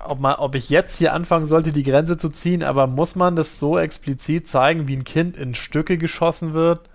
ob, 0.07 0.21
man, 0.21 0.35
ob 0.37 0.55
ich 0.55 0.71
jetzt 0.71 0.99
hier 0.99 1.13
anfangen 1.13 1.47
sollte, 1.47 1.71
die 1.73 1.83
Grenze 1.83 2.17
zu 2.17 2.29
ziehen, 2.29 2.63
aber 2.63 2.87
muss 2.87 3.15
man 3.17 3.37
das 3.37 3.59
so 3.59 3.79
explizit 3.79 4.49
zeigen, 4.49 4.89
wie 4.89 4.97
ein 4.97 5.05
Kind 5.05 5.37
in 5.37 5.55
Stücke 5.55 5.99
geschossen 5.99 6.55
wird? 6.55 6.89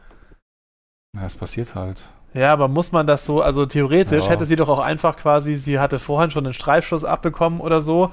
Ja, 1.16 1.26
es 1.26 1.36
passiert 1.38 1.76
halt. 1.76 2.02
Ja, 2.34 2.50
aber 2.54 2.68
muss 2.68 2.92
man 2.92 3.08
das 3.08 3.26
so, 3.26 3.42
also 3.42 3.66
theoretisch 3.66 4.26
Ja. 4.26 4.32
hätte 4.32 4.46
sie 4.46 4.56
doch 4.56 4.70
auch 4.70 4.80
einfach 4.80 5.18
quasi, 5.18 5.56
sie 5.56 5.80
hatte 5.80 5.98
vorhin 6.00 6.30
schon 6.32 6.46
einen 6.46 6.54
Streifschuss 6.54 7.04
abbekommen 7.04 7.60
oder 7.62 7.82
so, 7.82 8.12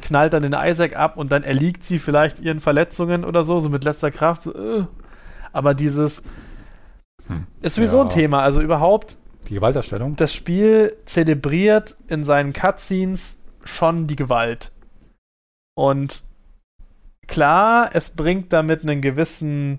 knallt 0.00 0.32
dann 0.32 0.42
den 0.42 0.54
Isaac 0.54 0.96
ab 0.96 1.16
und 1.16 1.30
dann 1.30 1.44
erliegt 1.44 1.84
sie 1.84 1.98
vielleicht 2.00 2.40
ihren 2.40 2.60
Verletzungen 2.60 3.24
oder 3.24 3.44
so, 3.44 3.60
so 3.60 3.68
mit 3.68 3.84
letzter 3.84 4.10
Kraft. 4.10 4.42
So, 4.42 4.52
äh. 4.54 4.84
Aber 5.52 5.74
dieses 5.74 6.22
Hm. 7.28 7.46
ist 7.60 7.74
sowieso 7.76 7.98
Ja. 7.98 8.02
ein 8.04 8.08
Thema. 8.08 8.40
Also 8.42 8.60
überhaupt, 8.62 9.16
Die 9.48 9.54
Gewalterstellung. 9.54 10.16
das 10.16 10.34
Spiel 10.34 10.96
zelebriert 11.04 11.96
in 12.08 12.24
seinen 12.24 12.52
Cutscenes 12.52 13.38
schon 13.64 14.06
die 14.06 14.16
Gewalt. 14.16 14.72
Und 15.74 16.22
klar, 17.26 17.90
es 17.92 18.10
bringt 18.10 18.52
damit 18.52 18.82
einen 18.82 19.00
gewissen, 19.00 19.78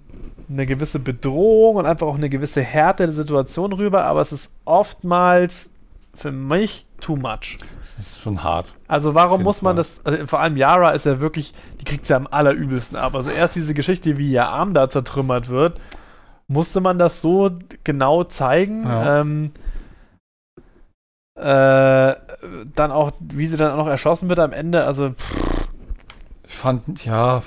eine 0.49 0.65
gewisse 0.65 0.99
Bedrohung 0.99 1.75
und 1.77 1.85
einfach 1.85 2.07
auch 2.07 2.15
eine 2.15 2.29
gewisse 2.29 2.61
Härte 2.61 3.05
der 3.05 3.13
Situation 3.13 3.73
rüber, 3.73 4.05
aber 4.05 4.21
es 4.21 4.31
ist 4.31 4.51
oftmals 4.65 5.69
für 6.15 6.31
mich 6.31 6.85
too 6.99 7.15
much. 7.15 7.57
Das 7.79 7.97
ist 7.97 8.21
schon 8.21 8.43
hart. 8.43 8.75
Also 8.87 9.13
warum 9.13 9.43
muss 9.43 9.61
man 9.61 9.75
das, 9.75 10.01
also 10.03 10.25
vor 10.27 10.39
allem 10.39 10.57
Yara 10.57 10.91
ist 10.91 11.05
ja 11.05 11.19
wirklich, 11.19 11.53
die 11.79 11.85
kriegt 11.85 12.07
ja 12.07 12.17
am 12.17 12.27
allerübelsten 12.29 12.97
ab. 12.97 13.15
Also 13.15 13.29
erst 13.29 13.55
diese 13.55 13.73
Geschichte, 13.73 14.17
wie 14.17 14.31
ihr 14.31 14.47
Arm 14.47 14.73
da 14.73 14.89
zertrümmert 14.89 15.49
wird, 15.49 15.79
musste 16.47 16.81
man 16.81 16.99
das 16.99 17.21
so 17.21 17.51
genau 17.83 18.23
zeigen. 18.23 18.83
Ja. 18.83 19.21
Ähm, 19.21 19.51
äh, 21.35 22.15
dann 22.75 22.91
auch, 22.91 23.11
wie 23.19 23.45
sie 23.45 23.57
dann 23.57 23.71
auch 23.71 23.77
noch 23.77 23.87
erschossen 23.87 24.29
wird 24.29 24.39
am 24.39 24.53
Ende, 24.53 24.85
also 24.85 25.11
pff, 25.11 25.67
Ich 26.47 26.55
fand, 26.55 27.05
ja, 27.05 27.43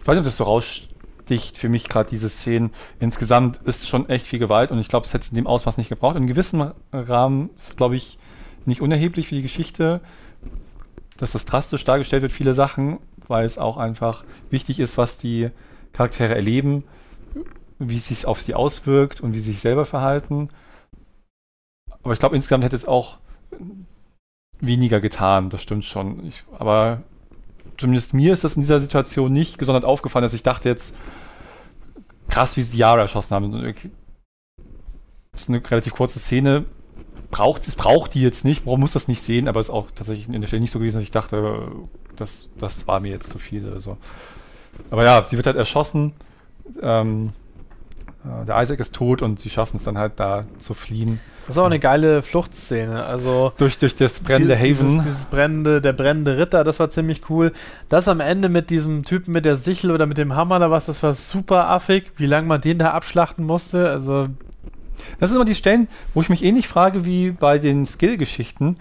ich 0.00 0.06
weiß 0.06 0.14
nicht, 0.14 0.20
ob 0.20 0.24
das 0.24 0.36
so 0.36 0.44
raussticht 0.44 1.58
für 1.58 1.68
mich 1.68 1.88
gerade 1.88 2.08
diese 2.08 2.28
Szenen. 2.28 2.70
Insgesamt 2.98 3.58
ist 3.64 3.88
schon 3.88 4.08
echt 4.08 4.26
viel 4.26 4.38
Gewalt 4.38 4.70
und 4.70 4.78
ich 4.78 4.88
glaube, 4.88 5.06
es 5.06 5.12
hätte 5.12 5.24
es 5.24 5.30
in 5.30 5.36
dem 5.36 5.46
Ausmaß 5.46 5.78
nicht 5.78 5.88
gebraucht. 5.88 6.16
In 6.16 6.26
gewissem 6.26 6.72
Rahmen 6.92 7.50
ist 7.56 7.70
es, 7.70 7.76
glaube 7.76 7.96
ich, 7.96 8.18
nicht 8.64 8.80
unerheblich 8.80 9.28
für 9.28 9.34
die 9.34 9.42
Geschichte, 9.42 10.00
dass 11.16 11.32
das 11.32 11.44
drastisch 11.44 11.84
dargestellt 11.84 12.22
wird, 12.22 12.32
viele 12.32 12.54
Sachen, 12.54 12.98
weil 13.28 13.44
es 13.44 13.58
auch 13.58 13.76
einfach 13.76 14.24
wichtig 14.50 14.80
ist, 14.80 14.96
was 14.98 15.18
die 15.18 15.50
Charaktere 15.92 16.34
erleben, 16.34 16.84
wie 17.78 17.96
es 17.96 18.08
sich 18.08 18.26
auf 18.26 18.40
sie 18.40 18.54
auswirkt 18.54 19.20
und 19.20 19.34
wie 19.34 19.40
sie 19.40 19.52
sich 19.52 19.60
selber 19.60 19.84
verhalten. 19.84 20.48
Aber 22.02 22.12
ich 22.12 22.18
glaube, 22.18 22.36
insgesamt 22.36 22.64
hätte 22.64 22.76
es 22.76 22.86
auch 22.86 23.18
weniger 24.60 25.00
getan, 25.00 25.50
das 25.50 25.62
stimmt 25.62 25.84
schon. 25.84 26.26
Ich, 26.26 26.44
aber 26.58 27.02
zumindest 27.78 28.14
mir 28.14 28.32
ist 28.32 28.44
das 28.44 28.56
in 28.56 28.62
dieser 28.62 28.80
Situation 28.80 29.32
nicht 29.32 29.58
gesondert 29.58 29.84
aufgefallen, 29.84 30.22
dass 30.22 30.34
ich 30.34 30.42
dachte 30.42 30.68
jetzt, 30.68 30.94
krass, 32.28 32.56
wie 32.56 32.62
sie 32.62 32.72
die 32.72 32.78
Yara 32.78 33.00
erschossen 33.00 33.34
haben. 33.34 33.74
Das 35.32 35.42
ist 35.42 35.48
eine 35.48 35.62
relativ 35.68 35.94
kurze 35.94 36.18
Szene. 36.18 36.64
Braucht 37.30 37.66
es, 37.66 37.76
braucht 37.76 38.14
die 38.14 38.22
jetzt 38.22 38.44
nicht, 38.44 38.66
man 38.66 38.80
muss 38.80 38.92
das 38.92 39.08
nicht 39.08 39.22
sehen, 39.22 39.48
aber 39.48 39.60
es 39.60 39.68
ist 39.68 39.74
auch 39.74 39.90
tatsächlich 39.92 40.28
in 40.28 40.40
der 40.40 40.48
Stelle 40.48 40.60
nicht 40.60 40.72
so 40.72 40.78
gewesen, 40.78 40.96
dass 40.96 41.04
ich 41.04 41.12
dachte, 41.12 41.70
das, 42.16 42.48
das 42.58 42.86
war 42.88 43.00
mir 43.00 43.10
jetzt 43.10 43.30
zu 43.30 43.38
viel. 43.38 43.70
Also. 43.72 43.96
Aber 44.90 45.04
ja, 45.04 45.22
sie 45.22 45.36
wird 45.36 45.46
halt 45.46 45.56
erschossen. 45.56 46.12
Ähm, 46.82 47.28
äh, 47.28 47.39
der 48.46 48.60
Isaac 48.60 48.80
ist 48.80 48.94
tot 48.94 49.22
und 49.22 49.40
sie 49.40 49.48
schaffen 49.48 49.76
es 49.76 49.84
dann 49.84 49.96
halt 49.96 50.12
da 50.16 50.44
zu 50.58 50.74
fliehen. 50.74 51.20
das 51.46 51.56
ist 51.56 51.58
auch 51.60 51.66
eine 51.66 51.78
geile 51.78 52.22
Fluchtszene. 52.22 53.04
Also 53.04 53.52
Durch, 53.56 53.78
durch 53.78 53.96
das 53.96 54.20
brennende 54.20 54.56
Die- 54.56 54.60
Haven. 54.74 54.88
Dieses, 54.90 55.04
dieses 55.04 55.24
brennende, 55.24 55.80
der 55.80 55.92
brennende 55.94 56.36
Ritter, 56.36 56.62
das 56.64 56.78
war 56.78 56.90
ziemlich 56.90 57.30
cool. 57.30 57.52
Das 57.88 58.08
am 58.08 58.20
Ende 58.20 58.48
mit 58.50 58.68
diesem 58.70 59.04
Typen 59.04 59.32
mit 59.32 59.44
der 59.46 59.56
Sichel 59.56 59.90
oder 59.90 60.04
mit 60.06 60.18
dem 60.18 60.34
Hammer 60.36 60.56
oder 60.56 60.70
was, 60.70 60.86
das 60.86 61.02
war 61.02 61.14
super 61.14 61.70
affig, 61.70 62.12
wie 62.16 62.26
lange 62.26 62.46
man 62.46 62.60
den 62.60 62.78
da 62.78 62.90
abschlachten 62.90 63.46
musste. 63.46 63.88
Also, 63.88 64.28
Das 65.18 65.30
sind 65.30 65.36
immer 65.36 65.46
die 65.46 65.54
Stellen, 65.54 65.88
wo 66.12 66.20
ich 66.20 66.28
mich 66.28 66.44
ähnlich 66.44 66.68
frage 66.68 67.06
wie 67.06 67.30
bei 67.30 67.58
den 67.58 67.86
Skill-Geschichten. 67.86 68.76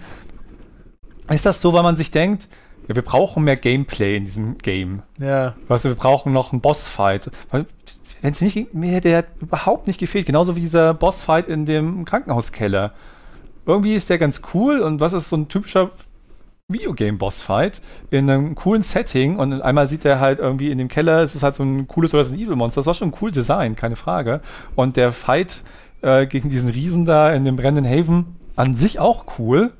Ist 1.30 1.46
das 1.46 1.62
so, 1.62 1.74
weil 1.74 1.84
man 1.84 1.96
sich 1.96 2.12
denkt, 2.12 2.48
ja, 2.88 2.96
wir 2.96 3.04
brauchen 3.04 3.44
mehr 3.44 3.56
Gameplay 3.56 4.18
in 4.18 4.26
diesem 4.26 4.58
Game. 4.58 5.04
ja. 5.20 5.54
Weißt 5.68 5.86
du, 5.86 5.90
wir 5.90 5.96
brauchen 5.96 6.34
noch 6.34 6.52
einen 6.52 6.60
Bossfight. 6.62 7.30
Wenn 8.22 8.34
es 8.34 8.42
nicht, 8.42 8.54
ging, 8.54 8.68
mir 8.74 8.92
hätte 8.92 9.10
der 9.10 9.26
überhaupt 9.42 9.88
nicht 9.88 10.00
gefehlt. 10.00 10.26
Genauso 10.26 10.56
wie 10.56 10.62
dieser 10.62 10.94
Bossfight 10.94 11.48
in 11.48 11.66
dem 11.66 12.06
Krankenhauskeller. 12.06 12.92
Irgendwie 13.66 13.94
ist 13.96 14.10
der 14.10 14.18
ganz 14.18 14.42
cool 14.54 14.80
und 14.80 15.00
was 15.00 15.14
ist 15.14 15.30
so 15.30 15.38
ein 15.38 15.48
typischer 15.48 15.92
Videogame-Bossfight 16.70 17.82
in 18.12 18.30
einem 18.30 18.56
coolen 18.56 18.84
Setting 18.84 19.38
und 19.38 19.62
einmal 19.62 19.88
sieht 19.88 20.06
er 20.06 20.20
halt 20.20 20.40
irgendwie 20.40 20.70
in 20.72 20.78
dem 20.78 20.88
Keller, 20.88 21.24
es 21.24 21.34
ist 21.36 21.42
halt 21.44 21.56
so 21.56 21.64
ein 21.64 21.88
cooles 21.88 22.14
Resident 22.14 22.44
Evil 22.44 22.56
Monster. 22.56 22.80
Das 22.80 22.86
war 22.88 22.94
schon 22.94 23.10
ein 23.10 23.14
cool 23.22 23.32
Design, 23.32 23.76
keine 23.76 23.96
Frage. 23.96 24.42
Und 24.76 24.96
der 24.96 25.12
Fight 25.12 25.64
äh, 26.02 26.28
gegen 26.28 26.50
diesen 26.50 26.70
Riesen 26.70 27.06
da 27.06 27.32
in 27.34 27.44
dem 27.46 27.56
brennenden 27.56 27.92
Haven 27.92 28.36
an 28.56 28.76
sich 28.76 29.00
auch 29.00 29.26
cool. 29.40 29.72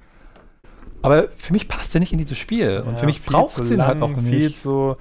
Aber 1.02 1.28
für 1.38 1.54
mich 1.54 1.68
passt 1.68 1.94
der 1.94 2.02
nicht 2.02 2.12
in 2.12 2.18
dieses 2.18 2.38
Spiel. 2.38 2.80
Und 2.86 2.94
Ja, 2.94 2.98
für 3.00 3.06
mich 3.06 3.22
viel 3.22 3.32
braucht 3.32 3.58
es 3.58 3.72
ihn 3.72 3.86
halt 3.86 4.02
auch 4.02 4.18
Viel 4.18 4.48
nicht. 4.48 4.58
zu 4.60 4.98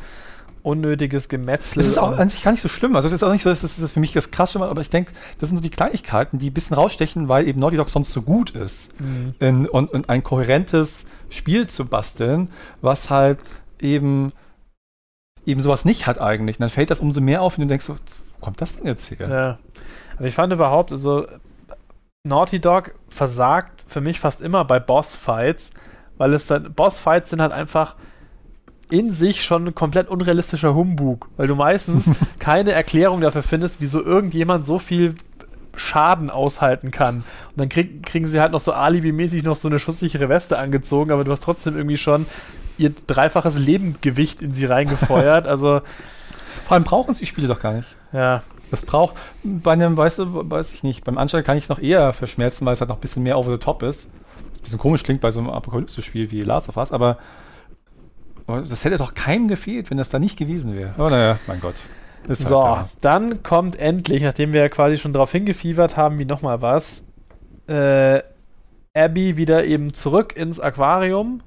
unnötiges 0.62 1.28
Gemetzel. 1.28 1.82
Das 1.82 1.86
ist 1.86 1.98
auch 1.98 2.16
an 2.16 2.28
sich 2.28 2.42
gar 2.42 2.52
nicht 2.52 2.61
so 2.61 2.68
schlimm. 2.68 2.96
Also 2.96 3.09
es 3.09 3.14
ist 3.14 3.22
auch 3.22 3.32
nicht 3.32 3.42
so, 3.42 3.50
dass 3.50 3.62
das, 3.62 3.76
das 3.76 3.92
für 3.92 4.00
mich 4.00 4.12
das 4.12 4.30
krass 4.30 4.56
aber 4.56 4.80
ich 4.80 4.90
denke, 4.90 5.12
das 5.38 5.48
sind 5.48 5.56
so 5.56 5.62
die 5.62 5.70
Kleinigkeiten, 5.70 6.38
die 6.38 6.50
ein 6.50 6.54
bisschen 6.54 6.76
rausstechen, 6.76 7.28
weil 7.28 7.46
eben 7.46 7.61
Naughty 7.61 7.76
Dog 7.76 7.90
sonst 7.90 8.12
so 8.12 8.22
gut 8.22 8.50
ist. 8.50 8.98
Mhm. 9.00 9.34
In, 9.38 9.68
und, 9.68 9.90
und 9.90 10.09
ein 10.09 10.22
kohärentes 10.22 11.06
Spiel 11.30 11.66
zu 11.66 11.84
basteln, 11.84 12.50
was 12.80 13.11
halt 13.11 13.38
eben 13.80 14.32
eben 15.46 15.62
sowas 15.62 15.84
nicht 15.84 16.06
hat 16.06 16.20
eigentlich. 16.20 16.56
Und 16.56 16.62
dann 16.62 16.70
fällt 16.70 16.90
das 16.90 17.00
umso 17.00 17.20
mehr 17.20 17.42
auf 17.42 17.56
und 17.56 17.62
du 17.62 17.68
denkst 17.68 17.86
so, 17.86 17.94
wo 17.94 18.44
kommt 18.44 18.61
das 18.61 18.76
denn 18.76 18.86
jetzt 18.86 19.11
her? 19.11 19.28
Ja. 19.28 19.59
Aber 20.16 20.26
ich 20.26 20.34
fand 20.34 20.52
überhaupt, 20.52 20.92
also 20.92 21.26
Naughty 22.24 22.61
Dog 22.61 22.94
versagt 23.09 23.84
für 23.86 24.00
mich 24.00 24.20
fast 24.20 24.40
immer 24.42 24.64
bei 24.64 24.78
Bossfights, 24.78 25.70
weil 26.18 26.34
es 26.34 26.46
dann, 26.46 26.72
Bossfights 26.74 27.30
sind 27.30 27.40
halt 27.40 27.52
einfach 27.52 27.96
in 28.91 29.12
sich 29.12 29.45
schon 29.45 29.66
ein 29.68 29.74
komplett 29.74 30.09
unrealistischer 30.09 30.74
Humbug, 30.74 31.28
weil 31.36 31.47
du 31.47 31.55
meistens 31.55 32.05
keine 32.39 32.72
Erklärung 32.72 33.20
dafür 33.20 33.43
findest, 33.43 33.80
wieso 33.80 34.03
irgendjemand 34.03 34.66
so 34.66 34.78
viel 34.78 35.14
Schaden 35.76 36.30
aushalten 36.30 36.91
kann. 36.91 37.16
Und 37.16 37.24
dann 37.57 37.68
krieg, 37.68 38.05
kriegen 38.05 38.26
sie 38.26 38.41
halt 38.41 38.53
noch 38.53 38.61
so 38.61 38.72
alibimäßig 38.72 39.45
noch 39.45 39.57
so 39.57 39.68
eine 39.68 39.78
schusssichere 39.78 40.28
Weste 40.28 40.59
angezogen, 40.59 41.12
aber 41.12 41.24
du 41.24 41.30
hast 41.30 41.43
trotzdem 41.43 41.76
irgendwie 41.76 41.99
schon 41.99 42.26
ihr 42.78 42.93
dreifaches 43.07 43.59
Lebengewicht 43.59 44.41
in 44.43 44.55
sie 44.55 44.64
reingefeuert. 44.66 45.47
Also, 45.49 45.80
Vor 46.66 46.74
allem 46.74 46.84
brauchen 46.84 47.11
es 47.11 47.18
die 47.18 47.26
Spiele 47.26 47.49
doch 47.49 47.61
gar 47.61 47.72
nicht. 47.74 47.89
ja. 48.12 48.43
Das 48.70 48.84
braucht 48.84 49.16
bei 49.43 49.72
einem, 49.72 49.97
weißt 49.97 50.18
du, 50.18 50.51
weiß 50.51 50.74
ich 50.74 50.82
nicht, 50.82 51.03
beim 51.05 51.16
Anschein 51.16 51.43
kann 51.43 51.57
ich 51.57 51.64
es 51.64 51.70
noch 51.70 51.78
eher 51.78 52.12
verschmerzen, 52.12 52.66
weil 52.66 52.74
es 52.74 52.80
halt 52.80 52.91
noch 52.91 52.99
ein 52.99 53.01
bisschen 53.01 53.22
mehr 53.22 53.39
over 53.39 53.51
the 53.51 53.57
top 53.57 53.82
ist. 53.82 54.09
Was 54.51 54.61
ein 54.61 54.62
bisschen 54.62 54.78
komisch 54.78 55.05
klingt 55.05 55.22
bei 55.22 55.30
so 55.30 55.41
einem 55.41 55.49
Apokalypse-Spiel 55.49 56.30
wie 56.30 56.43
Last 56.43 56.68
of 56.68 56.76
Us, 56.76 56.93
aber 56.93 57.16
das 58.49 58.84
hätte 58.84 58.96
doch 58.96 59.14
keinem 59.14 59.49
gefehlt, 59.49 59.90
wenn 59.90 59.99
das 59.99 60.09
da 60.09 60.18
nicht 60.18 60.38
gewesen 60.38 60.74
wäre. 60.74 60.94
Aber 60.96 61.11
naja, 61.11 61.38
mein 61.46 61.61
Gott. 61.61 61.74
Ist 62.26 62.46
so, 62.46 62.62
halt 62.62 62.88
dann 63.01 63.42
kommt 63.42 63.78
endlich, 63.78 64.22
nachdem 64.22 64.53
wir 64.53 64.68
quasi 64.68 64.99
schon 64.99 65.12
darauf 65.12 65.32
hingefiebert 65.32 65.96
haben, 65.96 66.18
wie 66.18 66.24
nochmal 66.24 66.61
was, 66.61 67.05
äh, 67.68 68.20
Abby 68.94 69.36
wieder 69.36 69.64
eben 69.64 69.94
zurück 69.94 70.36
ins 70.36 70.61
Aquarium. 70.61 71.40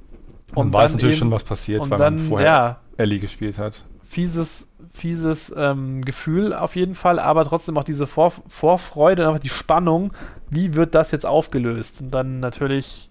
Und 0.55 0.71
man 0.71 0.73
weiß 0.73 0.93
natürlich 0.93 1.17
eben, 1.17 1.19
schon, 1.19 1.31
was 1.31 1.43
passiert, 1.43 1.89
weil 1.89 1.97
dann, 1.97 2.15
man 2.15 2.27
vorher 2.27 2.47
ja, 2.47 2.79
Ellie 2.97 3.19
gespielt 3.19 3.57
hat. 3.57 3.83
Fieses, 4.03 4.67
fieses 4.91 5.53
ähm, 5.55 6.03
Gefühl 6.03 6.53
auf 6.53 6.75
jeden 6.75 6.95
Fall, 6.95 7.19
aber 7.19 7.45
trotzdem 7.45 7.77
auch 7.77 7.83
diese 7.83 8.07
Vor 8.07 8.33
Vorfreude 8.47 9.23
und 9.23 9.29
einfach 9.29 9.41
die 9.41 9.49
Spannung, 9.49 10.13
wie 10.49 10.73
wird 10.73 10.95
das 10.95 11.11
jetzt 11.11 11.25
aufgelöst? 11.25 12.01
Und 12.01 12.11
dann 12.11 12.39
natürlich 12.39 13.10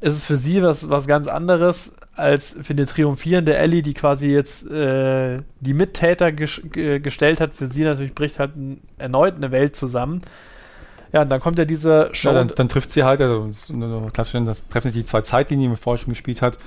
ist 0.00 0.16
es 0.16 0.26
für 0.26 0.36
sie 0.36 0.62
was, 0.62 0.88
was 0.90 1.06
ganz 1.06 1.26
anderes 1.26 1.92
als 2.14 2.56
für 2.60 2.72
eine 2.72 2.86
triumphierende 2.86 3.56
Ellie, 3.56 3.82
die 3.82 3.94
quasi 3.94 4.28
jetzt 4.28 4.66
äh, 4.70 5.38
die 5.60 5.74
Mittäter 5.74 6.32
ges 6.32 6.60
gestellt 6.72 7.40
hat. 7.40 7.54
Für 7.54 7.66
sie 7.66 7.84
natürlich 7.84 8.14
bricht 8.14 8.38
halt 8.38 8.56
ein, 8.56 8.80
erneut 8.98 9.36
eine 9.36 9.50
Welt 9.50 9.76
zusammen. 9.76 10.22
Ja, 11.12 11.22
und 11.22 11.28
dann 11.30 11.40
kommt 11.40 11.58
ja 11.58 11.64
diese 11.64 12.10
Show. 12.12 12.30
Ja, 12.30 12.34
dann, 12.34 12.52
dann, 12.54 12.68
trifft 12.68 12.92
sie 12.92 13.04
halt, 13.04 13.20
also 13.20 13.50
klassisch, 14.12 14.40
das 14.44 14.66
treffen 14.68 14.92
sich 14.92 15.02
die 15.02 15.06
zwei 15.06 15.22
Zeitlinien, 15.22 15.64
die 15.64 15.68
man 15.68 15.76
vorher 15.76 15.98
schon 15.98 16.12
gespielt 16.12 16.42
hat. 16.42 16.58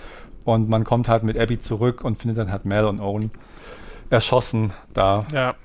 Und 0.45 0.69
man 0.69 0.83
kommt 0.83 1.09
halt 1.09 1.23
mit 1.23 1.37
Abby 1.37 1.59
zurück 1.59 2.03
und 2.03 2.19
findet 2.19 2.37
dann 2.37 2.51
halt 2.51 2.65
Mel 2.65 2.85
und 2.85 3.01
Owen 3.01 3.31
erschossen 4.09 4.73
da. 4.93 5.25
Ja. 5.33 5.55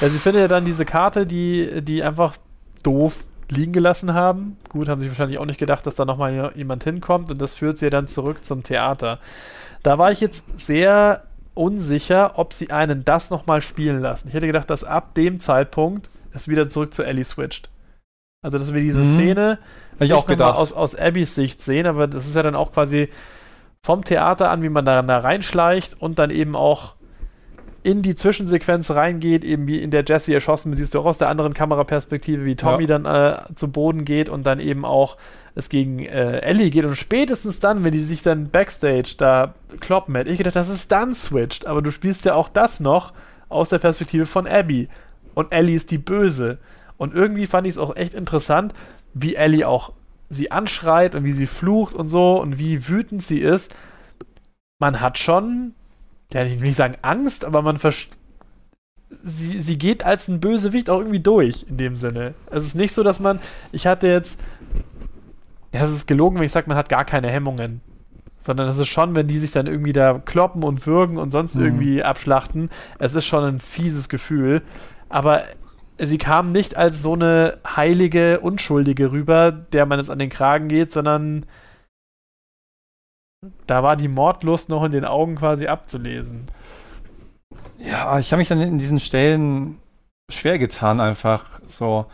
Ja, 0.00 0.08
sie 0.08 0.18
findet 0.18 0.42
ja 0.42 0.48
dann 0.48 0.64
diese 0.64 0.84
Karte, 0.84 1.26
die, 1.26 1.82
die 1.82 2.02
einfach 2.02 2.36
doof 2.82 3.24
liegen 3.48 3.72
gelassen 3.72 4.14
haben. 4.14 4.56
Gut, 4.68 4.88
haben 4.88 5.00
sie 5.00 5.08
wahrscheinlich 5.08 5.38
auch 5.38 5.46
nicht 5.46 5.58
gedacht, 5.58 5.86
dass 5.86 5.94
da 5.94 6.04
nochmal 6.04 6.52
jemand 6.54 6.84
hinkommt 6.84 7.30
und 7.30 7.40
das 7.40 7.54
führt 7.54 7.78
sie 7.78 7.86
ja 7.86 7.90
dann 7.90 8.06
zurück 8.06 8.44
zum 8.44 8.62
Theater. 8.62 9.18
Da 9.82 9.98
war 9.98 10.10
ich 10.10 10.20
jetzt 10.20 10.44
sehr 10.58 11.24
unsicher, 11.54 12.38
ob 12.38 12.52
sie 12.52 12.70
einen 12.70 13.04
das 13.04 13.30
nochmal 13.30 13.62
spielen 13.62 14.00
lassen. 14.00 14.28
Ich 14.28 14.34
hätte 14.34 14.46
gedacht, 14.46 14.70
dass 14.70 14.82
ab 14.82 15.14
dem 15.14 15.40
Zeitpunkt 15.40 16.10
es 16.32 16.48
wieder 16.48 16.68
zurück 16.68 16.92
zu 16.92 17.02
Ellie 17.02 17.24
switcht. 17.24 17.70
Also, 18.42 18.58
dass 18.58 18.74
wir 18.74 18.80
diese 18.80 19.00
mhm. 19.00 19.14
Szene 19.14 19.58
ich 20.00 20.12
auch 20.12 20.26
gedacht. 20.26 20.56
Aus, 20.56 20.72
aus 20.72 20.94
Abbys 20.94 21.34
Sicht 21.34 21.62
sehen, 21.62 21.86
aber 21.86 22.06
das 22.06 22.26
ist 22.26 22.34
ja 22.36 22.42
dann 22.42 22.56
auch 22.56 22.72
quasi 22.72 23.08
vom 23.82 24.04
Theater 24.04 24.50
an, 24.50 24.62
wie 24.62 24.68
man 24.68 24.84
da, 24.84 25.00
da 25.02 25.18
reinschleicht 25.18 26.00
und 26.00 26.18
dann 26.18 26.30
eben 26.30 26.56
auch 26.56 26.94
in 27.84 28.00
die 28.02 28.14
Zwischensequenz 28.14 28.90
reingeht, 28.90 29.44
eben 29.44 29.68
wie 29.68 29.80
in 29.80 29.90
der 29.90 30.04
Jesse 30.04 30.32
erschossen 30.32 30.74
siehst 30.74 30.94
du 30.94 31.00
auch 31.00 31.04
aus 31.04 31.18
der 31.18 31.28
anderen 31.28 31.52
Kameraperspektive, 31.52 32.44
wie 32.44 32.56
Tommy 32.56 32.84
ja. 32.84 32.98
dann 32.98 33.04
äh, 33.04 33.54
zu 33.54 33.70
Boden 33.70 34.06
geht 34.06 34.30
und 34.30 34.46
dann 34.46 34.58
eben 34.58 34.86
auch 34.86 35.18
es 35.54 35.68
gegen 35.68 35.98
äh, 36.00 36.38
Ellie 36.38 36.70
geht 36.70 36.86
und 36.86 36.96
spätestens 36.96 37.60
dann, 37.60 37.84
wenn 37.84 37.92
die 37.92 38.00
sich 38.00 38.22
dann 38.22 38.48
Backstage 38.48 39.14
da 39.18 39.54
kloppen, 39.80 40.14
hätte 40.14 40.30
ich 40.30 40.38
gedacht, 40.38 40.56
dass 40.56 40.70
es 40.70 40.88
dann 40.88 41.14
switcht, 41.14 41.66
aber 41.66 41.82
du 41.82 41.90
spielst 41.90 42.24
ja 42.24 42.34
auch 42.34 42.48
das 42.48 42.80
noch 42.80 43.12
aus 43.50 43.68
der 43.68 43.78
Perspektive 43.78 44.24
von 44.24 44.46
Abby 44.46 44.88
und 45.34 45.52
Ellie 45.52 45.76
ist 45.76 45.90
die 45.90 45.98
Böse 45.98 46.56
und 46.96 47.14
irgendwie 47.14 47.46
fand 47.46 47.66
ich 47.66 47.74
es 47.74 47.78
auch 47.78 47.94
echt 47.96 48.14
interessant, 48.14 48.72
wie 49.12 49.34
Ellie 49.34 49.68
auch 49.68 49.92
sie 50.30 50.50
anschreit 50.50 51.14
und 51.14 51.24
wie 51.24 51.32
sie 51.32 51.46
flucht 51.46 51.94
und 51.94 52.08
so 52.08 52.40
und 52.40 52.58
wie 52.58 52.88
wütend 52.88 53.22
sie 53.22 53.40
ist. 53.40 53.74
Man 54.80 55.02
hat 55.02 55.18
schon 55.18 55.74
ja, 56.34 56.42
ich 56.42 56.60
will 56.60 56.66
nicht 56.66 56.76
sagen 56.76 56.96
Angst, 57.02 57.44
aber 57.44 57.62
man 57.62 57.78
versteht. 57.78 58.18
Sie, 59.22 59.60
sie 59.60 59.78
geht 59.78 60.04
als 60.04 60.26
ein 60.26 60.40
Bösewicht 60.40 60.90
auch 60.90 60.98
irgendwie 60.98 61.20
durch, 61.20 61.64
in 61.68 61.76
dem 61.76 61.94
Sinne. 61.94 62.34
Es 62.50 62.64
ist 62.64 62.74
nicht 62.74 62.92
so, 62.92 63.04
dass 63.04 63.20
man. 63.20 63.38
Ich 63.70 63.86
hatte 63.86 64.08
jetzt. 64.08 64.38
Ja, 65.72 65.84
es 65.84 65.92
ist 65.92 66.06
gelogen, 66.08 66.36
wenn 66.36 66.44
ich 66.44 66.52
sage, 66.52 66.68
man 66.68 66.76
hat 66.76 66.88
gar 66.88 67.04
keine 67.04 67.30
Hemmungen. 67.30 67.80
Sondern 68.40 68.68
es 68.68 68.78
ist 68.78 68.88
schon, 68.88 69.14
wenn 69.14 69.28
die 69.28 69.38
sich 69.38 69.52
dann 69.52 69.66
irgendwie 69.66 69.92
da 69.92 70.18
kloppen 70.18 70.64
und 70.64 70.86
würgen 70.86 71.16
und 71.16 71.30
sonst 71.30 71.54
mhm. 71.54 71.64
irgendwie 71.64 72.02
abschlachten. 72.02 72.68
Es 72.98 73.14
ist 73.14 73.24
schon 73.24 73.44
ein 73.44 73.60
fieses 73.60 74.08
Gefühl. 74.08 74.62
Aber 75.08 75.42
sie 75.98 76.18
kam 76.18 76.50
nicht 76.50 76.76
als 76.76 77.00
so 77.00 77.14
eine 77.14 77.58
heilige 77.64 78.40
Unschuldige 78.40 79.12
rüber, 79.12 79.52
der 79.52 79.86
man 79.86 80.00
jetzt 80.00 80.10
an 80.10 80.18
den 80.18 80.30
Kragen 80.30 80.68
geht, 80.68 80.90
sondern 80.90 81.46
da 83.66 83.82
war 83.82 83.96
die 83.96 84.08
Mordlust 84.08 84.68
noch 84.68 84.84
in 84.84 84.92
den 84.92 85.04
Augen 85.04 85.36
quasi 85.36 85.66
abzulesen. 85.66 86.46
Ja, 87.78 88.18
ich 88.18 88.32
habe 88.32 88.38
mich 88.38 88.48
dann 88.48 88.60
in 88.60 88.78
diesen 88.78 89.00
Stellen 89.00 89.78
schwer 90.30 90.58
getan, 90.58 91.00
einfach 91.00 91.46
so. 91.68 92.06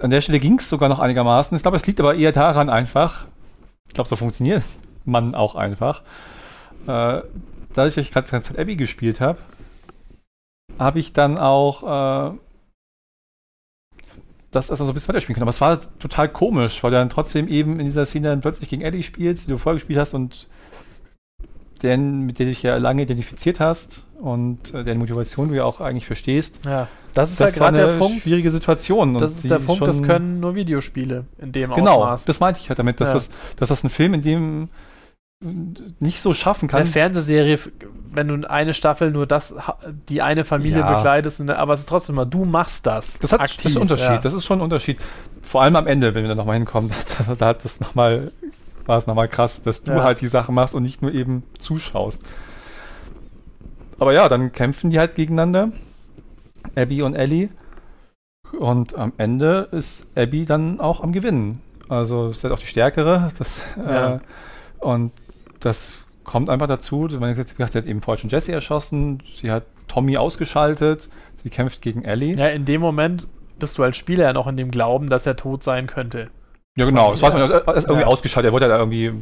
An 0.00 0.10
der 0.10 0.20
Stelle 0.20 0.40
ging 0.40 0.58
es 0.58 0.68
sogar 0.68 0.88
noch 0.88 0.98
einigermaßen. 0.98 1.56
Ich 1.56 1.62
glaube, 1.62 1.76
es 1.76 1.86
liegt 1.86 2.00
aber 2.00 2.14
eher 2.14 2.32
daran 2.32 2.70
einfach. 2.70 3.26
Ich 3.88 3.94
glaube, 3.94 4.08
so 4.08 4.16
funktioniert 4.16 4.62
man 5.04 5.34
auch 5.34 5.56
einfach. 5.56 6.02
Äh, 6.86 7.22
dadurch, 7.74 7.94
dass 7.94 7.98
ich 7.98 8.12
gerade 8.12 8.26
Zeit 8.26 8.58
Abby 8.58 8.76
gespielt 8.76 9.20
habe, 9.20 9.38
habe 10.78 10.98
ich 10.98 11.12
dann 11.12 11.38
auch 11.38 12.32
äh, 12.32 12.38
das 14.50 14.70
also 14.70 14.84
so 14.84 14.90
ein 14.90 14.94
bisschen 14.94 15.08
weiterspielen 15.08 15.34
können. 15.34 15.44
Aber 15.44 15.50
es 15.50 15.60
war 15.60 15.80
total 15.98 16.28
komisch, 16.28 16.82
weil 16.82 16.90
du 16.90 16.96
dann 16.96 17.10
trotzdem 17.10 17.48
eben 17.48 17.78
in 17.78 17.86
dieser 17.86 18.04
Szene 18.04 18.28
dann 18.28 18.40
plötzlich 18.40 18.68
gegen 18.68 18.82
Eddie 18.82 19.02
spielst, 19.02 19.46
die 19.46 19.50
du 19.52 19.58
vorher 19.58 19.76
gespielt 19.76 19.98
hast 19.98 20.14
und 20.14 20.48
den, 21.82 22.26
mit 22.26 22.38
dem 22.38 22.46
du 22.46 22.50
dich 22.50 22.62
ja 22.62 22.76
lange 22.76 23.02
identifiziert 23.02 23.58
hast 23.60 24.04
und 24.20 24.74
äh, 24.74 24.84
deren 24.84 24.98
Motivation 24.98 25.48
du 25.48 25.54
ja 25.54 25.64
auch 25.64 25.80
eigentlich 25.80 26.06
verstehst. 26.06 26.60
Ja, 26.64 26.88
das 27.14 27.30
ist 27.30 27.40
das 27.40 27.54
ja 27.54 27.62
gerade 27.62 27.78
der 27.78 27.98
Punkt. 27.98 28.22
Schwierige 28.22 28.50
Situation. 28.50 29.14
Das 29.14 29.32
ist 29.32 29.50
der 29.50 29.60
Punkt, 29.60 29.86
das 29.86 30.02
können 30.02 30.40
nur 30.40 30.54
Videospiele 30.54 31.24
in 31.38 31.52
dem 31.52 31.72
genau, 31.72 32.02
Ausmaß. 32.02 32.20
Genau, 32.20 32.26
das 32.26 32.40
meinte 32.40 32.60
ich 32.60 32.68
halt 32.68 32.78
damit, 32.78 33.00
dass, 33.00 33.08
ja. 33.08 33.14
das, 33.14 33.30
dass 33.56 33.68
das 33.70 33.84
ein 33.84 33.90
Film, 33.90 34.14
in 34.14 34.22
dem 34.22 34.68
nicht 35.42 36.20
so 36.20 36.34
schaffen 36.34 36.68
kann. 36.68 36.80
Eine 36.80 36.90
Fernsehserie, 36.90 37.58
wenn 38.12 38.28
du 38.28 38.50
eine 38.50 38.74
Staffel 38.74 39.10
nur 39.10 39.26
das, 39.26 39.54
die 40.08 40.20
eine 40.20 40.44
Familie 40.44 40.80
ja. 40.80 40.96
begleitest, 40.96 41.48
aber 41.48 41.72
es 41.72 41.80
ist 41.80 41.88
trotzdem 41.88 42.16
mal, 42.16 42.26
du 42.26 42.44
machst 42.44 42.86
das. 42.86 43.18
Das, 43.20 43.32
hat, 43.32 43.40
aktiv, 43.40 43.62
das 43.62 43.72
ist 43.72 43.76
ein 43.76 43.82
Unterschied, 43.82 44.10
ja. 44.10 44.18
das 44.18 44.34
ist 44.34 44.44
schon 44.44 44.58
ein 44.58 44.62
Unterschied. 44.62 44.98
Vor 45.42 45.62
allem 45.62 45.76
am 45.76 45.86
Ende, 45.86 46.14
wenn 46.14 46.24
wir 46.24 46.28
da 46.28 46.34
nochmal 46.34 46.56
hinkommen, 46.56 46.90
da, 47.26 47.34
da 47.34 47.46
hat 47.46 47.64
das 47.64 47.80
nochmal, 47.80 48.32
war 48.84 48.98
es 48.98 49.06
nochmal 49.06 49.28
krass, 49.28 49.62
dass 49.62 49.82
du 49.82 49.92
ja. 49.92 50.02
halt 50.02 50.20
die 50.20 50.26
Sachen 50.26 50.54
machst 50.54 50.74
und 50.74 50.82
nicht 50.82 51.00
nur 51.00 51.12
eben 51.12 51.42
zuschaust. 51.58 52.22
Aber 53.98 54.12
ja, 54.12 54.28
dann 54.28 54.52
kämpfen 54.52 54.90
die 54.90 54.98
halt 54.98 55.14
gegeneinander, 55.14 55.72
Abby 56.74 57.02
und 57.02 57.14
Ellie. 57.14 57.48
Und 58.58 58.94
am 58.94 59.14
Ende 59.16 59.68
ist 59.72 60.06
Abby 60.16 60.44
dann 60.44 60.80
auch 60.80 61.02
am 61.02 61.12
Gewinnen. 61.12 61.60
Also 61.88 62.28
ist 62.28 62.44
halt 62.44 62.52
auch 62.52 62.58
die 62.58 62.66
Stärkere. 62.66 63.30
Das, 63.38 63.62
äh, 63.86 64.18
und 64.80 65.12
das 65.60 66.04
kommt 66.24 66.50
einfach 66.50 66.66
dazu. 66.66 67.08
Man 67.18 67.36
hat 67.36 67.36
gesagt, 67.36 67.72
sie 67.72 67.78
hat 67.78 67.86
eben 67.86 68.02
schon 68.02 68.30
Jesse 68.30 68.52
erschossen, 68.52 69.22
sie 69.40 69.50
hat 69.50 69.64
Tommy 69.88 70.16
ausgeschaltet, 70.16 71.08
sie 71.42 71.50
kämpft 71.50 71.82
gegen 71.82 72.04
Ellie. 72.04 72.34
Ja, 72.34 72.48
in 72.48 72.64
dem 72.64 72.80
Moment 72.80 73.26
bist 73.58 73.78
du 73.78 73.82
als 73.82 73.96
Spieler 73.96 74.24
ja 74.24 74.32
noch 74.32 74.46
in 74.46 74.56
dem 74.56 74.70
Glauben, 74.70 75.08
dass 75.08 75.26
er 75.26 75.36
tot 75.36 75.62
sein 75.62 75.86
könnte. 75.86 76.30
Ja, 76.76 76.86
genau. 76.86 77.10
Das 77.10 77.20
ja. 77.20 77.26
weiß 77.26 77.34
man, 77.34 77.42
er 77.42 77.76
ist 77.76 77.84
irgendwie 77.84 78.02
ja. 78.02 78.06
ausgeschaltet, 78.06 78.50
er 78.50 78.52
wurde 78.52 78.66
ja 78.66 78.72
da 78.72 78.78
irgendwie 78.78 79.12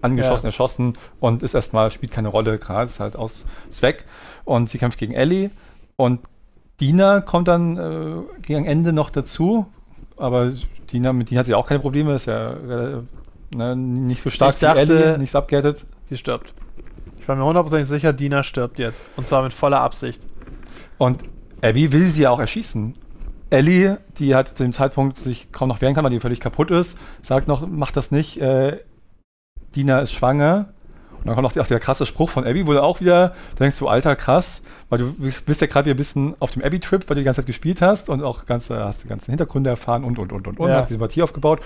angeschossen, 0.00 0.46
ja. 0.46 0.48
erschossen 0.48 0.94
und 1.20 1.42
ist 1.42 1.54
erstmal, 1.54 1.90
spielt 1.90 2.12
keine 2.12 2.28
Rolle, 2.28 2.58
gerade 2.58 2.90
ist 2.90 3.00
halt 3.00 3.16
aus, 3.16 3.46
ist 3.70 3.82
weg. 3.82 4.04
Und 4.44 4.68
sie 4.68 4.78
kämpft 4.78 4.98
gegen 4.98 5.14
Ellie 5.14 5.50
und 5.96 6.20
Dina 6.80 7.20
kommt 7.20 7.48
dann 7.48 7.76
äh, 7.76 8.42
gegen 8.42 8.64
Ende 8.64 8.92
noch 8.92 9.10
dazu, 9.10 9.66
aber 10.16 10.52
Dina, 10.90 11.12
mit 11.12 11.30
Dina 11.30 11.40
hat 11.40 11.46
sie 11.46 11.54
auch 11.54 11.66
keine 11.66 11.80
Probleme, 11.80 12.14
ist 12.14 12.26
ja 12.26 12.50
Ne, 13.54 13.76
nicht 13.76 14.20
so 14.20 14.30
stark 14.30 14.54
ich 14.54 14.60
dachte, 14.60 14.80
Ellie, 14.80 15.18
nichts 15.18 15.36
abgehärtet. 15.36 15.86
Sie 16.06 16.16
stirbt. 16.16 16.52
Ich 17.20 17.28
war 17.28 17.36
mir 17.36 17.44
hundertprozentig 17.44 17.88
sicher, 17.88 18.12
Dina 18.12 18.42
stirbt 18.42 18.78
jetzt. 18.78 19.04
Und 19.16 19.26
zwar 19.26 19.42
mit 19.42 19.52
voller 19.52 19.80
Absicht. 19.80 20.26
Und 20.98 21.22
Abby 21.62 21.92
will 21.92 22.08
sie 22.08 22.22
ja 22.22 22.30
auch 22.30 22.40
erschießen. 22.40 22.96
Ellie, 23.50 23.98
die 24.18 24.34
halt 24.34 24.48
zu 24.48 24.64
dem 24.64 24.72
Zeitpunkt 24.72 25.18
sich 25.18 25.52
kaum 25.52 25.68
noch 25.68 25.80
wehren 25.80 25.94
kann, 25.94 26.02
weil 26.02 26.10
die 26.10 26.20
völlig 26.20 26.40
kaputt 26.40 26.72
ist, 26.72 26.98
sagt 27.22 27.46
noch, 27.46 27.66
mach 27.66 27.92
das 27.92 28.10
nicht. 28.10 28.40
Äh, 28.40 28.80
Dina 29.76 30.00
ist 30.00 30.12
schwanger. 30.12 30.70
Und 31.18 31.28
dann 31.28 31.36
kommt 31.36 31.46
auch 31.46 31.52
der, 31.52 31.62
der 31.62 31.80
krasse 31.80 32.04
Spruch 32.04 32.28
von 32.28 32.44
Abby, 32.44 32.66
wo 32.66 32.72
du 32.72 32.82
auch 32.82 33.00
wieder 33.00 33.32
denkst, 33.58 33.78
du 33.78 33.88
alter 33.88 34.16
krass, 34.16 34.62
weil 34.90 34.98
du 34.98 35.12
bist 35.14 35.60
ja 35.60 35.68
gerade 35.68 35.86
wieder 35.86 35.94
ein 35.94 35.96
bisschen 35.96 36.34
auf 36.40 36.50
dem 36.50 36.62
Abby-Trip, 36.62 37.08
weil 37.08 37.14
du 37.14 37.20
die 37.20 37.24
ganze 37.24 37.40
Zeit 37.40 37.46
gespielt 37.46 37.80
hast 37.80 38.10
und 38.10 38.22
auch 38.22 38.44
ganze, 38.44 38.84
hast 38.84 39.04
die 39.04 39.08
ganzen 39.08 39.30
Hintergründe 39.30 39.70
erfahren 39.70 40.04
und 40.04 40.18
und 40.18 40.32
und 40.32 40.46
und 40.48 40.60
und, 40.60 40.68
ja. 40.68 40.78
hat 40.78 40.88
die 40.88 40.94
Sympathie 40.94 41.22
aufgebaut. 41.22 41.60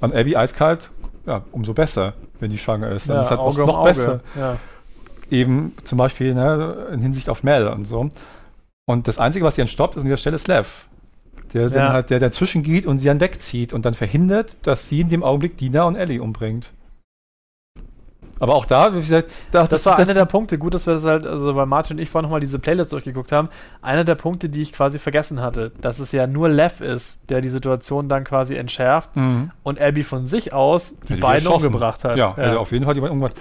Und 0.00 0.14
Abby 0.14 0.34
eiskalt, 0.34 0.90
ja, 1.26 1.42
umso 1.52 1.74
besser, 1.74 2.14
wenn 2.40 2.50
die 2.50 2.58
schwanger 2.58 2.90
ist. 2.90 3.08
Dann 3.08 3.16
ja, 3.16 3.22
ist 3.22 3.30
halt 3.30 3.40
Auge 3.40 3.60
noch, 3.60 3.66
noch 3.68 3.84
besser. 3.84 4.20
Ja. 4.36 4.58
Eben 5.30 5.74
zum 5.84 5.98
Beispiel 5.98 6.34
ne, 6.34 6.88
in 6.92 7.00
Hinsicht 7.00 7.28
auf 7.28 7.42
Mel 7.42 7.68
und 7.68 7.84
so. 7.84 8.08
Und 8.86 9.08
das 9.08 9.18
Einzige, 9.18 9.44
was 9.44 9.54
sie 9.54 9.62
dann 9.62 9.68
stoppt, 9.68 9.96
ist 9.96 10.00
an 10.00 10.06
dieser 10.06 10.18
Stelle 10.18 10.38
Slav. 10.38 10.86
Der, 11.54 11.68
ja. 11.68 11.92
halt, 11.92 12.10
der 12.10 12.18
dazwischen 12.18 12.62
geht 12.64 12.84
und 12.84 12.98
sie 12.98 13.06
dann 13.06 13.20
wegzieht 13.20 13.72
und 13.72 13.86
dann 13.86 13.94
verhindert, 13.94 14.56
dass 14.62 14.88
sie 14.88 15.00
in 15.00 15.08
dem 15.08 15.22
Augenblick 15.22 15.56
Dina 15.56 15.84
und 15.84 15.94
Ellie 15.94 16.20
umbringt. 16.20 16.72
Aber 18.40 18.54
auch 18.56 18.64
da, 18.66 18.92
wie 18.94 18.98
gesagt, 19.00 19.30
das, 19.52 19.68
das 19.68 19.86
war 19.86 19.98
einer 19.98 20.12
der 20.14 20.24
Punkte. 20.24 20.58
Gut, 20.58 20.74
dass 20.74 20.86
wir 20.86 20.94
das 20.94 21.04
halt, 21.04 21.24
also 21.26 21.54
weil 21.54 21.66
Martin 21.66 21.96
und 21.96 22.02
ich 22.02 22.10
vorhin 22.10 22.24
nochmal 22.26 22.40
diese 22.40 22.58
Playlist 22.58 22.92
durchgeguckt 22.92 23.30
haben. 23.32 23.48
Einer 23.80 24.04
der 24.04 24.16
Punkte, 24.16 24.48
die 24.48 24.60
ich 24.62 24.72
quasi 24.72 24.98
vergessen 24.98 25.40
hatte, 25.40 25.70
dass 25.80 26.00
es 26.00 26.10
ja 26.12 26.26
nur 26.26 26.48
Lev 26.48 26.80
ist, 26.80 27.20
der 27.30 27.40
die 27.40 27.48
Situation 27.48 28.08
dann 28.08 28.24
quasi 28.24 28.56
entschärft 28.56 29.14
Mhm. 29.16 29.50
und 29.62 29.80
Abby 29.80 30.02
von 30.02 30.26
sich 30.26 30.52
aus 30.52 30.94
die 31.04 31.10
Ja, 31.10 31.14
die 31.16 31.20
beiden 31.22 31.46
umgebracht 31.48 32.02
hat. 32.04 32.16
Ja, 32.16 32.34
Also 32.34 32.58
auf 32.58 32.72
jeden 32.72 32.84
Fall 32.84 32.94
die 32.94 33.00
beiden 33.00 33.12
umgebracht. 33.14 33.40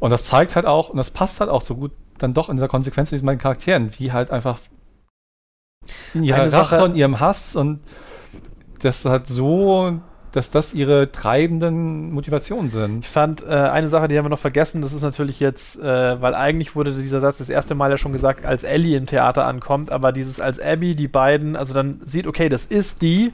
Und 0.00 0.10
das 0.10 0.24
zeigt 0.24 0.56
halt 0.56 0.66
auch, 0.66 0.90
und 0.90 0.98
das 0.98 1.10
passt 1.10 1.40
halt 1.40 1.48
auch 1.50 1.62
so 1.62 1.76
gut 1.76 1.92
dann 2.18 2.34
doch 2.34 2.48
in 2.50 2.56
dieser 2.56 2.68
Konsequenz 2.68 3.08
zu 3.08 3.14
diesen 3.14 3.26
beiden 3.26 3.40
Charakteren, 3.40 3.90
wie 3.98 4.12
halt 4.12 4.30
einfach 4.30 4.58
in 6.12 6.22
ihrer 6.22 6.38
Rache 6.40 6.50
Sache- 6.50 6.84
und 6.84 6.96
ihrem 6.96 7.18
Hass 7.20 7.56
und 7.56 7.80
das 8.80 9.04
halt 9.04 9.26
so, 9.26 9.98
dass 10.34 10.50
das 10.50 10.74
ihre 10.74 11.12
treibenden 11.12 12.12
Motivationen 12.12 12.68
sind. 12.68 13.04
Ich 13.04 13.10
fand 13.10 13.44
äh, 13.44 13.50
eine 13.50 13.88
Sache, 13.88 14.08
die 14.08 14.18
haben 14.18 14.24
wir 14.24 14.30
noch 14.30 14.38
vergessen, 14.38 14.82
das 14.82 14.92
ist 14.92 15.02
natürlich 15.02 15.38
jetzt, 15.38 15.78
äh, 15.78 16.20
weil 16.20 16.34
eigentlich 16.34 16.74
wurde 16.74 16.92
dieser 16.92 17.20
Satz 17.20 17.38
das 17.38 17.48
erste 17.48 17.76
Mal 17.76 17.90
ja 17.90 17.98
schon 17.98 18.12
gesagt, 18.12 18.44
als 18.44 18.64
Ellie 18.64 18.96
im 18.96 19.06
Theater 19.06 19.46
ankommt, 19.46 19.92
aber 19.92 20.10
dieses 20.10 20.40
als 20.40 20.58
Abby, 20.58 20.96
die 20.96 21.06
beiden, 21.06 21.54
also 21.54 21.72
dann 21.72 22.00
sieht, 22.04 22.26
okay, 22.26 22.48
das 22.48 22.64
ist 22.64 23.02
die 23.02 23.32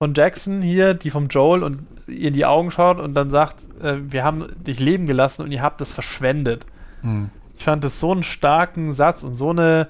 von 0.00 0.14
Jackson 0.14 0.62
hier, 0.62 0.94
die 0.94 1.10
vom 1.10 1.26
Joel 1.26 1.64
und 1.64 1.80
ihr 2.06 2.28
in 2.28 2.34
die 2.34 2.46
Augen 2.46 2.70
schaut 2.70 3.00
und 3.00 3.14
dann 3.14 3.30
sagt, 3.30 3.56
äh, 3.82 3.96
wir 4.00 4.22
haben 4.22 4.46
dich 4.62 4.78
leben 4.78 5.06
gelassen 5.06 5.42
und 5.42 5.50
ihr 5.50 5.62
habt 5.62 5.80
das 5.80 5.92
verschwendet. 5.92 6.64
Hm. 7.02 7.30
Ich 7.56 7.64
fand 7.64 7.82
das 7.82 7.98
so 7.98 8.12
einen 8.12 8.22
starken 8.22 8.92
Satz 8.92 9.24
und 9.24 9.34
so 9.34 9.50
eine, 9.50 9.88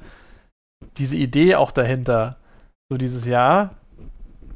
diese 0.97 1.19
Idee 1.19 1.57
auch 1.57 1.71
dahinter. 1.71 2.37
So 2.89 2.97
dieses 2.97 3.27
Jahr, 3.27 3.75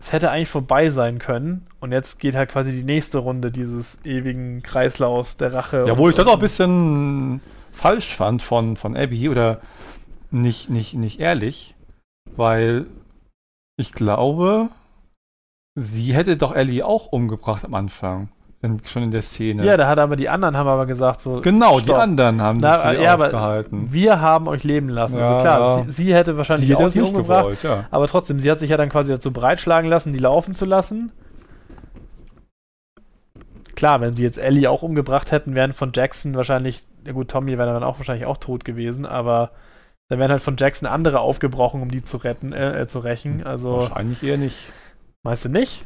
es 0.02 0.10
hätte 0.12 0.32
eigentlich 0.32 0.48
vorbei 0.48 0.90
sein 0.90 1.20
können 1.20 1.66
und 1.78 1.92
jetzt 1.92 2.18
geht 2.18 2.34
halt 2.34 2.50
quasi 2.50 2.72
die 2.72 2.82
nächste 2.82 3.18
Runde 3.18 3.52
dieses 3.52 4.04
ewigen 4.04 4.60
Kreislaufs 4.62 5.36
der 5.36 5.54
Rache. 5.54 5.84
Ja, 5.86 5.96
wo 5.96 6.08
ich 6.08 6.16
das 6.16 6.26
auch 6.26 6.32
ein 6.32 6.34
und- 6.34 6.40
bisschen 6.40 7.40
falsch 7.70 8.16
fand 8.16 8.42
von, 8.42 8.76
von 8.76 8.96
Abby 8.96 9.28
oder 9.28 9.60
nicht, 10.32 10.68
nicht, 10.70 10.94
nicht 10.94 11.20
ehrlich, 11.20 11.76
weil 12.34 12.86
ich 13.76 13.92
glaube, 13.92 14.70
sie 15.76 16.14
hätte 16.14 16.36
doch 16.36 16.52
Ellie 16.54 16.84
auch 16.84 17.06
umgebracht 17.06 17.64
am 17.64 17.74
Anfang, 17.74 18.28
in, 18.62 18.80
schon 18.86 19.02
in 19.02 19.10
der 19.10 19.22
Szene. 19.22 19.64
Ja, 19.64 19.76
da 19.76 19.88
hat 19.88 19.98
aber 19.98 20.14
die 20.16 20.28
anderen 20.28 20.56
haben 20.56 20.68
aber 20.68 20.86
gesagt 20.86 21.20
so. 21.20 21.40
genau, 21.40 21.78
die 21.78 21.84
stopp. 21.86 21.98
anderen 21.98 22.40
haben 22.40 22.60
Na, 22.60 22.92
sie 22.94 23.02
ja, 23.02 23.12
aber 23.12 23.24
aufgehalten. 23.26 23.88
wir 23.92 24.20
haben 24.20 24.46
euch 24.48 24.62
leben 24.64 24.88
lassen. 24.88 25.18
Ja, 25.18 25.30
also 25.32 25.40
klar, 25.42 25.84
sie, 25.84 25.90
sie 25.92 26.14
hätte 26.14 26.36
wahrscheinlich 26.38 26.68
Sie 26.68 26.74
auch 26.76 26.80
das 26.80 26.92
die 26.92 27.00
nicht 27.00 27.08
umgebracht. 27.08 27.42
gewollt, 27.42 27.62
ja. 27.64 27.86
Aber 27.90 28.06
trotzdem, 28.06 28.38
sie 28.38 28.50
hat 28.50 28.60
sich 28.60 28.70
ja 28.70 28.76
dann 28.76 28.88
quasi 28.88 29.10
dazu 29.12 29.32
breitschlagen 29.32 29.90
lassen, 29.90 30.12
die 30.12 30.18
laufen 30.20 30.54
zu 30.54 30.64
lassen. 30.64 31.10
Klar, 33.74 34.00
wenn 34.00 34.14
sie 34.14 34.22
jetzt 34.22 34.38
Ellie 34.38 34.70
auch 34.70 34.82
umgebracht 34.82 35.32
hätten, 35.32 35.54
wären 35.56 35.72
von 35.72 35.90
Jackson 35.94 36.34
wahrscheinlich, 36.36 36.82
ja 37.04 37.12
gut, 37.12 37.28
Tommy 37.30 37.58
wäre 37.58 37.72
dann 37.72 37.82
auch 37.82 37.98
wahrscheinlich 37.98 38.26
auch 38.26 38.36
tot 38.36 38.64
gewesen, 38.64 39.06
aber 39.06 39.50
dann 40.08 40.18
wären 40.20 40.30
halt 40.30 40.42
von 40.42 40.56
Jackson 40.56 40.86
andere 40.88 41.20
aufgebrochen, 41.20 41.82
um 41.82 41.90
die 41.90 42.04
zu 42.04 42.18
retten, 42.18 42.52
äh, 42.52 42.82
äh, 42.82 42.86
zu 42.86 43.00
rächen. 43.00 43.44
Also, 43.44 43.78
Wahrscheinlich 43.78 44.22
eher 44.22 44.36
nicht. 44.36 44.70
meinst 45.24 45.44
du 45.44 45.48
nicht? 45.48 45.84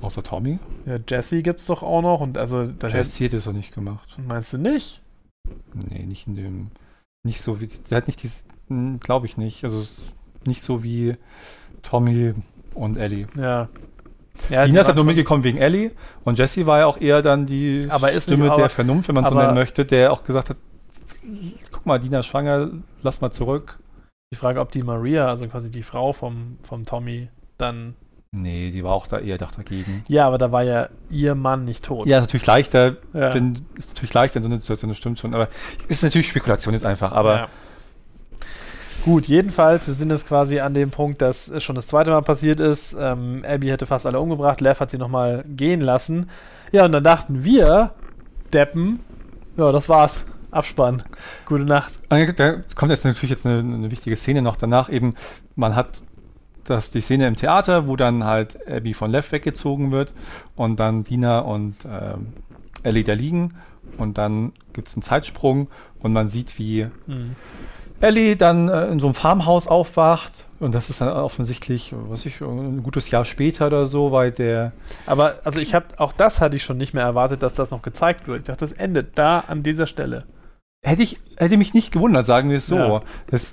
Außer 0.00 0.22
Tommy. 0.22 0.58
Ja, 0.86 0.98
Jesse 1.06 1.42
gibt's 1.42 1.66
doch 1.66 1.82
auch 1.82 2.02
noch 2.02 2.20
und 2.20 2.38
also, 2.38 2.62
hätte, 2.62 2.88
Jesse 2.88 3.24
hätte 3.24 3.36
es 3.38 3.44
doch 3.44 3.52
nicht 3.52 3.74
gemacht. 3.74 4.16
meinst 4.26 4.52
du 4.52 4.58
nicht? 4.58 5.02
Nee, 5.74 6.04
nicht 6.06 6.26
in 6.26 6.36
dem. 6.36 6.70
Nicht 7.22 7.42
so 7.42 7.60
wie. 7.60 7.66
Sie 7.84 7.94
hat 7.94 8.06
nicht 8.06 8.22
dieses. 8.22 8.44
Glaube 9.00 9.26
ich 9.26 9.36
nicht. 9.36 9.64
Also 9.64 9.84
nicht 10.46 10.62
so 10.62 10.82
wie 10.82 11.16
Tommy 11.82 12.34
und 12.74 12.96
Ellie. 12.96 13.26
Ja. 13.36 13.68
ja 14.48 14.66
Nina 14.66 14.80
ist 14.82 14.86
halt 14.86 14.96
nur 14.96 15.04
mitgekommen 15.04 15.44
wegen 15.44 15.58
Ellie 15.58 15.90
und 16.24 16.38
Jesse 16.38 16.66
war 16.66 16.78
ja 16.78 16.86
auch 16.86 16.98
eher 17.00 17.20
dann 17.20 17.46
die 17.46 17.86
Aber 17.90 18.12
ist 18.12 18.28
nicht- 18.28 18.36
Stimme 18.36 18.52
aber- 18.52 18.60
der 18.62 18.70
Vernunft, 18.70 19.08
wenn 19.08 19.16
man 19.16 19.24
so 19.26 19.34
nennen 19.34 19.54
möchte, 19.54 19.84
der 19.84 20.12
auch 20.12 20.22
gesagt 20.24 20.50
hat, 20.50 20.56
guck 21.72 21.84
mal, 21.84 21.98
Dina 21.98 22.20
ist 22.20 22.26
schwanger, 22.26 22.70
lass 23.02 23.20
mal 23.20 23.30
zurück. 23.32 23.78
Die 24.32 24.36
Frage, 24.36 24.60
ob 24.60 24.70
die 24.70 24.82
Maria, 24.82 25.26
also 25.26 25.46
quasi 25.48 25.70
die 25.70 25.82
Frau 25.82 26.12
vom, 26.12 26.58
vom 26.62 26.86
Tommy, 26.86 27.28
dann. 27.58 27.94
Nee, 28.32 28.70
die 28.70 28.84
war 28.84 28.92
auch 28.92 29.08
da 29.08 29.18
eher 29.18 29.38
doch 29.38 29.50
dagegen. 29.50 30.04
Ja, 30.06 30.26
aber 30.26 30.38
da 30.38 30.52
war 30.52 30.62
ja 30.62 30.88
ihr 31.10 31.34
Mann 31.34 31.64
nicht 31.64 31.84
tot. 31.84 32.06
Ja, 32.06 32.18
ist 32.18 32.22
natürlich 32.24 32.46
leichter, 32.46 32.96
Ja. 33.12 33.34
wenn, 33.34 33.66
ist 33.74 33.88
natürlich 33.88 34.14
leichter 34.14 34.36
in 34.36 34.42
so 34.44 34.48
einer 34.48 34.60
Situation, 34.60 34.88
das 34.88 34.98
stimmt 34.98 35.18
schon, 35.18 35.34
aber 35.34 35.48
ist 35.88 36.04
natürlich 36.04 36.28
Spekulation 36.28 36.72
jetzt 36.72 36.86
einfach, 36.86 37.10
aber 37.12 37.34
Ja. 37.36 37.48
Gut, 39.04 39.26
jedenfalls, 39.26 39.86
wir 39.88 39.94
sind 39.94 40.10
jetzt 40.10 40.28
quasi 40.28 40.60
an 40.60 40.74
dem 40.74 40.90
Punkt, 40.90 41.22
dass 41.22 41.48
es 41.48 41.64
schon 41.64 41.74
das 41.74 41.86
zweite 41.86 42.10
Mal 42.10 42.20
passiert 42.20 42.60
ist. 42.60 42.94
Ähm, 43.00 43.42
Abby 43.48 43.68
hätte 43.68 43.86
fast 43.86 44.04
alle 44.06 44.20
umgebracht, 44.20 44.60
Lev 44.60 44.78
hat 44.78 44.90
sie 44.90 44.98
nochmal 44.98 45.42
gehen 45.48 45.80
lassen. 45.80 46.28
Ja, 46.70 46.84
und 46.84 46.92
dann 46.92 47.02
dachten 47.02 47.42
wir, 47.42 47.94
Deppen, 48.52 49.00
ja, 49.56 49.72
das 49.72 49.88
war's. 49.88 50.24
Abspann. 50.52 51.02
Gute 51.46 51.62
Nacht. 51.64 51.94
Ah, 52.10 52.24
Da 52.26 52.56
kommt 52.74 52.90
jetzt 52.90 53.04
natürlich 53.04 53.30
jetzt 53.30 53.46
eine, 53.46 53.60
eine 53.60 53.90
wichtige 53.90 54.16
Szene 54.16 54.42
noch 54.42 54.56
danach. 54.56 54.88
Eben, 54.90 55.14
man 55.56 55.76
hat 55.76 55.90
das, 56.64 56.90
die 56.90 57.00
Szene 57.00 57.26
im 57.26 57.36
Theater, 57.36 57.86
wo 57.86 57.96
dann 57.96 58.24
halt 58.24 58.58
Abby 58.68 58.94
von 58.94 59.10
Lev 59.10 59.32
weggezogen 59.32 59.90
wird 59.90 60.14
und 60.56 60.78
dann 60.78 61.04
Dina 61.04 61.40
und 61.40 61.76
ähm, 61.84 62.28
Ellie 62.82 63.04
da 63.04 63.12
liegen. 63.12 63.54
Und 63.98 64.18
dann 64.18 64.52
gibt 64.72 64.88
es 64.88 64.94
einen 64.94 65.02
Zeitsprung 65.02 65.68
und 66.00 66.12
man 66.12 66.28
sieht, 66.28 66.58
wie 66.58 66.86
Mhm. 67.06 67.36
Ellie 68.00 68.36
dann 68.36 68.68
äh, 68.68 68.86
in 68.86 68.98
so 68.98 69.08
einem 69.08 69.14
Farmhaus 69.14 69.66
aufwacht. 69.66 70.44
Und 70.58 70.74
das 70.74 70.90
ist 70.90 71.00
dann 71.00 71.08
offensichtlich, 71.08 71.94
was 72.08 72.26
ich, 72.26 72.40
ein 72.40 72.82
gutes 72.82 73.10
Jahr 73.10 73.24
später 73.24 73.66
oder 73.66 73.86
so, 73.86 74.12
weil 74.12 74.30
der. 74.30 74.72
Aber 75.06 75.38
also 75.44 75.58
ich 75.58 75.74
habe 75.74 75.86
auch 75.98 76.12
das 76.12 76.40
hatte 76.40 76.56
ich 76.56 76.62
schon 76.62 76.76
nicht 76.76 76.92
mehr 76.92 77.04
erwartet, 77.04 77.42
dass 77.42 77.54
das 77.54 77.70
noch 77.70 77.82
gezeigt 77.82 78.26
wird. 78.26 78.40
Ich 78.40 78.46
dachte, 78.46 78.64
das 78.64 78.72
endet 78.72 79.18
da 79.18 79.40
an 79.40 79.62
dieser 79.62 79.86
Stelle. 79.86 80.24
Hätte 80.82 81.02
ich, 81.02 81.18
hätte 81.36 81.56
mich 81.56 81.74
nicht 81.74 81.92
gewundert, 81.92 82.26
sagen 82.26 82.50
wir 82.50 82.58
es 82.58 82.66
so. 82.66 82.76
Ja. 82.76 83.02
Das, 83.28 83.52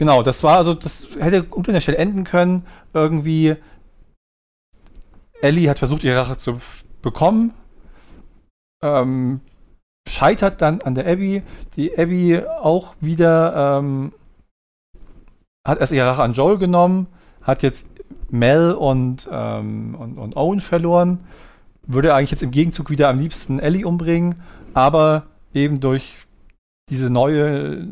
genau, 0.00 0.22
das 0.22 0.42
war 0.42 0.56
also, 0.56 0.72
das 0.72 1.08
hätte 1.18 1.44
gut 1.44 1.68
an 1.68 1.74
der 1.74 1.82
Stelle 1.82 1.98
enden 1.98 2.24
können. 2.24 2.64
Irgendwie, 2.94 3.54
Ellie 5.42 5.68
hat 5.68 5.78
versucht, 5.78 6.04
ihre 6.04 6.16
Rache 6.16 6.38
zu 6.38 6.58
bekommen. 7.02 7.52
Ähm, 8.82 9.42
scheitert 10.08 10.62
dann 10.62 10.80
an 10.80 10.94
der 10.94 11.06
Abby. 11.06 11.42
Die 11.76 11.98
Abby 11.98 12.40
auch 12.62 12.94
wieder 13.00 13.78
ähm, 13.78 14.14
hat 15.66 15.80
erst 15.80 15.92
ihre 15.92 16.06
Rache 16.06 16.22
an 16.22 16.32
Joel 16.32 16.56
genommen, 16.56 17.06
hat 17.42 17.62
jetzt 17.62 17.86
Mel 18.30 18.72
und, 18.72 19.28
ähm, 19.30 19.94
und, 19.96 20.16
und 20.16 20.34
Owen 20.34 20.60
verloren. 20.60 21.26
Würde 21.86 22.14
eigentlich 22.14 22.30
jetzt 22.30 22.42
im 22.42 22.52
Gegenzug 22.52 22.88
wieder 22.88 23.10
am 23.10 23.18
liebsten 23.18 23.58
Ellie 23.58 23.86
umbringen, 23.86 24.40
aber 24.72 25.26
eben 25.52 25.78
durch 25.78 26.16
diese 26.88 27.10
neue, 27.10 27.86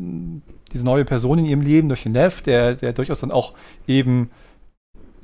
diese 0.73 0.85
neue 0.85 1.05
Person 1.05 1.39
in 1.39 1.45
ihrem 1.45 1.61
Leben, 1.61 1.89
durch 1.89 2.03
den 2.03 2.11
Neff, 2.13 2.41
der, 2.41 2.75
der 2.75 2.93
durchaus 2.93 3.19
dann 3.19 3.31
auch 3.31 3.53
eben 3.87 4.29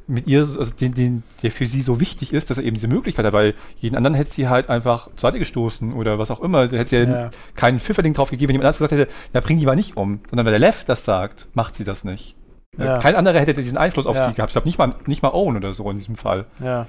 mit 0.07 0.27
ihr, 0.27 0.41
also 0.41 0.73
den, 0.75 0.93
den, 0.93 1.23
der 1.41 1.49
für 1.49 1.65
sie 1.67 1.81
so 1.81 1.99
wichtig 1.99 2.31
ist, 2.31 2.49
dass 2.51 2.59
er 2.59 2.63
eben 2.63 2.75
diese 2.75 2.87
Möglichkeit 2.87 3.25
hat, 3.25 3.33
weil 3.33 3.55
jeden 3.77 3.95
anderen 3.95 4.13
hätte 4.13 4.29
sie 4.31 4.47
halt 4.47 4.69
einfach 4.69 5.07
zur 5.15 5.17
Seite 5.29 5.39
gestoßen 5.39 5.93
oder 5.93 6.19
was 6.19 6.29
auch 6.29 6.41
immer. 6.41 6.67
Da 6.67 6.77
hätte 6.77 6.89
sie 6.89 6.95
ja, 6.97 7.21
Ja. 7.23 7.31
keinen 7.55 7.79
Pfifferling 7.79 8.13
drauf 8.13 8.29
gegeben, 8.29 8.49
wenn 8.49 8.55
jemand 8.55 8.65
anders 8.65 8.77
gesagt 8.77 8.91
hätte, 8.91 9.11
na 9.33 9.39
bring 9.39 9.57
die 9.57 9.65
mal 9.65 9.75
nicht 9.75 9.97
um. 9.97 10.19
Sondern 10.29 10.45
wenn 10.45 10.51
der 10.51 10.59
Lev 10.59 10.83
das 10.85 11.05
sagt, 11.05 11.47
macht 11.55 11.73
sie 11.73 11.83
das 11.83 12.03
nicht. 12.03 12.35
Ja. 12.77 12.99
Kein 12.99 13.15
anderer 13.15 13.39
hätte 13.39 13.55
diesen 13.55 13.77
Einfluss 13.79 14.05
auf 14.05 14.15
Ja. 14.15 14.27
sie 14.29 14.35
gehabt. 14.35 14.49
Ich 14.51 14.53
glaube 14.53 14.67
nicht 14.67 14.77
mal, 14.77 14.93
nicht 15.07 15.23
mal 15.23 15.31
Owen 15.31 15.55
oder 15.57 15.73
so 15.73 15.89
in 15.89 15.97
diesem 15.97 16.17
Fall 16.17 16.45
Ja. 16.61 16.85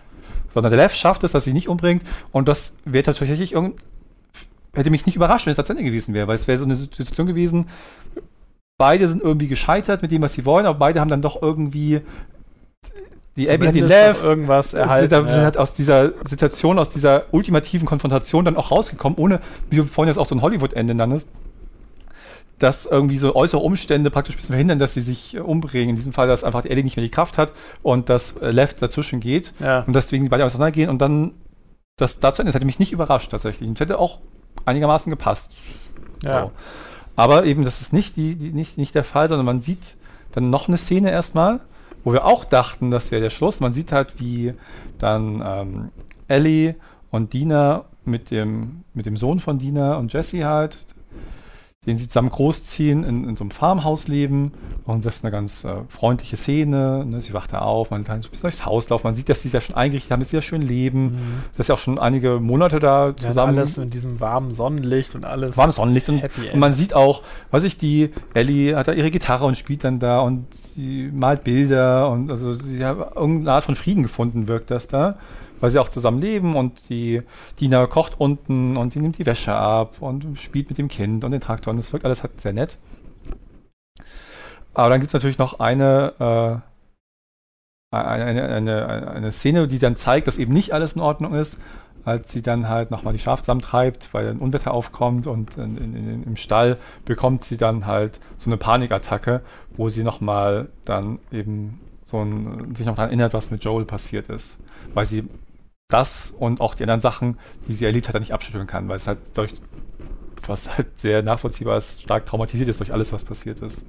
sondern 0.53 0.71
der 0.73 0.81
Lev 0.83 0.95
schafft 0.95 1.25
es, 1.25 1.33
dass 1.33 1.45
sie 1.45 1.55
nicht 1.55 1.69
umbringt 1.69 2.03
und 2.33 2.49
das 2.49 2.75
wäre 2.85 3.05
tatsächlich 3.05 3.53
irgend 3.53 3.77
hätte 4.75 4.91
mich 4.91 5.07
nicht 5.07 5.17
überrascht, 5.17 5.47
wenn 5.47 5.53
es 5.53 5.57
das 5.57 5.71
Ende 5.71 5.85
gewesen 5.85 6.13
wäre, 6.13 6.27
weil 6.29 6.35
es 6.35 6.47
wäre 6.49 6.59
so 6.59 6.67
eine 6.67 6.77
Situation 6.77 7.27
gewesen, 7.27 7.69
beide 8.79 9.09
sind 9.09 9.23
irgendwie 9.23 9.49
gescheitert 9.49 10.03
mit 10.03 10.11
dem, 10.11 10.23
was 10.23 10.35
sie 10.35 10.45
wollen, 10.45 10.67
aber 10.67 10.79
beide 10.79 11.01
haben 11.01 11.09
dann 11.09 11.23
doch 11.23 11.41
irgendwie 11.43 12.03
die 13.37 13.51
Abby 13.51 13.67
hat 13.67 13.75
den 13.75 13.87
Lev 13.87 14.23
irgendwas 14.23 14.73
erhalten. 14.73 15.15
sind, 15.15 15.29
ja. 15.29 15.43
halt 15.43 15.59
aus 15.59 15.75
dieser 15.75 16.13
Situation, 16.27 16.79
aus 16.79 16.89
dieser 16.89 17.25
ultimativen 17.33 17.87
Konfrontation 17.87 18.47
dann 18.47 18.57
auch 18.57 18.71
rausgekommen, 18.71 19.19
ohne, 19.19 19.41
wie 19.69 19.77
du 19.77 19.85
vorhin 19.85 20.09
jetzt 20.09 20.19
auch 20.19 20.27
so 20.27 20.35
ein 20.35 20.41
Hollywood-Ende 20.41 20.95
nanntest, 20.95 21.29
dass 22.59 22.87
irgendwie 22.87 23.19
so 23.19 23.35
äußere 23.37 23.61
Umstände 23.61 24.11
praktisch 24.11 24.35
ein 24.35 24.39
bisschen 24.39 24.55
verhindern, 24.55 24.79
dass 24.79 24.95
sie 24.95 25.03
sich 25.03 25.39
umbringen. 25.39 25.91
In 25.91 25.97
diesem 25.97 26.15
Fall, 26.15 26.27
dass 26.29 26.45
einfach 26.45 26.63
die 26.63 26.71
Ellie 26.71 26.83
nicht 26.83 26.97
mehr 26.97 27.05
die 27.05 27.11
Kraft 27.11 27.37
hat 27.37 27.53
und 27.83 28.09
dass 28.09 28.37
äh, 28.39 28.51
Lev 28.51 28.73
dazwischen 28.75 29.21
geht 29.21 29.53
ja. 29.61 29.81
und 29.81 29.95
deswegen 29.95 30.25
die 30.25 30.31
beide 30.31 30.47
auseinandergehen 30.47 30.89
und 30.89 30.99
dann 31.03 31.35
das 31.99 32.21
dazu 32.21 32.41
Ende. 32.41 32.49
Das 32.49 32.55
hätte 32.55 32.67
mich 32.67 32.79
nicht 32.79 32.93
überrascht 32.93 33.31
tatsächlich. 33.31 33.71
Es 33.71 33.81
hätte 33.81 33.99
auch 33.99 34.21
einigermaßen 34.65 35.11
gepasst. 35.11 35.53
Ja. 36.23 36.45
So. 36.45 36.53
Aber 37.17 37.45
eben, 37.45 37.65
das 37.65 37.81
ist 37.81 37.93
nicht, 37.93 38.17
die, 38.17 38.37
die, 38.37 38.53
nicht, 38.53 38.79
nicht 38.79 38.95
der 38.95 39.05
Fall, 39.05 39.29
sondern 39.29 39.47
man 39.47 39.61
sieht 39.61 39.97
dann 40.33 40.51
noch 40.51 40.69
eine 40.69 40.77
Szene 40.77 41.11
erstmal, 41.11 41.61
wo 42.05 42.13
wir 42.13 42.25
auch 42.25 42.45
dachten, 42.45 42.91
das 42.91 43.11
wäre 43.11 43.23
der 43.23 43.31
Schluss. 43.31 43.61
Man 43.61 43.73
sieht 43.73 43.91
halt, 43.91 44.21
wie 44.21 44.53
dann 44.99 45.43
ähm, 45.45 45.89
Ellie 46.29 46.77
und 47.11 47.33
Dina 47.33 47.87
mit 48.05 48.31
dem, 48.31 48.85
mit 48.95 49.07
dem 49.07 49.17
Sohn 49.17 49.41
von 49.41 49.59
Dina 49.59 49.97
und 49.97 50.13
Jesse 50.13 50.45
halt 50.47 50.77
den 51.87 51.99
sie 51.99 52.09
zusammen 52.09 52.31
großziehen, 52.31 53.05
in, 53.05 53.29
in 53.29 53.37
so 53.37 53.45
einem 53.45 53.51
Farmhaus 53.53 54.09
leben. 54.09 54.53
Und 54.85 55.05
das 55.07 55.17
ist 55.17 55.25
eine 55.25 55.31
ganz 55.31 55.65
äh, 55.65 55.75
freundliche 55.89 56.37
Szene. 56.37 57.05
Ne? 57.07 57.21
Sie 57.21 57.33
wacht 57.33 57.53
da 57.53 57.61
auf, 57.61 57.91
man 57.91 58.05
kann 58.05 58.17
ein 58.17 58.21
bisschen 58.23 58.43
durchs 58.43 58.65
Haus 58.67 58.89
laufen. 58.89 59.07
Man 59.07 59.15
sieht, 59.15 59.29
dass 59.29 59.43
sie 59.43 59.51
da 59.51 59.61
schon 59.61 59.77
eingerichtet 59.77 60.11
haben, 60.11 60.21
dass 60.21 60.31
sie 60.31 60.37
da 60.37 60.43
schön 60.43 60.63
leben. 60.63 61.07
Mhm. 61.07 61.13
Dass 61.57 61.67
sie 61.69 61.73
auch 61.73 61.79
schon 61.79 61.99
einige 61.99 62.41
Monate 62.41 62.81
da 62.81 62.97
Ja, 63.05 63.07
und 63.07 63.21
zusammen. 63.21 63.57
alles 63.57 63.77
mit 63.77 63.95
diesem 63.95 64.21
warmen 64.21 64.53
Sonnenlicht 64.53 65.15
und 65.15 65.25
alles. 65.25 65.57
warmes 65.57 65.77
Sonnenlicht 65.77 66.09
und, 66.09 66.23
und 66.23 66.59
man 66.59 66.73
sieht 66.75 66.95
auch, 66.95 67.23
weiß 67.53 67.65
ich, 67.65 67.77
die 67.79 68.11
Ellie 68.35 68.77
hat 68.77 68.89
da 68.89 68.93
ihre 68.93 69.11
Gitarre 69.11 69.45
und 69.47 69.57
spielt 69.57 69.85
dann 69.85 69.99
da 69.99 70.21
und 70.21 70.53
sie 70.55 71.11
malt 71.13 71.45
Bilder 71.45 72.11
und 72.11 72.31
also 72.31 72.53
sie 72.53 72.85
hat 72.85 73.15
irgendeine 73.15 73.53
Art 73.53 73.65
von 73.65 73.75
Frieden 73.77 74.03
gefunden, 74.03 74.49
wirkt 74.49 74.71
das 74.71 74.89
da, 74.89 75.17
weil 75.61 75.71
sie 75.71 75.79
auch 75.79 75.89
zusammen 75.89 76.21
leben 76.21 76.57
und 76.57 76.89
die 76.89 77.23
Dina 77.61 77.87
kocht 77.87 78.19
unten 78.19 78.77
und 78.77 78.95
die 78.95 79.01
nimmt 79.01 79.19
die 79.19 79.27
Wäsche 79.27 79.55
ab 79.55 79.97
und 80.01 80.39
spielt 80.39 80.69
mit 80.69 80.79
dem 80.79 80.89
Kind 80.89 81.25
und 81.25 81.31
den 81.31 81.41
Traktor 81.41 81.71
und 81.71 81.77
das 81.77 81.93
wirkt 81.93 82.05
alles 82.05 82.23
halt 82.23 82.41
sehr 82.41 82.53
nett. 82.53 82.79
Aber 84.75 84.91
dann 84.91 85.01
gibt 85.01 85.09
es 85.09 85.15
natürlich 85.15 85.39
noch 85.39 85.59
eine, 85.59 86.63
äh, 87.91 87.97
eine, 87.97 88.43
eine, 88.49 89.09
eine 89.09 89.33
Szene, 89.33 89.69
die 89.69 89.79
dann 89.79 89.97
zeigt, 89.97 90.27
dass 90.27 90.39
eben 90.39 90.53
nicht 90.53 90.73
alles 90.73 90.95
in 90.95 91.01
Ordnung 91.01 91.35
ist 91.35 91.57
als 92.07 92.31
sie 92.31 92.41
dann 92.41 92.69
halt 92.69 92.93
nochmal 92.93 93.13
die 93.13 93.19
Schafe 93.19 93.43
zusammentreibt, 93.43 94.15
weil 94.15 94.29
ein 94.29 94.39
Unwetter 94.39 94.73
aufkommt 94.73 95.27
und 95.27 95.57
in, 95.59 95.77
in, 95.77 95.97
in, 95.97 96.23
im 96.23 96.37
Stall 96.37 96.79
bekommt 97.05 97.43
sie 97.43 97.57
dann 97.57 97.85
halt 97.85 98.21
so 98.37 98.49
eine 98.49 98.57
Panikattacke, 98.57 99.43
wo 99.75 99.89
sie 99.89 100.05
nochmal 100.05 100.69
dann 100.85 101.19
eben 101.33 101.81
so 102.05 102.23
ein, 102.23 102.77
sich 102.77 102.87
noch 102.87 102.95
daran 102.95 103.11
erinnert, 103.11 103.35
was 103.35 103.51
mit 103.51 103.65
Joel 103.65 103.85
passiert 103.85 104.29
ist. 104.29 104.57
Weil 104.95 105.05
sie 105.05 105.25
das 105.89 106.35
und 106.39 106.61
auch 106.61 106.75
die 106.75 106.83
anderen 106.83 107.01
Sachen, 107.01 107.39
die 107.69 107.75
sie 107.75 107.85
erlebt 107.85 108.09
hat, 108.09 108.15
dann 108.15 108.23
nicht 108.23 108.33
abschütteln 108.35 108.67
kann, 108.67 108.89
weil 108.89 108.97
es 108.97 109.07
halt 109.07 109.19
durch 109.35 109.55
was 110.49 110.77
halt 110.77 110.87
sehr 111.01 111.23
nachvollziehbar 111.23 111.77
ist, 111.79 112.03
stark 112.03 112.25
traumatisiert 112.27 112.69
ist 112.69 112.79
durch 112.79 112.93
alles, 112.93 113.13
was 113.13 113.25
passiert 113.25 113.61
ist. 113.61 113.85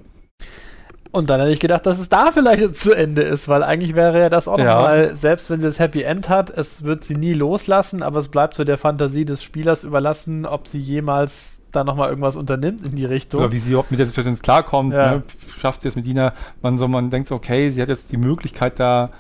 Und 1.12 1.30
dann 1.30 1.40
hätte 1.40 1.52
ich 1.54 1.60
gedacht, 1.60 1.86
dass 1.86 2.00
es 2.00 2.10
da 2.10 2.32
vielleicht 2.32 2.62
jetzt 2.62 2.82
zu 2.82 2.94
Ende 2.94 3.22
ist, 3.22 3.48
weil 3.48 3.64
eigentlich 3.64 3.96
wäre 3.96 4.20
ja 4.20 4.30
das 4.30 4.48
auch 4.48 4.58
Ja. 4.58 4.76
nochmal, 4.76 5.16
selbst 5.16 5.50
wenn 5.50 5.60
sie 5.62 5.68
das 5.68 5.80
Happy 5.80 6.02
End 6.02 6.30
hat, 6.30 6.50
es 6.50 6.84
wird 6.84 7.04
sie 7.04 7.16
nie 7.16 7.34
loslassen, 7.34 8.04
aber 8.04 8.20
es 8.20 8.28
bleibt 8.28 8.56
so 8.56 8.64
der 8.64 8.78
Fantasie 8.78 9.24
des 9.24 9.44
Spielers 9.44 9.84
überlassen, 9.84 10.46
ob 10.46 10.68
sie 10.68 10.80
jemals 10.80 11.62
da 11.72 11.84
nochmal 11.84 12.10
irgendwas 12.10 12.36
unternimmt 12.36 12.86
in 12.86 12.96
die 12.96 13.06
Richtung. 13.06 13.42
Oder 13.42 13.52
wie 13.52 13.60
sie 13.60 13.72
überhaupt 13.72 13.92
mit 13.92 14.00
der 14.00 14.06
Situation 14.08 14.34
jetzt 14.34 14.44
klarkommt, 14.44 14.94
Ja. 14.94 15.16
ne? 15.16 15.24
schafft 15.60 15.82
sie 15.84 15.88
es 15.88 15.96
mit 15.96 16.06
Dina, 16.06 16.34
man 16.62 16.78
so, 16.78 16.88
man 16.88 17.10
denkt 17.10 17.28
so, 17.30 17.36
okay, 17.36 17.70
sie 17.72 17.82
hat 17.82 17.90
jetzt 17.90 18.12
die 18.12 18.18
Möglichkeit 18.18 18.80
da 18.80 19.12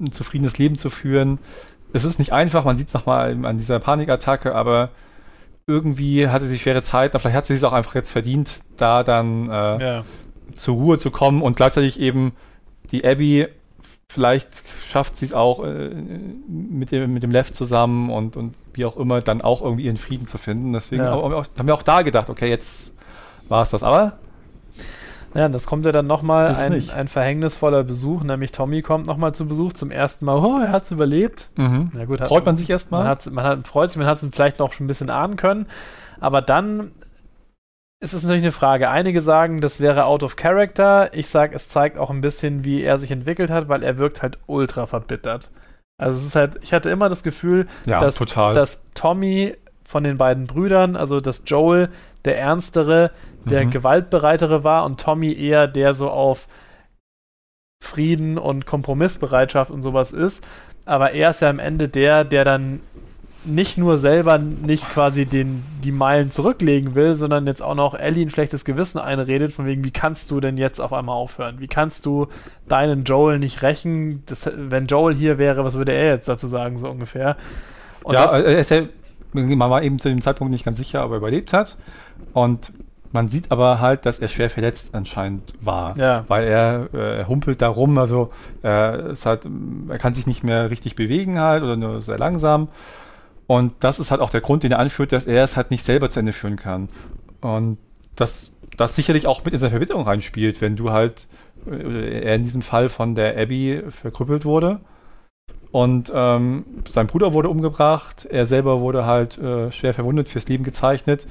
ein 0.00 0.12
zufriedenes 0.12 0.56
Leben 0.58 0.78
zu 0.78 0.88
führen. 0.88 1.38
Es 1.92 2.04
ist 2.04 2.18
nicht 2.18 2.32
einfach, 2.32 2.64
man 2.64 2.76
sieht 2.76 2.88
es 2.88 2.94
nochmal 2.94 3.44
an 3.44 3.58
dieser 3.58 3.78
Panikattacke, 3.78 4.54
aber 4.54 4.90
irgendwie 5.66 6.28
hatte 6.28 6.46
sie 6.46 6.58
schwere 6.58 6.82
Zeit, 6.82 7.12
vielleicht 7.12 7.36
hat 7.36 7.46
sie 7.46 7.54
es 7.54 7.64
auch 7.64 7.72
einfach 7.72 7.94
jetzt 7.94 8.12
verdient, 8.12 8.60
da 8.76 9.02
dann 9.02 9.48
äh, 9.48 9.52
ja. 9.52 10.04
zur 10.52 10.74
Ruhe 10.74 10.98
zu 10.98 11.10
kommen 11.10 11.42
und 11.42 11.56
gleichzeitig 11.56 12.00
eben 12.00 12.32
die 12.90 13.04
Abby, 13.04 13.46
vielleicht 14.08 14.64
schafft 14.88 15.16
sie 15.16 15.26
es 15.26 15.32
auch 15.32 15.64
äh, 15.64 15.90
mit, 16.48 16.90
dem, 16.90 17.12
mit 17.12 17.22
dem 17.22 17.30
Lev 17.30 17.52
zusammen 17.52 18.10
und, 18.10 18.36
und 18.36 18.54
wie 18.74 18.84
auch 18.84 18.96
immer, 18.96 19.20
dann 19.20 19.40
auch 19.42 19.62
irgendwie 19.62 19.84
ihren 19.84 19.96
Frieden 19.96 20.26
zu 20.26 20.38
finden. 20.38 20.72
Deswegen 20.72 21.04
Ja. 21.04 21.12
haben 21.12 21.66
wir 21.66 21.74
auch 21.74 21.82
da 21.82 22.02
gedacht, 22.02 22.30
okay, 22.30 22.48
jetzt 22.48 22.92
war 23.48 23.62
es 23.62 23.70
das. 23.70 23.82
Aber 23.82 24.18
Ja, 25.34 25.48
das 25.48 25.66
kommt 25.66 25.86
ja 25.86 25.92
dann 25.92 26.06
nochmal 26.08 26.50
es 26.50 26.58
ein, 26.58 26.90
ein 26.90 27.08
verhängnisvoller 27.08 27.84
Besuch, 27.84 28.22
nämlich 28.24 28.50
Tommy 28.52 28.82
kommt 28.82 29.06
nochmal 29.06 29.32
zu 29.34 29.46
Besuch 29.46 29.72
zum 29.74 29.90
ersten 29.90 30.24
Mal. 30.24 30.36
Oh, 30.38 30.58
er 30.60 30.72
hat's 30.72 30.90
überlebt. 30.90 31.50
Na 31.56 32.04
gut, 32.04 32.20
hat- 32.20 32.28
freut 32.28 32.44
man 32.46 32.56
sich 32.56 32.68
Man, 32.68 32.74
erstmal. 32.74 33.06
hat's, 33.06 33.30
man 33.30 33.44
hat, 33.44 33.66
freut 33.66 33.88
sich, 33.90 33.96
man 33.98 34.06
hat 34.06 34.20
es 34.22 34.28
vielleicht 34.32 34.58
noch 34.58 34.72
schon 34.72 34.84
ein 34.86 34.88
bisschen 34.88 35.10
ahnen 35.10 35.36
können. 35.36 35.66
Aber 36.18 36.42
dann 36.42 36.92
ist 38.02 38.14
es 38.14 38.22
natürlich 38.22 38.42
eine 38.44 38.52
Frage. 38.52 38.88
Einige 38.90 39.20
sagen, 39.20 39.60
das 39.60 39.78
wäre 39.78 40.04
out 40.04 40.22
of 40.22 40.36
character. 40.36 41.10
Ich 41.14 41.28
sage, 41.28 41.54
es 41.54 41.68
zeigt 41.68 41.98
auch 41.98 42.10
ein 42.10 42.22
bisschen, 42.22 42.64
wie 42.64 42.82
er 42.82 42.98
sich 42.98 43.10
entwickelt 43.10 43.50
hat, 43.50 43.68
weil 43.68 43.82
er 43.84 43.98
wirkt 43.98 44.22
halt 44.22 44.38
ultra 44.46 44.86
verbittert. 44.86 45.50
Also 45.98 46.18
es 46.18 46.24
ist 46.26 46.34
halt, 46.34 46.56
ich 46.62 46.72
hatte 46.72 46.88
immer 46.88 47.08
das 47.10 47.22
Gefühl, 47.22 47.68
Ja, 47.84 48.00
dass, 48.00 48.16
dass 48.16 48.82
Tommy 48.94 49.54
von 49.84 50.02
den 50.02 50.16
beiden 50.16 50.46
Brüdern, 50.46 50.96
also 50.96 51.20
dass 51.20 51.42
Joel 51.46 51.90
der 52.24 52.38
ernstere, 52.38 53.10
der 53.44 53.64
Mhm. 53.66 53.70
gewaltbereitere 53.70 54.64
war 54.64 54.84
und 54.84 55.00
Tommy 55.00 55.32
eher 55.32 55.66
der 55.66 55.94
so 55.94 56.10
auf 56.10 56.48
Frieden 57.82 58.38
und 58.38 58.66
Kompromissbereitschaft 58.66 59.70
und 59.70 59.82
sowas 59.82 60.12
ist. 60.12 60.44
Aber 60.84 61.12
er 61.12 61.30
ist 61.30 61.40
ja 61.42 61.50
am 61.50 61.58
Ende 61.58 61.88
der, 61.88 62.24
der 62.24 62.44
dann 62.44 62.80
nicht 63.44 63.78
nur 63.78 63.96
selber 63.96 64.36
nicht 64.36 64.90
quasi 64.90 65.24
den, 65.24 65.64
die 65.82 65.92
Meilen 65.92 66.30
zurücklegen 66.30 66.94
will, 66.94 67.14
sondern 67.14 67.46
jetzt 67.46 67.62
auch 67.62 67.74
noch 67.74 67.94
Ellie 67.94 68.26
ein 68.26 68.30
schlechtes 68.30 68.66
Gewissen 68.66 68.98
einredet, 68.98 69.54
von 69.54 69.64
wegen, 69.64 69.82
wie 69.82 69.90
kannst 69.92 70.30
du 70.30 70.40
denn 70.40 70.58
jetzt 70.58 70.78
auf 70.78 70.92
einmal 70.92 71.16
aufhören? 71.16 71.58
Wie 71.58 71.66
kannst 71.66 72.04
du 72.04 72.26
deinen 72.68 73.04
Joel 73.04 73.38
nicht 73.38 73.62
rächen? 73.62 74.24
Das, 74.26 74.50
wenn 74.54 74.86
Joel 74.86 75.14
hier 75.14 75.38
wäre, 75.38 75.64
was 75.64 75.76
würde 75.76 75.92
er 75.92 76.12
jetzt 76.12 76.28
dazu 76.28 76.48
sagen, 76.48 76.78
so 76.78 76.90
ungefähr? 76.90 77.38
Und 78.02 78.12
ja, 78.14 78.24
das, 78.24 78.40
er 78.40 78.58
ist 78.58 78.70
ja, 78.70 78.82
man 79.32 79.58
war 79.70 79.82
eben 79.82 79.98
zu 80.00 80.10
dem 80.10 80.20
Zeitpunkt 80.20 80.50
nicht 80.50 80.66
ganz 80.66 80.76
sicher, 80.76 81.02
ob 81.06 81.12
er 81.12 81.16
überlebt 81.16 81.54
hat. 81.54 81.78
Und 82.34 82.72
man 83.12 83.28
sieht 83.28 83.50
aber 83.50 83.80
halt, 83.80 84.06
dass 84.06 84.18
er 84.18 84.28
schwer 84.28 84.50
verletzt 84.50 84.94
anscheinend 84.94 85.52
war. 85.60 85.96
Ja. 85.98 86.24
Weil 86.28 86.44
er, 86.44 86.94
äh, 86.94 87.24
humpelt 87.24 87.60
da 87.60 87.68
rum, 87.68 87.98
also 87.98 88.30
äh, 88.62 89.12
ist 89.12 89.26
halt, 89.26 89.48
er 89.88 89.98
kann 89.98 90.14
sich 90.14 90.26
nicht 90.26 90.44
mehr 90.44 90.70
richtig 90.70 90.94
bewegen 90.94 91.40
halt 91.40 91.62
oder 91.62 91.76
nur 91.76 92.00
sehr 92.00 92.18
langsam. 92.18 92.68
Und 93.46 93.72
das 93.80 93.98
ist 93.98 94.12
halt 94.12 94.20
auch 94.20 94.30
der 94.30 94.40
Grund, 94.40 94.62
den 94.62 94.72
er 94.72 94.78
anführt, 94.78 95.10
dass 95.10 95.26
er 95.26 95.42
es 95.42 95.56
halt 95.56 95.72
nicht 95.72 95.84
selber 95.84 96.08
zu 96.08 96.20
Ende 96.20 96.32
führen 96.32 96.56
kann. 96.56 96.88
Und 97.40 97.78
das, 98.14 98.52
das 98.76 98.94
sicherlich 98.94 99.26
auch 99.26 99.44
mit 99.44 99.54
in 99.54 99.58
seine 99.58 99.70
Verbitterung 99.70 100.04
reinspielt, 100.04 100.60
wenn 100.60 100.76
du 100.76 100.90
halt, 100.90 101.26
äh, 101.68 102.20
er 102.20 102.36
in 102.36 102.44
diesem 102.44 102.62
Fall 102.62 102.88
von 102.88 103.16
der 103.16 103.36
Abby 103.36 103.82
verkrüppelt 103.88 104.44
wurde. 104.44 104.80
Und 105.72 106.12
ähm, 106.14 106.64
sein 106.88 107.06
Bruder 107.06 107.32
wurde 107.32 107.48
umgebracht, 107.48 108.26
er 108.28 108.44
selber 108.44 108.80
wurde 108.80 109.06
halt 109.06 109.38
äh, 109.38 109.70
schwer 109.70 109.94
verwundet, 109.94 110.28
fürs 110.28 110.48
Leben 110.48 110.64
gezeichnet. 110.64 111.26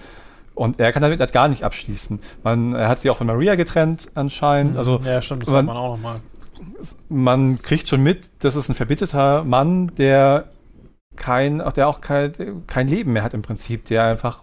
Und 0.59 0.77
er 0.77 0.91
kann 0.91 1.01
damit 1.01 1.21
halt 1.21 1.31
gar 1.31 1.47
nicht 1.47 1.63
abschließen. 1.63 2.19
Man, 2.43 2.75
er 2.75 2.89
hat 2.89 2.99
sich 2.99 3.09
auch 3.09 3.15
von 3.15 3.27
Maria 3.27 3.55
getrennt 3.55 4.11
anscheinend. 4.15 4.75
Also 4.75 4.99
ja, 5.05 5.21
stimmt, 5.21 5.43
das 5.43 5.49
man- 5.53 5.65
man, 5.65 5.77
auch 5.77 5.91
nochmal. 5.95 6.19
man 7.07 7.61
kriegt 7.61 7.87
schon 7.87 8.03
mit, 8.03 8.29
das 8.39 8.57
ist 8.57 8.67
ein 8.67 8.75
verbitterter 8.75 9.45
Mann, 9.45 9.95
der 9.95 10.49
kein, 11.15 11.61
auch 11.61 11.71
der 11.71 11.87
auch 11.87 12.01
kein, 12.01 12.33
kein 12.67 12.89
Leben 12.89 13.13
mehr 13.13 13.23
hat 13.23 13.33
im 13.33 13.41
Prinzip, 13.41 13.85
der 13.85 14.03
einfach 14.03 14.41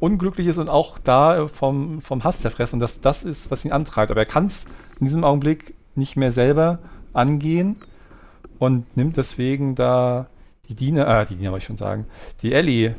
unglücklich 0.00 0.46
ist 0.46 0.56
und 0.56 0.70
auch 0.70 0.98
da 0.98 1.46
vom, 1.46 2.00
vom 2.00 2.24
Hass 2.24 2.40
zerfressen. 2.40 2.76
Und 2.76 2.80
das, 2.80 3.02
das 3.02 3.22
ist, 3.22 3.50
was 3.50 3.66
ihn 3.66 3.72
antreibt. 3.72 4.10
Aber 4.10 4.20
er 4.20 4.26
kann 4.26 4.46
es 4.46 4.64
in 4.98 5.04
diesem 5.04 5.24
Augenblick 5.24 5.74
nicht 5.94 6.16
mehr 6.16 6.32
selber 6.32 6.78
angehen 7.12 7.76
und 8.58 8.96
nimmt 8.96 9.18
deswegen 9.18 9.74
da 9.74 10.26
die 10.68 10.74
Dina, 10.74 11.20
äh, 11.20 11.26
die 11.26 11.36
Dina 11.36 11.50
wollte 11.50 11.64
ich 11.64 11.66
schon 11.66 11.76
sagen, 11.76 12.06
die 12.40 12.54
Ellie 12.54 12.94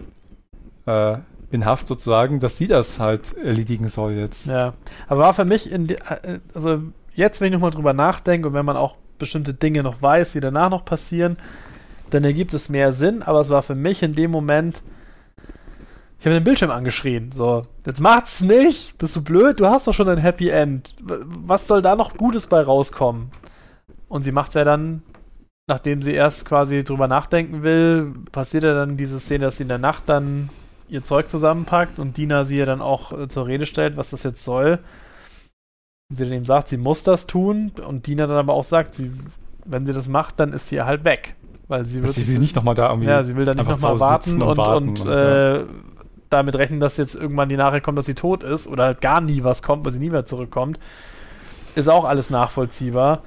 äh, 0.85 1.17
in 1.55 1.65
Haft 1.65 1.87
sozusagen, 1.87 2.39
dass 2.39 2.57
sie 2.57 2.67
das 2.67 2.99
halt 2.99 3.35
erledigen 3.37 3.89
soll 3.89 4.13
jetzt. 4.13 4.45
Ja, 4.45 4.73
aber 5.07 5.21
war 5.21 5.33
für 5.33 5.45
mich 5.45 5.71
in, 5.71 5.89
äh, 5.89 6.39
also 6.53 6.81
jetzt, 7.13 7.41
wenn 7.41 7.47
ich 7.47 7.53
nochmal 7.53 7.71
drüber 7.71 7.93
nachdenke 7.93 8.47
und 8.47 8.53
wenn 8.53 8.65
man 8.65 8.77
auch 8.77 8.95
bestimmte 9.17 9.53
Dinge 9.53 9.83
noch 9.83 10.01
weiß, 10.01 10.33
die 10.33 10.39
danach 10.39 10.69
noch 10.69 10.85
passieren, 10.85 11.37
dann 12.09 12.23
ergibt 12.23 12.53
es 12.53 12.69
mehr 12.69 12.93
Sinn, 12.93 13.23
aber 13.23 13.39
es 13.39 13.49
war 13.49 13.63
für 13.63 13.75
mich 13.75 14.03
in 14.03 14.13
dem 14.13 14.31
Moment, 14.31 14.83
ich 16.19 16.25
habe 16.25 16.35
den 16.35 16.43
Bildschirm 16.43 16.71
angeschrien, 16.71 17.31
so, 17.31 17.63
jetzt 17.85 17.99
macht's 17.99 18.41
nicht, 18.41 18.97
bist 18.97 19.15
du 19.15 19.23
blöd, 19.23 19.59
du 19.59 19.67
hast 19.67 19.87
doch 19.87 19.93
schon 19.93 20.09
ein 20.09 20.17
Happy 20.17 20.49
End, 20.49 20.95
was 20.99 21.67
soll 21.67 21.81
da 21.81 21.95
noch 21.95 22.17
Gutes 22.17 22.47
bei 22.47 22.61
rauskommen? 22.61 23.31
Und 24.07 24.23
sie 24.23 24.31
macht's 24.31 24.53
ja 24.53 24.63
dann, 24.63 25.01
nachdem 25.67 26.01
sie 26.01 26.13
erst 26.13 26.45
quasi 26.45 26.83
drüber 26.83 27.07
nachdenken 27.07 27.63
will, 27.63 28.13
passiert 28.31 28.63
ja 28.63 28.73
dann 28.73 28.97
diese 28.97 29.19
Szene, 29.19 29.45
dass 29.45 29.57
sie 29.57 29.63
in 29.63 29.69
der 29.69 29.77
Nacht 29.77 30.03
dann 30.07 30.49
ihr 30.87 31.03
Zeug 31.03 31.29
zusammenpackt 31.29 31.99
und 31.99 32.17
Dina 32.17 32.45
sie 32.45 32.57
ja 32.57 32.65
dann 32.65 32.81
auch 32.81 33.11
äh, 33.11 33.27
zur 33.27 33.47
Rede 33.47 33.65
stellt, 33.65 33.97
was 33.97 34.11
das 34.11 34.23
jetzt 34.23 34.43
soll. 34.43 34.79
Und 36.09 36.17
sie 36.17 36.23
dann 36.23 36.33
eben 36.33 36.45
sagt, 36.45 36.67
sie 36.69 36.77
muss 36.77 37.03
das 37.03 37.25
tun 37.27 37.71
und 37.85 38.07
Dina 38.07 38.27
dann 38.27 38.37
aber 38.37 38.53
auch 38.53 38.63
sagt, 38.63 38.95
sie, 38.95 39.11
wenn 39.65 39.85
sie 39.85 39.93
das 39.93 40.07
macht, 40.07 40.39
dann 40.39 40.53
ist 40.53 40.67
sie 40.67 40.81
halt 40.81 41.03
weg. 41.03 41.35
Weil 41.67 41.85
sie 41.85 42.03
wird 42.03 42.13
Sie 42.13 42.27
will 42.27 42.37
nicht 42.37 42.55
nochmal 42.55 42.75
da 42.75 42.89
irgendwie. 42.89 43.09
ja, 43.09 43.23
sie 43.23 43.35
will 43.35 43.45
dann 43.45 43.57
nicht 43.57 43.67
nochmal 43.67 43.99
warten 43.99 44.41
und, 44.41 44.49
und, 44.49 44.57
warten 44.57 44.89
und, 44.89 45.07
äh, 45.07 45.65
damit 46.29 46.55
rechnen, 46.55 46.79
dass 46.79 46.97
jetzt 46.97 47.15
irgendwann 47.15 47.49
die 47.49 47.57
Nachricht 47.57 47.83
kommt, 47.83 47.97
dass 47.97 48.05
sie 48.05 48.13
tot 48.13 48.43
ist 48.43 48.67
oder 48.67 48.83
halt 48.85 49.01
gar 49.01 49.21
nie 49.21 49.43
was 49.43 49.63
kommt, 49.63 49.85
weil 49.85 49.91
sie 49.91 49.99
nie 49.99 50.09
mehr 50.09 50.25
zurückkommt. 50.25 50.79
Ist 51.75 51.89
auch 51.89 52.05
alles 52.05 52.29
nachvollziehbar. 52.29 53.23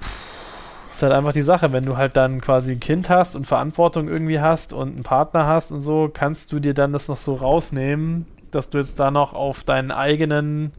Ist 0.98 1.02
halt 1.04 1.12
einfach 1.12 1.32
die 1.32 1.42
Sache, 1.42 1.70
wenn 1.70 1.86
du 1.86 1.96
halt 1.96 2.16
dann 2.16 2.40
quasi 2.40 2.72
ein 2.72 2.80
Kind 2.80 3.08
hast 3.08 3.36
und 3.36 3.46
Verantwortung 3.46 4.08
irgendwie 4.08 4.40
hast 4.40 4.72
und 4.72 4.96
einen 4.96 5.04
Partner 5.04 5.46
hast 5.46 5.70
und 5.70 5.80
so, 5.80 6.10
kannst 6.12 6.50
du 6.50 6.58
dir 6.58 6.74
dann 6.74 6.92
das 6.92 7.06
noch 7.06 7.18
so 7.18 7.36
rausnehmen, 7.36 8.26
dass 8.50 8.68
du 8.70 8.78
jetzt 8.78 8.98
da 8.98 9.12
noch 9.12 9.32
auf 9.32 9.62
deinen 9.62 9.92
eigenen 9.92 10.72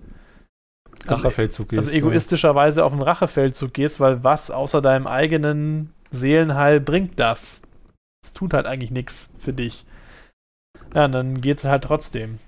also, 1.07 1.23
Rachefeldzug 1.23 1.71
also 1.71 1.83
gehst, 1.83 1.93
egoistischerweise 1.93 2.83
auf 2.83 2.91
den 2.91 3.01
Rachefeldzug 3.01 3.73
gehst, 3.73 4.01
weil 4.01 4.21
was 4.21 4.51
außer 4.51 4.81
deinem 4.81 5.07
eigenen 5.07 5.93
Seelenheil 6.11 6.81
bringt 6.81 7.17
das? 7.17 7.61
Es 8.21 8.33
tut 8.33 8.53
halt 8.53 8.65
eigentlich 8.65 8.91
nichts 8.91 9.29
für 9.39 9.53
dich. 9.53 9.85
Ja, 10.93 11.05
und 11.05 11.13
dann 11.13 11.39
geht's 11.39 11.63
halt 11.63 11.85
trotzdem. 11.85 12.39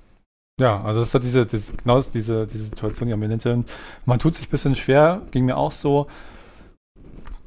Ja, 0.60 0.84
also 0.84 0.99
das 0.99 1.14
hat 1.14 1.23
diese, 1.23 1.45
diese 1.45 1.72
genau 1.72 2.02
diese, 2.02 2.48
diese 2.48 2.65
Situation, 2.65 3.07
die 3.07 3.14
am 3.14 3.23
Ende. 3.23 3.64
Man 4.06 4.19
tut 4.19 4.35
sich 4.35 4.48
ein 4.48 4.52
bisschen 4.52 4.76
schwer, 4.76 5.22
ging 5.31 5.45
mir 5.45 5.56
auch 5.56 5.72
so, 5.72 6.07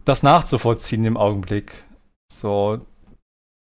das 0.05 0.23
nachzuvollziehen 0.23 1.05
im 1.05 1.17
Augenblick. 1.17 1.85
So, 2.33 2.81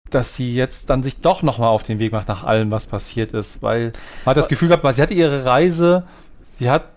dass 0.10 0.36
sie 0.36 0.54
jetzt 0.54 0.90
dann 0.90 1.04
sich 1.04 1.22
doch 1.22 1.44
nochmal 1.44 1.70
auf 1.70 1.84
den 1.84 2.00
Weg 2.00 2.12
macht 2.12 2.28
nach 2.28 2.44
allem, 2.44 2.72
was 2.72 2.88
passiert 2.88 3.32
ist, 3.32 3.62
weil 3.62 3.94
man 4.26 4.32
hat 4.32 4.38
das 4.38 4.48
Gefühl 4.48 4.70
gehabt, 4.70 4.96
sie 4.96 5.02
hatte 5.02 5.14
ihre 5.14 5.46
Reise, 5.46 6.08
sie 6.58 6.70
hat, 6.70 6.90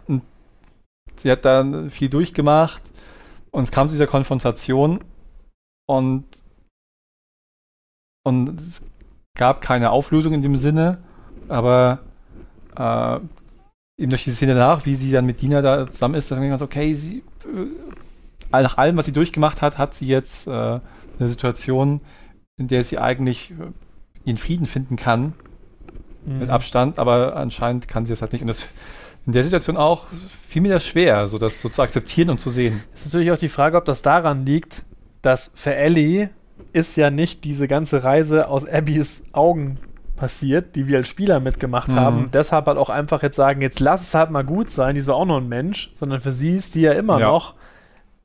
sie 1.16 1.30
hat 1.30 1.44
dann 1.44 1.90
viel 1.90 2.08
durchgemacht 2.08 2.82
und 3.50 3.64
es 3.64 3.70
kam 3.70 3.88
zu 3.88 3.94
dieser 3.94 4.06
Konfrontation 4.06 5.02
und 5.88 6.24
und 8.24 8.60
es 8.60 8.82
gab 9.38 9.60
keine 9.60 9.90
Auflösung 9.90 10.32
in 10.32 10.42
dem 10.42 10.56
Sinne, 10.56 10.98
aber 11.48 12.00
äh, 12.76 13.20
eben 13.98 14.10
durch 14.10 14.24
die 14.24 14.32
Szene 14.32 14.54
danach, 14.54 14.84
wie 14.84 14.96
sie 14.96 15.12
dann 15.12 15.26
mit 15.26 15.40
Dina 15.40 15.62
da 15.62 15.90
zusammen 15.90 16.16
ist, 16.16 16.30
dann 16.30 16.40
denkt 16.40 16.50
man 16.50 16.58
so, 16.58 16.64
okay, 16.64 16.94
sie, 16.94 17.18
äh, 17.44 17.66
nach 18.51 18.78
allem, 18.78 18.97
was 18.97 19.06
sie 19.06 19.12
durchgemacht 19.12 19.62
hat, 19.62 19.78
hat 19.78 19.94
sie 19.94 20.06
jetzt 20.06 20.47
äh, 20.47 20.51
eine 20.51 21.28
Situation, 21.28 22.01
in 22.56 22.68
der 22.68 22.85
sie 22.85 22.98
eigentlich 22.98 23.52
äh, 23.52 23.73
ihren 24.24 24.39
Frieden 24.39 24.66
finden 24.66 24.97
kann, 24.97 25.35
mhm. 26.24 26.39
mit 26.40 26.51
Abstand, 26.51 26.98
aber 26.98 27.36
anscheinend 27.36 27.89
kann 27.89 28.06
sie 28.06 28.12
es 28.12 28.23
halt 28.23 28.32
nicht. 28.32 28.43
Und 28.43 28.48
das 28.48 28.66
in 29.27 29.32
der 29.32 29.43
Situation 29.43 29.77
auch 29.77 30.05
fiel 30.48 30.62
mir 30.62 30.73
das 30.73 30.86
schwer, 30.86 31.27
so 31.27 31.39
das 31.39 31.60
so 31.60 31.68
zu 31.68 31.82
akzeptieren 31.82 32.31
und 32.31 32.39
zu 32.39 32.48
sehen. 32.48 32.85
Es 32.94 33.01
ist 33.01 33.06
natürlich 33.06 33.32
auch 33.32 33.36
die 33.36 33.48
Frage, 33.48 33.77
ob 33.77 33.85
das 33.85 34.02
daran 34.02 34.47
liegt, 34.47 34.85
dass 35.20 35.51
für 35.55 35.74
Ellie 35.74 36.31
ist 36.73 36.97
ja 36.97 37.10
nicht 37.10 37.43
diese 37.43 37.66
ganze 37.66 38.05
Reise 38.05 38.48
aus 38.48 38.66
Abbys 38.68 39.24
Augen 39.32 39.78
passiert, 40.14 40.77
die 40.77 40.86
wir 40.86 40.98
als 40.98 41.09
Spieler 41.09 41.40
mitgemacht 41.40 41.89
mhm. 41.89 41.97
haben. 41.97 42.31
Deshalb 42.32 42.66
halt 42.66 42.78
auch 42.78 42.89
einfach 42.89 43.23
jetzt 43.23 43.36
sagen, 43.36 43.60
jetzt 43.60 43.81
lass 43.81 44.02
es 44.02 44.14
halt 44.14 44.31
mal 44.31 44.44
gut 44.44 44.70
sein, 44.70 44.94
die 44.94 45.01
ist 45.01 45.10
auch 45.10 45.27
noch 45.27 45.39
ein 45.39 45.48
Mensch, 45.48 45.90
sondern 45.94 46.20
für 46.20 46.32
sie 46.32 46.55
ist 46.55 46.74
die 46.74 46.82
ja 46.82 46.93
immer 46.93 47.18
ja. 47.18 47.28
noch 47.28 47.55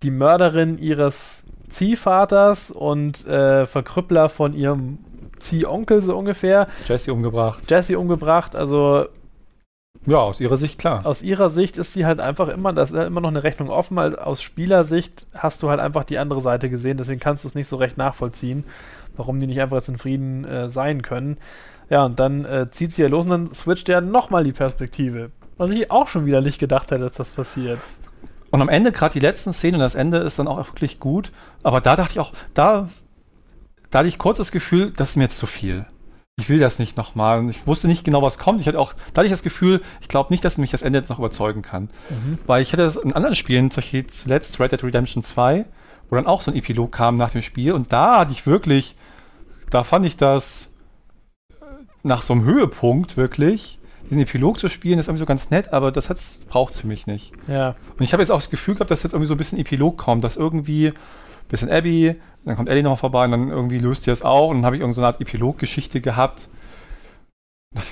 die 0.03 0.11
Mörderin 0.11 0.77
ihres 0.77 1.43
Ziehvaters 1.69 2.71
und 2.71 3.25
äh, 3.27 3.65
Verkrüppler 3.65 4.29
von 4.29 4.53
ihrem 4.53 4.99
Ziehonkel 5.39 6.01
so 6.01 6.17
ungefähr. 6.17 6.67
Jesse 6.85 7.13
umgebracht. 7.13 7.63
Jesse 7.69 7.97
umgebracht, 7.97 8.55
also 8.55 9.07
ja, 10.07 10.17
aus 10.17 10.39
ihrer 10.39 10.57
Sicht 10.57 10.79
klar. 10.79 11.05
Aus 11.05 11.21
ihrer 11.21 11.49
Sicht 11.49 11.77
ist 11.77 11.93
sie 11.93 12.05
halt 12.05 12.19
einfach 12.19 12.47
immer, 12.47 12.73
das 12.73 12.91
ist 12.91 12.97
halt 12.97 13.07
immer 13.07 13.21
noch 13.21 13.29
eine 13.29 13.43
Rechnung 13.43 13.69
offen, 13.69 13.95
weil 13.95 14.15
aus 14.15 14.41
Spielersicht 14.41 15.27
hast 15.35 15.61
du 15.61 15.69
halt 15.69 15.79
einfach 15.79 16.03
die 16.03 16.17
andere 16.17 16.41
Seite 16.41 16.69
gesehen, 16.69 16.97
deswegen 16.97 17.19
kannst 17.19 17.43
du 17.43 17.47
es 17.47 17.55
nicht 17.55 17.67
so 17.67 17.75
recht 17.75 17.97
nachvollziehen, 17.97 18.63
warum 19.15 19.39
die 19.39 19.45
nicht 19.45 19.61
einfach 19.61 19.77
jetzt 19.77 19.89
in 19.89 19.99
Frieden 19.99 20.43
äh, 20.45 20.69
sein 20.69 21.03
können. 21.03 21.37
Ja, 21.89 22.05
und 22.05 22.19
dann 22.19 22.45
äh, 22.45 22.71
zieht 22.71 22.93
sie 22.93 23.03
ja 23.03 23.09
los 23.09 23.25
und 23.25 23.31
dann 23.31 23.53
switcht 23.53 23.89
er 23.89 24.01
nochmal 24.01 24.43
die 24.43 24.53
Perspektive. 24.53 25.29
Was 25.57 25.69
ich 25.69 25.91
auch 25.91 26.07
schon 26.07 26.25
wieder 26.25 26.41
nicht 26.41 26.57
gedacht 26.57 26.89
hätte, 26.89 27.03
dass 27.03 27.13
das 27.13 27.29
passiert. 27.29 27.79
Und 28.51 28.61
am 28.61 28.69
Ende, 28.69 28.91
gerade 28.91 29.13
die 29.13 29.19
letzten 29.19 29.53
Szenen, 29.53 29.75
und 29.75 29.81
das 29.81 29.95
Ende 29.95 30.17
ist 30.19 30.37
dann 30.37 30.47
auch 30.47 30.57
wirklich 30.67 30.99
gut, 30.99 31.31
aber 31.63 31.81
da 31.81 31.95
dachte 31.95 32.11
ich 32.11 32.19
auch, 32.19 32.33
da, 32.53 32.89
da 33.89 33.99
hatte 33.99 34.09
ich 34.09 34.17
kurz 34.17 34.37
das 34.37 34.51
Gefühl, 34.51 34.91
das 34.95 35.11
ist 35.11 35.15
mir 35.15 35.23
jetzt 35.23 35.37
zu 35.37 35.47
viel 35.47 35.85
ich 36.41 36.49
will 36.49 36.59
das 36.59 36.79
nicht 36.79 36.97
nochmal. 36.97 37.39
Und 37.39 37.49
ich 37.49 37.65
wusste 37.67 37.87
nicht 37.87 38.03
genau, 38.03 38.21
was 38.21 38.37
kommt. 38.37 38.59
Ich 38.59 38.67
hatte 38.67 38.79
auch, 38.79 38.93
da 39.13 39.19
hatte 39.19 39.27
ich 39.27 39.31
das 39.31 39.43
Gefühl, 39.43 39.81
ich 40.01 40.07
glaube 40.07 40.33
nicht, 40.33 40.43
dass 40.43 40.57
mich 40.57 40.71
das 40.71 40.81
Ende 40.81 40.99
jetzt 40.99 41.09
noch 41.09 41.19
überzeugen 41.19 41.61
kann. 41.61 41.83
Mhm. 42.09 42.39
Weil 42.47 42.61
ich 42.61 42.73
hatte 42.73 42.83
das 42.83 42.95
in 42.95 43.13
anderen 43.13 43.35
Spielen, 43.35 43.71
zum 43.71 43.81
Beispiel 43.81 44.07
zuletzt 44.07 44.59
Red 44.59 44.71
Dead 44.71 44.83
Redemption 44.83 45.23
2, 45.23 45.65
wo 46.09 46.15
dann 46.15 46.27
auch 46.27 46.41
so 46.41 46.51
ein 46.51 46.57
Epilog 46.57 46.91
kam 46.91 47.17
nach 47.17 47.31
dem 47.31 47.41
Spiel. 47.41 47.73
Und 47.73 47.93
da 47.93 48.19
hatte 48.19 48.31
ich 48.31 48.45
wirklich, 48.45 48.95
da 49.69 49.83
fand 49.83 50.05
ich 50.05 50.17
das 50.17 50.69
äh, 51.61 51.65
nach 52.03 52.23
so 52.23 52.33
einem 52.33 52.43
Höhepunkt 52.43 53.17
wirklich, 53.17 53.79
diesen 54.11 54.23
Epilog 54.23 54.59
zu 54.59 54.67
spielen, 54.67 54.99
ist 54.99 55.07
irgendwie 55.07 55.21
so 55.21 55.25
ganz 55.25 55.49
nett, 55.51 55.71
aber 55.71 55.91
das 55.91 56.07
braucht 56.49 56.73
es 56.73 56.81
für 56.81 56.87
mich 56.87 57.07
nicht. 57.07 57.31
Ja. 57.47 57.75
Und 57.97 58.03
ich 58.03 58.11
habe 58.11 58.21
jetzt 58.21 58.29
auch 58.29 58.39
das 58.39 58.49
Gefühl 58.49 58.75
gehabt, 58.75 58.91
dass 58.91 59.03
jetzt 59.03 59.13
irgendwie 59.13 59.27
so 59.27 59.33
ein 59.35 59.37
bisschen 59.37 59.57
Epilog 59.57 59.97
kommt, 59.97 60.23
dass 60.25 60.35
irgendwie 60.35 60.87
ein 60.87 60.93
bisschen 61.47 61.71
Abby, 61.71 62.15
dann 62.43 62.57
kommt 62.57 62.67
Ellie 62.67 62.83
noch 62.83 62.99
vorbei 62.99 63.23
und 63.23 63.31
dann 63.31 63.49
irgendwie 63.49 63.79
löst 63.79 64.03
sie 64.03 64.11
das 64.11 64.21
auch 64.21 64.49
und 64.49 64.57
dann 64.57 64.65
habe 64.65 64.75
ich 64.75 64.81
irgendeine 64.81 64.95
so 64.95 65.01
eine 65.01 65.07
Art 65.07 65.21
Epiloggeschichte 65.21 66.01
gehabt. 66.01 66.49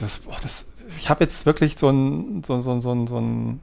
Das, 0.02 0.20
boah, 0.20 0.36
das, 0.42 0.70
ich 0.98 1.10
habe 1.10 1.24
jetzt 1.24 1.46
wirklich 1.46 1.78
so 1.78 1.90
ein, 1.90 2.44
so, 2.44 2.60
so, 2.60 2.78
so, 2.82 3.08
so 3.08 3.18
ein 3.18 3.62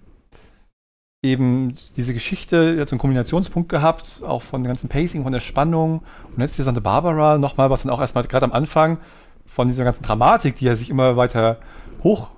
eben 1.23 1.75
diese 1.97 2.15
Geschichte 2.15 2.75
jetzt 2.79 2.93
einen 2.93 3.01
Kombinationspunkt 3.01 3.69
gehabt, 3.69 4.23
auch 4.27 4.41
von 4.41 4.63
dem 4.63 4.69
ganzen 4.69 4.89
Pacing, 4.89 5.25
von 5.25 5.33
der 5.33 5.41
Spannung 5.41 6.03
und 6.35 6.41
jetzt 6.41 6.57
die 6.57 6.63
Santa 6.63 6.81
Barbara 6.81 7.37
nochmal, 7.37 7.69
was 7.69 7.83
dann 7.83 7.93
auch 7.93 8.01
erstmal 8.01 8.25
gerade 8.25 8.47
am 8.47 8.53
Anfang 8.53 8.97
von 9.45 9.69
dieser 9.69 9.85
ganzen 9.85 10.05
Dramatik, 10.05 10.57
die 10.57 10.69
er 10.69 10.77
sich 10.77 10.89
immer 10.89 11.19
weiter 11.19 11.59
hoch 12.03 12.31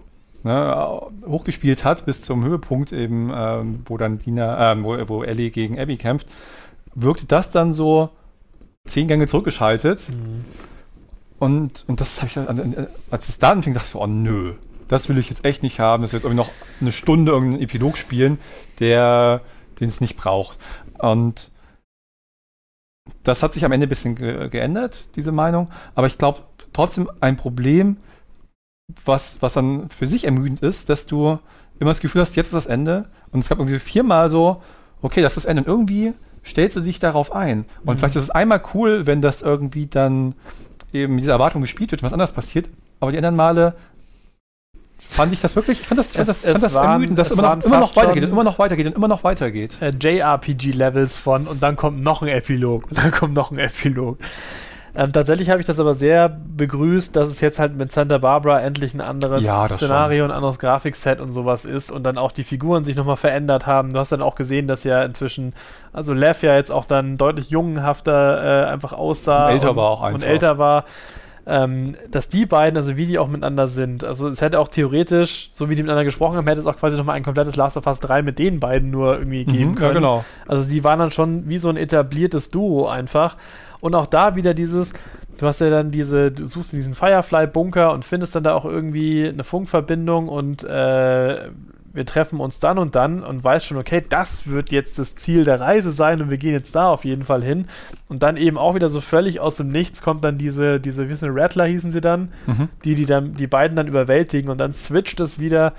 ne, 0.45 1.01
hochgespielt 1.27 1.85
hat 1.85 2.07
bis 2.07 2.23
zum 2.23 2.45
Höhepunkt 2.45 2.93
eben, 2.93 3.31
ähm, 3.35 3.83
wo 3.87 3.97
dann 3.97 4.19
Dina, 4.19 4.73
äh, 4.73 4.83
wo, 4.83 4.97
wo 5.09 5.23
Ellie 5.23 5.51
gegen 5.51 5.79
Abby 5.79 5.97
kämpft, 5.97 6.29
wirkte 6.95 7.27
das 7.27 7.51
dann 7.51 7.75
so 7.75 8.11
zehn 8.87 9.09
Gänge 9.09 9.27
zurückgeschaltet. 9.27 10.09
Mhm. 10.09 10.45
Und, 11.39 11.85
und 11.87 12.01
das 12.01 12.21
habe 12.21 12.27
ich, 12.27 12.89
als 13.11 13.29
es 13.29 13.39
da 13.39 13.51
anfing, 13.51 13.75
dachte 13.75 13.87
ich 13.87 13.93
so, 13.93 14.03
oh 14.03 14.07
nö, 14.07 14.55
das 14.89 15.09
will 15.09 15.19
ich 15.19 15.31
jetzt 15.31 15.45
echt 15.45 15.63
nicht 15.63 15.79
haben, 15.79 16.03
dass 16.03 16.13
wir 16.13 16.19
jetzt 16.19 16.25
irgendwie 16.25 16.43
noch 16.43 16.51
eine 16.81 16.93
Stunde 16.93 17.33
irgendeinen 17.33 17.63
Epilog 17.63 17.97
spielen, 17.97 18.39
der, 18.81 19.43
den 19.79 19.89
es 19.89 20.01
nicht 20.01 20.17
braucht. 20.17 20.59
Und 20.99 21.53
das 23.23 23.43
hat 23.43 23.53
sich 23.53 23.65
am 23.65 23.73
Ende 23.73 23.87
ein 23.87 23.91
bisschen 23.91 24.17
ge 24.17 24.49
geändert, 24.49 25.15
diese 25.17 25.33
Meinung. 25.33 25.71
Aber 25.95 26.07
ich 26.07 26.19
glaube 26.19 26.41
trotzdem 26.73 27.09
ein 27.21 27.37
Problem, 27.37 27.99
was, 29.05 29.41
was 29.41 29.53
dann 29.53 29.91
für 29.91 30.07
sich 30.07 30.25
ermüdend 30.25 30.63
ist, 30.63 30.89
dass 30.89 31.07
du 31.07 31.39
immer 31.79 31.91
das 31.91 32.01
Gefühl 32.01 32.21
hast, 32.21 32.37
jetzt 32.37 32.49
ist 32.49 32.55
das 32.55 32.67
Ende. 32.67 33.07
Und 33.31 33.41
es 33.41 33.49
gab 33.49 33.59
irgendwie 33.59 33.79
viermal 33.79 34.31
so, 34.31 34.63
okay, 35.03 35.23
das 35.23 35.37
ist 35.37 35.45
das 35.45 35.51
Ende. 35.51 35.63
Und 35.63 35.69
irgendwie 35.69 36.15
stellst 36.45 36.77
du 36.77 36.81
dich 36.81 36.99
darauf 36.99 37.33
ein. 37.33 37.65
Und 37.85 37.95
mhm. 37.95 37.99
vielleicht 37.99 38.17
ist 38.17 38.25
es 38.25 38.31
einmal 38.31 38.63
cool, 38.75 39.07
wenn 39.07 39.21
das 39.21 39.43
irgendwie 39.43 39.87
dann 39.87 40.35
eben 40.93 41.19
diese 41.19 41.31
Erwartung 41.31 41.61
gespielt 41.61 41.91
wird, 41.91 42.03
was 42.03 42.13
anders 42.13 42.33
passiert. 42.33 42.69
Aber 43.01 43.13
die 43.13 43.19
anderen 43.19 43.37
Male 43.37 43.75
fand 44.97 45.33
ich 45.33 45.41
das 45.41 45.55
wirklich, 45.57 45.81
ich 45.81 45.87
fand 45.87 45.99
das, 45.99 46.15
fand 46.15 46.29
es, 46.29 46.43
das, 46.43 46.53
fand 46.53 46.65
das 46.65 46.75
waren, 46.75 46.93
ermüdend, 46.93 47.19
dass 47.19 47.31
immer 47.31 47.57
noch, 47.57 47.65
immer 47.65 47.81
noch 47.81 47.97
weitergeht 47.97 48.25
und 48.25 48.31
immer 48.31 48.45
noch 48.45 48.59
weitergeht 48.59 48.87
und 48.87 48.97
immer 48.97 49.09
noch 49.09 49.25
weitergeht. 49.25 49.77
Äh, 49.81 49.93
JRPG-Levels 50.01 51.19
von 51.19 51.47
und 51.47 51.63
dann 51.63 51.77
kommt 51.77 52.03
noch 52.03 52.23
ein 52.23 52.29
Epilog 52.29 52.91
und 52.91 52.99
dann 52.99 53.11
kommt 53.11 53.35
noch 53.35 53.51
ein 53.51 53.59
Epilog. 53.59 54.19
Ähm, 54.95 55.13
tatsächlich 55.13 55.51
habe 55.51 55.61
ich 55.61 55.67
das 55.67 55.79
aber 55.79 55.95
sehr 55.95 56.29
begrüßt, 56.29 57.15
dass 57.15 57.29
es 57.29 57.41
jetzt 57.41 57.59
halt 57.59 57.77
mit 57.77 57.93
Santa 57.93 58.19
Barbara 58.19 58.61
endlich 58.61 58.95
ein 58.95 59.01
anderes 59.01 59.45
ja, 59.45 59.69
Szenario, 59.69 60.25
schon. 60.25 60.31
ein 60.31 60.37
anderes 60.37 60.59
Grafikset 60.59 61.21
und 61.21 61.31
sowas 61.31 61.65
ist 61.65 61.91
und 61.91 62.05
dann 62.05 62.19
auch 62.19 62.33
die 62.33 62.45
Figuren 62.45 62.85
sich 62.85 62.97
nochmal 62.97 63.17
verändert 63.17 63.67
haben. 63.67 63.91
Du 63.91 63.99
hast 63.99 64.13
dann 64.13 64.23
auch 64.23 64.35
gesehen, 64.35 64.67
dass 64.67 64.85
ja 64.85 65.03
inzwischen, 65.03 65.53
also 65.93 66.15
Lev 66.15 66.43
ja 66.43 66.55
jetzt 66.55 66.73
auch 66.73 66.85
dann 66.85 67.17
deutlich 67.19 67.51
jungenhafter 67.51 68.65
äh, 68.65 68.71
einfach 68.71 68.93
aussah. 68.93 69.47
Und 69.47 69.53
älter 69.53 69.71
und, 69.71 69.77
war 69.77 69.91
auch 69.91 70.03
einfach. 70.03 70.21
Und 70.21 70.27
älter 70.27 70.59
war. 70.59 70.85
Ähm, 71.51 71.95
dass 72.11 72.29
die 72.29 72.45
beiden, 72.45 72.77
also 72.77 72.99
wie 72.99 73.07
die 73.07 73.19
auch 73.19 73.29
miteinander 73.29 73.69
sind, 73.69 74.05
also 74.05 74.29
es 74.29 74.43
hätte 74.43 74.61
auch 74.61 74.69
theoretisch, 74.69 75.49
so 75.51 75.71
wie 75.71 75.77
die 75.77 75.83
miteinander 75.83 76.05
gesprochen 76.05 76.37
haben, 76.37 76.47
hätte 76.47 76.61
es 76.61 76.67
auch 76.67 76.77
quasi 76.77 76.99
nochmal 76.99 77.17
ein 77.17 77.23
komplettes 77.23 77.57
Last 77.57 77.79
of 77.79 77.87
Us 77.87 78.01
3 78.01 78.21
mit 78.21 78.39
den 78.39 78.61
beiden 78.61 78.91
nur 78.91 79.19
irgendwie 79.19 79.47
mhm, 79.47 79.51
geben 79.51 79.75
können. 79.75 79.95
Ja, 79.95 79.95
genau. 79.95 80.25
Also 80.47 80.63
sie 80.63 80.85
waren 80.85 80.99
dann 80.99 81.11
schon 81.11 81.49
wie 81.49 81.57
so 81.57 81.71
ein 81.71 81.79
etabliertes 81.79 82.51
Duo 82.51 82.87
einfach. 82.87 83.39
Und 83.81 83.95
auch 83.95 84.07
da 84.07 84.37
wieder 84.37 84.55
dieses, 84.55 84.93
du 85.39 85.47
hast 85.47 85.61
ja 85.61 85.71
dann 85.71 85.91
diese, 85.91 86.33
du 86.33 86.47
suchst 86.47 86.73
diesen 86.73 86.95
Firefly-Bunker 86.95 87.93
und 87.93 88.05
findest 88.05 88.35
dann 88.35 88.45
da 88.45 88.55
auch 88.55 88.65
irgendwie 88.65 89.29
eine 89.29 89.45
Funkverbindung 89.45 90.29
und 90.29 90.65
äh, 90.65 91.51
wir 91.93 92.07
treffen 92.07 92.41
uns 92.41 92.61
dann 92.61 92.79
und 92.79 92.95
dann 92.95 93.25
und 93.25 93.43
weißt 93.43 93.67
schon, 93.67 93.77
okay, 93.77 94.05
das 94.09 94.49
wird 94.49 94.71
jetzt 94.71 94.99
das 94.99 95.17
Ziel 95.17 95.45
der 95.45 95.61
Reise 95.61 95.91
sein 95.91 96.21
und 96.21 96.31
wir 96.31 96.39
gehen 96.39 96.53
jetzt 96.53 96.75
da 96.75 96.91
auf 96.91 97.05
jeden 97.05 97.25
Fall 97.25 97.43
hin. 97.43 97.67
Und 98.09 98.23
dann 98.23 98.37
eben 98.37 98.59
auch 98.59 98.75
wieder 98.75 98.89
so 98.89 99.01
völlig 99.01 99.41
aus 99.41 99.57
dem 99.57 99.71
Nichts 99.71 100.03
kommt 100.03 100.23
dann 100.23 100.39
diese, 100.39 100.81
diese, 100.81 101.09
wie 101.09 101.13
ist 101.13 101.25
Rattler 101.25 101.67
hießen 101.67 101.91
sie 101.91 102.01
dann, 102.01 102.33
mhm. 102.47 102.69
die, 102.85 102.95
die 102.95 103.07
dann, 103.07 103.35
die 103.35 103.47
beiden 103.47 103.77
dann 103.77 103.89
überwältigen 103.89 104.51
und 104.51 104.59
dann 104.61 104.75
switcht 104.75 105.21
es 105.21 105.39
wieder 105.39 105.73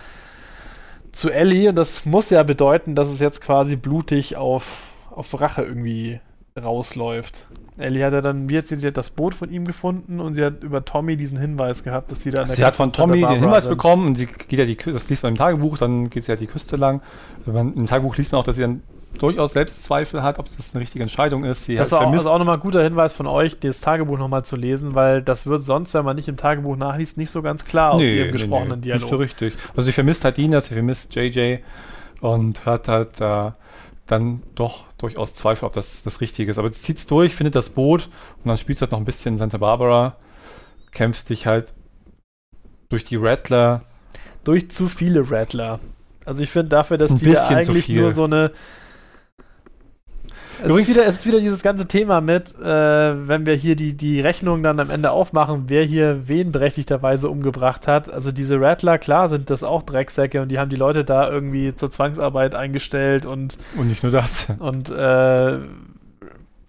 zu 1.12 1.30
Ellie 1.30 1.70
und 1.70 1.76
das 1.76 2.06
muss 2.06 2.30
ja 2.30 2.44
bedeuten, 2.44 2.96
dass 2.96 3.10
es 3.10 3.20
jetzt 3.20 3.42
quasi 3.42 3.76
blutig 3.76 4.36
auf, 4.36 4.90
auf 5.12 5.40
Rache 5.40 5.64
irgendwie 5.64 6.20
rausläuft. 6.62 7.48
Ellie 7.80 8.06
hat 8.06 8.14
ja 8.14 8.22
dann, 8.22 8.50
wie 8.50 8.58
hat 8.58 8.68
sie 8.68 8.78
das 8.92 9.10
Boot 9.10 9.34
von 9.34 9.50
ihm 9.50 9.66
gefunden 9.66 10.20
und 10.20 10.36
sie 10.36 10.44
hat 10.44 10.64
über 10.64 10.84
Tommy 10.86 11.18
diesen 11.18 11.38
Hinweis 11.38 11.84
gehabt, 11.84 12.12
dass 12.12 12.24
sie 12.24 12.32
da 12.32 12.42
an 12.42 12.48
der 12.48 12.58
Sie 12.58 12.66
hat 12.66 12.76
von 12.76 12.92
Tommy 12.92 13.22
den 13.22 13.40
Hinweis 13.40 13.64
sind. 13.64 13.72
bekommen 13.72 14.08
und 14.08 14.16
sie 14.16 14.26
geht 14.26 14.60
ja 14.60 14.66
die 14.66 14.76
Küste, 14.76 14.94
das 14.94 15.10
liest 15.10 15.24
man 15.24 15.34
im 15.34 15.38
Tagebuch, 15.38 15.78
dann 15.78 16.10
geht 16.10 16.26
sie 16.26 16.32
ja 16.32 16.36
die 16.36 16.48
Küste 16.48 16.76
lang. 16.76 17.02
Im 17.46 17.88
Tagebuch 17.88 18.18
liest 18.18 18.32
man 18.32 18.42
auch, 18.42 18.46
dass 18.46 18.58
sie 18.58 18.62
dann 18.62 18.82
durchaus 19.18 19.54
Selbstzweifel 19.54 20.22
hat, 20.24 20.40
ob 20.40 20.46
das 20.46 20.74
eine 20.74 20.82
richtige 20.82 21.04
Entscheidung 21.04 21.44
ist. 21.44 21.66
Sie 21.66 21.76
das 21.76 21.92
war 21.92 22.02
auch, 22.02 22.12
also 22.12 22.32
auch 22.32 22.38
nochmal 22.38 22.58
ein 22.58 22.62
guter 22.62 22.84
Hinweis 22.84 23.14
von 23.14 23.28
euch, 23.28 23.60
das 23.60 23.82
Tagebuch 23.82 24.18
nochmal 24.18 24.44
zu 24.46 24.56
lesen, 24.56 24.96
weil 24.96 25.22
das 25.22 25.46
wird 25.46 25.64
sonst, 25.64 25.94
wenn 25.94 26.06
man 26.06 26.16
nicht 26.16 26.28
im 26.28 26.38
Tagebuch 26.38 26.76
nachliest, 26.76 27.18
nicht 27.18 27.32
so 27.32 27.42
ganz 27.42 27.66
klar 27.66 27.94
aus 27.94 28.02
nee, 28.02 28.18
ihrem 28.18 28.32
gesprochenen 28.32 28.80
nee, 28.80 28.86
Dialog. 28.86 29.02
Nicht 29.02 29.10
so 29.10 29.16
richtig. 29.16 29.54
Also 29.72 29.82
sie 29.82 29.92
vermisst 29.92 30.24
halt 30.24 30.38
Dina, 30.38 30.62
sie 30.62 30.74
vermisst 30.74 31.16
JJ 31.16 31.58
und 32.22 32.66
hat 32.66 32.88
halt 32.88 33.20
äh, 33.20 33.52
dann 34.12 34.42
doch 34.56 34.86
durchaus 34.98 35.34
Zweifel, 35.34 35.66
ob 35.66 35.74
das 35.74 36.02
das 36.04 36.20
Richtige 36.22 36.50
ist. 36.52 36.58
Aber 36.58 36.68
es 36.68 36.82
zieht 36.82 36.98
es 36.98 37.08
durch, 37.08 37.36
findet 37.36 37.56
das 37.56 37.70
Boot 37.70 38.10
und 38.38 38.48
dann 38.48 38.58
spielst 38.58 38.82
du 38.82 38.84
halt 38.84 38.92
noch 38.92 39.00
ein 39.00 39.06
bisschen 39.06 39.38
Santa 39.38 39.58
Barbara, 39.58 40.18
kämpfst 40.92 41.30
dich 41.30 41.46
halt 41.46 41.74
durch 42.90 43.04
die 43.04 43.18
Rattler. 43.18 43.84
durch 44.44 44.72
zu 44.72 44.90
viele 44.90 45.30
Rattler. 45.30 45.80
Also 46.26 46.44
ich 46.44 46.50
finde 46.50 46.70
dafür, 46.70 46.98
dass 46.98 47.12
Ein 47.12 47.18
die 47.20 47.32
da 47.32 47.48
eigentlich 47.48 47.90
nur 47.90 48.12
so 48.12 48.24
eine. 48.24 48.52
Es 50.62 50.66
ist, 50.66 50.70
Übrigens- 50.72 50.90
wieder, 50.90 51.06
es 51.08 51.16
ist 51.18 51.26
wieder 51.28 51.40
dieses 51.40 51.64
ganze 51.64 51.88
Thema 51.88 52.20
mit, 52.22 52.54
äh, 52.60 52.64
wenn 53.28 53.46
wir 53.46 53.54
hier 53.56 53.76
die, 53.76 53.96
die 53.96 54.20
Rechnung 54.20 54.62
dann 54.62 54.80
am 54.80 54.90
Ende 54.90 55.12
aufmachen, 55.12 55.64
wer 55.68 55.84
hier 55.84 56.28
wen 56.28 56.52
berechtigterweise 56.52 57.30
umgebracht 57.30 57.88
hat. 57.88 58.12
Also 58.12 58.32
diese 58.32 58.60
Rattler, 58.60 58.98
klar 58.98 59.30
sind 59.30 59.50
das 59.50 59.64
auch 59.64 59.84
Drecksäcke 59.84 60.42
und 60.42 60.50
die 60.50 60.60
haben 60.60 60.70
die 60.70 60.76
Leute 60.76 61.04
da 61.06 61.30
irgendwie 61.30 61.76
zur 61.76 61.92
Zwangsarbeit 61.92 62.56
eingestellt 62.56 63.26
und, 63.26 63.58
Und 63.78 63.88
nicht 63.88 64.04
nur 64.04 64.12
das. 64.12 64.48
und 64.60 64.90
äh, 64.90 65.58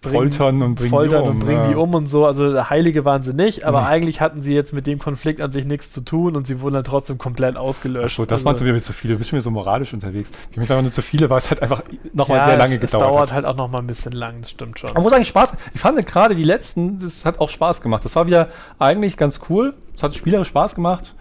bringen- 0.01 0.15
Foltern 0.31 0.63
und 0.63 0.75
bringen 0.75 0.89
foltern 0.89 1.23
die 1.23 1.29
um. 1.29 1.35
und 1.35 1.39
bringen 1.39 1.61
ja. 1.63 1.67
die 1.69 1.75
um 1.75 1.93
und 1.93 2.07
so. 2.07 2.25
Also 2.25 2.69
Heilige 2.69 3.05
waren 3.05 3.21
sie 3.21 3.33
nicht, 3.33 3.65
aber 3.65 3.81
Nee. 3.81 3.87
eigentlich 3.87 4.19
hatten 4.19 4.41
sie 4.41 4.53
jetzt 4.55 4.73
mit 4.73 4.87
dem 4.87 4.97
Konflikt 4.97 5.39
an 5.41 5.51
sich 5.51 5.65
nichts 5.65 5.91
zu 5.91 6.01
tun 6.01 6.35
und 6.35 6.47
sie 6.47 6.59
wurden 6.61 6.73
dann 6.73 6.83
trotzdem 6.83 7.19
komplett 7.19 7.55
ausgelöscht. 7.57 8.05
Achso, 8.05 8.25
das 8.25 8.39
also, 8.39 8.45
meinst 8.45 8.61
du 8.61 8.65
wieder 8.65 8.81
zu 8.81 8.93
viele. 8.93 9.13
Du 9.13 9.19
bist 9.19 9.29
schon 9.29 9.37
wieder 9.37 9.43
so 9.43 9.51
moralisch 9.51 9.93
unterwegs. 9.93 10.31
Für 10.51 10.59
mich 10.59 10.69
war 10.69 10.81
nur 10.81 10.91
zu 10.91 11.03
viele, 11.03 11.29
weil 11.29 11.37
es 11.37 11.49
halt 11.49 11.61
einfach 11.61 11.83
nochmal 12.13 12.39
ja, 12.39 12.45
sehr 12.45 12.57
lange 12.57 12.75
es, 12.77 12.83
es 12.83 12.91
gedauert 12.91 13.13
dauert 13.13 13.29
hat. 13.29 13.35
halt 13.35 13.45
auch 13.45 13.55
noch 13.55 13.69
mal 13.69 13.77
ein 13.79 13.87
bisschen 13.87 14.13
lang, 14.13 14.41
das 14.41 14.49
stimmt 14.49 14.79
schon. 14.79 14.89
Aber 14.89 15.01
muss 15.01 15.13
eigentlich 15.13 15.27
Spaß. 15.27 15.53
Ich 15.75 15.79
fand 15.81 16.03
gerade 16.07 16.35
die 16.35 16.43
letzten, 16.43 16.99
das 16.99 17.23
hat 17.25 17.39
auch 17.39 17.49
Spaß 17.49 17.81
gemacht. 17.81 18.03
Das 18.03 18.15
war 18.15 18.25
wieder 18.25 18.49
eigentlich 18.79 19.17
ganz 19.17 19.39
cool. 19.49 19.75
Es 19.95 20.01
hat 20.01 20.15
spielerisch 20.15 20.47
Spaß 20.47 20.73
gemacht. 20.73 21.13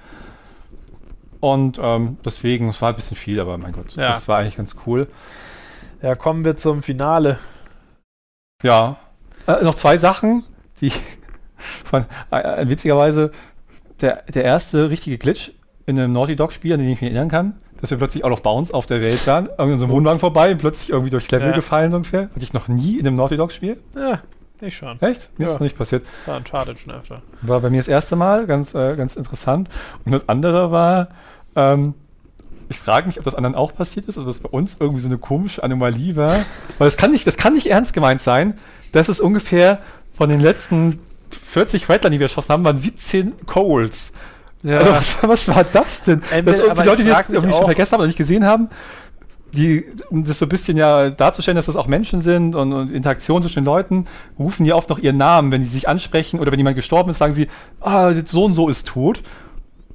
Und 1.40 1.78
ähm, 1.82 2.16
deswegen, 2.24 2.68
es 2.70 2.80
war 2.82 2.90
ein 2.90 2.94
bisschen 2.96 3.16
viel, 3.16 3.40
aber 3.40 3.56
mein 3.58 3.72
Gott, 3.72 3.94
Ja. 3.96 4.10
das 4.12 4.26
war 4.28 4.38
eigentlich 4.38 4.56
ganz 4.56 4.74
cool. 4.86 5.06
Ja, 6.02 6.14
kommen 6.14 6.44
wir 6.46 6.56
zum 6.56 6.82
Finale. 6.82 7.38
Ja. 8.62 8.96
Äh, 9.46 9.62
noch 9.64 9.74
zwei 9.74 9.96
Sachen, 9.98 10.44
die 10.80 10.92
von, 11.56 12.04
äh, 12.30 12.62
äh, 12.62 12.68
witzigerweise 12.68 13.30
der, 14.00 14.22
der 14.32 14.44
erste 14.44 14.90
richtige 14.90 15.18
Glitch 15.18 15.52
in 15.86 15.98
einem 15.98 16.12
Naughty 16.12 16.36
Dog 16.36 16.52
Spiel, 16.52 16.72
an 16.74 16.78
den 16.80 16.88
ich 16.88 17.00
mich 17.00 17.10
erinnern 17.10 17.28
kann, 17.28 17.54
dass 17.80 17.90
wir 17.90 17.98
plötzlich 17.98 18.24
out 18.24 18.32
of 18.32 18.42
bounds 18.42 18.70
auf 18.72 18.86
der 18.86 19.00
Welt 19.02 19.26
waren, 19.26 19.48
irgendwie 19.58 19.78
so 19.78 19.86
einem 19.86 19.94
Wohnwagen 19.94 20.20
vorbei 20.20 20.52
und 20.52 20.58
plötzlich 20.58 20.90
irgendwie 20.90 21.10
durchs 21.10 21.30
Level 21.30 21.48
Ja. 21.48 21.54
gefallen 21.54 21.90
so 21.90 21.96
ungefähr. 21.96 22.22
Hatte 22.34 22.40
ich 22.42 22.52
noch 22.52 22.68
nie 22.68 22.98
in 22.98 23.06
einem 23.06 23.16
Naughty 23.16 23.36
Dog 23.36 23.52
Spiel. 23.52 23.78
Ja, 23.96 24.20
ich 24.60 24.76
schon. 24.76 25.00
Echt? 25.00 25.30
Mir 25.38 25.44
ist 25.46 25.50
Ja. 25.52 25.54
das 25.54 25.60
nicht 25.60 25.76
passiert. 25.76 26.06
War 26.26 26.36
Uncharted 26.36 26.78
schon 26.78 26.92
öfter. 26.94 27.22
War 27.42 27.60
bei 27.60 27.70
mir 27.70 27.78
das 27.78 27.88
erste 27.88 28.14
Mal, 28.16 28.46
ganz, 28.46 28.74
äh, 28.74 28.94
ganz 28.96 29.16
interessant. 29.16 29.68
Und 30.04 30.12
das 30.12 30.28
andere 30.28 30.70
war, 30.70 31.08
ähm, 31.56 31.94
ich 32.70 32.78
frage 32.78 33.06
mich, 33.08 33.18
ob 33.18 33.24
das 33.24 33.34
anderen 33.34 33.54
auch 33.54 33.74
passiert 33.74 34.06
ist, 34.06 34.16
ob 34.16 34.26
das 34.26 34.38
bei 34.38 34.48
uns 34.48 34.76
irgendwie 34.80 35.00
so 35.00 35.08
eine 35.08 35.18
komische 35.18 35.62
Anomalie 35.62 36.16
war. 36.16 36.36
Weil 36.78 36.86
das 36.86 36.96
kann 36.96 37.10
nicht, 37.10 37.26
das 37.26 37.36
kann 37.36 37.54
nicht 37.54 37.66
ernst 37.66 37.92
gemeint 37.92 38.20
sein. 38.22 38.54
Das 38.92 39.08
ist 39.08 39.20
ungefähr 39.20 39.80
von 40.16 40.28
den 40.28 40.40
letzten 40.40 41.00
40 41.46 41.88
Rattlern, 41.88 42.12
die 42.12 42.18
wir 42.18 42.26
erschossen 42.26 42.52
haben, 42.52 42.64
waren 42.64 42.76
17 42.78 43.46
Coles. 43.46 44.12
Ja, 44.62 44.78
Also 44.78 44.90
was, 44.92 45.16
was 45.22 45.48
war 45.48 45.64
das 45.64 46.02
denn? 46.02 46.22
Entweder- 46.30 46.42
das 46.44 46.58
irgendwie 46.60 46.86
Leute, 46.86 47.02
die 47.02 47.08
das 47.08 47.28
irgendwie 47.28 47.52
schon 47.52 47.64
vergessen 47.64 47.92
haben 47.92 48.00
oder 48.00 48.06
nicht 48.08 48.18
gesehen 48.18 48.44
haben, 48.44 48.68
die, 49.52 49.84
um 50.10 50.24
das 50.24 50.38
so 50.38 50.46
ein 50.46 50.48
bisschen 50.48 50.76
ja 50.76 51.10
darzustellen, 51.10 51.56
dass 51.56 51.66
das 51.66 51.74
auch 51.76 51.88
Menschen 51.88 52.20
sind 52.20 52.54
und, 52.54 52.72
und 52.72 52.92
Interaktion 52.92 53.42
zwischen 53.42 53.60
den 53.60 53.64
Leuten, 53.64 54.06
rufen 54.38 54.64
ja 54.64 54.76
oft 54.76 54.88
noch 54.90 54.98
ihren 54.98 55.16
Namen, 55.16 55.50
wenn 55.50 55.62
die 55.62 55.68
sich 55.68 55.88
ansprechen 55.88 56.38
oder 56.38 56.52
wenn 56.52 56.58
jemand 56.60 56.76
gestorben 56.76 57.10
ist, 57.10 57.18
sagen 57.18 57.34
sie, 57.34 57.48
ah, 57.80 58.12
so 58.26 58.44
und 58.44 58.52
so 58.52 58.68
ist 58.68 58.86
tot. 58.86 59.22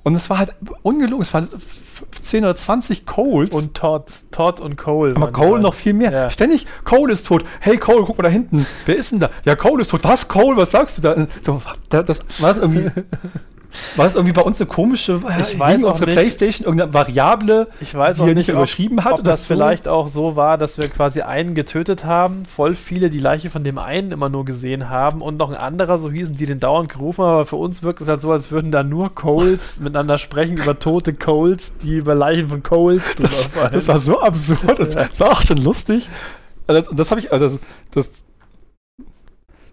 Und 0.06 0.14
es 0.14 0.30
war 0.30 0.38
halt 0.38 0.54
ungelogen, 0.84 1.24
es 1.24 1.34
waren 1.34 1.50
15 1.50 2.44
oder 2.44 2.56
20 2.56 3.08
Coles. 3.08 3.56
und 3.56 3.74
Todd, 3.74 4.06
Todd 4.30 4.60
und 4.60 4.78
Cole. 4.78 5.16
aber 5.16 5.32
Cole 5.32 5.60
noch 5.60 5.74
viel 5.74 5.94
mehr. 5.94 6.12
Ja. 6.12 6.30
Ständig, 6.30 6.68
Cole 6.84 7.12
ist 7.12 7.26
tot. 7.26 7.44
Hey 7.60 7.78
Cole, 7.78 8.04
guck 8.06 8.20
mal 8.20 8.24
da 8.24 8.30
hinten. 8.30 8.68
Wer 8.86 8.98
ist 8.98 9.14
denn 9.14 9.20
da? 9.20 9.32
Ja, 9.46 9.56
Cole 9.56 9.82
ist 9.82 9.90
tot. 9.90 10.04
Was, 10.04 10.28
Cole? 10.28 10.58
Was 10.58 10.70
sagst 10.70 11.00
du 11.00 11.02
da? 11.02 11.26
So, 11.42 11.60
da 11.90 12.04
das 12.04 12.20
war 12.38 12.56
irgendwie. 12.56 12.92
War 13.96 14.06
das 14.06 14.16
irgendwie 14.16 14.34
bei 14.34 14.42
uns 14.42 14.60
eine 14.60 14.68
komische, 14.68 15.20
Ich 15.40 15.58
weiß 15.60 15.84
auch 15.84 15.90
unsere 15.90 16.06
nicht. 16.10 16.16
Playstation 16.18 16.66
irgendeine 16.66 16.94
Variable, 16.94 17.68
Ich 17.82 17.94
weiß 17.94 18.18
die 18.18 18.22
auch 18.22 18.26
nicht, 18.28 18.36
nicht 18.36 18.50
ob, 18.50 18.56
überschrieben 18.56 19.04
hat 19.04 19.20
ob 19.20 19.24
das 19.24 19.48
so? 19.48 19.54
vielleicht 19.54 19.88
auch 19.88 20.08
so 20.08 20.36
war, 20.36 20.58
dass 20.58 20.78
wir 20.78 20.88
quasi 20.90 21.22
einen 21.22 21.56
getötet 21.56 22.06
haben, 22.06 22.46
voll 22.46 22.76
viele 22.76 23.10
die 23.10 23.20
Leiche 23.20 23.50
von 23.50 23.64
dem 23.64 23.78
einen 23.78 24.12
immer 24.12 24.30
nur 24.30 24.46
gesehen 24.46 24.90
haben 24.90 25.22
und 25.22 25.38
noch 25.38 25.50
ein 25.50 25.58
anderer 25.58 25.98
so 25.98 26.12
hießen, 26.12 26.38
die 26.38 26.46
den 26.46 26.60
dauernd 26.60 26.90
gerufen 26.90 27.24
haben, 27.24 27.32
aber 27.34 27.46
für 27.46 27.56
uns 27.58 27.84
wirkt 27.84 28.02
es 28.02 28.08
halt 28.08 28.22
so, 28.22 28.32
als 28.32 28.52
würden 28.52 28.72
da 28.72 28.84
nur 28.84 29.14
Coles 29.14 29.80
miteinander 29.80 30.18
sprechen 30.18 30.58
über 30.58 30.78
tote 30.80 31.14
Coles, 31.14 31.74
die 31.84 31.96
über 31.96 32.16
Leichen 32.16 32.50
von 32.50 32.64
Coles 32.64 33.04
drüber 33.16 33.30
Das, 33.30 33.44
fallen. 33.46 33.72
das 33.74 33.88
war 33.88 34.00
so 34.00 34.22
absurd. 34.22 34.80
und. 34.80 34.96
Das 34.96 35.20
war 35.20 35.32
auch 35.32 35.42
schon 35.42 35.58
lustig. 35.58 36.08
Also, 36.68 36.92
das 36.94 37.12
habe 37.12 37.20
ich, 37.20 37.32
also 37.32 37.46
das, 37.46 37.60
das, 37.92 38.10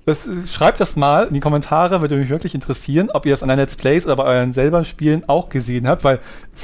das, 0.05 0.21
schreibt 0.51 0.81
das 0.81 0.97
mal 0.97 1.29
in 1.29 1.35
die 1.35 1.41
Kommentare, 1.41 2.01
würde 2.01 2.17
mich 2.17 2.29
wirklich 2.29 2.55
interessieren, 2.55 3.11
ob 3.13 3.25
ihr 3.25 3.33
das 3.33 3.43
an 3.43 3.49
den 3.49 3.59
Let's 3.59 3.77
Plays 3.77 4.05
oder 4.05 4.17
bei 4.17 4.25
euren 4.25 4.53
selber 4.53 4.85
Spielen 4.85 5.29
auch 5.29 5.49
gesehen 5.49 5.87
habt, 5.87 6.03
weil 6.03 6.19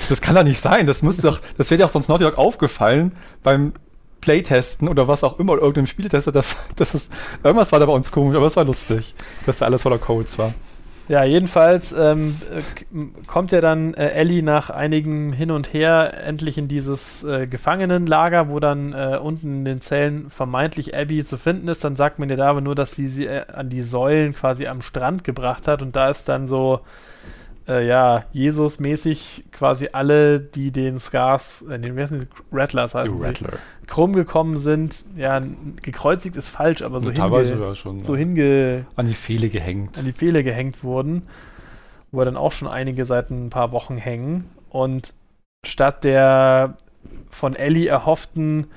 das 0.08 0.20
kann 0.20 0.34
doch 0.34 0.42
nicht 0.42 0.60
sein. 0.60 0.86
Das 0.86 1.02
müsste 1.02 1.22
doch, 1.22 1.40
das 1.56 1.70
wäre 1.70 1.78
dir 1.78 1.84
auch 1.86 1.92
sonst 1.92 2.08
Naughty 2.08 2.24
Dog 2.24 2.36
aufgefallen 2.36 3.12
beim 3.42 3.74
Playtesten 4.20 4.88
oder 4.88 5.06
was 5.06 5.22
auch 5.22 5.38
immer, 5.38 5.52
oder 5.52 5.62
irgendeinem 5.62 5.86
Spieltester, 5.86 6.32
dass, 6.32 6.56
dass 6.76 6.94
es, 6.94 7.08
irgendwas 7.44 7.70
war 7.70 7.78
da 7.78 7.86
bei 7.86 7.92
uns 7.92 8.10
komisch, 8.10 8.36
aber 8.36 8.46
es 8.46 8.56
war 8.56 8.64
lustig, 8.64 9.14
dass 9.46 9.58
da 9.58 9.66
alles 9.66 9.82
voller 9.82 9.98
Codes 9.98 10.36
war. 10.38 10.52
Ja, 11.08 11.24
jedenfalls 11.24 11.92
ähm, 11.92 12.36
äh, 12.52 13.24
kommt 13.26 13.50
ja 13.50 13.62
dann 13.62 13.94
äh, 13.94 14.10
Ellie 14.10 14.42
nach 14.42 14.68
einigem 14.68 15.32
Hin 15.32 15.50
und 15.50 15.72
Her 15.72 16.22
endlich 16.26 16.58
in 16.58 16.68
dieses 16.68 17.24
äh, 17.24 17.46
Gefangenenlager, 17.46 18.50
wo 18.50 18.60
dann 18.60 18.92
äh, 18.92 19.18
unten 19.20 19.60
in 19.60 19.64
den 19.64 19.80
Zellen 19.80 20.28
vermeintlich 20.28 20.94
Abby 20.94 21.24
zu 21.24 21.38
finden 21.38 21.68
ist. 21.68 21.82
Dann 21.82 21.96
sagt 21.96 22.18
man 22.18 22.28
ihr 22.28 22.36
da 22.36 22.50
aber 22.50 22.60
nur, 22.60 22.74
dass 22.74 22.94
sie 22.94 23.06
sie 23.06 23.24
äh, 23.24 23.46
an 23.50 23.70
die 23.70 23.80
Säulen 23.80 24.34
quasi 24.34 24.66
am 24.66 24.82
Strand 24.82 25.24
gebracht 25.24 25.66
hat 25.66 25.80
und 25.80 25.96
da 25.96 26.10
ist 26.10 26.28
dann 26.28 26.46
so, 26.46 26.80
äh, 27.68 27.86
ja, 27.86 28.24
Jesus-mäßig 28.32 29.44
quasi 29.52 29.90
alle, 29.92 30.40
die 30.40 30.72
den 30.72 30.98
Scars, 30.98 31.62
äh, 31.62 31.78
den, 31.78 31.96
die? 31.96 32.26
Rattlers 32.50 32.94
heißen 32.94 33.18
sie, 33.18 33.34
krumm 33.86 34.14
gekommen 34.14 34.56
sind. 34.56 35.04
Ja, 35.16 35.40
gekreuzigt 35.82 36.36
ist 36.36 36.48
falsch, 36.48 36.82
aber 36.82 37.00
so, 37.00 37.10
hinge 37.10 37.42
ja 37.42 37.74
schon 37.74 38.02
so 38.02 38.16
hinge 38.16 38.86
an 38.96 39.06
die 39.06 39.14
Fehle 39.14 39.50
gehängt. 39.50 39.98
an 39.98 40.04
die 40.04 40.12
Pfähle 40.12 40.42
gehängt 40.42 40.82
wurden, 40.82 41.22
wo 42.10 42.24
dann 42.24 42.36
auch 42.36 42.52
schon 42.52 42.68
einige 42.68 43.04
seit 43.04 43.30
ein 43.30 43.50
paar 43.50 43.72
Wochen 43.72 43.98
hängen. 43.98 44.48
Und 44.70 45.14
statt 45.64 46.04
der 46.04 46.76
von 47.30 47.54
Ellie 47.54 47.88
erhofften 47.88 48.68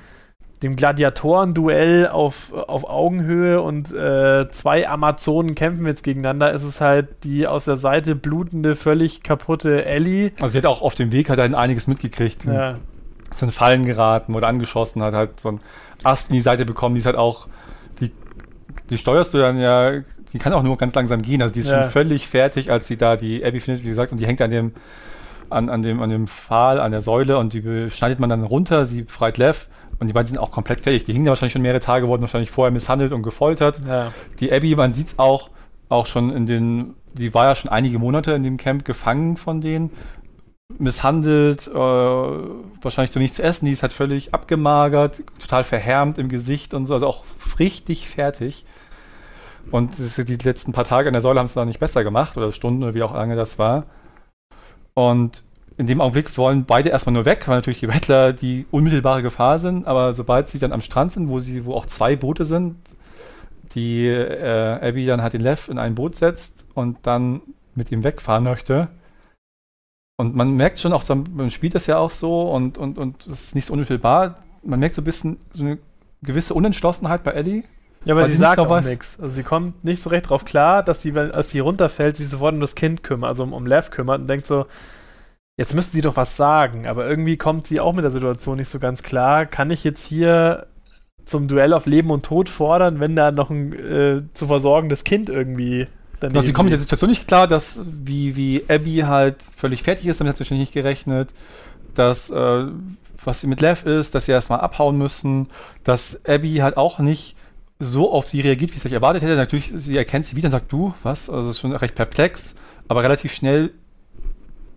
dem 0.64 0.76
Gladiatorenduell 0.76 2.08
auf, 2.08 2.54
auf 2.54 2.88
Augenhöhe 2.90 3.62
und 3.62 3.92
äh, 3.92 4.48
zwei 4.52 4.88
Amazonen 4.88 5.56
kämpfen 5.56 5.86
jetzt 5.88 6.04
gegeneinander, 6.04 6.52
ist 6.52 6.64
es 6.64 6.82
halt 6.82 7.24
die 7.24 7.48
aus 7.48 7.66
der 7.66 7.78
Seite 7.78 8.16
blutende, 8.16 8.76
völlig 8.76 9.24
kaputte 9.24 9.86
Ellie. 9.86 10.32
Also 10.40 10.54
sie 10.54 10.58
hat 10.60 10.66
auch 10.68 10.82
auf 10.82 10.94
dem 10.96 11.12
Weg 11.12 11.30
halt 11.30 11.40
einiges 11.40 11.88
mitgekriegt. 11.88 12.46
Ja, 12.46 12.76
so 13.34 13.46
in 13.46 13.52
Fallen 13.52 13.86
geraten 13.86 14.36
oder 14.36 14.48
angeschossen 14.48 15.02
hat, 15.02 15.14
halt 15.14 15.40
so 15.40 15.50
einen 15.50 15.60
Ast 16.04 16.30
in 16.30 16.36
die 16.36 16.42
Seite 16.42 16.66
bekommen, 16.66 16.96
die 16.96 17.00
ist 17.00 17.06
halt 17.06 17.16
auch, 17.16 17.48
die, 18.00 18.12
die 18.90 18.98
steuerst 18.98 19.34
du 19.34 19.38
dann 19.38 19.58
ja, 19.60 20.00
die 20.34 20.38
kann 20.40 20.54
auch 20.54 20.64
nur 20.64 20.78
ganz 20.78 20.94
langsam 20.94 21.22
gehen, 21.22 21.42
also 21.42 21.54
die 21.54 21.62
ist 21.62 21.70
Ja. 21.70 21.84
schon 21.84 21.92
völlig 21.92 22.28
fertig, 22.28 22.72
als 22.72 22.88
sie 22.88 22.98
da 22.98 23.16
die 23.16 23.44
Abby 23.44 23.60
findet, 23.60 23.84
wie 23.84 23.90
gesagt, 23.90 24.12
und 24.12 24.18
die 24.20 24.28
hängt 24.28 24.42
an 24.42 24.52
dem, 24.52 24.74
an, 25.50 25.70
an 25.70 25.82
dem, 25.82 26.02
an 26.02 26.10
dem 26.10 26.28
Pfahl, 26.28 26.80
an 26.80 26.92
der 26.92 27.02
Säule 27.02 27.38
und 27.38 27.54
die 27.54 27.90
schneidet 27.90 28.20
man 28.20 28.30
dann 28.30 28.44
runter, 28.44 28.86
sie 28.86 29.04
befreit 29.04 29.38
Lev 29.38 29.68
und 30.02 30.08
die 30.08 30.14
beiden 30.14 30.28
sind 30.28 30.40
auch 30.40 30.50
komplett 30.50 30.82
fertig. 30.82 31.06
Die 31.06 31.14
hingen 31.14 31.28
ja 31.28 31.30
wahrscheinlich 31.30 31.54
schon 31.54 31.62
mehrere 31.62 31.80
Tage, 31.80 32.08
wurden 32.08 32.22
wahrscheinlich 32.22 32.50
vorher 32.50 32.72
misshandelt 32.72 33.14
und 33.14 33.22
gefoltert. 33.22 33.86
ja. 33.86 34.12
Die 34.40 34.52
Abby, 34.52 34.76
man 34.76 34.96
sieht 34.96 35.08
es 35.08 35.20
auch, 35.20 35.52
auch 35.90 36.08
schon 36.08 36.36
in 36.36 36.48
den, 36.48 36.96
die 37.14 37.36
war 37.36 37.46
ja 37.46 37.54
schon 37.54 37.70
einige 37.70 38.00
Monate 38.00 38.32
in 38.32 38.42
dem 38.42 38.58
Camp 38.58 38.84
gefangen 38.84 39.38
von 39.38 39.62
denen, 39.62 39.92
misshandelt, 40.80 41.68
äh, 41.68 41.76
wahrscheinlich 41.76 43.12
zu 43.12 43.20
nichts 43.20 43.38
zu 43.38 43.44
essen, 43.44 43.66
die 43.68 43.74
ist 43.74 43.84
halt 43.84 43.94
völlig 43.94 44.34
abgemagert, 44.34 45.22
total 45.38 45.64
verhärmt 45.64 46.18
im 46.18 46.30
Gesicht 46.30 46.74
und 46.74 46.88
so, 46.88 46.96
also 46.96 47.06
auch 47.06 47.24
richtig 47.60 48.10
fertig. 48.10 48.66
Und 49.70 50.00
die 50.18 50.36
letzten 50.36 50.72
paar 50.72 50.86
Tage 50.86 51.10
an 51.10 51.14
der 51.14 51.22
Säule 51.22 51.38
haben 51.38 51.46
es 51.46 51.56
noch 51.56 51.66
nicht 51.66 51.80
besser 51.80 52.04
gemacht, 52.04 52.36
oder 52.38 52.52
Stunden 52.52 52.82
oder 52.82 52.96
wie 52.96 53.04
auch 53.04 53.14
lange 53.14 53.36
das 53.36 53.60
war. 53.60 53.86
Und 54.96 55.44
in 55.78 55.88
dem 55.88 56.02
Augenblick 56.02 56.38
wollen 56.38 56.66
beide 56.66 56.90
erstmal 56.90 57.14
nur 57.14 57.26
weg, 57.26 57.48
weil 57.48 57.58
natürlich 57.58 57.80
die 57.80 57.86
Rattler 57.88 58.34
die 58.34 58.66
unmittelbare 58.72 59.22
Gefahr 59.24 59.58
sind, 59.60 59.88
aber 59.88 60.14
sobald 60.14 60.48
sie 60.48 60.60
dann 60.60 60.74
am 60.74 60.82
Strand 60.82 61.12
sind, 61.12 61.30
wo 61.30 61.40
sie, 61.40 61.66
wo 61.66 61.74
auch 61.76 61.86
zwei 61.86 62.16
Boote 62.16 62.46
sind, 62.46 62.76
die 63.74 64.06
äh, 64.08 64.80
Abby 64.88 65.06
dann 65.06 65.22
halt 65.22 65.34
den 65.34 65.42
Lev 65.42 65.70
in 65.70 65.78
ein 65.78 65.96
Boot 65.96 66.16
setzt 66.18 66.66
und 66.74 66.98
dann 67.04 67.42
mit 67.74 67.92
ihm 67.92 68.04
wegfahren 68.04 68.44
möchte. 68.44 68.90
Und 70.18 70.36
man 70.36 70.52
merkt 70.56 70.80
schon 70.80 70.94
auch, 70.94 71.04
man 71.10 71.50
spielt 71.52 71.74
das 71.74 71.88
ja 71.88 71.98
auch 71.98 72.12
so 72.12 72.52
und, 72.52 72.78
und, 72.78 72.98
und 72.98 73.26
das 73.28 73.44
ist 73.46 73.56
nicht 73.56 73.66
so 73.66 73.74
unmittelbar. 73.74 74.36
Man 74.62 74.80
merkt 74.80 74.94
so 74.96 75.02
ein 75.02 75.06
bisschen 75.06 75.38
so 75.54 75.64
eine 75.66 75.78
gewisse 76.22 76.54
Unentschlossenheit 76.54 77.24
bei 77.24 77.32
Ellie. 77.32 77.64
Ja, 78.06 78.14
aber 78.14 78.22
Weil 78.24 78.28
sie 78.30 78.34
sie 78.36 78.40
sagt 78.42 78.60
auch 78.60 78.70
weiß. 78.70 78.86
nichts. 78.86 79.20
Also 79.20 79.34
sie 79.36 79.44
kommt 79.44 79.84
nicht 79.84 80.02
so 80.04 80.10
recht 80.10 80.30
drauf 80.30 80.44
klar, 80.46 80.84
dass 80.84 81.04
wenn- 81.06 81.32
als 81.32 81.52
sie 81.52 81.60
runterfällt, 81.60 82.18
sich 82.18 82.28
sofort 82.30 82.54
um 82.54 82.60
das 82.60 82.76
Kind 82.76 83.04
kümmert, 83.04 83.30
also 83.30 83.44
um, 83.44 83.54
um 83.54 83.66
Lev 83.66 83.90
kümmert 83.90 84.22
und 84.22 84.28
denkt 84.28 84.46
so, 84.46 84.66
jetzt 85.62 85.76
müsste 85.76 85.94
sie 85.94 86.02
doch 86.02 86.16
was 86.16 86.36
sagen. 86.36 86.88
Aber 86.88 87.08
irgendwie 87.08 87.38
kommt 87.38 87.68
sie 87.68 87.80
auch 87.80 87.94
mit 87.94 88.04
der 88.04 88.12
Situation 88.12 88.58
nicht 88.58 88.70
so 88.70 88.80
ganz 88.80 89.04
klar. 89.04 89.46
Kann 89.46 89.70
ich 89.70 89.84
jetzt 89.84 90.04
hier 90.04 90.66
zum 91.24 91.48
Duell 91.48 91.74
auf 91.74 91.86
Leben 91.86 92.10
und 92.10 92.26
Tod 92.26 92.50
fordern, 92.50 93.00
wenn 93.00 93.16
da 93.16 93.32
noch 93.32 93.52
ein 93.52 93.74
äh, 93.74 94.24
zu 94.34 94.48
versorgendes 94.48 95.04
Kind 95.04 95.30
irgendwie 95.30 95.86
daneben 96.20 96.36
Also 96.36 96.48
sie 96.48 96.54
kommen 96.54 96.70
mit 96.70 96.74
der. 96.74 96.80
Situation 96.80 97.12
nicht 97.12 97.28
klar, 97.28 97.48
dass 97.48 97.80
wie, 97.86 98.36
wie 98.36 98.64
Abby 98.68 99.04
halt 99.06 99.36
völlig 99.56 99.84
fertig 99.84 100.08
ist, 100.08 100.20
damit 100.20 100.32
hat 100.32 100.38
sie 100.38 100.42
wahrscheinlich 100.42 100.70
nicht 100.70 100.74
gerechnet, 100.74 101.30
dass 101.94 102.32
äh, 102.32 102.66
was 103.24 103.42
sie 103.42 103.48
mit 103.48 103.62
Lev 103.62 103.86
ist, 103.86 104.16
dass 104.16 104.26
sie 104.26 104.32
erstmal 104.32 104.62
abhauen 104.62 104.98
müssen, 104.98 105.48
dass 105.84 106.20
Abby 106.26 106.56
halt 106.56 106.76
auch 106.76 106.98
nicht 106.98 107.36
so 107.78 108.12
auf 108.12 108.28
sie 108.28 108.42
reagiert, 108.42 108.74
wie 108.74 108.80
sie 108.80 108.88
es 108.88 108.94
erwartet 108.94 109.22
hätte. 109.22 109.36
Natürlich, 109.36 109.72
sie 109.76 109.96
erkennt 109.96 110.26
sie 110.26 110.36
wieder 110.36 110.48
und 110.48 110.54
sagt, 110.54 110.72
du, 110.72 110.96
was? 111.04 111.30
Also 111.30 111.50
es 111.50 111.58
ist 111.58 111.62
schon 111.62 111.72
recht 111.72 111.94
perplex, 111.94 112.56
aber 112.88 113.04
relativ 113.04 113.32
schnell 113.32 113.72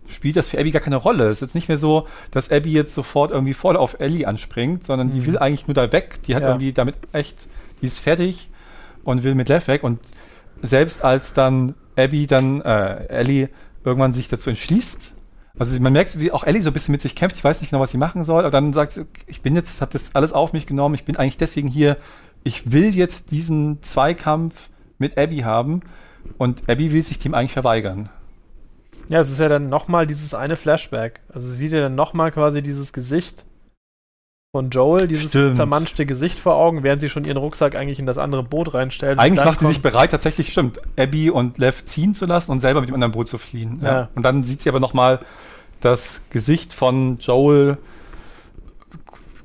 spielt 0.07 0.35
das 0.35 0.47
für 0.49 0.59
Abby 0.59 0.71
gar 0.71 0.81
keine 0.81 0.95
Rolle. 0.97 1.25
Es 1.25 1.37
ist 1.37 1.41
jetzt 1.41 1.55
nicht 1.55 1.67
mehr 1.67 1.77
so, 1.77 2.07
dass 2.31 2.51
Abby 2.51 2.71
jetzt 2.71 2.93
sofort 2.93 3.31
irgendwie 3.31 3.53
voll 3.53 3.75
auf 3.77 3.99
Ellie 3.99 4.25
anspringt, 4.27 4.85
sondern 4.85 5.09
die 5.11 5.19
Mhm. 5.21 5.25
will 5.27 5.37
eigentlich 5.39 5.67
nur 5.67 5.75
da 5.75 5.91
weg. 5.91 6.19
Die 6.27 6.35
hat 6.35 6.41
Ja. 6.43 6.49
irgendwie 6.49 6.73
damit 6.73 6.95
echt, 7.11 7.35
die 7.81 7.85
ist 7.87 7.99
fertig 7.99 8.49
und 9.03 9.23
will 9.23 9.35
mit 9.35 9.49
Lev 9.49 9.67
weg. 9.67 9.83
Und 9.83 9.99
selbst 10.61 11.03
als 11.03 11.33
dann 11.33 11.75
Abby 11.95 12.27
dann, 12.27 12.61
äh, 12.61 13.07
Ellie 13.07 13.49
irgendwann 13.83 14.13
sich 14.13 14.27
dazu 14.27 14.49
entschließt, 14.49 15.13
also 15.57 15.79
man 15.79 15.93
merkt, 15.93 16.19
wie 16.19 16.31
auch 16.31 16.43
Ellie 16.43 16.61
so 16.61 16.69
ein 16.69 16.73
bisschen 16.73 16.91
mit 16.91 17.01
sich 17.01 17.15
kämpft, 17.15 17.37
ich 17.37 17.43
weiß 17.43 17.61
nicht 17.61 17.69
genau, 17.69 17.81
was 17.81 17.91
sie 17.91 17.97
machen 17.97 18.23
soll, 18.25 18.41
aber 18.41 18.51
dann 18.51 18.73
sagt 18.73 18.91
sie, 18.93 19.05
ich 19.27 19.41
bin 19.41 19.55
jetzt, 19.55 19.79
habe 19.79 19.93
das 19.93 20.13
alles 20.13 20.33
auf 20.33 20.51
mich 20.53 20.65
genommen, 20.67 20.95
ich 20.95 21.05
bin 21.05 21.15
eigentlich 21.15 21.37
deswegen 21.37 21.69
hier, 21.69 21.95
ich 22.43 22.71
will 22.73 22.93
jetzt 22.93 23.31
diesen 23.31 23.81
Zweikampf 23.81 24.69
mit 24.97 25.17
Abby 25.17 25.37
haben 25.39 25.81
und 26.37 26.69
Abby 26.69 26.91
will 26.91 27.01
sich 27.03 27.19
dem 27.19 27.33
eigentlich 27.33 27.53
verweigern. 27.53 28.09
Ja, 29.09 29.19
es 29.19 29.29
ist 29.29 29.39
ja 29.39 29.49
dann 29.49 29.69
nochmal 29.69 30.07
dieses 30.07 30.33
eine 30.33 30.55
Flashback. 30.55 31.21
Also 31.33 31.47
sie 31.47 31.55
sieht 31.55 31.71
ja 31.71 31.81
dann 31.81 31.95
nochmal 31.95 32.31
quasi 32.31 32.61
dieses 32.61 32.93
Gesicht 32.93 33.45
von 34.55 34.69
Joel, 34.69 35.07
dieses 35.07 35.31
Stimmt. 35.31 35.57
zermanschte 35.57 36.05
Gesicht 36.05 36.39
vor 36.39 36.55
Augen, 36.55 36.81
während 36.83 37.01
sie 37.01 37.09
schon 37.09 37.25
ihren 37.25 37.37
Rucksack 37.37 37.75
eigentlich 37.75 37.99
in 37.99 38.05
das 38.05 38.17
andere 38.17 38.41
Boot 38.41 38.73
reinstellt. 38.73 39.17
Und 39.17 39.19
Eigentlich 39.19 39.43
macht 39.43 39.59
sie 39.59 39.67
sich 39.67 39.81
bereit, 39.81 40.11
tatsächlich, 40.11 40.51
stimmt, 40.51 40.79
Abby 40.97 41.29
und 41.29 41.57
Lev 41.57 41.83
ziehen 41.83 42.15
zu 42.15 42.25
lassen 42.25 42.51
und 42.51 42.61
selber 42.61 42.79
mit 42.79 42.87
dem 42.87 42.93
anderen 42.93 43.11
Boot 43.11 43.27
zu 43.27 43.37
fliehen. 43.37 43.81
Ja. 43.83 44.07
Und 44.15 44.23
dann 44.23 44.43
sieht 44.45 44.61
sie 44.61 44.69
aber 44.69 44.79
nochmal 44.79 45.19
das 45.81 46.21
Gesicht 46.29 46.73
von 46.73 47.17
Joel 47.19 47.77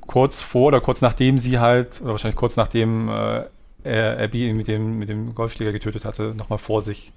kurz 0.07 0.41
vor 0.43 0.69
oder 0.69 0.81
kurz 0.81 1.01
nachdem 1.01 1.39
sie 1.39 1.59
halt, 1.59 2.01
oder 2.01 2.13
wahrscheinlich 2.13 2.37
kurz 2.37 2.57
nachdem 2.57 3.09
äh, 3.09 3.45
er 3.83 4.19
Abby 4.23 4.53
mit 4.53 4.69
dem, 4.69 4.99
mit 4.99 5.09
dem 5.09 5.35
Golfschläger 5.35 5.73
getötet 5.73 6.05
hatte, 6.05 6.35
nochmal 6.37 6.59
vor 6.59 6.83
sich. 6.83 7.13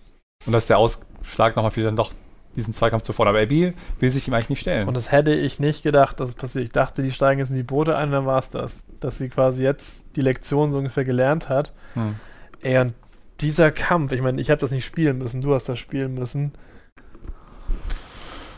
Und 0.46 0.54
das 0.54 0.64
ist 0.64 0.70
der 0.70 0.80
Ausschlag 0.80 1.56
nochmal 1.56 1.72
für 1.72 1.84
dann 1.84 1.96
doch 1.96 2.12
diesen 2.56 2.74
Zweikampf 2.74 3.04
zuvor. 3.04 3.28
Aber 3.28 3.40
Abby 3.40 3.74
will 4.00 4.12
sich 4.12 4.28
ihm 4.28 4.34
eigentlich 4.34 4.50
nicht 4.50 4.60
stellen. 4.62 4.88
Und 4.88 4.96
das 4.96 5.12
hätte 5.12 5.34
ich 5.34 5.60
nicht 5.60 5.84
gedacht, 5.84 6.20
dass 6.20 6.30
es 6.30 6.36
passiert. 6.36 6.66
Ich 6.66 6.72
dachte, 6.72 7.04
die 7.04 7.12
steigen 7.12 7.40
jetzt 7.40 7.50
in 7.50 7.56
die 7.56 7.64
Boote 7.64 7.96
ein 7.98 8.10
und 8.10 8.14
dann 8.14 8.26
war 8.26 8.40
es 8.40 8.50
das. 8.50 8.84
Dass 9.00 9.18
sie 9.18 9.30
quasi 9.30 9.64
jetzt 9.64 10.06
die 10.16 10.22
Lektion 10.22 10.72
so 10.72 10.78
ungefähr 10.78 11.06
gelernt 11.06 11.50
hat. 11.50 11.74
hm. 11.94 12.16
Ey, 12.62 12.78
und 12.80 12.94
dieser 13.42 13.72
Kampf, 13.72 14.14
ich 14.14 14.22
meine, 14.22 14.40
ich 14.40 14.50
habe 14.50 14.62
das 14.62 14.72
nicht 14.72 14.86
spielen 14.86 15.18
müssen, 15.18 15.42
du 15.42 15.54
hast 15.54 15.68
das 15.68 15.78
spielen 15.78 16.14
müssen. 16.14 16.54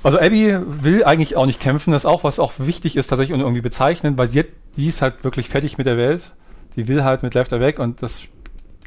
Also 0.04 0.20
Abby 0.20 0.56
will 0.64 1.04
eigentlich 1.04 1.36
auch 1.36 1.48
nicht 1.48 1.60
kämpfen, 1.60 1.92
das 1.92 2.04
ist 2.04 2.06
auch, 2.06 2.24
was 2.24 2.40
auch 2.40 2.54
wichtig 2.60 2.96
ist, 2.96 3.08
tatsächlich 3.08 3.34
und 3.34 3.40
irgendwie 3.40 3.62
bezeichnend, 3.62 4.20
weil 4.20 4.28
sie 4.28 4.40
hat, 4.40 4.48
die 4.78 4.88
ist 4.88 5.02
halt 5.02 5.24
wirklich 5.24 5.50
fertig 5.50 5.80
mit 5.80 5.88
der 5.88 5.98
Welt. 5.98 6.34
Die 6.76 6.88
will 6.88 7.04
halt 7.04 7.24
mit 7.24 7.34
Left 7.34 7.52
weg 7.52 7.80
und 7.80 8.04
das 8.04 8.28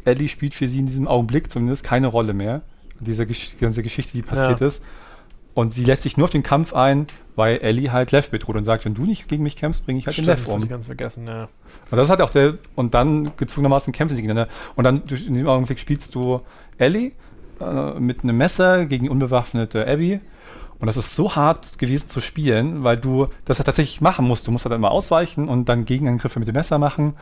Ellie 0.05 0.29
spielt 0.29 0.55
für 0.55 0.69
sie 0.69 0.79
in 0.79 0.87
diesem 0.87 1.09
Augenblick 1.09 1.51
zumindest 1.51 1.83
keine 1.83 2.07
Rolle 2.07 2.35
mehr. 2.35 2.63
Diese 3.01 3.27
Gesch 3.27 3.57
ganze 3.61 3.83
Geschichte, 3.83 4.13
die 4.13 4.23
passiert 4.23 4.61
Ja. 4.61 4.67
ist. 4.67 4.83
Und 5.55 5.75
sie 5.75 5.85
lässt 5.85 6.03
sich 6.03 6.17
nur 6.17 6.25
auf 6.25 6.31
den 6.31 6.43
Kampf 6.45 6.73
ein, 6.73 7.09
weil 7.35 7.59
Ellie 7.59 7.91
halt 7.91 8.13
Lev 8.13 8.31
bedroht 8.31 8.55
und 8.57 8.65
sagt, 8.65 8.85
wenn 8.85 8.95
du 8.95 9.03
nicht 9.05 9.27
gegen 9.29 9.43
mich 9.43 9.57
kämpfst, 9.57 9.85
bringe 9.85 9.99
ich 9.99 10.07
halt 10.07 10.17
den 10.17 10.25
das 10.25 10.41
Lev 10.41 10.49
um. 10.53 10.63
ich 10.63 10.69
ganz 10.69 10.87
vergessen, 10.87 11.27
ja. 11.27 11.49
Und 11.91 11.97
das 11.97 12.11
hat 12.11 12.21
auch 12.21 12.31
der, 12.31 12.59
und 12.77 12.95
dann 12.95 13.33
gezwungenermaßen 13.37 13.93
kämpfen 13.93 14.15
sie 14.15 14.23
gegeneinander. 14.23 14.53
Und 14.77 14.85
dann 14.85 15.03
in 15.09 15.35
diesem 15.35 15.49
Augenblick 15.49 15.79
spielst 15.81 16.15
du 16.15 16.43
Ellie 16.77 17.13
äh, 17.61 17.99
mit 17.99 18.23
einem 18.23 18.37
Messer 18.37 18.87
gegen 18.87 19.05
die 19.05 19.11
unbewaffnete 19.11 19.87
Abby. 19.87 20.21
Und 20.79 20.87
das 20.87 20.97
ist 20.97 21.17
so 21.17 21.35
hart 21.35 21.79
gewesen 21.81 22.09
zu 22.09 22.21
spielen, 22.21 22.85
weil 22.85 22.97
du 22.97 23.27
das 23.45 23.59
halt 23.59 23.67
tatsächlich 23.67 24.01
machen 24.01 24.29
musst. 24.29 24.47
Du 24.47 24.53
musst 24.53 24.65
halt 24.65 24.75
immer 24.75 24.93
ausweichen 24.93 25.49
und 25.49 25.69
dann 25.69 25.87
Gegenangriffe 25.87 26.39
mit 26.39 26.47
dem 26.47 26.55
Messer 26.55 26.79
machen. 26.79 27.15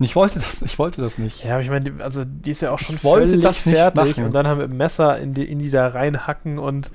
Und 0.00 0.04
ich 0.06 0.16
wollte 0.16 0.40
das, 0.40 0.62
ich 0.62 0.78
wollte 0.80 1.00
das 1.02 1.18
nicht. 1.18 1.44
Ja, 1.44 1.52
aber 1.52 1.62
ich 1.62 1.70
meine, 1.70 1.88
die- 1.92 2.02
also 2.02 2.24
die 2.24 2.50
ist 2.50 2.62
ja 2.62 2.72
auch 2.72 2.78
schon 2.80 2.96
Ich 2.96 3.04
wollte 3.04 3.38
völlig 3.38 3.56
fertig 3.58 3.94
machen. 4.16 4.24
und 4.24 4.32
dann 4.34 4.48
haben 4.48 4.58
wir 4.58 4.64
ein 4.64 4.76
Messer 4.76 5.18
in 5.18 5.34
die, 5.34 5.44
in 5.44 5.60
die 5.60 5.70
da 5.70 5.86
reinhacken 5.86 6.58
und 6.58 6.90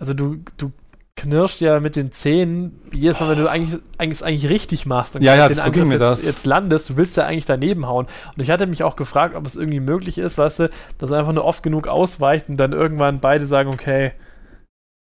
also 0.00 0.14
du, 0.14 0.38
du 0.56 0.72
knirscht 1.16 1.60
ja 1.60 1.80
mit 1.80 1.96
den 1.96 2.12
Zähnen 2.12 2.80
jedes 2.92 3.18
Mal, 3.18 3.30
wenn 3.30 3.38
du 3.38 3.50
eigentlich, 3.50 3.80
eigentlich, 3.98 4.24
eigentlich 4.24 4.48
richtig 4.50 4.86
machst 4.86 5.16
und 5.16 5.22
Ja, 5.22 5.34
ja, 5.34 5.48
den 5.48 5.56
so 5.56 5.70
mir 5.70 5.84
jetzt, 5.94 6.00
das. 6.00 6.24
jetzt 6.24 6.46
landest, 6.46 6.90
du 6.90 6.96
willst 6.96 7.16
ja 7.16 7.26
eigentlich 7.26 7.44
daneben 7.44 7.86
hauen. 7.86 8.06
Und 8.36 8.40
ich 8.42 8.50
hatte 8.50 8.68
mich 8.68 8.84
auch 8.84 8.94
gefragt, 8.94 9.34
ob 9.34 9.44
es 9.44 9.56
irgendwie 9.56 9.80
möglich 9.80 10.16
ist, 10.18 10.38
weißt 10.38 10.60
du, 10.60 10.70
dass 10.98 11.10
er 11.10 11.18
einfach 11.18 11.32
nur 11.32 11.44
oft 11.44 11.64
genug 11.64 11.88
ausweicht 11.88 12.48
und 12.48 12.56
dann 12.56 12.72
irgendwann 12.72 13.18
beide 13.18 13.48
sagen, 13.48 13.68
okay, 13.70 14.12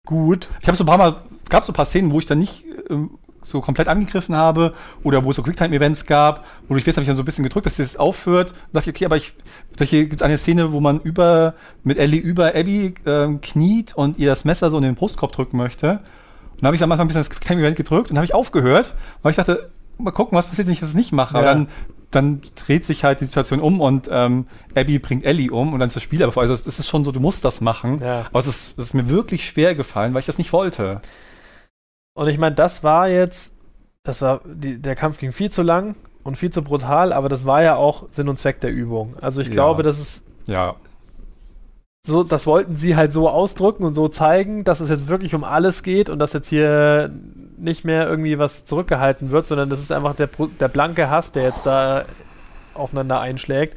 gut. 0.06 0.48
Ich 0.62 0.66
habe 0.68 0.76
so 0.76 0.84
ein 0.84 0.86
paar 0.86 0.98
Mal, 0.98 1.16
gab 1.50 1.64
so 1.64 1.72
ein 1.72 1.74
paar 1.74 1.84
Szenen, 1.84 2.10
wo 2.12 2.18
ich 2.18 2.26
dann 2.26 2.38
nicht 2.38 2.64
ähm, 2.88 3.18
so 3.42 3.60
komplett 3.60 3.88
angegriffen 3.88 4.36
habe 4.36 4.74
oder 5.02 5.24
wo 5.24 5.30
es 5.30 5.36
so 5.36 5.42
Quicktime-Events 5.42 6.06
gab, 6.06 6.44
wo 6.68 6.76
ich 6.76 6.86
jetzt 6.86 6.96
habe 6.96 7.02
ich 7.02 7.08
dann 7.08 7.16
so 7.16 7.22
ein 7.22 7.26
bisschen 7.26 7.44
gedrückt, 7.44 7.66
dass 7.66 7.78
es 7.78 7.96
aufhört. 7.96 8.52
Und 8.52 8.76
dachte 8.76 8.90
ich, 8.90 8.96
okay, 8.96 9.04
aber 9.06 9.16
ich, 9.16 9.34
hier 9.78 10.02
gibt 10.02 10.20
es 10.20 10.22
eine 10.22 10.36
Szene, 10.36 10.72
wo 10.72 10.80
man 10.80 11.00
über, 11.00 11.54
mit 11.82 11.98
Ellie 11.98 12.20
über 12.20 12.54
Abby 12.54 12.94
ähm, 13.06 13.40
kniet 13.40 13.94
und 13.94 14.18
ihr 14.18 14.28
das 14.28 14.44
Messer 14.44 14.70
so 14.70 14.76
in 14.76 14.82
den 14.82 14.94
Brustkorb 14.94 15.32
drücken 15.32 15.56
möchte. 15.56 15.90
Und 15.90 16.62
dann 16.62 16.66
habe 16.66 16.76
ich 16.76 16.82
am 16.82 16.92
Anfang 16.92 17.06
ein 17.06 17.08
bisschen 17.08 17.22
das 17.22 17.30
Quicktime-Event 17.30 17.76
gedrückt 17.76 18.10
und 18.10 18.16
habe 18.16 18.26
ich 18.26 18.34
aufgehört, 18.34 18.94
weil 19.22 19.30
ich 19.30 19.36
dachte, 19.36 19.70
mal 19.98 20.10
gucken, 20.10 20.36
was 20.36 20.46
passiert, 20.46 20.66
wenn 20.66 20.72
ich 20.72 20.80
das 20.80 20.94
nicht 20.94 21.12
mache. 21.12 21.38
Ja. 21.38 21.44
dann, 21.44 21.68
dann 22.10 22.40
dreht 22.56 22.84
sich 22.84 23.04
halt 23.04 23.20
die 23.20 23.24
Situation 23.24 23.60
um 23.60 23.80
und 23.80 24.08
ähm, 24.10 24.46
Abby 24.74 24.98
bringt 24.98 25.24
Ellie 25.24 25.50
um 25.50 25.72
und 25.72 25.80
dann 25.80 25.86
ist 25.88 25.96
das 25.96 26.02
Spiel 26.02 26.22
aber 26.22 26.32
vorbei. 26.32 26.48
Also 26.50 26.68
es 26.68 26.78
ist 26.78 26.88
schon 26.88 27.04
so, 27.04 27.12
du 27.12 27.20
musst 27.20 27.44
das 27.44 27.60
machen. 27.60 28.00
Ja. 28.02 28.26
Aber 28.30 28.40
es 28.40 28.46
ist, 28.46 28.78
es 28.78 28.86
ist 28.86 28.94
mir 28.94 29.08
wirklich 29.08 29.46
schwer 29.46 29.74
gefallen, 29.74 30.12
weil 30.12 30.20
ich 30.20 30.26
das 30.26 30.38
nicht 30.38 30.52
wollte. 30.52 31.00
Und 32.14 32.28
ich 32.28 32.38
meine, 32.38 32.54
das 32.54 32.82
war 32.82 33.08
jetzt, 33.08 33.52
das 34.02 34.20
war, 34.22 34.40
die, 34.44 34.80
der 34.80 34.96
Kampf 34.96 35.18
ging 35.18 35.32
viel 35.32 35.50
zu 35.50 35.62
lang 35.62 35.94
und 36.22 36.36
viel 36.36 36.50
zu 36.50 36.62
brutal, 36.62 37.12
aber 37.12 37.28
das 37.28 37.46
war 37.46 37.62
ja 37.62 37.76
auch 37.76 38.08
Sinn 38.10 38.28
und 38.28 38.38
Zweck 38.38 38.60
der 38.60 38.70
Übung. 38.70 39.14
Also 39.20 39.40
ich 39.40 39.48
Ja. 39.48 39.52
glaube, 39.54 39.82
das 39.82 39.98
ist 39.98 40.24
Ja, 40.46 40.76
so, 42.06 42.22
das 42.24 42.46
wollten 42.46 42.76
sie 42.76 42.96
halt 42.96 43.12
so 43.12 43.28
ausdrücken 43.28 43.84
und 43.84 43.94
so 43.94 44.08
zeigen, 44.08 44.64
dass 44.64 44.80
es 44.80 44.88
jetzt 44.88 45.08
wirklich 45.08 45.34
um 45.34 45.44
alles 45.44 45.82
geht 45.82 46.08
und 46.08 46.18
dass 46.18 46.32
jetzt 46.32 46.48
hier 46.48 47.10
nicht 47.58 47.84
mehr 47.84 48.08
irgendwie 48.08 48.38
was 48.38 48.64
zurückgehalten 48.64 49.30
wird, 49.30 49.46
sondern 49.46 49.68
das 49.68 49.80
ist 49.80 49.92
einfach 49.92 50.14
der, 50.14 50.28
der 50.58 50.68
blanke 50.68 51.10
Hass, 51.10 51.30
der 51.32 51.42
jetzt 51.42 51.66
da 51.66 52.06
aufeinander 52.72 53.20
einschlägt. 53.20 53.76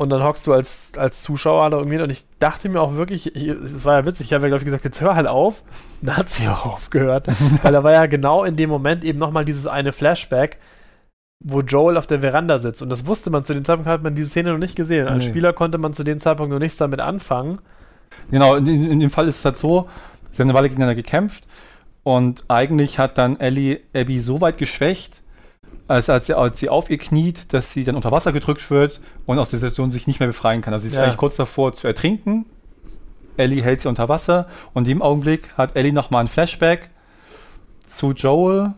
Und 0.00 0.08
dann 0.08 0.22
hockst 0.22 0.46
du 0.46 0.54
als, 0.54 0.92
als 0.96 1.20
Zuschauer 1.22 1.68
da 1.68 1.76
irgendwie 1.76 2.00
und 2.00 2.08
ich 2.08 2.24
dachte 2.38 2.70
mir 2.70 2.80
auch 2.80 2.94
wirklich, 2.94 3.36
ich- 3.36 3.48
es 3.48 3.84
war 3.84 3.98
ja 4.00 4.06
witzig, 4.06 4.28
ich 4.28 4.32
habe 4.32 4.44
ja 4.44 4.48
glaube 4.48 4.60
ich 4.60 4.64
gesagt, 4.64 4.84
jetzt 4.84 5.02
hör 5.02 5.14
halt 5.14 5.26
auf. 5.26 5.62
Da 6.00 6.16
hat 6.16 6.30
sie 6.30 6.48
auch 6.48 6.64
aufgehört, 6.64 7.26
weil 7.62 7.72
da 7.72 7.84
war 7.84 7.92
ja 7.92 8.06
genau 8.06 8.44
in 8.44 8.56
dem 8.56 8.70
Moment 8.70 9.04
eben 9.04 9.18
nochmal 9.18 9.44
dieses 9.44 9.66
eine 9.66 9.92
Flashback, 9.92 10.56
wo 11.44 11.60
Joel 11.60 11.98
auf 11.98 12.06
der 12.06 12.20
Veranda 12.20 12.58
sitzt. 12.58 12.80
Und 12.80 12.88
das 12.88 13.04
wusste 13.06 13.28
man 13.28 13.44
zu 13.44 13.52
dem 13.52 13.66
Zeitpunkt, 13.66 13.90
hat 13.90 14.02
man 14.02 14.14
diese 14.14 14.30
Szene 14.30 14.52
noch 14.52 14.58
nicht 14.58 14.74
gesehen. 14.74 15.06
Als 15.06 15.26
Nee. 15.26 15.30
Spieler 15.32 15.52
konnte 15.52 15.76
man 15.76 15.92
zu 15.92 16.02
dem 16.02 16.18
Zeitpunkt 16.20 16.50
noch 16.50 16.58
nichts 16.60 16.78
damit 16.78 17.02
anfangen. 17.02 17.58
genau. 18.30 18.54
In, 18.54 18.66
in, 18.66 18.90
in 18.92 19.00
dem 19.00 19.10
Fall 19.10 19.28
ist 19.28 19.40
es 19.40 19.44
halt 19.44 19.58
so, 19.58 19.86
sie 20.32 20.40
haben 20.40 20.48
eine 20.48 20.54
Weile 20.58 20.70
gegeneinander 20.70 20.94
gekämpft 20.94 21.46
und 22.04 22.44
eigentlich 22.48 22.98
hat 22.98 23.18
dann 23.18 23.38
Ellie 23.38 23.80
Abby 23.94 24.20
so 24.20 24.40
weit 24.40 24.56
geschwächt, 24.56 25.22
als, 25.90 26.08
als, 26.08 26.26
sie, 26.26 26.34
als 26.34 26.58
sie 26.60 26.68
auf 26.68 26.88
ihr 26.88 26.98
kniet, 26.98 27.52
dass 27.52 27.72
sie 27.72 27.82
dann 27.82 27.96
unter 27.96 28.12
Wasser 28.12 28.32
gedrückt 28.32 28.70
wird 28.70 29.00
und 29.26 29.40
aus 29.40 29.50
der 29.50 29.58
Situation 29.58 29.90
sich 29.90 30.06
nicht 30.06 30.20
mehr 30.20 30.28
befreien 30.28 30.62
kann. 30.62 30.72
Also 30.72 30.84
sie 30.84 30.90
ist 30.90 30.96
Ja. 30.96 31.02
eigentlich 31.02 31.16
kurz 31.16 31.34
davor 31.34 31.74
zu 31.74 31.88
ertrinken. 31.88 32.46
Ellie 33.36 33.60
hält 33.62 33.80
sie 33.80 33.88
unter 33.88 34.08
Wasser 34.08 34.46
und 34.72 34.84
in 34.84 34.90
dem 34.90 35.02
Augenblick 35.02 35.56
hat 35.58 35.74
Ellie 35.74 35.92
nochmal 35.92 36.22
ein 36.22 36.28
Flashback 36.28 36.90
zu 37.88 38.12
Joel. 38.12 38.74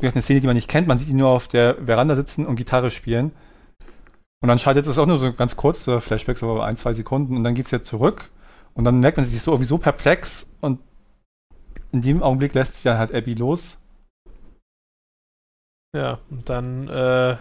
Eine 0.00 0.22
Szene, 0.22 0.40
die 0.40 0.46
man 0.46 0.56
nicht 0.56 0.68
kennt. 0.68 0.88
Man 0.88 0.98
sieht 0.98 1.08
ihn 1.08 1.16
nur 1.16 1.28
auf 1.28 1.48
der 1.48 1.76
Veranda 1.84 2.14
sitzen 2.16 2.46
und 2.46 2.56
Gitarre 2.56 2.90
spielen. 2.90 3.32
Und 4.40 4.48
dann 4.48 4.58
schaltet 4.58 4.86
es 4.86 4.98
auch 4.98 5.06
nur 5.06 5.18
so 5.18 5.32
ganz 5.34 5.56
kurz, 5.56 5.84
so 5.84 6.00
Flashback, 6.00 6.38
so 6.38 6.60
ein, 6.60 6.76
zwei 6.78 6.92
Sekunden, 6.94 7.36
und 7.36 7.44
dann 7.44 7.54
geht 7.54 7.66
es 7.66 7.72
wieder 7.72 7.82
zurück. 7.82 8.30
Und 8.74 8.84
dann 8.84 9.00
merkt 9.00 9.16
man 9.18 9.26
sich 9.26 9.40
so 9.40 9.50
irgendwie 9.52 9.68
so 9.68 9.78
perplex 9.78 10.50
und 10.60 10.80
in 11.92 12.00
dem 12.02 12.22
Augenblick 12.22 12.54
lässt 12.54 12.74
sich 12.74 12.84
dann 12.84 12.98
halt 12.98 13.14
Abby 13.14 13.34
los 13.34 13.78
Ja, 15.96 16.18
und 16.30 16.48
dann, 16.48 16.88
äh, 16.88 17.36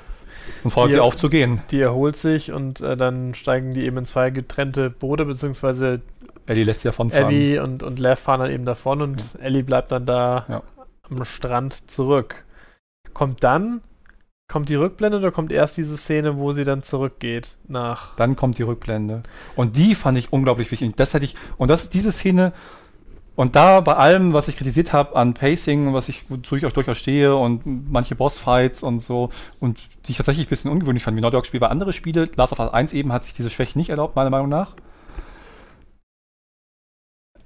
und 0.63 0.71
fordert 0.71 0.93
sie 0.93 0.99
auf 0.99 1.17
zu 1.17 1.29
gehen. 1.29 1.61
die 1.71 1.81
erholt 1.81 2.15
sich 2.15 2.51
und 2.53 2.79
äh, 2.79 2.95
dann 2.95 3.33
steigen 3.33 3.73
die 3.73 3.83
eben 3.83 3.97
in 3.97 4.05
zwei 4.05 4.29
getrennte 4.29 4.89
Boote, 4.89 5.25
beziehungsweise 5.25 6.01
Ellie 6.47 6.63
lässt 6.63 6.81
sie 6.81 6.87
davonfahren. 6.87 7.25
Abby 7.25 7.59
und, 7.59 7.83
und 7.83 7.99
Lev 7.99 8.19
fahren 8.19 8.39
dann 8.39 8.51
eben 8.51 8.65
davon 8.65 9.01
und 9.01 9.35
Ellie 9.41 9.63
bleibt 9.63 9.91
dann 9.91 10.05
da 10.05 10.45
Ja. 10.47 10.63
am 11.09 11.25
Strand 11.25 11.89
zurück. 11.91 12.45
Kommt 13.13 13.43
dann, 13.43 13.81
kommt 14.47 14.69
die 14.69 14.75
Rückblende 14.75 15.17
oder 15.17 15.31
kommt 15.31 15.51
erst 15.51 15.75
diese 15.75 15.97
Szene, 15.97 16.37
wo 16.37 16.51
sie 16.51 16.63
dann 16.63 16.83
zurückgeht 16.83 17.57
nach. 17.67 18.15
Dann 18.15 18.35
kommt 18.35 18.57
die 18.59 18.63
Rückblende. 18.63 19.23
Und 19.55 19.75
die 19.75 19.95
fand 19.95 20.17
ich 20.17 20.31
unglaublich 20.31 20.69
wichtig. 20.71 20.89
Und 20.89 20.99
das 20.99 21.13
hätte 21.13 21.25
ich, 21.25 21.35
und 21.57 21.69
das, 21.69 21.89
diese 21.89 22.11
Szene 22.11 22.53
Und 23.35 23.55
da 23.57 23.81
bei 23.81 23.95
allem, 23.95 24.31
was 24.31 24.47
ich 24.47 24.55
kritisiert 24.55 24.93
habe 24.93 25.15
an 25.17 25.33
Pacing, 25.33 25.93
was 25.93 26.07
ich, 26.07 26.23
wozu 26.29 26.55
ich 26.55 26.65
auch 26.65 26.71
durchaus 26.71 26.97
stehe 26.97 27.35
und 27.35 27.91
manche 27.91 28.15
Bossfights 28.15 28.81
und 28.81 28.99
so, 28.99 29.29
und 29.59 29.77
die 30.07 30.11
ich 30.11 30.17
tatsächlich 30.17 30.47
ein 30.47 30.49
bisschen 30.49 30.71
ungewöhnlich 30.71 31.03
fand, 31.03 31.17
wie 31.17 31.21
Naughty 31.21 31.35
Dog 31.35 31.45
Spiel 31.45 31.59
bei 31.59 31.67
andere 31.67 31.91
Spiele, 31.91 32.29
Last 32.35 32.53
of 32.53 32.59
Us 32.59 32.71
1 32.73 32.93
eben 32.93 33.11
hat 33.11 33.25
sich 33.25 33.33
diese 33.33 33.49
Schwäche 33.49 33.77
nicht 33.77 33.89
erlaubt, 33.89 34.15
meiner 34.15 34.29
Meinung 34.29 34.47
nach. 34.47 34.75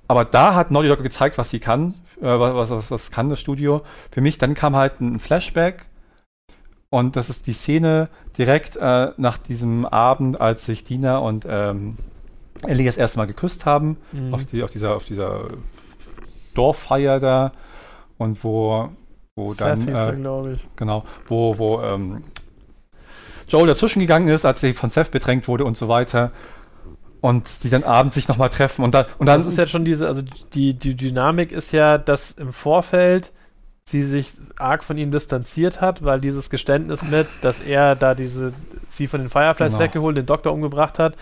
Aber 0.07 0.25
da 0.25 0.55
hat 0.55 0.71
Naughty 0.71 0.87
Dog 0.87 1.03
gezeigt, 1.03 1.37
was 1.37 1.49
sie 1.49 1.59
kann, 1.59 1.95
äh, 2.21 2.25
was, 2.25 2.69
was, 2.69 2.91
was 2.91 3.11
kann 3.11 3.29
das 3.29 3.39
Studio. 3.39 3.81
Für 4.11 4.21
mich, 4.21 4.37
dann 4.37 4.53
kam 4.55 4.75
halt 4.75 4.99
ein 5.01 5.19
Flashback 5.19 5.85
und 6.89 7.15
das 7.15 7.29
ist 7.29 7.47
die 7.47 7.53
Szene 7.53 8.09
direkt 8.37 8.75
äh, 8.77 9.11
nach 9.17 9.37
diesem 9.37 9.85
Abend, 9.85 10.39
als 10.41 10.65
sich 10.65 10.83
Dina 10.83 11.17
und 11.19 11.45
ähm, 11.49 11.97
Ellie 12.63 12.85
das 12.85 12.97
erste 12.97 13.17
Mal 13.17 13.25
geküsst 13.25 13.65
haben, 13.65 13.97
Mhm. 14.11 14.33
auf, 14.33 14.45
die, 14.45 14.63
auf 14.63 14.69
dieser, 14.69 14.95
auf 14.95 15.05
dieser 15.05 15.45
Dorffeier 16.59 17.19
da 17.19 17.51
und 18.17 18.43
wo, 18.43 18.89
wo 19.35 19.49
Seth 19.51 19.87
dann, 19.87 19.87
äh, 19.87 20.15
glaube 20.21 20.51
ich. 20.53 20.67
genau, 20.75 21.03
wo, 21.27 21.57
wo 21.57 21.81
ähm, 21.81 22.23
Joel 23.47 23.67
dazwischen 23.67 23.99
gegangen 24.01 24.27
ist, 24.27 24.45
als 24.45 24.59
sie 24.61 24.73
von 24.73 24.89
Seth 24.89 25.11
bedrängt 25.11 25.47
wurde 25.47 25.63
und 25.65 25.77
so 25.77 25.87
weiter. 25.87 26.31
Und 27.21 27.63
die 27.63 27.69
dann 27.69 27.83
abends 27.83 28.15
sich 28.15 28.27
nochmal 28.29 28.49
treffen 28.49 28.83
und 28.85 28.93
dann, 28.93 29.05
und 29.17 29.25
dann 29.25 29.39
Das 29.39 29.47
ist 29.47 29.57
jetzt 29.57 29.71
schon 29.71 29.83
diese, 29.83 30.07
also 30.07 30.21
die, 30.53 30.73
die 30.73 30.95
Dynamik 30.95 31.51
ist 31.51 31.71
ja, 31.73 31.97
dass 31.97 32.31
im 32.31 32.53
Vorfeld 32.53 33.31
sie 33.85 34.03
sich 34.03 34.31
arg 34.57 34.83
von 34.83 34.97
ihm 34.97 35.11
distanziert 35.11 35.81
hat, 35.81 36.03
weil 36.05 36.21
dieses 36.21 36.49
Geständnis 36.49 37.01
mit, 37.03 37.27
dass 37.41 37.59
er 37.59 37.95
da 37.95 38.15
diese, 38.15 38.53
sie 38.91 39.07
von 39.07 39.19
den 39.21 39.29
Fireflies 39.29 39.73
Genau. 39.73 39.83
weggeholt, 39.83 40.15
den 40.15 40.27
Doktor 40.27 40.53
umgebracht 40.53 40.97
hat, 40.99 41.15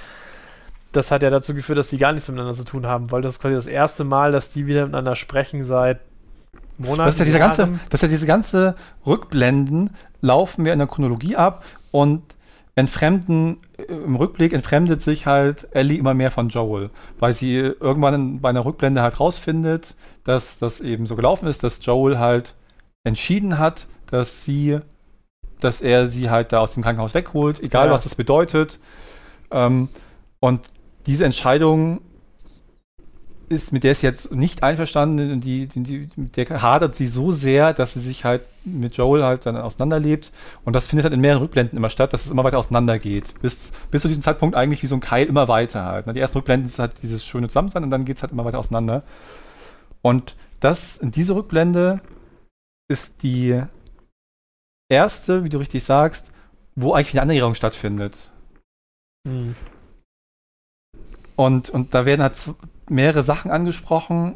das 0.98 1.12
hat 1.12 1.24
ja 1.24 1.30
dazu 1.30 1.54
geführt, 1.54 1.78
dass 1.78 1.90
die 1.90 1.98
gar 1.98 2.12
nichts 2.12 2.28
miteinander 2.28 2.54
zu 2.54 2.66
tun 2.66 2.86
haben, 2.86 3.12
weil 3.12 3.22
das 3.22 3.34
ist 3.36 3.40
quasi 3.42 3.56
das 3.56 3.68
erste 3.68 4.04
Mal, 4.04 4.32
dass 4.32 4.50
die 4.50 4.68
wieder 4.68 4.86
miteinander 4.86 5.16
sprechen 5.16 5.64
seit 5.64 6.00
Monaten. 6.78 7.06
Das 7.06 7.14
ist 7.16 7.20
ja 7.20 7.26
diese 7.26 7.40
ganze, 7.40 7.70
das 7.90 8.00
ist 8.00 8.02
ja 8.04 8.08
diese 8.10 8.26
ganze 8.26 8.76
Rückblenden 9.06 9.92
laufen 10.22 10.66
wir 10.66 10.74
in 10.74 10.80
der 10.80 10.88
Chronologie 10.88 11.36
ab 11.36 11.64
und 11.92 12.24
entfremden, 12.76 13.58
äh, 13.78 13.84
im 13.92 14.16
Rückblick 14.16 14.54
entfremdet 14.54 15.02
sich 15.02 15.26
halt 15.26 15.68
Ellie 15.72 15.98
immer 15.98 16.14
mehr 16.14 16.30
von 16.32 16.50
Joel, 16.50 16.90
weil 17.20 17.34
sie 17.34 17.56
irgendwann 17.56 18.40
bei 18.40 18.50
einer 18.50 18.66
Rückblende 18.66 19.02
halt 19.02 19.20
rausfindet, 19.20 19.96
dass 20.24 20.60
das 20.60 20.80
eben 20.82 21.08
so 21.08 21.16
gelaufen 21.16 21.48
ist, 21.48 21.64
dass 21.64 21.84
Joel 21.84 22.20
halt 22.20 22.54
entschieden 23.04 23.58
hat, 23.58 23.88
dass 24.12 24.44
sie, 24.44 24.80
dass 25.60 25.82
er 25.82 26.06
sie 26.08 26.30
halt 26.30 26.52
da 26.52 26.60
aus 26.60 26.74
dem 26.74 26.84
Krankenhaus 26.84 27.14
wegholt, 27.16 27.62
egal 27.62 27.88
Ja. 27.88 27.94
was 27.94 28.04
das 28.04 28.14
bedeutet. 28.16 28.80
Ähm, 29.50 29.90
und 30.40 30.62
diese 31.08 31.26
Entscheidung 31.26 32.02
ist, 33.50 33.72
mit 33.72 33.84
der 33.84 33.94
ist 33.94 34.02
jetzt 34.02 34.32
nicht 34.32 34.62
einverstanden, 34.62 35.32
und 35.32 35.42
die, 35.42 35.68
die, 35.68 36.10
mit 36.16 36.36
der 36.36 36.62
hadert 36.62 36.96
sie 36.96 37.08
so 37.08 37.32
sehr, 37.32 37.74
dass 37.74 37.94
sie 37.94 38.02
sich 38.02 38.26
halt 38.26 38.42
mit 38.66 38.98
Joel 38.98 39.24
halt 39.24 39.46
dann 39.46 39.56
auseinanderlebt. 39.56 40.32
Und 40.66 40.74
das 40.74 40.88
findet 40.88 41.06
halt 41.06 41.14
in 41.14 41.22
mehreren 41.22 41.44
Rückblenden 41.44 41.78
immer 41.78 41.90
statt, 41.90 42.12
dass 42.12 42.26
es 42.26 42.32
immer 42.32 42.44
weiter 42.44 42.58
auseinandergeht. 42.58 43.36
Bis, 43.42 43.72
bis 43.90 44.02
zu 44.02 44.10
diesem 44.10 44.22
Zeitpunkt 44.22 44.56
eigentlich 44.56 44.84
wie 44.84 44.88
so 44.88 44.96
ein 44.96 45.02
Keil 45.02 45.28
immer 45.28 45.48
weiter 45.48 45.86
halt. 45.86 46.14
Die 46.14 46.20
ersten 46.20 46.38
Rückblenden 46.38 46.68
ist 46.68 46.80
halt 46.80 47.02
dieses 47.02 47.26
schöne 47.26 47.48
Zusammensein 47.48 47.84
und 47.84 47.90
dann 47.90 48.04
geht 48.04 48.18
es 48.18 48.22
halt 48.22 48.34
immer 48.34 48.44
weiter 48.44 48.60
auseinander. 48.60 49.04
Und 50.02 50.36
das, 50.60 51.00
diese 51.02 51.36
Rückblende 51.36 52.02
ist 52.90 53.24
die 53.24 53.62
erste, 54.90 55.44
wie 55.44 55.50
du 55.50 55.58
richtig 55.58 55.84
sagst, 55.84 56.32
wo 56.76 56.94
eigentlich 56.94 57.14
eine 57.14 57.22
Annäherung 57.22 57.56
stattfindet. 57.56 58.32
Hm. 59.26 59.56
Und, 61.38 61.70
und 61.70 61.94
da 61.94 62.06
werden 62.06 62.22
halt 62.22 62.36
mehrere 62.90 63.24
Sachen 63.24 63.52
angesprochen. 63.52 64.36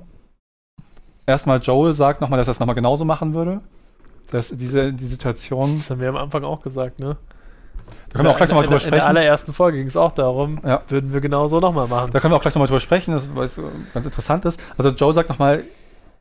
Erstmal 1.26 1.60
Joel 1.60 1.94
sagt 1.94 2.22
nochmal, 2.22 2.38
dass 2.38 2.48
er 2.48 2.52
es 2.52 2.60
nochmal 2.60 2.76
genauso 2.76 3.04
machen 3.04 3.34
würde. 3.34 3.60
Dass 4.32 4.50
diese 4.50 4.94
die 4.94 5.08
Situation. 5.08 5.78
Das 5.78 5.90
haben 5.90 6.00
wir 6.00 6.08
am 6.08 6.16
Anfang 6.16 6.46
auch 6.46 6.62
gesagt, 6.62 7.02
ne? 7.02 7.18
Da 8.10 8.14
können 8.14 8.26
wir 8.26 8.32
auch 8.32 8.38
gleich 8.38 8.50
nochmal 8.50 8.64
drüber 8.64 8.78
in, 8.78 8.84
in 8.86 8.92
der 8.92 8.98
sprechen. 9.00 9.08
allerersten 9.18 9.54
Folge 9.54 9.80
ging 9.80 9.88
es 9.88 9.98
auch 9.98 10.12
darum, 10.14 10.60
Ja. 10.64 10.84
würden 10.88 11.12
wir 11.12 11.20
genau 11.20 11.48
so 11.50 11.60
nochmal 11.60 11.88
machen. 11.88 12.12
Da 12.12 12.20
können 12.20 12.32
wir 12.32 12.38
auch 12.38 12.42
gleich 12.42 12.54
nochmal 12.56 12.68
drüber 12.68 12.80
sprechen, 12.80 13.14
das, 13.14 13.36
weil 13.36 13.46
es 13.46 13.58
äh, 13.58 13.64
ganz 13.94 14.06
interessant 14.06 14.46
ist. 14.46 14.60
Also 14.78 14.90
Joe 14.92 15.14
sagt 15.14 15.28
nochmal, 15.30 15.64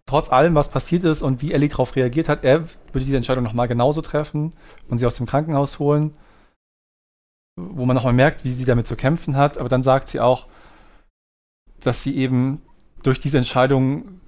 trotz 0.07 0.33
allem, 0.33 0.55
was 0.55 0.71
passiert 0.71 1.05
ist 1.05 1.23
und 1.23 1.43
wie 1.43 1.53
Ellie 1.53 1.69
darauf 1.69 1.95
reagiert 1.95 2.29
hat, 2.29 2.43
er 2.43 2.63
würde 2.93 3.05
diese 3.05 3.17
Entscheidung 3.17 3.45
nochmal 3.45 3.69
genauso 3.69 4.01
treffen 4.03 4.53
und 4.89 4.99
sie 4.99 5.07
aus 5.07 5.17
dem 5.17 5.27
Krankenhaus 5.27 5.79
holen, 5.79 6.17
wo 7.57 7.85
man 7.87 7.95
nochmal 7.95 8.15
merkt, 8.15 8.45
wie 8.45 8.53
sie 8.53 8.65
damit 8.65 8.87
zu 8.89 8.97
kämpfen 8.97 9.37
hat. 9.37 9.59
Aber 9.59 9.69
dann 9.69 9.83
sagt 9.83 10.09
sie 10.09 10.21
auch, 10.21 10.47
dass 11.81 12.03
sie 12.03 12.17
eben 12.17 12.63
durch 13.03 13.21
diese 13.21 13.39
Entscheidung 13.39 14.21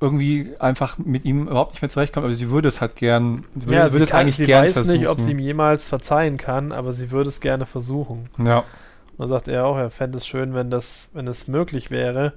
irgendwie 0.00 0.54
einfach 0.58 0.98
mit 0.98 1.24
ihm 1.24 1.48
überhaupt 1.48 1.72
nicht 1.72 1.82
mehr 1.82 1.88
zurechtkommt, 1.88 2.24
aber 2.24 2.34
sie 2.34 2.50
würde 2.50 2.68
es 2.68 2.80
halt 2.80 2.96
gern, 2.96 3.44
sie 3.54 3.66
würde, 3.66 3.76
ja, 3.76 3.84
würde 3.84 3.96
sie, 3.96 4.02
es 4.02 4.10
kann, 4.10 4.20
eigentlich 4.20 4.36
sie 4.36 4.46
gern 4.46 4.64
weiß 4.64 4.74
versuchen. 4.74 4.92
nicht, 4.92 5.08
ob 5.08 5.20
sie 5.20 5.30
ihm 5.30 5.38
jemals 5.38 5.88
verzeihen 5.88 6.36
kann, 6.36 6.72
aber 6.72 6.92
sie 6.92 7.10
würde 7.10 7.28
es 7.28 7.40
gerne 7.40 7.66
versuchen. 7.66 8.28
ja. 8.38 8.64
Und 9.12 9.20
dann 9.20 9.28
sagt 9.30 9.48
er 9.48 9.64
auch, 9.64 9.78
er 9.78 9.88
fände 9.88 10.18
es 10.18 10.26
schön, 10.26 10.52
wenn 10.52 10.70
das, 10.70 11.08
wenn 11.14 11.26
es 11.26 11.48
möglich 11.48 11.90
wäre. 11.90 12.34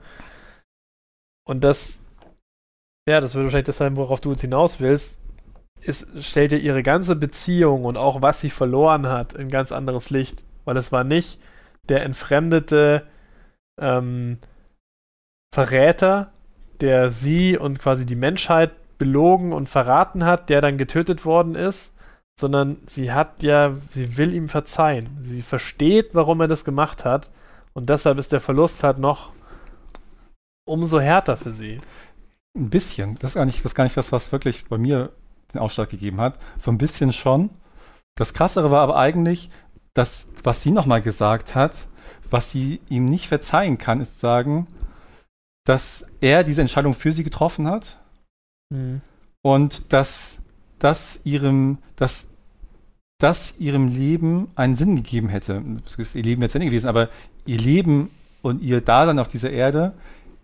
Und 1.46 1.62
das, 1.62 2.00
ja, 3.06 3.20
das 3.20 3.34
würde 3.34 3.48
wahrscheinlich 3.48 3.66
das 3.66 3.78
sein, 3.78 3.98
worauf 3.98 4.22
du 4.22 4.32
jetzt 4.32 4.42
hinaus 4.42 4.80
willst. 4.80 5.18
Es 5.82 6.08
stellt 6.22 6.54
ja 6.54 6.58
ihre 6.58 6.82
ganze 6.82 7.18
Beziehung 7.18 7.84
und 7.84 7.98
auch 7.98 8.22
was 8.22 8.40
sie 8.40 8.50
verloren 8.50 9.08
hat 9.08 9.34
in 9.34 9.50
ganz 9.50 9.74
anderes 9.74 10.10
Licht. 10.10 10.44
Weil 10.64 10.78
es 10.78 10.94
war 10.94 11.04
nicht 11.04 11.42
der 11.90 12.04
entfremdete 12.04 13.06
ähm, 13.80 14.38
Verräter, 15.54 16.32
der 16.82 17.12
sie 17.12 17.58
und 17.58 17.80
quasi 17.80 18.06
die 18.06 18.16
Menschheit 18.16 18.72
belogen 18.98 19.54
und 19.54 19.70
verraten 19.70 20.26
hat, 20.26 20.50
der 20.50 20.62
dann 20.62 20.78
getötet 20.78 21.26
worden 21.26 21.56
ist, 21.56 21.94
sondern 22.40 22.78
sie 22.86 23.12
hat 23.12 23.44
ja, 23.44 23.76
sie 23.90 24.18
will 24.18 24.34
ihm 24.34 24.50
verzeihen. 24.50 25.20
Sie 25.24 25.42
versteht, 25.42 26.10
warum 26.14 26.42
er 26.42 26.48
das 26.48 26.66
gemacht 26.66 27.06
hat 27.06 27.30
und 27.74 27.90
deshalb 27.90 28.18
ist 28.18 28.32
der 28.32 28.42
Verlust 28.42 28.84
halt 28.84 28.98
noch 28.98 29.32
umso 30.66 31.00
härter 31.00 31.38
für 31.38 31.52
sie. 31.52 31.82
Ein 32.58 32.70
bisschen. 32.70 33.18
Das 33.20 33.32
ist 33.32 33.36
gar 33.36 33.46
nicht 33.46 33.60
das, 33.60 33.72
ist 33.72 33.76
gar 33.76 33.84
nicht 33.84 33.98
das 33.98 34.12
was 34.12 34.32
wirklich 34.32 34.66
bei 34.66 34.78
mir 34.78 35.12
den 35.54 35.60
Ausschlag 35.60 35.90
gegeben 35.90 36.22
hat. 36.22 36.38
So 36.58 36.72
ein 36.72 36.78
bisschen 36.78 37.14
schon. 37.14 37.50
Das 38.16 38.34
Krassere 38.34 38.70
war 38.70 38.82
aber 38.82 38.98
eigentlich, 38.98 39.50
dass, 39.94 40.28
was 40.44 40.62
sie 40.62 40.72
nochmal 40.72 41.02
gesagt 41.02 41.56
hat, 41.56 41.88
was 42.32 42.52
sie 42.52 42.80
ihm 42.90 43.06
nicht 43.06 43.28
verzeihen 43.28 43.78
kann, 43.78 44.02
ist 44.02 44.20
sagen, 44.20 44.68
dass 45.66 46.06
er 46.22 46.44
diese 46.44 46.62
Entscheidung 46.62 46.94
für 46.94 47.12
sie 47.12 47.24
getroffen 47.24 47.68
hat 47.68 48.02
und 49.42 49.92
dass 49.94 50.40
das 50.80 51.20
ihrem, 51.24 51.78
dass 51.96 52.28
das 53.20 53.56
ihrem 53.60 53.88
Leben 53.90 54.50
einen 54.56 54.76
Sinn 54.76 54.96
gegeben 54.96 55.30
hätte. 55.30 55.62
Ihr 56.14 56.24
Leben 56.24 56.42
wäre 56.42 56.50
zu 56.50 56.58
Ende 56.58 56.68
gewesen, 56.70 56.88
aber 56.88 57.10
ihr 57.46 57.58
Leben 57.58 58.10
und 58.42 58.62
ihr 58.62 58.80
Dasein 58.82 59.20
auf 59.20 59.28
dieser 59.28 59.50
Erde 59.52 59.94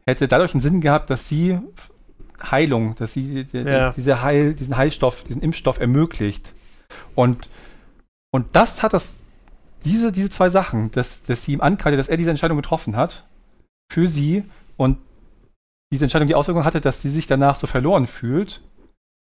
hätte 0.05 0.27
dadurch 0.27 0.53
einen 0.53 0.61
Sinn 0.61 0.81
gehabt, 0.81 1.09
dass 1.09 1.29
sie 1.29 1.57
Heilung, 2.43 2.95
dass 2.95 3.13
sie 3.13 3.45
Ja. 3.53 3.91
diese 3.91 4.21
Heil, 4.21 4.53
diesen 4.53 4.75
Heilstoff, 4.75 5.23
diesen 5.23 5.41
Impfstoff 5.41 5.79
ermöglicht. 5.79 6.53
Und, 7.15 7.47
und 8.31 8.47
das 8.55 8.83
hat 8.83 8.91
das, 8.93 9.21
diese, 9.85 10.11
diese 10.11 10.29
zwei 10.29 10.49
Sachen, 10.49 10.91
dass, 10.91 11.23
dass 11.23 11.43
sie 11.43 11.53
ihm 11.53 11.61
ankreidet, 11.61 11.99
dass 11.99 12.09
er 12.09 12.17
diese 12.17 12.31
Entscheidung 12.31 12.57
getroffen 12.57 12.95
hat, 12.95 13.25
für 13.91 14.07
sie 14.07 14.43
und 14.77 14.97
diese 15.93 16.05
Entscheidung 16.05 16.27
die 16.27 16.35
Auswirkung 16.35 16.65
hatte, 16.65 16.81
dass 16.81 17.01
sie 17.01 17.09
sich 17.09 17.27
danach 17.27 17.55
so 17.55 17.67
verloren 17.67 18.07
fühlt, 18.07 18.61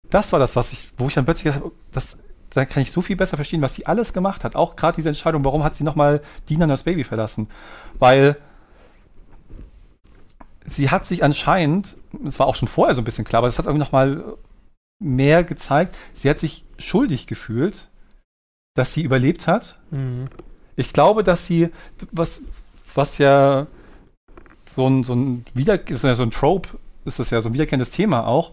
das 0.10 0.32
war 0.32 0.40
das, 0.40 0.56
was 0.56 0.74
ich, 0.74 0.90
wo 0.98 1.08
ich 1.08 1.14
dann 1.14 1.26
plötzlich 1.26 1.46
gedacht 1.46 1.64
habe, 1.64 1.76
das, 1.92 2.18
da 2.52 2.66
kann 2.66 2.84
ich 2.84 2.92
so 2.92 3.02
viel 3.02 3.16
besser 3.16 3.36
verstehen, 3.36 3.62
was 3.62 3.76
sie 3.76 3.86
alles 3.86 4.14
gemacht 4.14 4.44
hat. 4.44 4.56
Auch 4.56 4.76
gerade 4.76 4.96
diese 4.96 5.10
Entscheidung, 5.10 5.44
warum 5.44 5.64
hat 5.64 5.76
sie 5.76 5.84
nochmal 5.84 6.22
Dina 6.50 6.68
das 6.68 6.84
Baby 6.84 7.04
verlassen? 7.04 7.48
Weil 8.00 8.38
sie 10.66 10.92
hat 10.92 11.06
sich 11.06 11.24
anscheinend, 11.24 11.98
es 12.26 12.40
war 12.40 12.48
auch 12.48 12.56
schon 12.56 12.68
vorher 12.68 12.96
so 12.96 13.02
ein 13.02 13.06
bisschen 13.06 13.26
klar, 13.26 13.40
aber 13.40 13.48
es 13.48 13.58
hat 13.58 13.66
irgendwie 13.66 13.84
nochmal 13.84 14.24
mehr 15.00 15.44
gezeigt, 15.44 15.98
sie 16.14 16.30
hat 16.30 16.40
sich 16.40 16.64
schuldig 16.78 17.28
gefühlt, 17.28 17.90
dass 18.76 18.94
sie 18.94 19.02
überlebt 19.02 19.48
hat. 19.48 19.80
Mhm. 19.92 20.30
Ich 20.76 20.94
glaube, 20.94 21.24
dass 21.24 21.46
sie, 21.46 21.70
was, 22.12 22.42
was 22.96 23.18
ja 23.18 23.68
so 24.66 24.88
ein, 24.88 25.04
so 25.04 25.14
ein 25.14 25.46
wieder, 25.54 25.88
ist 25.90 26.04
ja 26.04 26.16
so 26.16 26.24
ein 26.24 26.32
Trope, 26.32 26.70
ist 27.06 27.20
das 27.20 27.30
ja 27.30 27.42
so 27.42 27.50
ein 27.50 27.54
wiederkehrendes 27.54 27.92
Thema 27.92 28.26
auch, 28.28 28.52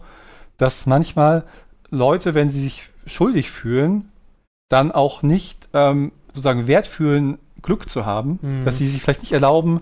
dass 0.57 0.85
manchmal 0.85 1.43
Leute, 1.89 2.33
wenn 2.35 2.49
sie 2.49 2.61
sich 2.61 2.83
schuldig 3.05 3.49
fühlen, 3.49 4.09
dann 4.69 4.91
auch 4.91 5.23
nicht 5.23 5.67
ähm, 5.73 6.11
sozusagen 6.27 6.67
Wert 6.67 6.87
fühlen, 6.87 7.37
Glück 7.61 7.89
zu 7.89 8.05
haben, 8.05 8.39
Mhm. 8.41 8.65
dass 8.65 8.77
sie 8.77 8.87
sich 8.87 9.01
vielleicht 9.01 9.21
nicht 9.21 9.31
erlauben, 9.33 9.81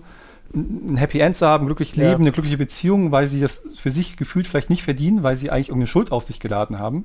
ein 0.52 0.96
Happy 0.96 1.20
End 1.20 1.36
zu 1.36 1.46
haben, 1.46 1.66
glücklich 1.66 1.94
Ja. 1.94 2.08
leben, 2.10 2.22
eine 2.22 2.32
glückliche 2.32 2.58
Beziehung, 2.58 3.12
weil 3.12 3.28
sie 3.28 3.40
das 3.40 3.62
für 3.76 3.90
sich 3.90 4.16
gefühlt 4.16 4.48
vielleicht 4.48 4.68
nicht 4.70 4.82
verdienen, 4.82 5.22
weil 5.22 5.36
sie 5.36 5.50
eigentlich 5.50 5.68
irgendeine 5.68 5.86
Schuld 5.86 6.10
auf 6.10 6.24
sich 6.24 6.40
geladen 6.40 6.78
haben. 6.78 7.04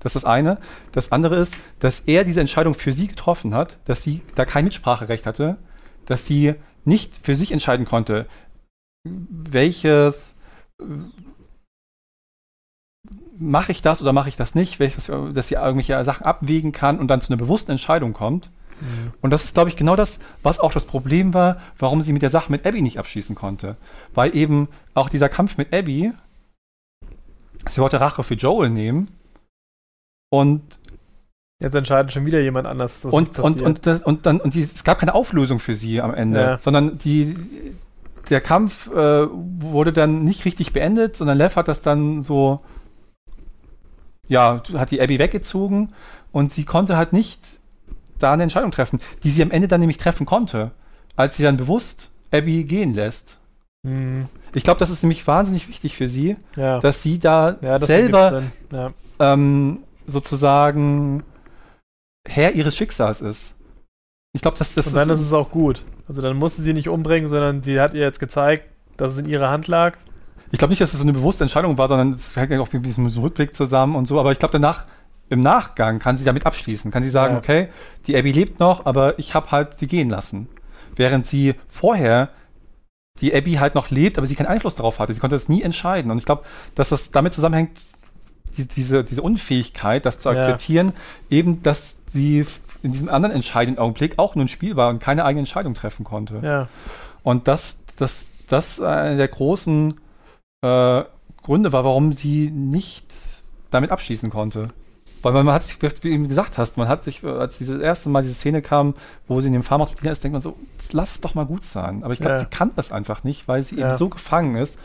Das 0.00 0.14
ist 0.14 0.22
das 0.22 0.30
eine. 0.30 0.58
Das 0.92 1.12
andere 1.12 1.36
ist, 1.36 1.54
dass 1.80 2.00
er 2.00 2.24
diese 2.24 2.40
Entscheidung 2.40 2.74
für 2.74 2.92
sie 2.92 3.08
getroffen 3.08 3.54
hat, 3.54 3.78
dass 3.84 4.02
sie 4.02 4.20
da 4.34 4.44
kein 4.44 4.64
Mitspracherecht 4.64 5.26
hatte, 5.26 5.56
dass 6.06 6.26
sie 6.26 6.54
nicht 6.84 7.18
für 7.22 7.36
sich 7.36 7.52
entscheiden 7.52 7.86
konnte, 7.86 8.26
welches 9.04 10.36
mache 13.38 13.72
ich 13.72 13.82
das 13.82 14.00
oder 14.02 14.12
mache 14.12 14.28
ich 14.28 14.36
das 14.36 14.54
nicht, 14.54 14.78
welches, 14.78 15.06
dass 15.06 15.48
sie 15.48 15.54
irgendwelche 15.54 16.02
Sachen 16.04 16.24
abwägen 16.24 16.72
kann 16.72 16.98
und 16.98 17.08
dann 17.08 17.20
zu 17.20 17.32
einer 17.32 17.38
bewussten 17.38 17.72
Entscheidung 17.72 18.12
kommt. 18.12 18.50
Mhm. 18.80 19.12
Und 19.20 19.30
das 19.30 19.44
ist, 19.44 19.54
glaube 19.54 19.70
ich, 19.70 19.76
genau 19.76 19.96
das, 19.96 20.18
was 20.42 20.60
auch 20.60 20.72
das 20.72 20.84
Problem 20.84 21.34
war, 21.34 21.60
warum 21.78 22.02
sie 22.02 22.12
mit 22.12 22.22
der 22.22 22.30
Sache 22.30 22.50
mit 22.50 22.66
Abby 22.66 22.82
nicht 22.82 22.98
abschließen 22.98 23.34
konnte. 23.34 23.76
Weil 24.14 24.36
eben 24.36 24.68
auch 24.94 25.08
dieser 25.08 25.28
Kampf 25.28 25.56
mit 25.56 25.72
Abby, 25.72 26.12
sie 27.68 27.80
wollte 27.80 28.00
Rache 28.00 28.22
für 28.22 28.34
Joel 28.34 28.70
nehmen 28.70 29.08
und 30.32 30.62
Jetzt 31.60 31.76
entscheidet 31.76 32.10
schon 32.10 32.26
wieder 32.26 32.40
jemand 32.40 32.66
anders. 32.66 33.04
Und, 33.04 33.38
und, 33.38 33.62
und, 33.62 33.86
das, 33.86 34.02
und, 34.02 34.26
dann, 34.26 34.40
und 34.40 34.54
die, 34.54 34.62
es 34.62 34.82
gab 34.82 34.98
keine 34.98 35.14
Auflösung 35.14 35.60
für 35.60 35.76
sie 35.76 36.00
am 36.00 36.12
Ende, 36.12 36.40
ja. 36.40 36.58
sondern 36.58 36.98
die, 36.98 37.36
der 38.30 38.40
Kampf 38.40 38.88
äh, 38.88 39.28
wurde 39.30 39.92
dann 39.92 40.24
nicht 40.24 40.44
richtig 40.44 40.72
beendet, 40.72 41.14
sondern 41.14 41.38
Lev 41.38 41.54
hat 41.54 41.68
das 41.68 41.80
dann 41.80 42.24
so, 42.24 42.60
ja, 44.26 44.60
hat 44.74 44.90
die 44.90 45.00
Abby 45.00 45.20
weggezogen 45.20 45.92
und 46.32 46.52
sie 46.52 46.64
konnte 46.64 46.96
halt 46.96 47.12
nicht 47.12 47.60
da 48.18 48.32
eine 48.32 48.42
Entscheidung 48.42 48.72
treffen, 48.72 49.00
die 49.22 49.30
sie 49.30 49.42
am 49.42 49.52
Ende 49.52 49.68
dann 49.68 49.78
nämlich 49.78 49.98
treffen 49.98 50.26
konnte, 50.26 50.72
als 51.14 51.36
sie 51.36 51.44
dann 51.44 51.58
bewusst 51.58 52.10
Abby 52.32 52.64
gehen 52.64 52.92
lässt. 52.92 53.38
Mhm. 53.84 54.26
Ich 54.52 54.64
glaube, 54.64 54.80
das 54.80 54.90
ist 54.90 55.04
nämlich 55.04 55.28
wahnsinnig 55.28 55.68
wichtig 55.68 55.96
für 55.96 56.08
sie, 56.08 56.36
ja. 56.56 56.80
dass 56.80 57.04
sie 57.04 57.20
da 57.20 57.56
ja, 57.62 57.78
das 57.78 57.86
selber 57.86 58.42
ähm, 59.20 59.78
sozusagen 60.06 61.22
Herr 62.26 62.52
ihres 62.52 62.76
Schicksals 62.76 63.20
ist. 63.20 63.56
Ich 64.32 64.42
glaube, 64.42 64.56
das, 64.58 64.74
das 64.74 64.86
Und 64.86 64.94
dann 64.94 65.10
ist, 65.10 65.20
ist 65.20 65.26
es 65.26 65.32
auch 65.32 65.50
gut. 65.50 65.84
Also 66.08 66.22
dann 66.22 66.36
musste 66.36 66.62
sie 66.62 66.72
nicht 66.72 66.88
umbringen, 66.88 67.28
sondern 67.28 67.62
sie 67.62 67.80
hat 67.80 67.94
ihr 67.94 68.00
jetzt 68.00 68.20
gezeigt, 68.20 68.64
dass 68.96 69.12
es 69.12 69.18
in 69.18 69.26
ihrer 69.26 69.50
Hand 69.50 69.66
lag. 69.66 69.96
Ich 70.50 70.58
glaube 70.58 70.70
nicht, 70.70 70.80
dass 70.80 70.90
es 70.90 70.92
das 70.92 71.00
so 71.00 71.04
eine 71.04 71.12
bewusste 71.12 71.44
Entscheidung 71.44 71.78
war, 71.78 71.88
sondern 71.88 72.12
es 72.12 72.36
hängt 72.36 72.50
ja 72.50 72.60
auch 72.60 72.72
mit 72.72 72.84
einem 72.84 73.06
Rückblick 73.06 73.54
zusammen 73.54 73.96
und 73.96 74.06
so. 74.06 74.20
Aber 74.20 74.32
ich 74.32 74.38
glaube, 74.38 74.52
danach, 74.52 74.86
im 75.28 75.40
Nachgang, 75.40 75.98
kann 75.98 76.18
sie 76.18 76.24
damit 76.24 76.44
abschließen. 76.44 76.90
Kann 76.90 77.02
sie 77.02 77.10
sagen, 77.10 77.34
ja. 77.34 77.38
okay, 77.38 77.68
die 78.06 78.16
Abby 78.16 78.32
lebt 78.32 78.60
noch, 78.60 78.84
aber 78.84 79.18
ich 79.18 79.34
habe 79.34 79.50
halt 79.50 79.78
sie 79.78 79.86
gehen 79.86 80.10
lassen. 80.10 80.48
Während 80.94 81.26
sie 81.26 81.54
vorher 81.68 82.30
die 83.20 83.34
Abby 83.34 83.54
halt 83.54 83.74
noch 83.74 83.90
lebt, 83.90 84.18
aber 84.18 84.26
sie 84.26 84.34
keinen 84.34 84.46
Einfluss 84.46 84.74
darauf 84.74 84.98
hatte. 84.98 85.14
Sie 85.14 85.20
konnte 85.20 85.36
das 85.36 85.48
nie 85.48 85.62
entscheiden. 85.62 86.10
Und 86.10 86.18
ich 86.18 86.24
glaube, 86.24 86.42
dass 86.74 86.90
das 86.90 87.10
damit 87.10 87.32
zusammenhängt, 87.32 87.78
die, 88.56 88.66
diese, 88.66 89.04
diese 89.04 89.22
Unfähigkeit, 89.22 90.04
das 90.06 90.18
zu 90.18 90.28
akzeptieren, 90.30 90.92
ja. 91.30 91.38
eben, 91.38 91.62
dass 91.62 91.96
sie 92.12 92.46
in 92.82 92.92
diesem 92.92 93.08
anderen 93.08 93.34
entscheidenden 93.34 93.80
Augenblick 93.80 94.18
auch 94.18 94.34
nur 94.34 94.44
ein 94.44 94.48
Spiel 94.48 94.76
war 94.76 94.90
und 94.90 94.98
keine 94.98 95.24
eigene 95.24 95.40
Entscheidung 95.40 95.74
treffen 95.74 96.04
konnte. 96.04 96.40
Ja. 96.42 96.68
Und 97.22 97.48
das, 97.48 97.78
das, 97.96 98.30
das 98.48 98.80
einer 98.80 99.16
der 99.16 99.28
großen 99.28 99.94
äh, 100.62 101.02
Gründe 101.42 101.72
war, 101.72 101.84
warum 101.84 102.12
sie 102.12 102.50
nicht 102.50 103.06
damit 103.70 103.90
abschließen 103.90 104.30
konnte. 104.30 104.70
Weil 105.22 105.32
man 105.32 105.54
hat, 105.54 105.62
wie 105.80 105.88
du 105.88 106.08
eben 106.08 106.28
gesagt 106.28 106.58
hast, 106.58 106.76
man 106.76 106.88
hat 106.88 107.04
sich, 107.04 107.24
als 107.24 107.58
dieses 107.58 107.80
erste 107.80 108.08
Mal 108.08 108.22
diese 108.22 108.34
Szene 108.34 108.60
kam, 108.60 108.94
wo 109.28 109.40
sie 109.40 109.46
in 109.46 109.52
dem 109.52 109.62
Farmhaus 109.62 109.90
mit 109.90 110.04
ist, 110.04 110.24
denkt 110.24 110.32
man 110.32 110.42
so, 110.42 110.56
lass 110.90 111.12
es 111.12 111.20
doch 111.20 111.34
mal 111.34 111.46
gut 111.46 111.64
sein. 111.64 112.02
Aber 112.02 112.12
ich 112.12 112.18
glaube, 112.18 112.34
ja. 112.34 112.40
sie 112.40 112.46
kann 112.46 112.72
das 112.74 112.90
einfach 112.90 113.22
nicht, 113.22 113.46
weil 113.46 113.62
sie 113.62 113.76
ja. 113.76 113.88
eben 113.88 113.96
so 113.96 114.08
gefangen 114.08 114.56
ist 114.56 114.78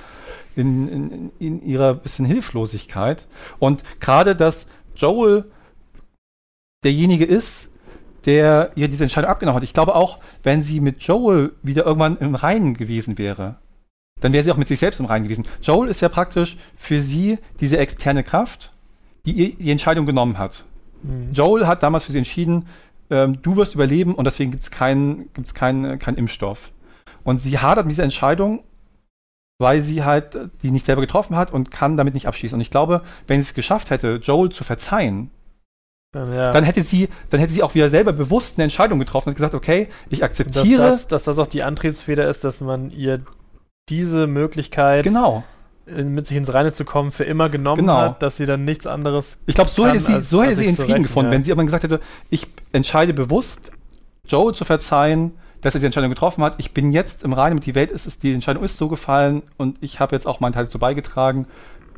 in, 0.56 0.88
in, 0.88 1.32
in 1.40 1.66
ihrer 1.66 1.96
bisschen 1.96 2.26
Hilflosigkeit. 2.26 3.28
Und 3.58 3.84
gerade, 4.00 4.36
dass 4.36 4.68
Joel 4.96 5.46
derjenige 6.84 7.26
ist, 7.26 7.70
der 8.26 8.72
ihr 8.76 8.90
diese 8.90 9.04
Entscheidung 9.04 9.32
abgenommen 9.32 9.56
hat. 9.56 9.64
Ich 9.64 9.74
glaube 9.74 9.96
auch, 9.96 10.20
wenn 10.44 10.62
sie 10.62 10.82
mit 10.82 11.02
Joel 11.02 11.54
wieder 11.64 11.86
irgendwann 11.86 12.18
im 12.18 12.36
Reinen 12.36 12.74
gewesen 12.74 13.18
wäre, 13.18 13.56
dann 14.20 14.34
wäre 14.34 14.44
sie 14.44 14.52
auch 14.52 14.58
mit 14.58 14.68
sich 14.68 14.80
selbst 14.80 15.00
im 15.00 15.06
Reinen 15.06 15.24
gewesen. 15.24 15.46
Joel 15.62 15.90
ist 15.90 16.02
ja 16.02 16.10
praktisch 16.10 16.58
für 16.76 17.02
sie 17.02 17.38
diese 17.60 17.78
externe 17.78 18.24
Kraft, 18.24 18.74
die 19.28 19.56
die 19.56 19.72
Entscheidung 19.72 20.06
genommen 20.06 20.38
hat. 20.38 20.66
Mhm. 21.04 21.34
Joel 21.34 21.68
hat 21.68 21.84
damals 21.84 22.06
für 22.06 22.12
sie 22.12 22.18
entschieden, 22.18 22.68
ähm, 23.10 23.41
du 23.41 23.56
wirst 23.56 23.76
überleben 23.76 24.16
und 24.16 24.26
deswegen 24.26 24.52
gibt 24.52 24.64
es 24.64 24.72
keinen 24.72 25.32
gibt's 25.34 25.54
kein, 25.54 25.99
kein 25.99 26.16
Impfstoff. 26.16 26.72
Und 27.24 27.41
sie 27.41 27.60
hadert 27.60 27.86
mit 27.86 27.91
dieser 27.91 28.04
Entscheidung, 28.04 28.64
weil 29.60 29.82
sie 29.82 30.04
halt 30.04 30.38
die 30.64 30.72
nicht 30.72 30.86
selber 30.86 31.02
getroffen 31.02 31.36
hat 31.36 31.52
und 31.52 31.72
kann 31.72 31.98
damit 31.98 32.14
nicht 32.14 32.28
abschließen. 32.28 32.56
Und 32.56 32.62
ich 32.62 32.72
glaube, 32.72 33.02
wenn 33.28 33.41
sie 33.41 33.48
es 33.48 33.54
geschafft 33.54 33.90
hätte, 33.90 34.20
Joel 34.22 34.49
zu 34.49 34.64
verzeihen, 34.64 35.32
dann, 36.14 36.34
ja. 36.34 36.52
dann, 36.52 36.64
hätte 36.64 36.84
sie, 36.84 37.10
dann 37.30 37.40
hätte 37.40 37.52
sie 37.52 37.64
auch 37.64 37.76
wieder 37.76 37.90
selber 37.90 38.14
bewusst 38.14 38.58
eine 38.58 38.64
Entscheidung 38.64 38.99
getroffen 38.99 39.30
und 39.30 39.36
gesagt, 39.36 39.54
okay, 39.54 39.90
ich 40.10 40.24
akzeptiere. 40.24 40.84
Dass 40.84 41.02
das, 41.02 41.08
dass 41.08 41.24
das 41.24 41.40
auch 41.40 41.48
die 41.48 41.64
Antriebsfeder 41.64 42.30
ist, 42.30 42.44
dass 42.44 42.62
man 42.62 42.91
ihr 42.91 43.20
diese 43.90 44.28
Möglichkeit 44.28 45.04
genau 45.04 45.44
mit 45.96 46.28
sich 46.28 46.38
ins 46.38 46.54
Reine 46.54 46.74
zu 46.74 46.86
kommen, 46.86 47.12
für 47.12 47.24
immer 47.24 47.50
genommen 47.50 47.82
genau. 47.82 47.98
hat, 48.00 48.22
dass 48.22 48.38
sie 48.38 48.46
dann 48.46 48.66
nichts 48.66 48.88
anderes. 48.88 49.40
Ich 49.46 49.56
glaube, 49.56 49.70
so 49.70 49.88
hätte 49.88 50.00
sie, 50.00 50.14
als, 50.14 50.30
so 50.30 50.44
hätte 50.44 50.56
sie 50.58 50.66
ihren 50.66 50.76
Frieden 50.76 51.04
gefunden, 51.04 51.32
ja. 51.32 51.36
wenn 51.36 51.44
sie 51.44 51.52
aber 51.52 51.64
gesagt 51.64 51.84
hätte, 51.84 52.02
ich 52.30 52.48
entscheide 52.74 53.14
bewusst, 53.14 53.72
Joe 54.28 54.54
zu 54.54 54.66
verzeihen, 54.66 55.32
dass 55.62 55.74
er 55.74 55.80
die 55.80 55.86
Entscheidung 55.86 56.10
getroffen 56.10 56.44
hat. 56.44 56.56
Ich 56.58 56.74
bin 56.74 56.92
jetzt 56.92 57.24
im 57.24 57.34
Reinen 57.34 57.56
mit 57.56 57.66
die 57.66 57.76
Welt, 57.76 57.92
ist, 57.92 58.06
ist 58.06 58.24
die 58.24 58.34
Entscheidung 58.34 58.64
ist 58.64 58.78
so 58.78 58.90
gefallen 58.90 59.44
und 59.58 59.78
ich 59.82 60.00
habe 60.00 60.16
jetzt 60.16 60.28
auch 60.28 60.40
meinen 60.40 60.54
Teil 60.54 60.66
dazu 60.66 60.80
beigetragen 60.80 61.48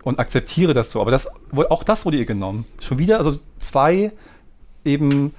und 0.03 0.20
akzeptiere 0.20 0.74
das 0.74 0.91
so. 0.91 1.02
Aber 1.02 1.11
das, 1.11 1.28
auch 1.53 1.84
das 1.84 2.06
wurde 2.06 2.18
ihr 2.18 2.26
genommen. 2.26 2.66
Schon 2.80 2.99
wieder, 2.99 3.18
also 3.18 3.38
zwei 3.60 4.11
eben 4.86 5.34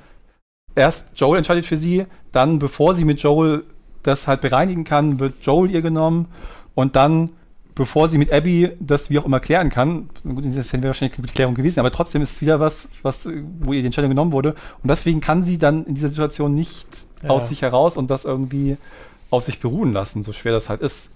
erst 0.75 1.09
Joel 1.17 1.39
entscheidet 1.39 1.67
für 1.67 1.77
sie, 1.77 2.07
dann 2.33 2.59
bevor 2.59 2.95
sie 2.95 3.05
mit 3.05 3.21
Joel 3.21 3.65
das 4.03 4.27
halt 4.27 4.41
bereinigen 4.41 4.85
kann, 4.85 5.19
wird 5.19 5.35
Joel 5.43 5.71
ihr 5.71 5.83
genommen 5.83 6.29
und 6.75 6.97
dann 6.97 7.31
bevor 7.75 8.09
sie 8.09 8.19
mit 8.19 8.33
Abby 8.33 8.71
das 8.81 9.11
wie 9.11 9.19
auch 9.19 9.25
immer 9.25 9.41
klären 9.41 9.71
kann, 9.71 10.11
gut, 10.25 10.45
das 10.45 10.73
wäre 10.73 10.83
wahrscheinlich 10.85 11.19
eine 11.19 11.23
gute 11.23 11.35
Klärung 11.35 11.55
gewesen, 11.55 11.81
aber 11.81 11.91
trotzdem 11.91 12.23
ist 12.23 12.33
es 12.33 12.41
wieder 12.41 12.61
was, 12.61 12.89
was, 13.03 13.27
wo 13.61 13.73
ihr 13.73 13.81
die 13.81 13.87
Entscheidung 13.87 14.11
genommen 14.11 14.33
wurde. 14.33 14.55
Und 14.83 14.89
deswegen 14.89 15.21
kann 15.21 15.43
sie 15.43 15.59
dann 15.59 15.85
in 15.85 15.95
dieser 15.95 16.09
Situation 16.09 16.55
nicht 16.55 16.87
ja. 17.23 17.31
aus 17.31 17.49
sich 17.49 17.63
heraus 17.63 17.97
und 17.97 18.11
das 18.11 18.25
irgendwie 18.25 18.77
auf 19.31 19.45
sich 19.45 19.61
beruhen 19.61 19.93
lassen, 19.93 20.23
so 20.23 20.33
schwer 20.33 20.53
das 20.53 20.69
halt 20.69 20.81
ist. 20.81 21.11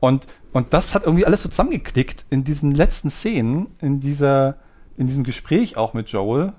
Und, 0.00 0.26
und 0.52 0.72
das 0.74 0.94
hat 0.94 1.04
irgendwie 1.04 1.24
alles 1.24 1.42
so 1.42 1.48
zusammengeklickt 1.48 2.26
in 2.30 2.44
diesen 2.44 2.74
letzten 2.74 3.10
Szenen, 3.10 3.68
in 3.80 4.00
dieser, 4.00 4.56
in 4.96 5.06
diesem 5.06 5.24
Gespräch 5.24 5.76
auch 5.76 5.94
mit 5.94 6.08
Joel. 6.10 6.52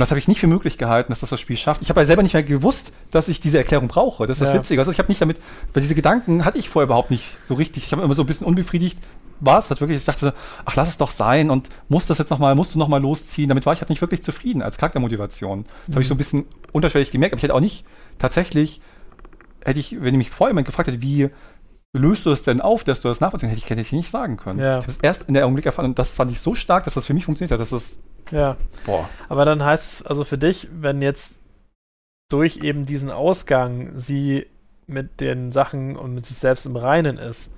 Und 0.00 0.04
das 0.04 0.12
habe 0.12 0.18
ich 0.18 0.28
nicht 0.28 0.40
für 0.40 0.46
möglich 0.46 0.78
gehalten, 0.78 1.12
dass 1.12 1.20
das 1.20 1.28
das 1.28 1.40
Spiel 1.40 1.58
schafft. 1.58 1.82
Ich 1.82 1.90
habe 1.90 2.00
ja 2.00 2.06
selber 2.06 2.22
nicht 2.22 2.32
mehr 2.32 2.42
gewusst, 2.42 2.90
dass 3.10 3.28
ich 3.28 3.38
diese 3.38 3.58
Erklärung 3.58 3.86
brauche. 3.86 4.26
Das 4.26 4.40
ist 4.40 4.46
das 4.46 4.54
Witzige. 4.54 4.80
Also 4.80 4.90
ich 4.90 4.98
habe 4.98 5.10
nicht 5.10 5.20
damit, 5.20 5.36
weil 5.74 5.82
diese 5.82 5.94
Gedanken 5.94 6.46
hatte 6.46 6.56
ich 6.56 6.70
vorher 6.70 6.86
überhaupt 6.86 7.10
nicht 7.10 7.36
so 7.44 7.52
richtig. 7.52 7.84
Ich 7.84 7.92
habe 7.92 8.00
immer 8.00 8.14
so 8.14 8.22
ein 8.22 8.26
bisschen 8.26 8.46
unbefriedigt. 8.46 8.98
War 9.40 9.58
es 9.58 9.68
halt 9.68 9.82
wirklich, 9.82 9.98
ich 9.98 10.06
dachte, 10.06 10.32
ach, 10.64 10.74
lass 10.74 10.88
es 10.88 10.96
doch 10.96 11.10
sein 11.10 11.50
und 11.50 11.68
muss 11.90 12.06
das 12.06 12.16
jetzt 12.16 12.30
nochmal, 12.30 12.54
musst 12.54 12.74
du 12.74 12.78
nochmal 12.78 13.02
losziehen. 13.02 13.50
Damit 13.50 13.66
war 13.66 13.74
ich 13.74 13.82
halt 13.82 13.90
nicht 13.90 14.00
wirklich 14.00 14.22
zufrieden 14.22 14.62
als 14.62 14.78
Charaktermotivation. 14.78 15.64
Das 15.64 15.88
mhm. 15.88 15.92
habe 15.92 16.00
ich 16.00 16.08
so 16.08 16.14
ein 16.14 16.16
bisschen 16.16 16.46
unterschwellig 16.72 17.10
gemerkt, 17.10 17.34
aber 17.34 17.38
ich 17.38 17.42
hätte 17.42 17.54
auch 17.54 17.60
nicht 17.60 17.84
tatsächlich, 18.18 18.80
hätte 19.62 19.80
ich, 19.80 20.00
wenn 20.00 20.14
ich 20.14 20.18
mich 20.18 20.30
vorher 20.30 20.52
jemand 20.52 20.66
gefragt 20.66 20.88
hätte, 20.88 21.02
wie 21.02 21.28
löst 21.92 22.24
du 22.24 22.30
es 22.30 22.42
denn 22.42 22.62
auf, 22.62 22.84
dass 22.84 23.02
du 23.02 23.08
das 23.08 23.20
nachvollziehen 23.20 23.50
hätte 23.50 23.58
ich, 23.58 23.68
hätte 23.68 23.82
ich 23.82 23.92
nicht 23.92 24.10
sagen 24.10 24.38
können. 24.38 24.60
Ja. 24.60 24.78
Ich 24.78 24.84
habe 24.84 24.92
es 24.92 24.96
erst 25.02 25.28
in 25.28 25.34
der 25.34 25.44
Augenblick 25.44 25.66
erfahren 25.66 25.84
und 25.84 25.98
das 25.98 26.14
fand 26.14 26.30
ich 26.30 26.40
so 26.40 26.54
stark, 26.54 26.84
dass 26.84 26.94
das 26.94 27.04
für 27.04 27.12
mich 27.12 27.26
funktioniert 27.26 27.52
hat. 27.52 27.60
Das 27.60 27.70
ist. 27.70 27.98
Ja. 28.30 28.56
Boah. 28.84 29.08
Aber 29.28 29.44
dann 29.44 29.64
heißt 29.64 29.92
es 29.92 30.06
also 30.06 30.24
für 30.24 30.38
dich, 30.38 30.68
wenn 30.72 31.02
jetzt 31.02 31.38
durch 32.30 32.58
eben 32.58 32.86
diesen 32.86 33.10
Ausgang 33.10 33.98
sie 33.98 34.46
mit 34.86 35.20
den 35.20 35.52
Sachen 35.52 35.96
und 35.96 36.14
mit 36.14 36.26
sich 36.26 36.38
selbst 36.38 36.66
im 36.66 36.76
Reinen 36.76 37.18
ist, 37.18 37.50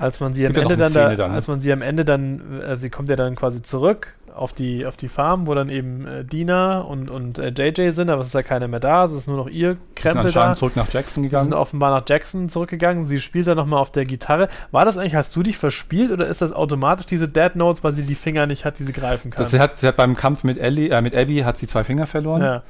als 0.00 0.20
man 0.20 0.34
sie 0.34 0.46
am 0.46 0.54
Ende 0.54 0.76
dann, 0.76 0.92
da, 0.92 1.14
dann, 1.14 1.30
als 1.30 1.46
man 1.46 1.60
sie 1.60 1.72
am 1.72 1.82
Ende 1.82 2.04
dann, 2.04 2.60
äh, 2.60 2.76
sie 2.76 2.90
kommt 2.90 3.08
ja 3.08 3.16
dann 3.16 3.36
quasi 3.36 3.62
zurück 3.62 4.16
auf 4.34 4.52
die, 4.52 4.86
auf 4.86 4.96
die 4.96 5.08
Farm, 5.08 5.46
wo 5.46 5.54
dann 5.54 5.68
eben 5.68 6.06
äh, 6.06 6.24
Dina 6.24 6.80
und, 6.80 7.10
und 7.10 7.38
äh, 7.38 7.48
JJ 7.48 7.90
sind, 7.92 8.10
aber 8.10 8.22
es 8.22 8.28
ist 8.28 8.34
ja 8.34 8.42
keiner 8.42 8.68
mehr 8.68 8.80
da, 8.80 9.04
es 9.04 9.12
ist 9.12 9.28
nur 9.28 9.36
noch 9.36 9.48
ihr 9.48 9.76
Krempel 9.94 10.24
sind 10.24 10.36
da. 10.36 10.54
zurück 10.54 10.76
nach 10.76 10.92
Jackson 10.92 11.22
gegangen. 11.22 11.44
Sie 11.44 11.50
sind 11.50 11.58
offenbar 11.58 11.90
nach 11.90 12.04
Jackson 12.08 12.48
zurückgegangen, 12.48 13.06
sie 13.06 13.20
spielt 13.20 13.46
dann 13.46 13.56
nochmal 13.56 13.80
auf 13.80 13.90
der 13.92 14.04
Gitarre. 14.04 14.48
War 14.70 14.84
das 14.84 14.98
eigentlich, 14.98 15.14
hast 15.14 15.34
du 15.36 15.42
dich 15.42 15.58
verspielt 15.58 16.10
oder 16.10 16.26
ist 16.26 16.42
das 16.42 16.52
automatisch 16.52 17.06
diese 17.06 17.28
Dead 17.28 17.54
Notes, 17.54 17.84
weil 17.84 17.92
sie 17.92 18.04
die 18.04 18.14
Finger 18.14 18.46
nicht 18.46 18.64
hat, 18.64 18.78
die 18.78 18.84
sie 18.84 18.92
greifen 18.92 19.30
kann? 19.30 19.38
Das, 19.38 19.50
sie, 19.50 19.60
hat, 19.60 19.78
sie 19.78 19.86
hat 19.86 19.96
beim 19.96 20.16
Kampf 20.16 20.44
mit, 20.44 20.58
Ellie, 20.58 20.90
äh, 20.90 21.02
mit 21.02 21.16
Abby 21.16 21.38
hat 21.40 21.58
sie 21.58 21.66
zwei 21.66 21.84
Finger 21.84 22.06
verloren. 22.06 22.42
Ja. 22.42 22.62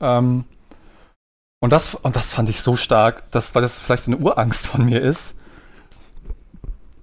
Ähm, 0.00 0.44
und, 1.60 1.72
das, 1.72 1.94
und 1.94 2.14
das 2.16 2.32
fand 2.32 2.48
ich 2.48 2.60
so 2.60 2.76
stark, 2.76 3.30
dass, 3.30 3.54
weil 3.54 3.62
das 3.62 3.80
vielleicht 3.80 4.04
so 4.04 4.12
eine 4.12 4.20
Urangst 4.20 4.66
von 4.66 4.84
mir 4.84 5.00
ist. 5.00 5.34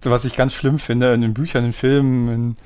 Was 0.04 0.26
ich 0.26 0.36
ganz 0.36 0.54
schlimm 0.54 0.80
finde 0.80 1.14
in 1.14 1.22
den 1.22 1.34
Büchern, 1.34 1.66
in 1.66 1.74
Filmen, 1.74 2.28
in 2.28 2.58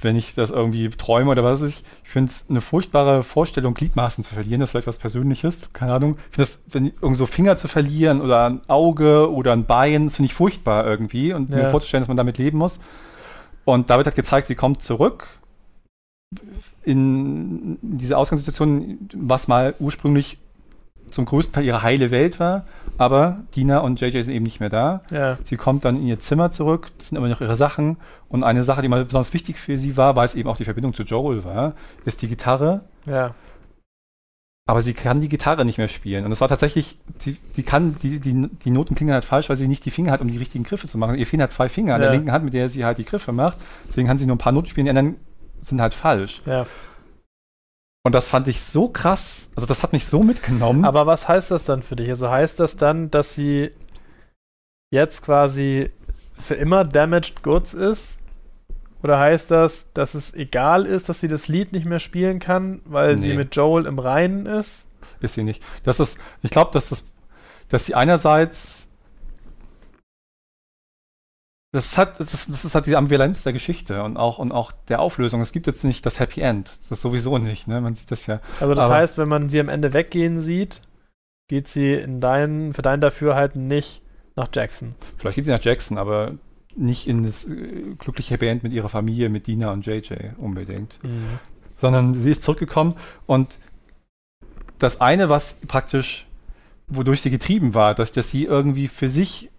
wenn 0.00 0.16
ich 0.16 0.34
das 0.34 0.50
irgendwie 0.50 0.88
träume 0.90 1.30
oder 1.30 1.44
was 1.44 1.62
weiß 1.62 1.68
ich. 1.68 1.84
Ich 2.04 2.10
finde 2.10 2.30
es 2.30 2.46
eine 2.48 2.60
furchtbare 2.60 3.22
Vorstellung, 3.22 3.74
Gliedmaßen 3.74 4.24
zu 4.24 4.34
verlieren. 4.34 4.60
Das 4.60 4.68
ist 4.68 4.70
vielleicht 4.72 4.86
was 4.86 4.98
Persönliches, 4.98 5.62
keine 5.72 5.92
Ahnung. 5.92 6.18
Ich 6.30 6.36
finde 6.36 6.50
das, 6.50 6.60
wenn 6.70 6.86
irgendwo 6.86 7.14
so 7.14 7.26
Finger 7.26 7.56
zu 7.56 7.68
verlieren 7.68 8.20
oder 8.20 8.48
ein 8.48 8.60
Auge 8.68 9.32
oder 9.32 9.52
ein 9.52 9.66
Bein, 9.66 10.06
das 10.06 10.16
finde 10.16 10.26
ich 10.26 10.34
furchtbar 10.34 10.86
irgendwie. 10.86 11.32
Und 11.32 11.50
ja. 11.50 11.56
mir 11.56 11.70
vorzustellen, 11.70 12.02
dass 12.02 12.08
man 12.08 12.16
damit 12.16 12.38
leben 12.38 12.58
muss. 12.58 12.80
Und 13.64 13.90
David 13.90 14.06
hat 14.06 14.14
gezeigt, 14.14 14.46
sie 14.46 14.54
kommt 14.54 14.82
zurück 14.82 15.28
in 16.84 17.78
diese 17.82 18.16
Ausgangssituation, 18.16 19.08
was 19.14 19.48
mal 19.48 19.74
ursprünglich 19.78 20.38
zum 21.10 21.24
größten 21.24 21.54
Teil 21.54 21.64
ihre 21.64 21.82
heile 21.82 22.10
Welt 22.10 22.40
war, 22.40 22.64
aber 22.98 23.40
Dina 23.54 23.78
und 23.78 24.00
JJ 24.00 24.22
sind 24.22 24.34
eben 24.34 24.44
nicht 24.44 24.60
mehr 24.60 24.68
da. 24.68 25.02
Ja. 25.10 25.38
Sie 25.44 25.56
kommt 25.56 25.84
dann 25.84 25.96
in 25.96 26.06
ihr 26.06 26.20
Zimmer 26.20 26.50
zurück, 26.50 26.90
das 26.98 27.08
sind 27.08 27.18
immer 27.18 27.28
noch 27.28 27.40
ihre 27.40 27.56
Sachen. 27.56 27.96
Und 28.28 28.44
eine 28.44 28.62
Sache, 28.62 28.82
die 28.82 28.88
mal 28.88 29.04
besonders 29.04 29.32
wichtig 29.32 29.58
für 29.58 29.78
sie 29.78 29.96
war, 29.96 30.16
weil 30.16 30.26
es 30.26 30.34
eben 30.34 30.48
auch 30.48 30.56
die 30.56 30.64
Verbindung 30.64 30.92
zu 30.92 31.02
Joel 31.02 31.44
war, 31.44 31.74
ist 32.04 32.20
die 32.22 32.28
Gitarre. 32.28 32.82
Ja. 33.06 33.34
Aber 34.66 34.82
sie 34.82 34.92
kann 34.92 35.22
die 35.22 35.30
Gitarre 35.30 35.64
nicht 35.64 35.78
mehr 35.78 35.88
spielen. 35.88 36.26
Und 36.26 36.32
es 36.32 36.42
war 36.42 36.48
tatsächlich, 36.48 36.98
die, 37.24 37.38
die 37.56 37.62
kann, 37.62 37.96
die, 38.02 38.20
die, 38.20 38.48
die 38.48 38.70
Noten 38.70 38.94
klingen 38.94 39.14
halt 39.14 39.24
falsch, 39.24 39.48
weil 39.48 39.56
sie 39.56 39.66
nicht 39.66 39.86
die 39.86 39.90
Finger 39.90 40.12
hat, 40.12 40.20
um 40.20 40.28
die 40.28 40.36
richtigen 40.36 40.64
Griffe 40.64 40.86
zu 40.86 40.98
machen. 40.98 41.16
Ihr 41.16 41.26
fehlen 41.26 41.40
halt 41.40 41.52
zwei 41.52 41.70
Finger 41.70 41.94
an 41.94 42.02
der 42.02 42.10
linken 42.10 42.30
Hand, 42.30 42.44
mit 42.44 42.52
der 42.52 42.68
sie 42.68 42.84
halt 42.84 42.98
die 42.98 43.06
Griffe 43.06 43.32
macht. 43.32 43.56
Deswegen 43.88 44.06
kann 44.06 44.18
sie 44.18 44.26
nur 44.26 44.36
ein 44.36 44.40
paar 44.40 44.52
Noten 44.52 44.68
spielen, 44.68 44.84
die 44.84 44.90
anderen 44.90 45.16
sind 45.62 45.80
halt 45.80 45.94
falsch. 45.94 46.42
Ja. 46.44 46.66
Und 48.04 48.14
das 48.14 48.28
fand 48.28 48.46
ich 48.46 48.62
so 48.62 48.88
krass. 48.88 49.48
Also 49.56 49.66
das 49.66 49.82
hat 49.82 49.94
mich 49.94 50.06
so 50.06 50.22
mitgenommen. 50.22 50.84
Aber 50.84 51.06
was 51.06 51.28
heißt 51.28 51.50
das 51.50 51.64
dann 51.64 51.82
für 51.82 51.96
dich? 51.96 52.10
Also 52.10 52.28
heißt 52.28 52.60
das 52.60 52.76
dann, 52.76 53.10
dass 53.10 53.34
sie 53.34 53.70
jetzt 54.90 55.22
quasi 55.22 55.90
für 56.38 56.54
immer 56.54 56.84
Damaged 56.84 57.42
Goods 57.42 57.72
ist? 57.72 58.17
Oder 59.02 59.18
heißt 59.18 59.50
das, 59.50 59.92
dass 59.92 60.14
es 60.14 60.34
egal 60.34 60.84
ist, 60.86 61.08
dass 61.08 61.20
sie 61.20 61.28
das 61.28 61.46
Lied 61.48 61.72
nicht 61.72 61.86
mehr 61.86 62.00
spielen 62.00 62.40
kann, 62.40 62.80
weil 62.84 63.16
sie 63.16 63.28
Nee. 63.28 63.34
mit 63.36 63.54
Joel 63.54 63.86
im 63.86 63.98
Reinen 63.98 64.46
ist? 64.46 64.86
ist 65.20 65.34
sie 65.34 65.42
nicht. 65.42 65.62
Das 65.84 65.98
ist, 66.00 66.18
ich 66.42 66.50
glaube, 66.50 66.70
dass 66.72 66.90
das, 66.90 67.04
dass 67.68 67.86
sie 67.86 67.94
einerseits 67.94 68.86
das 71.72 71.98
hat, 71.98 72.18
das, 72.18 72.46
das 72.46 72.64
ist 72.64 72.74
halt 72.74 72.86
die 72.86 72.96
Ambivalenz 72.96 73.42
der 73.42 73.52
Geschichte 73.52 74.02
und 74.02 74.16
auch, 74.16 74.38
und 74.38 74.52
auch 74.52 74.72
der 74.88 75.00
Auflösung. 75.00 75.40
Es 75.42 75.52
gibt 75.52 75.66
jetzt 75.66 75.84
nicht 75.84 76.04
das 76.06 76.18
Happy 76.18 76.40
End. 76.40 76.78
Das 76.88 77.02
sowieso 77.02 77.36
nicht, 77.38 77.68
ne? 77.68 77.80
Man 77.80 77.94
sieht 77.94 78.10
das 78.10 78.26
ja. 78.26 78.40
Also 78.58 78.74
das 78.74 78.86
Aber- 78.86 78.94
heißt, 78.94 79.18
wenn 79.18 79.28
man 79.28 79.48
sie 79.50 79.60
am 79.60 79.68
Ende 79.68 79.92
weggehen 79.92 80.40
sieht, 80.40 80.80
geht 81.48 81.68
sie 81.68 81.92
in 81.94 82.20
dein, 82.20 82.72
für 82.72 82.82
dein 82.82 83.00
Dafürhalten 83.02 83.66
nicht 83.68 84.02
nach 84.34 84.48
Jackson. 84.52 84.94
Vielleicht 85.18 85.36
geht 85.36 85.44
sie 85.44 85.50
nach 85.50 85.62
Jackson, 85.62 85.98
aber 85.98 86.34
nicht 86.78 87.06
in 87.08 87.24
das 87.24 87.44
äh, 87.44 87.94
glückliche 87.98 88.34
Happy 88.34 88.46
End 88.46 88.62
mit 88.62 88.72
ihrer 88.72 88.88
Familie, 88.88 89.28
mit 89.28 89.46
Dina 89.46 89.72
und 89.72 89.86
JJ 89.86 90.12
unbedingt. 90.38 90.98
sondern 91.80 92.14
sie 92.14 92.30
ist 92.30 92.42
zurückgekommen 92.42 92.94
und 93.26 93.58
das 94.78 95.00
eine, 95.00 95.28
was 95.28 95.54
praktisch, 95.66 96.26
wodurch 96.86 97.22
sie 97.22 97.30
getrieben 97.30 97.74
war, 97.74 97.94
dass, 97.94 98.12
dass 98.12 98.30
sie 98.30 98.44
irgendwie 98.44 98.88
für 98.88 99.08
sich 99.08 99.50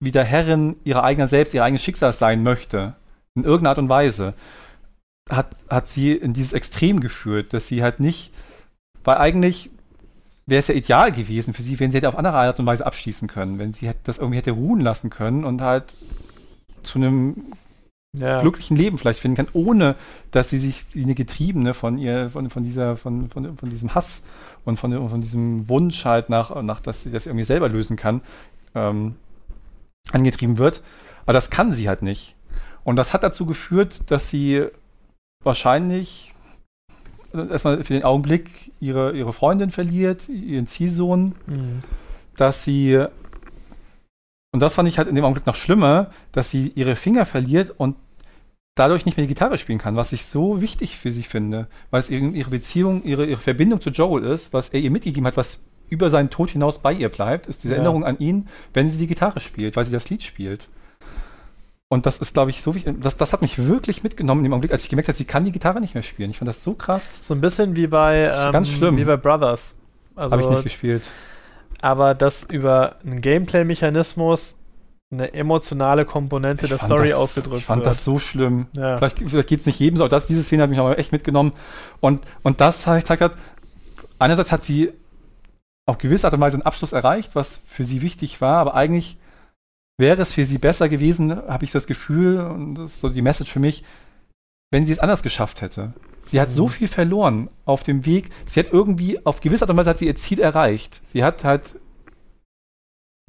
wieder 0.00 0.24
Herrin 0.24 0.76
ihrer 0.84 1.04
eigenen 1.04 1.28
Selbst, 1.28 1.54
ihr 1.54 1.64
eigenes 1.64 1.82
Schicksal 1.82 2.12
sein 2.12 2.42
möchte, 2.42 2.94
in 3.34 3.44
irgendeiner 3.44 3.70
Art 3.70 3.78
und 3.78 3.88
Weise, 3.88 4.34
hat, 5.28 5.48
hat 5.68 5.88
sie 5.88 6.12
in 6.12 6.34
dieses 6.34 6.52
Extrem 6.52 7.00
geführt, 7.00 7.52
dass 7.52 7.68
sie 7.68 7.82
halt 7.82 8.00
nicht, 8.00 8.32
weil 9.04 9.16
eigentlich 9.16 9.70
wäre 10.46 10.60
es 10.60 10.68
ja 10.68 10.74
ideal 10.74 11.12
gewesen 11.12 11.54
für 11.54 11.62
sie, 11.62 11.80
wenn 11.80 11.90
sie 11.90 11.98
hätte 11.98 12.08
auf 12.08 12.18
andere 12.18 12.34
Art 12.34 12.60
und 12.60 12.66
Weise 12.66 12.84
abschließen 12.84 13.28
können, 13.28 13.58
wenn 13.58 13.72
sie 13.72 13.90
das 14.04 14.18
irgendwie 14.18 14.36
hätte 14.38 14.50
ruhen 14.50 14.80
lassen 14.80 15.08
können 15.08 15.44
und 15.44 15.62
halt 15.62 15.84
zu 16.84 16.98
einem 16.98 17.44
Ja. 18.16 18.40
glücklichen 18.40 18.76
Leben 18.76 18.96
vielleicht 18.96 19.18
finden 19.18 19.36
kann, 19.36 19.48
ohne 19.54 19.96
dass 20.30 20.48
sie 20.48 20.58
sich 20.58 20.84
wie 20.92 21.02
eine 21.02 21.14
Getriebene 21.16 21.74
von 21.74 21.98
ihr, 21.98 22.30
von, 22.30 22.48
von 22.48 22.62
dieser, 22.62 22.96
von, 22.96 23.28
von, 23.28 23.56
von 23.58 23.70
diesem 23.70 23.94
Hass 23.96 24.22
und 24.64 24.78
von, 24.78 25.08
von 25.08 25.20
diesem 25.20 25.68
Wunsch 25.68 26.04
halt 26.04 26.30
nach, 26.30 26.62
nach 26.62 26.78
dass 26.80 27.02
sie 27.02 27.10
das 27.10 27.26
irgendwie 27.26 27.44
selber 27.44 27.68
lösen 27.68 27.96
kann, 27.96 28.20
ähm, 28.76 29.16
angetrieben 30.12 30.58
wird. 30.58 30.80
Aber 31.24 31.32
das 31.32 31.50
kann 31.50 31.72
sie 31.74 31.88
halt 31.88 32.02
nicht. 32.02 32.36
Und 32.84 32.96
das 32.96 33.12
hat 33.14 33.22
dazu 33.24 33.46
geführt, 33.46 34.02
dass 34.10 34.30
sie 34.30 34.66
wahrscheinlich 35.42 36.34
erstmal 37.32 37.82
für 37.82 37.94
den 37.94 38.04
Augenblick 38.04 38.70
ihre, 38.80 39.16
ihre 39.16 39.32
Freundin 39.32 39.70
verliert, 39.70 40.28
ihren 40.28 40.66
Ziehsohn, 40.66 41.34
Mhm. 41.46 41.80
dass 42.36 42.64
sie, 42.64 43.04
und 44.54 44.60
das 44.60 44.76
fand 44.76 44.88
ich 44.88 44.98
halt 44.98 45.08
in 45.08 45.16
dem 45.16 45.24
Augenblick 45.24 45.46
noch 45.46 45.56
schlimmer, 45.56 46.12
dass 46.30 46.48
sie 46.48 46.70
ihre 46.76 46.94
Finger 46.94 47.26
verliert 47.26 47.74
und 47.76 47.96
dadurch 48.76 49.04
nicht 49.04 49.16
mehr 49.16 49.26
die 49.26 49.34
Gitarre 49.34 49.58
spielen 49.58 49.80
kann, 49.80 49.96
was 49.96 50.12
ich 50.12 50.26
so 50.26 50.60
wichtig 50.60 50.96
für 50.96 51.10
sie 51.10 51.24
finde, 51.24 51.66
weil 51.90 51.98
es 51.98 52.08
ihre 52.08 52.50
Beziehung, 52.50 53.02
ihre, 53.02 53.26
ihre 53.26 53.40
Verbindung 53.40 53.80
zu 53.80 53.90
Joel 53.90 54.22
ist, 54.22 54.52
was 54.52 54.68
er 54.68 54.78
ihr 54.78 54.92
mitgegeben 54.92 55.26
hat, 55.26 55.36
was 55.36 55.58
über 55.88 56.08
seinen 56.08 56.30
Tod 56.30 56.50
hinaus 56.50 56.78
bei 56.78 56.92
ihr 56.92 57.08
bleibt, 57.08 57.48
ist 57.48 57.64
diese 57.64 57.72
Ja. 57.72 57.78
Erinnerung 57.78 58.04
an 58.04 58.16
ihn, 58.20 58.46
wenn 58.72 58.88
sie 58.88 58.96
die 58.96 59.08
Gitarre 59.08 59.40
spielt, 59.40 59.74
weil 59.74 59.86
sie 59.86 59.90
das 59.90 60.08
Lied 60.08 60.22
spielt. 60.22 60.68
Und 61.88 62.06
das 62.06 62.18
ist, 62.18 62.34
glaube 62.34 62.50
ich, 62.50 62.62
so 62.62 62.76
wichtig. 62.76 62.94
Das, 63.00 63.16
das 63.16 63.32
hat 63.32 63.42
mich 63.42 63.66
wirklich 63.66 64.04
mitgenommen 64.04 64.38
in 64.38 64.44
dem 64.44 64.52
Augenblick, 64.52 64.70
als 64.70 64.84
ich 64.84 64.88
gemerkt 64.88 65.08
habe, 65.08 65.18
sie 65.18 65.24
kann 65.24 65.44
die 65.44 65.50
Gitarre 65.50 65.80
nicht 65.80 65.94
mehr 65.94 66.04
spielen. 66.04 66.30
Ich 66.30 66.38
fand 66.38 66.46
das 66.46 66.62
so 66.62 66.74
krass. 66.74 67.26
So 67.26 67.34
ein 67.34 67.40
bisschen 67.40 67.74
wie 67.74 67.88
bei, 67.88 68.30
ähm, 68.32 68.52
ganz 68.52 68.68
schlimm. 68.68 68.98
wie 68.98 69.04
bei 69.04 69.16
Brothers. 69.16 69.74
Also, 70.14 70.30
Habe 70.30 70.42
ich 70.42 70.48
nicht 70.48 70.62
gespielt. 70.62 71.02
Aber 71.82 72.14
dass 72.14 72.44
über 72.44 72.96
einen 73.04 73.20
Gameplay-Mechanismus 73.20 74.56
eine 75.12 75.32
emotionale 75.32 76.04
Komponente 76.04 76.66
der 76.66 76.78
fand 76.78 76.92
Story 76.92 77.08
das, 77.08 77.18
ausgedrückt 77.18 77.58
Ich 77.60 77.64
fand 77.64 77.80
wird. 77.80 77.86
das 77.86 78.04
so 78.04 78.18
schlimm. 78.18 78.66
ja. 78.72 78.98
Vielleicht, 78.98 79.18
vielleicht 79.18 79.48
geht 79.48 79.60
es 79.60 79.66
nicht 79.66 79.78
jedem 79.78 79.96
so, 79.96 80.04
aber 80.04 80.10
das, 80.10 80.26
diese 80.26 80.42
Szene 80.42 80.62
hat 80.64 80.70
mich 80.70 80.78
aber 80.78 80.98
echt 80.98 81.12
mitgenommen. 81.12 81.52
Und, 82.00 82.24
und 82.42 82.60
das 82.60 82.80
zeigt 82.80 83.10
hat, 83.10 83.36
einerseits 84.18 84.50
hat 84.50 84.62
sie 84.62 84.92
auf 85.86 85.98
gewisse 85.98 86.26
Art 86.26 86.34
und 86.34 86.40
Weise 86.40 86.56
einen 86.56 86.62
Abschluss 86.66 86.92
erreicht, 86.92 87.34
was 87.34 87.60
für 87.66 87.84
sie 87.84 88.02
wichtig 88.02 88.40
war, 88.40 88.58
aber 88.58 88.74
eigentlich 88.74 89.18
wäre 89.98 90.22
es 90.22 90.32
für 90.32 90.44
sie 90.44 90.58
besser 90.58 90.88
gewesen, 90.88 91.30
habe 91.48 91.64
ich 91.64 91.70
das 91.70 91.86
Gefühl, 91.86 92.40
und 92.40 92.74
das 92.76 92.94
ist 92.94 93.00
so 93.00 93.08
die 93.08 93.22
Message 93.22 93.52
für 93.52 93.60
mich, 93.60 93.84
wenn 94.72 94.86
sie 94.86 94.92
es 94.92 94.98
anders 94.98 95.22
geschafft 95.22 95.60
hätte. 95.60 95.92
Sie 96.24 96.40
hat 96.40 96.48
Mhm. 96.48 96.52
so 96.54 96.68
viel 96.68 96.88
verloren 96.88 97.50
auf 97.66 97.82
dem 97.82 98.06
Weg. 98.06 98.30
Sie 98.46 98.58
hat 98.60 98.72
irgendwie, 98.72 99.24
auf 99.26 99.40
gewisse 99.40 99.64
Art 99.64 99.70
und 99.70 99.76
Weise 99.76 99.90
hat 99.90 99.98
sie 99.98 100.06
ihr 100.06 100.16
Ziel 100.16 100.40
erreicht. 100.40 101.00
Sie 101.06 101.22
hat 101.22 101.44
halt 101.44 101.76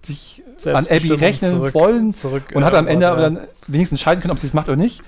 sich 0.03 0.43
an 0.65 0.87
Abby 0.87 1.11
rechnen 1.13 1.51
zurück- 1.51 1.73
wollen 1.73 2.13
zurück, 2.13 2.43
und 2.53 2.63
hat 2.63 2.73
am 2.75 2.87
äh, 2.87 2.91
Ende 2.91 3.05
ja. 3.07 3.11
aber 3.11 3.21
dann 3.21 3.47
wenigstens 3.67 3.99
entscheiden 3.99 4.21
können, 4.21 4.31
ob 4.31 4.39
sie 4.39 4.47
es 4.47 4.53
macht 4.53 4.67
oder 4.69 4.77
nicht. 4.77 5.01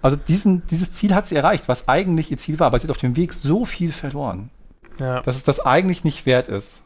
Also 0.00 0.16
diesen, 0.16 0.66
dieses 0.68 0.92
Ziel 0.92 1.14
hat 1.14 1.26
sie 1.26 1.34
erreicht, 1.34 1.66
was 1.68 1.88
eigentlich 1.88 2.30
ihr 2.30 2.38
Ziel 2.38 2.58
war, 2.60 2.68
aber 2.68 2.78
sie 2.78 2.84
hat 2.84 2.90
auf 2.92 2.98
dem 2.98 3.16
Weg 3.16 3.32
so 3.32 3.64
viel 3.64 3.90
verloren, 3.92 4.50
Ja. 5.00 5.20
dass 5.22 5.36
es 5.36 5.42
das 5.44 5.60
eigentlich 5.60 6.04
nicht 6.04 6.24
wert 6.26 6.48
ist. 6.48 6.82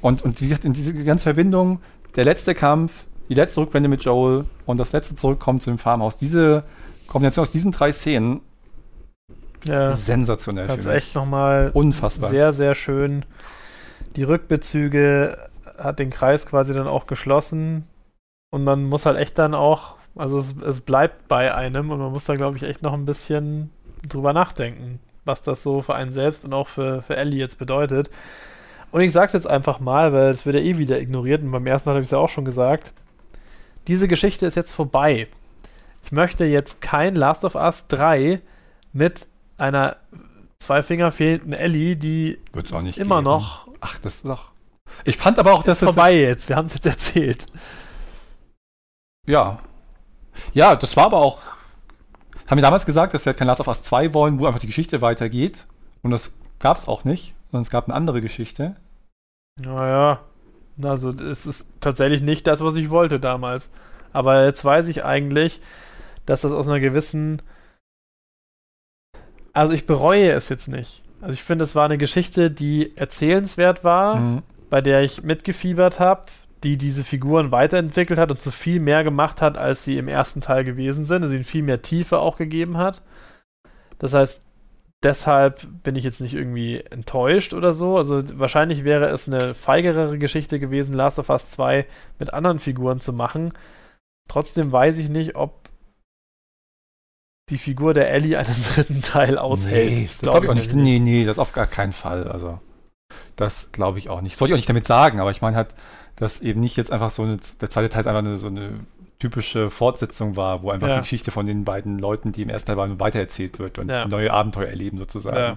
Und, 0.00 0.22
und 0.22 0.40
wie 0.40 0.48
gesagt, 0.48 0.64
in 0.64 0.72
diese 0.72 0.92
ganze 1.04 1.24
Verbindung, 1.24 1.80
der 2.16 2.24
letzte 2.24 2.54
Kampf, 2.54 3.04
die 3.28 3.34
letzte 3.34 3.60
Rückblende 3.60 3.88
mit 3.88 4.04
Joel 4.04 4.44
und 4.66 4.78
das 4.78 4.92
letzte 4.92 5.16
Zurückkommen 5.16 5.60
zu 5.60 5.70
dem 5.70 5.78
Farmhaus, 5.78 6.16
diese 6.16 6.64
Kombination 7.06 7.42
aus 7.42 7.50
diesen 7.50 7.72
drei 7.72 7.92
Szenen, 7.92 8.40
ja. 9.64 9.90
sensationell 9.90 10.68
Hat's 10.68 10.86
mich. 10.86 10.94
echt 10.94 11.14
nochmal 11.14 11.70
Unfassbar. 11.74 12.30
sehr, 12.30 12.52
sehr 12.52 12.74
schön. 12.74 13.24
Die 14.16 14.22
Rückbezüge 14.22 15.36
hat 15.78 15.98
den 15.98 16.10
Kreis 16.10 16.46
quasi 16.46 16.72
dann 16.74 16.86
auch 16.86 17.06
geschlossen. 17.06 17.86
Und 18.50 18.64
man 18.64 18.84
muss 18.84 19.06
halt 19.06 19.18
echt 19.18 19.38
dann 19.38 19.54
auch, 19.54 19.96
also 20.14 20.38
es, 20.38 20.54
es 20.66 20.80
bleibt 20.80 21.28
bei 21.28 21.54
einem 21.54 21.90
und 21.90 21.98
man 21.98 22.12
muss 22.12 22.24
da, 22.24 22.36
glaube 22.36 22.56
ich, 22.56 22.62
echt 22.62 22.82
noch 22.82 22.92
ein 22.92 23.06
bisschen 23.06 23.70
drüber 24.08 24.32
nachdenken, 24.32 25.00
was 25.24 25.42
das 25.42 25.62
so 25.62 25.82
für 25.82 25.94
einen 25.94 26.12
selbst 26.12 26.44
und 26.44 26.54
auch 26.54 26.68
für, 26.68 27.02
für 27.02 27.16
Ellie 27.16 27.38
jetzt 27.38 27.58
bedeutet. 27.58 28.10
Und 28.92 29.00
ich 29.00 29.12
sag's 29.12 29.32
jetzt 29.32 29.48
einfach 29.48 29.80
mal, 29.80 30.12
weil 30.12 30.30
es 30.30 30.46
wird 30.46 30.56
ja 30.56 30.62
eh 30.62 30.78
wieder 30.78 31.00
ignoriert 31.00 31.42
und 31.42 31.50
beim 31.50 31.66
ersten 31.66 31.88
Mal 31.88 31.94
habe 31.94 32.02
ich 32.02 32.06
es 32.06 32.12
ja 32.12 32.18
auch 32.18 32.30
schon 32.30 32.44
gesagt. 32.44 32.92
Diese 33.88 34.08
Geschichte 34.08 34.46
ist 34.46 34.54
jetzt 34.54 34.72
vorbei. 34.72 35.26
Ich 36.06 36.12
möchte 36.12 36.44
jetzt 36.44 36.80
kein 36.80 37.16
Last 37.16 37.44
of 37.44 37.56
Us 37.56 37.88
3 37.88 38.40
mit 38.92 39.26
einer 39.58 39.96
zwei 40.60 40.84
Finger 40.84 41.10
fehlenden 41.10 41.52
Ellie, 41.52 41.96
die 41.96 42.38
Wird's 42.52 42.72
auch 42.72 42.80
nicht 42.80 42.98
immer 42.98 43.16
geben. 43.16 43.24
noch 43.24 43.66
Ach, 43.80 43.98
das 43.98 44.16
ist 44.16 44.26
doch. 44.26 44.50
Ich 45.04 45.16
fand 45.16 45.40
aber 45.40 45.52
auch, 45.52 45.64
dass 45.64 45.82
ist 45.82 45.84
vorbei 45.84 46.14
jetzt. 46.16 46.48
Wir 46.48 46.54
haben 46.54 46.66
es 46.66 46.74
jetzt 46.74 46.86
erzählt. 46.86 47.46
Ja. 49.26 49.58
Ja, 50.52 50.76
das 50.76 50.96
war 50.96 51.06
aber 51.06 51.18
auch. 51.18 51.40
Haben 52.46 52.58
wir 52.58 52.62
damals 52.62 52.86
gesagt, 52.86 53.12
dass 53.12 53.24
wir 53.24 53.30
halt 53.30 53.38
kein 53.38 53.48
Last 53.48 53.60
of 53.60 53.66
Us 53.66 53.82
2 53.82 54.14
wollen, 54.14 54.38
wo 54.38 54.46
einfach 54.46 54.60
die 54.60 54.68
Geschichte 54.68 55.00
weitergeht. 55.00 55.66
Und 56.02 56.12
das 56.12 56.32
gab 56.60 56.76
es 56.76 56.86
auch 56.86 57.02
nicht, 57.02 57.34
sondern 57.50 57.62
es 57.62 57.70
gab 57.70 57.86
eine 57.86 57.94
andere 57.94 58.20
Geschichte. 58.20 58.76
Naja, 59.60 60.20
also 60.80 61.10
es 61.10 61.46
ist 61.46 61.68
tatsächlich 61.80 62.22
nicht 62.22 62.46
das, 62.46 62.60
was 62.60 62.76
ich 62.76 62.90
wollte 62.90 63.18
damals. 63.18 63.70
Aber 64.12 64.44
jetzt 64.44 64.64
weiß 64.64 64.86
ich 64.86 65.04
eigentlich, 65.04 65.60
dass 66.26 66.42
das 66.42 66.52
aus 66.52 66.68
einer 66.68 66.80
gewissen. 66.80 67.42
Also 69.52 69.72
ich 69.72 69.86
bereue 69.86 70.32
es 70.32 70.48
jetzt 70.48 70.68
nicht. 70.68 71.02
Also 71.20 71.32
ich 71.32 71.42
finde, 71.42 71.64
es 71.64 71.74
war 71.74 71.86
eine 71.86 71.98
Geschichte, 71.98 72.50
die 72.50 72.96
erzählenswert 72.96 73.84
war. 73.84 74.16
Mhm. 74.16 74.42
bei 74.68 74.80
der 74.80 75.02
ich 75.02 75.22
mitgefiebert 75.22 76.00
habe, 76.00 76.24
die 76.62 76.76
diese 76.76 77.04
Figuren 77.04 77.52
weiterentwickelt 77.52 78.18
hat 78.18 78.30
und 78.30 78.40
so 78.40 78.50
viel 78.50 78.80
mehr 78.80 79.04
gemacht 79.04 79.40
hat, 79.40 79.56
als 79.56 79.84
sie 79.84 79.98
im 79.98 80.08
ersten 80.08 80.40
Teil 80.40 80.64
gewesen 80.64 81.04
sind, 81.04 81.22
also 81.22 81.34
ihnen 81.34 81.44
viel 81.44 81.62
mehr 81.62 81.82
Tiefe 81.82 82.18
auch 82.18 82.36
gegeben 82.36 82.76
hat. 82.76 83.02
Das 83.98 84.14
heißt, 84.14 84.42
deshalb 85.02 85.66
bin 85.84 85.96
ich 85.96 86.04
jetzt 86.04 86.20
nicht 86.20 86.34
irgendwie 86.34 86.80
enttäuscht 86.80 87.54
oder 87.54 87.72
so. 87.72 87.96
Also 87.96 88.22
wahrscheinlich 88.38 88.84
wäre 88.84 89.08
es 89.08 89.28
eine 89.28 89.54
feigerere 89.54 90.18
Geschichte 90.18 90.58
gewesen, 90.58 90.94
Last 90.94 91.18
of 91.18 91.28
Us 91.30 91.50
2 91.50 91.86
mit 92.18 92.34
anderen 92.34 92.58
Figuren 92.58 93.00
zu 93.00 93.12
machen. 93.12 93.52
Trotzdem 94.28 94.72
weiß 94.72 94.98
ich 94.98 95.08
nicht, 95.08 95.36
ob 95.36 95.65
die 97.50 97.58
Figur 97.58 97.94
der 97.94 98.10
Ellie 98.10 98.38
einen 98.38 98.64
dritten 98.74 99.02
Teil 99.02 99.38
aushält. 99.38 99.92
Nee, 99.92 100.06
das 100.06 100.18
glaube 100.18 100.46
ich 100.46 100.50
auch 100.50 100.54
nicht. 100.54 100.72
Nee, 100.74 100.98
nee, 100.98 101.24
das 101.24 101.38
auf 101.38 101.52
gar 101.52 101.66
keinen 101.66 101.92
Fall. 101.92 102.28
Also. 102.28 102.60
Das 103.36 103.70
glaube 103.72 103.98
ich 103.98 104.08
auch 104.08 104.20
nicht. 104.20 104.34
Das 104.34 104.40
wollte 104.40 104.50
ich 104.50 104.54
auch 104.54 104.58
nicht 104.58 104.68
damit 104.68 104.86
sagen, 104.86 105.20
aber 105.20 105.30
ich 105.30 105.42
meine 105.42 105.56
halt, 105.56 105.68
dass 106.16 106.40
eben 106.40 106.60
nicht 106.60 106.76
jetzt 106.76 106.90
einfach 106.90 107.10
so 107.10 107.22
eine, 107.22 107.36
der 107.60 107.70
zweite 107.70 107.88
Teil 107.88 108.06
einfach 108.08 108.18
eine, 108.18 108.36
so 108.38 108.48
eine 108.48 108.80
typische 109.18 109.70
Fortsetzung 109.70 110.36
war, 110.36 110.62
wo 110.62 110.70
einfach 110.70 110.88
Ja. 110.88 110.94
die 110.96 111.00
Geschichte 111.02 111.30
von 111.30 111.46
den 111.46 111.64
beiden 111.64 111.98
Leuten, 111.98 112.32
die 112.32 112.42
im 112.42 112.48
ersten 112.48 112.66
Teil 112.68 112.76
waren, 112.76 112.98
weitererzählt 112.98 113.58
wird 113.58 113.78
und 113.78 113.88
Ja. 113.88 114.06
neue 114.06 114.32
Abenteuer 114.32 114.68
erleben 114.68 114.98
sozusagen. 114.98 115.36
Ja. 115.36 115.54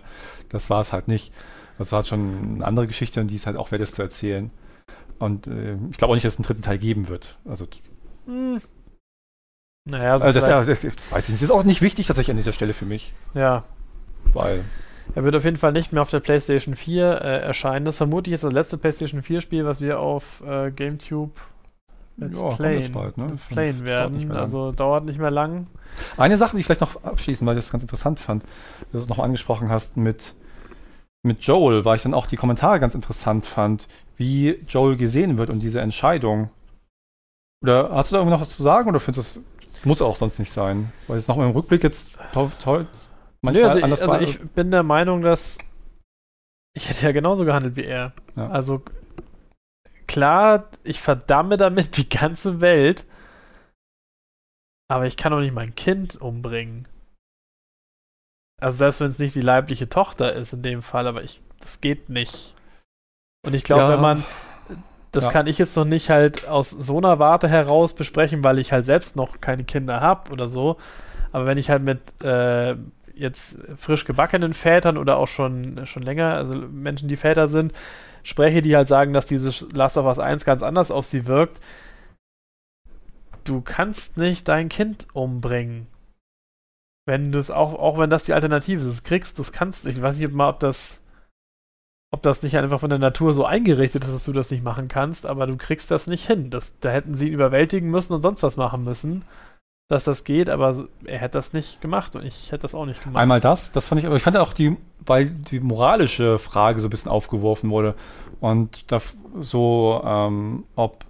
Das 0.50 0.70
war 0.70 0.82
es 0.82 0.94
halt 0.94 1.08
nicht. 1.08 1.34
Das 1.78 1.92
war 1.92 1.98
halt 1.98 2.08
schon 2.08 2.56
eine 2.56 2.66
andere 2.66 2.88
Geschichte 2.88 3.20
und 3.22 3.28
die 3.30 3.36
ist 3.36 3.48
halt 3.48 3.58
auch 3.58 3.72
wert, 3.72 3.82
es 3.82 3.94
zu 3.94 4.02
erzählen. 4.02 4.52
Und 5.18 5.48
äh, 5.48 5.76
ich 5.92 5.98
glaube 5.98 6.12
auch 6.12 6.16
nicht, 6.16 6.26
dass 6.26 6.34
es 6.34 6.40
einen 6.40 6.46
dritten 6.46 6.62
Teil 6.62 6.78
geben 6.78 7.08
wird. 7.08 7.38
Also, 7.46 7.68
Hm. 8.26 8.62
Naja, 9.90 10.14
also 10.14 10.26
also 10.26 10.40
das, 10.40 10.50
ja, 10.50 10.62
ich 10.62 10.94
weiß 11.12 11.26
ich 11.26 11.30
nicht. 11.30 11.42
Das 11.42 11.42
ist 11.42 11.52
auch 11.52 11.64
nicht 11.64 11.82
wichtig 11.82 12.08
tatsächlich 12.08 12.32
an 12.32 12.38
dieser 12.38 12.54
Stelle 12.54 12.74
für 12.74 12.86
mich, 12.86 13.14
ja. 13.34 13.64
weil 14.34 14.64
Er 15.16 15.24
wird 15.24 15.36
auf 15.36 15.46
jeden 15.46 15.58
Fall 15.58 15.72
nicht 15.72 15.92
mehr 15.92 16.02
auf 16.02 16.10
der 16.10 16.20
PlayStation 16.20 16.76
4 16.76 17.22
äh, 17.22 17.40
erscheinen. 17.42 17.86
Das 17.86 17.98
vermute 17.98 18.30
ich 18.30 18.34
jetzt 18.34 18.44
das 18.44 18.54
letzte 18.54 18.78
PlayStation 18.78 19.24
4 19.24 19.42
Spiel, 19.42 19.66
was 19.66 19.82
wir 19.82 20.00
auf 20.00 20.44
äh, 20.46 20.72
GameTube 20.72 21.32
Let's 22.20 22.40
Ja, 22.40 22.50
Playen, 22.50 22.82
jetzt 22.82 22.94
bald, 22.94 23.18
ne? 23.18 23.28
Let's 23.28 23.46
Playen 23.46 23.86
werden. 23.86 24.32
Also 24.32 24.72
dauert 24.72 25.06
nicht 25.06 25.20
mehr 25.20 25.32
lang. 25.32 25.68
Eine 26.18 26.38
Sache, 26.38 26.56
die 26.56 26.60
ich 26.60 26.66
vielleicht 26.66 26.82
noch 26.82 27.04
abschließen, 27.04 27.48
weil 27.48 27.58
ich 27.58 27.64
das 27.64 27.72
ganz 27.72 27.84
interessant 27.84 28.20
fand, 28.20 28.44
dass 28.44 28.92
du 28.92 28.98
es 29.00 29.10
noch 29.10 29.20
angesprochen 29.20 29.70
hast 29.70 29.98
mit, 29.98 30.36
mit 31.24 31.42
Joel, 31.42 31.86
weil 31.86 31.96
ich 31.96 32.04
dann 32.04 32.14
auch 32.14 32.28
die 32.28 32.36
Kommentare 32.36 32.80
ganz 32.80 32.94
interessant 32.94 33.46
fand, 33.46 33.88
wie 34.18 34.60
Joel 34.68 34.98
gesehen 34.98 35.38
wird 35.38 35.50
und 35.50 35.62
diese 35.62 35.80
Entscheidung. 35.80 36.50
Oder 37.62 37.90
hast 37.92 38.12
du 38.12 38.16
da 38.16 38.20
irgendwie 38.20 38.34
noch 38.34 38.42
was 38.42 38.56
zu 38.56 38.64
sagen 38.64 38.90
oder 38.90 39.00
findest 39.00 39.36
du 39.36 39.40
das 39.40 39.59
muss 39.86 40.02
auch 40.02 40.16
sonst 40.16 40.40
nicht 40.40 40.52
sein? 40.52 40.92
Weil 41.08 41.18
es 41.18 41.28
nochmal 41.28 41.48
im 41.48 41.56
Rückblick 41.56 41.84
jetzt 41.84 42.18
toll, 42.34 42.52
toll 42.62 42.88
Nee, 43.42 43.64
also, 43.64 43.78
ich, 43.78 43.84
anders 43.84 44.02
also 44.02 44.20
ich 44.20 44.40
bin 44.40 44.70
der 44.70 44.84
Meinung, 44.84 45.22
dass 45.22 45.60
ich 46.76 46.90
hätte 46.90 47.06
ja 47.06 47.12
genauso 47.12 47.46
gehandelt 47.46 47.76
wie 47.76 47.86
er. 47.86 48.14
Ja. 48.36 48.50
Also 48.50 48.84
klar, 50.08 50.70
ich 50.84 51.02
verdamme 51.02 51.58
damit 51.58 51.98
die 51.98 52.10
ganze 52.10 52.62
Welt, 52.62 53.06
aber 54.90 55.08
ich 55.08 55.18
kann 55.18 55.32
doch 55.32 55.40
nicht 55.40 55.54
mein 55.54 55.76
Kind 55.76 56.18
umbringen. 56.18 56.88
Also 58.62 58.80
selbst 58.80 59.00
wenn 59.00 59.12
es 59.12 59.20
nicht 59.20 59.36
die 59.36 59.42
leibliche 59.42 59.88
Tochter 59.88 60.34
ist 60.34 60.52
in 60.52 60.62
dem 60.62 60.82
Fall, 60.82 61.08
aber 61.08 61.24
ich, 61.24 61.42
das 61.60 61.80
geht 61.80 62.10
nicht. 62.10 62.56
Und 63.46 63.54
ich 63.54 63.64
glaube, 63.64 63.84
Ja. 63.84 63.90
wenn 63.90 64.02
man, 64.02 64.26
das 65.12 65.26
Ja. 65.26 65.32
kann 65.32 65.48
ich 65.48 65.58
jetzt 65.58 65.76
noch 65.76 65.86
nicht 65.86 66.10
halt 66.10 66.48
aus 66.48 66.70
so 66.70 66.98
einer 66.98 67.20
Warte 67.20 67.48
heraus 67.48 67.94
besprechen, 67.94 68.44
weil 68.44 68.60
ich 68.60 68.72
halt 68.72 68.86
selbst 68.86 69.16
noch 69.16 69.42
keine 69.42 69.64
Kinder 69.64 70.02
habe 70.02 70.32
oder 70.32 70.48
so. 70.48 70.78
Aber 71.32 71.46
wenn 71.46 71.58
ich 71.58 71.70
halt 71.70 71.84
mit 71.84 72.00
äh, 72.24 72.76
jetzt 73.14 73.58
frisch 73.76 74.06
gebackenen 74.06 74.54
Vätern 74.54 74.98
oder 74.98 75.18
auch 75.18 75.28
schon, 75.28 75.86
schon 75.86 76.04
länger, 76.04 76.34
also 76.36 76.54
Menschen, 76.56 77.10
die 77.10 77.18
Väter 77.18 77.48
sind, 77.48 77.74
spreche, 78.24 78.62
die 78.62 78.76
halt 78.76 78.88
sagen, 78.88 79.14
dass 79.14 79.26
dieses 79.26 79.66
Last 79.74 79.98
of 79.98 80.06
Us 80.06 80.20
1 80.20 80.46
ganz 80.46 80.64
anders 80.64 80.92
auf 80.92 81.06
sie 81.06 81.26
wirkt. 81.28 81.60
Du 83.44 83.62
kannst 83.62 84.18
nicht 84.18 84.48
dein 84.48 84.70
Kind 84.70 85.08
umbringen. 85.14 85.88
Wenn 87.08 87.32
du 87.32 87.40
es 87.40 87.50
auch, 87.50 87.74
auch 87.74 87.98
wenn 87.98 88.10
das 88.10 88.24
die 88.24 88.34
Alternative 88.34 88.82
ist, 88.82 88.88
das 88.88 89.04
kriegst, 89.04 89.40
das 89.40 89.52
kannst 89.52 89.86
du. 89.86 89.90
Ich 89.90 90.02
weiß 90.02 90.18
nicht 90.18 90.32
mal, 90.34 90.50
ob 90.50 90.60
das, 90.60 91.02
ob 92.12 92.22
das 92.24 92.42
nicht 92.42 92.58
einfach 92.58 92.80
von 92.80 92.90
der 92.90 93.00
Natur 93.00 93.34
so 93.34 93.46
eingerichtet 93.46 94.04
ist, 94.04 94.14
dass 94.14 94.24
du 94.24 94.34
das 94.34 94.50
nicht 94.50 94.64
machen 94.64 94.88
kannst, 94.88 95.26
aber 95.26 95.46
du 95.46 95.58
kriegst 95.58 95.92
das 95.92 96.08
nicht 96.08 96.26
hin. 96.26 96.50
Das, 96.50 96.74
da 96.80 96.90
hätten 96.90 97.16
sie 97.16 97.28
ihn 97.28 97.34
überwältigen 97.34 97.92
müssen 97.92 98.14
und 98.14 98.22
sonst 98.22 98.42
was 98.42 98.58
machen 98.58 98.84
müssen, 98.84 99.24
dass 99.90 100.04
das 100.04 100.24
geht, 100.24 100.50
aber 100.50 100.88
er 101.06 101.20
hätte 101.20 101.38
das 101.38 101.54
nicht 101.54 101.82
gemacht 101.82 102.16
und 102.16 102.24
ich 102.24 102.52
hätte 102.52 102.64
das 102.64 102.74
auch 102.74 102.86
nicht 102.86 103.04
gemacht. 103.04 103.22
Einmal 103.22 103.40
das, 103.40 103.72
das 103.72 103.88
fand 103.88 104.00
ich, 104.00 104.08
aber 104.08 104.16
ich 104.16 104.24
fand 104.24 104.38
auch 104.38 104.54
die, 104.54 104.78
weil 105.06 105.30
die 105.30 105.60
moralische 105.60 106.40
Frage 106.40 106.82
so 106.82 106.88
ein 106.88 106.90
bisschen 106.90 107.12
aufgeworfen 107.12 107.70
wurde 107.70 107.94
und 108.40 108.92
da 108.92 109.02
so, 109.40 110.02
ähm, 110.04 110.64
ob 110.76 111.06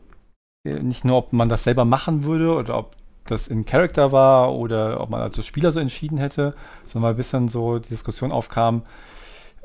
äh, 0.65 0.79
nicht 0.79 1.05
nur, 1.05 1.17
ob 1.17 1.33
man 1.33 1.47
das 1.47 1.63
selber 1.63 1.85
machen 1.85 2.25
würde 2.25 2.53
oder 2.53 2.77
ob 2.77 2.95
das 3.25 3.47
in 3.47 3.65
Character 3.65 4.11
war 4.11 4.53
oder 4.53 4.99
ob 4.99 5.09
man 5.09 5.21
als 5.21 5.45
Spieler 5.45 5.71
so 5.71 5.79
entschieden 5.79 6.17
hätte, 6.17 6.55
sondern 6.85 7.09
mal 7.09 7.13
ein 7.13 7.17
bisschen 7.17 7.47
so 7.47 7.79
die 7.79 7.89
Diskussion 7.89 8.31
aufkam, 8.31 8.83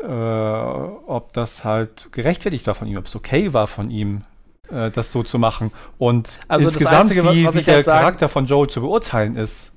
äh, 0.00 0.06
ob 0.06 1.32
das 1.32 1.64
halt 1.64 2.08
gerechtfertigt 2.12 2.66
war 2.66 2.74
von 2.74 2.88
ihm, 2.88 2.96
ob 2.98 3.06
es 3.06 3.16
okay 3.16 3.52
war 3.52 3.66
von 3.66 3.90
ihm, 3.90 4.22
äh, 4.70 4.90
das 4.90 5.12
so 5.12 5.22
zu 5.22 5.38
machen 5.38 5.70
und 5.98 6.38
Also 6.48 6.66
das 6.66 6.74
insgesamt, 6.74 7.00
Einzige, 7.10 7.24
wie, 7.24 7.54
wie 7.54 7.58
ich 7.58 7.64
der 7.64 7.82
sagen- 7.82 7.98
Charakter 8.00 8.28
von 8.28 8.46
Joel 8.46 8.68
zu 8.68 8.80
beurteilen 8.80 9.36
ist. 9.36 9.72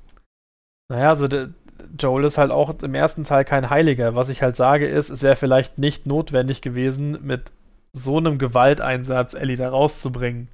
Naja, 0.90 1.10
also 1.10 1.28
der, 1.28 1.50
Joel 1.98 2.24
ist 2.24 2.38
halt 2.38 2.50
auch 2.50 2.74
im 2.82 2.94
ersten 2.94 3.24
Teil 3.24 3.44
kein 3.44 3.70
Heiliger. 3.70 4.14
Was 4.14 4.28
ich 4.28 4.42
halt 4.42 4.56
sage 4.56 4.86
ist, 4.86 5.10
es 5.10 5.22
wäre 5.22 5.36
vielleicht 5.36 5.78
nicht 5.78 6.06
notwendig 6.06 6.60
gewesen, 6.60 7.18
mit 7.22 7.52
so 7.92 8.18
einem 8.18 8.38
Gewalteinsatz 8.38 9.34
Ellie 9.34 9.56
da 9.56 9.70
rauszubringen. 9.70 10.48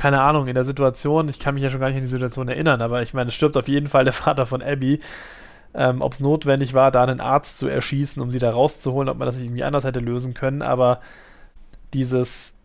Keine 0.00 0.20
Ahnung, 0.20 0.46
in 0.46 0.54
der 0.54 0.64
Situation, 0.64 1.28
ich 1.28 1.40
kann 1.40 1.54
mich 1.54 1.64
ja 1.64 1.70
schon 1.70 1.80
gar 1.80 1.88
nicht 1.88 1.96
an 1.96 2.02
die 2.02 2.08
Situation 2.08 2.46
erinnern, 2.48 2.82
aber 2.82 3.02
ich 3.02 3.14
meine, 3.14 3.28
es 3.28 3.34
stirbt 3.34 3.56
auf 3.56 3.66
jeden 3.66 3.88
Fall 3.88 4.04
der 4.04 4.12
Vater 4.12 4.46
von 4.46 4.62
Abby. 4.62 5.00
Ähm, 5.78 6.02
ob 6.02 6.14
es 6.14 6.20
notwendig 6.20 6.74
war, 6.74 6.90
da 6.90 7.04
einen 7.04 7.20
Arzt 7.20 7.56
zu 7.56 7.68
erschießen, 7.68 8.20
um 8.20 8.32
sie 8.32 8.40
da 8.40 8.50
rauszuholen, 8.50 9.08
ob 9.08 9.16
man 9.16 9.26
das 9.26 9.38
irgendwie 9.38 9.62
anders 9.62 9.84
hätte 9.84 10.00
lösen 10.00 10.34
können, 10.34 10.60
aber 10.60 11.00
dieses 11.94 12.56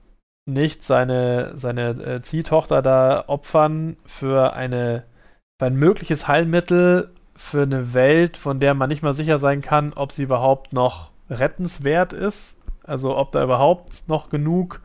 nicht 0.45 0.83
seine, 0.83 1.53
seine 1.55 1.89
äh, 1.89 2.21
Ziehtochter 2.23 2.81
da 2.81 3.25
opfern 3.27 3.97
für 4.05 4.53
eine 4.53 5.03
für 5.59 5.67
ein 5.67 5.75
mögliches 5.75 6.27
Heilmittel 6.27 7.11
für 7.35 7.61
eine 7.61 7.93
Welt, 7.93 8.35
von 8.37 8.59
der 8.59 8.73
man 8.73 8.89
nicht 8.89 9.03
mal 9.03 9.13
sicher 9.13 9.39
sein 9.39 9.61
kann, 9.61 9.93
ob 9.93 10.11
sie 10.11 10.23
überhaupt 10.23 10.73
noch 10.73 11.11
rettenswert 11.29 12.13
ist. 12.13 12.55
Also 12.83 13.15
ob 13.15 13.31
da 13.31 13.43
überhaupt 13.43 14.07
noch 14.07 14.29
genug, 14.29 14.81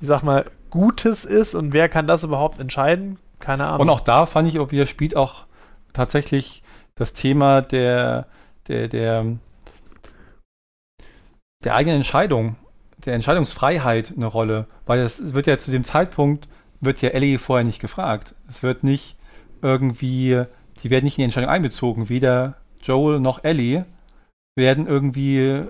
ich 0.00 0.08
sag 0.08 0.22
mal, 0.22 0.44
Gutes 0.70 1.24
ist 1.24 1.54
und 1.54 1.72
wer 1.72 1.88
kann 1.88 2.06
das 2.06 2.24
überhaupt 2.24 2.60
entscheiden? 2.60 3.18
Keine 3.38 3.66
Ahnung. 3.66 3.82
Und 3.82 3.90
auch 3.90 4.00
da 4.00 4.26
fand 4.26 4.48
ich, 4.48 4.58
auch 4.58 4.72
wieder 4.72 4.86
spielt 4.86 5.16
auch 5.16 5.44
tatsächlich 5.92 6.62
das 6.94 7.12
Thema 7.12 7.62
der, 7.62 8.26
der, 8.68 8.88
der, 8.88 9.38
der 11.64 11.74
eigenen 11.74 11.96
Entscheidung, 11.96 12.56
der 13.04 13.14
Entscheidungsfreiheit 13.14 14.12
eine 14.16 14.26
Rolle. 14.26 14.66
Weil 14.86 15.00
es 15.00 15.34
wird 15.34 15.46
ja 15.46 15.58
zu 15.58 15.70
dem 15.70 15.84
Zeitpunkt, 15.84 16.48
wird 16.80 17.00
ja 17.02 17.10
Ellie 17.10 17.38
vorher 17.38 17.64
nicht 17.64 17.80
gefragt. 17.80 18.34
Es 18.48 18.62
wird 18.62 18.84
nicht 18.84 19.16
irgendwie, 19.62 20.44
die 20.82 20.90
werden 20.90 21.04
nicht 21.04 21.18
in 21.18 21.22
die 21.22 21.26
Entscheidung 21.26 21.50
einbezogen. 21.50 22.08
Weder 22.08 22.56
Joel 22.80 23.20
noch 23.20 23.44
Ellie 23.44 23.86
werden 24.56 24.86
irgendwie, 24.86 25.64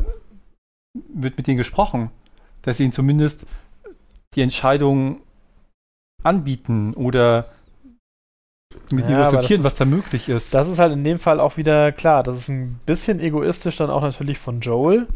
wird 0.94 1.36
mit 1.36 1.46
denen 1.46 1.58
gesprochen, 1.58 2.10
dass 2.62 2.78
sie 2.78 2.84
ihnen 2.84 2.92
zumindest 2.92 3.46
die 4.34 4.42
Entscheidung 4.42 5.20
anbieten 6.22 6.94
oder 6.94 7.46
mit 8.92 9.08
Ja, 9.08 9.22
diskutieren, 9.24 9.64
was 9.64 9.74
da 9.74 9.84
möglich 9.84 10.28
ist. 10.28 10.52
das 10.54 10.68
ist 10.68 10.78
halt 10.78 10.92
in 10.92 11.02
dem 11.04 11.18
Fall 11.18 11.40
auch 11.40 11.56
wieder 11.56 11.92
klar. 11.92 12.22
Das 12.22 12.36
ist 12.36 12.48
ein 12.48 12.78
bisschen 12.86 13.20
egoistisch 13.20 13.76
dann 13.76 13.90
auch 13.90 14.02
natürlich 14.02 14.38
von 14.38 14.60
Joel. 14.60 15.06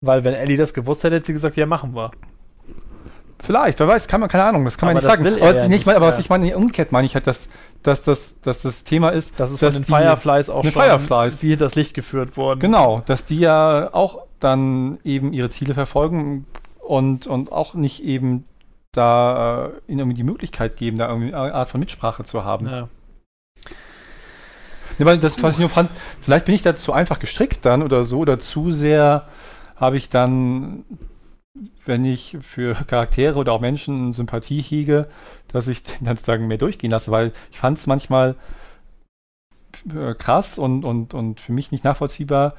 Weil 0.00 0.22
wenn 0.24 0.34
Ellie 0.34 0.56
das 0.56 0.74
gewusst 0.74 1.02
hätte, 1.04 1.16
hätte 1.16 1.26
sie 1.26 1.32
gesagt, 1.32 1.56
ja, 1.56 1.66
machen 1.66 1.94
wir. 1.94 2.10
Vielleicht, 3.40 3.78
wer 3.78 3.86
weiß, 3.86 4.08
kann 4.08 4.20
man, 4.20 4.28
keine 4.28 4.44
Ahnung, 4.44 4.64
das 4.64 4.76
kann 4.78 4.88
man 4.88 4.96
Aber 4.96 5.00
nicht 5.06 5.08
das 5.08 5.18
sagen. 5.24 5.38
er 5.40 5.48
Aber, 5.50 5.58
nicht 5.60 5.68
nicht, 5.68 5.86
mal, 5.86 5.94
aber 5.96 6.08
was 6.08 6.18
ich 6.18 6.28
meine, 6.28 6.56
umgekehrt 6.56 6.90
meine 6.90 7.06
ich 7.06 7.14
halt, 7.14 7.26
dass, 7.28 7.48
dass, 7.84 8.02
dass, 8.02 8.34
dass 8.40 8.62
das 8.62 8.82
Thema 8.82 9.10
ist, 9.10 9.38
Das 9.38 9.52
ist 9.52 9.62
dass 9.62 9.74
von 9.74 9.82
den 9.84 9.86
die- 9.86 9.92
Fireflies 9.94 10.50
auch 10.50 10.64
schon 10.64 10.72
Fireflies. 10.72 11.38
die 11.38 11.56
das 11.56 11.76
Licht 11.76 11.94
geführt 11.94 12.36
wurden. 12.36 12.58
Genau, 12.58 13.02
dass 13.06 13.24
die 13.26 13.38
ja 13.38 13.90
auch 13.94 14.22
dann 14.40 14.98
eben 15.04 15.32
ihre 15.32 15.50
Ziele 15.50 15.74
verfolgen 15.74 16.46
und, 16.80 17.28
und 17.28 17.52
auch 17.52 17.74
nicht 17.74 18.02
eben 18.02 18.44
da 18.92 19.66
äh, 19.66 19.90
ihnen 19.90 20.00
irgendwie 20.00 20.16
die 20.16 20.24
Möglichkeit 20.24 20.76
geben, 20.76 20.98
da 20.98 21.08
irgendwie 21.08 21.34
eine 21.34 21.54
Art 21.54 21.68
von 21.68 21.80
Mitsprache 21.80 22.24
zu 22.24 22.44
haben. 22.44 22.66
Ja. 22.66 22.88
Ja, 24.98 25.06
weil 25.06 25.18
das, 25.18 25.40
was 25.42 25.54
ich 25.54 25.60
nur 25.60 25.68
fand, 25.68 25.90
vielleicht 26.20 26.46
bin 26.46 26.54
ich 26.54 26.62
da 26.62 26.74
zu 26.74 26.92
einfach 26.92 27.20
gestrickt 27.20 27.64
dann 27.64 27.82
oder 27.82 28.04
so, 28.04 28.18
oder 28.18 28.40
zu 28.40 28.72
sehr 28.72 29.28
habe 29.76 29.96
ich 29.96 30.08
dann, 30.08 30.84
wenn 31.84 32.04
ich 32.04 32.36
für 32.40 32.74
Charaktere 32.74 33.38
oder 33.38 33.52
auch 33.52 33.60
Menschen 33.60 34.12
Sympathie 34.12 34.60
hege, 34.60 35.08
dass 35.48 35.68
ich 35.68 35.82
den 35.84 36.06
ganzen 36.06 36.26
Tag 36.26 36.40
mehr 36.40 36.58
durchgehen 36.58 36.90
lasse, 36.90 37.12
weil 37.12 37.32
ich 37.52 37.60
fand 37.60 37.78
es 37.78 37.86
manchmal 37.86 38.34
äh, 39.94 40.14
krass 40.14 40.58
und, 40.58 40.84
und, 40.84 41.14
und 41.14 41.40
für 41.40 41.52
mich 41.52 41.70
nicht 41.70 41.84
nachvollziehbar, 41.84 42.54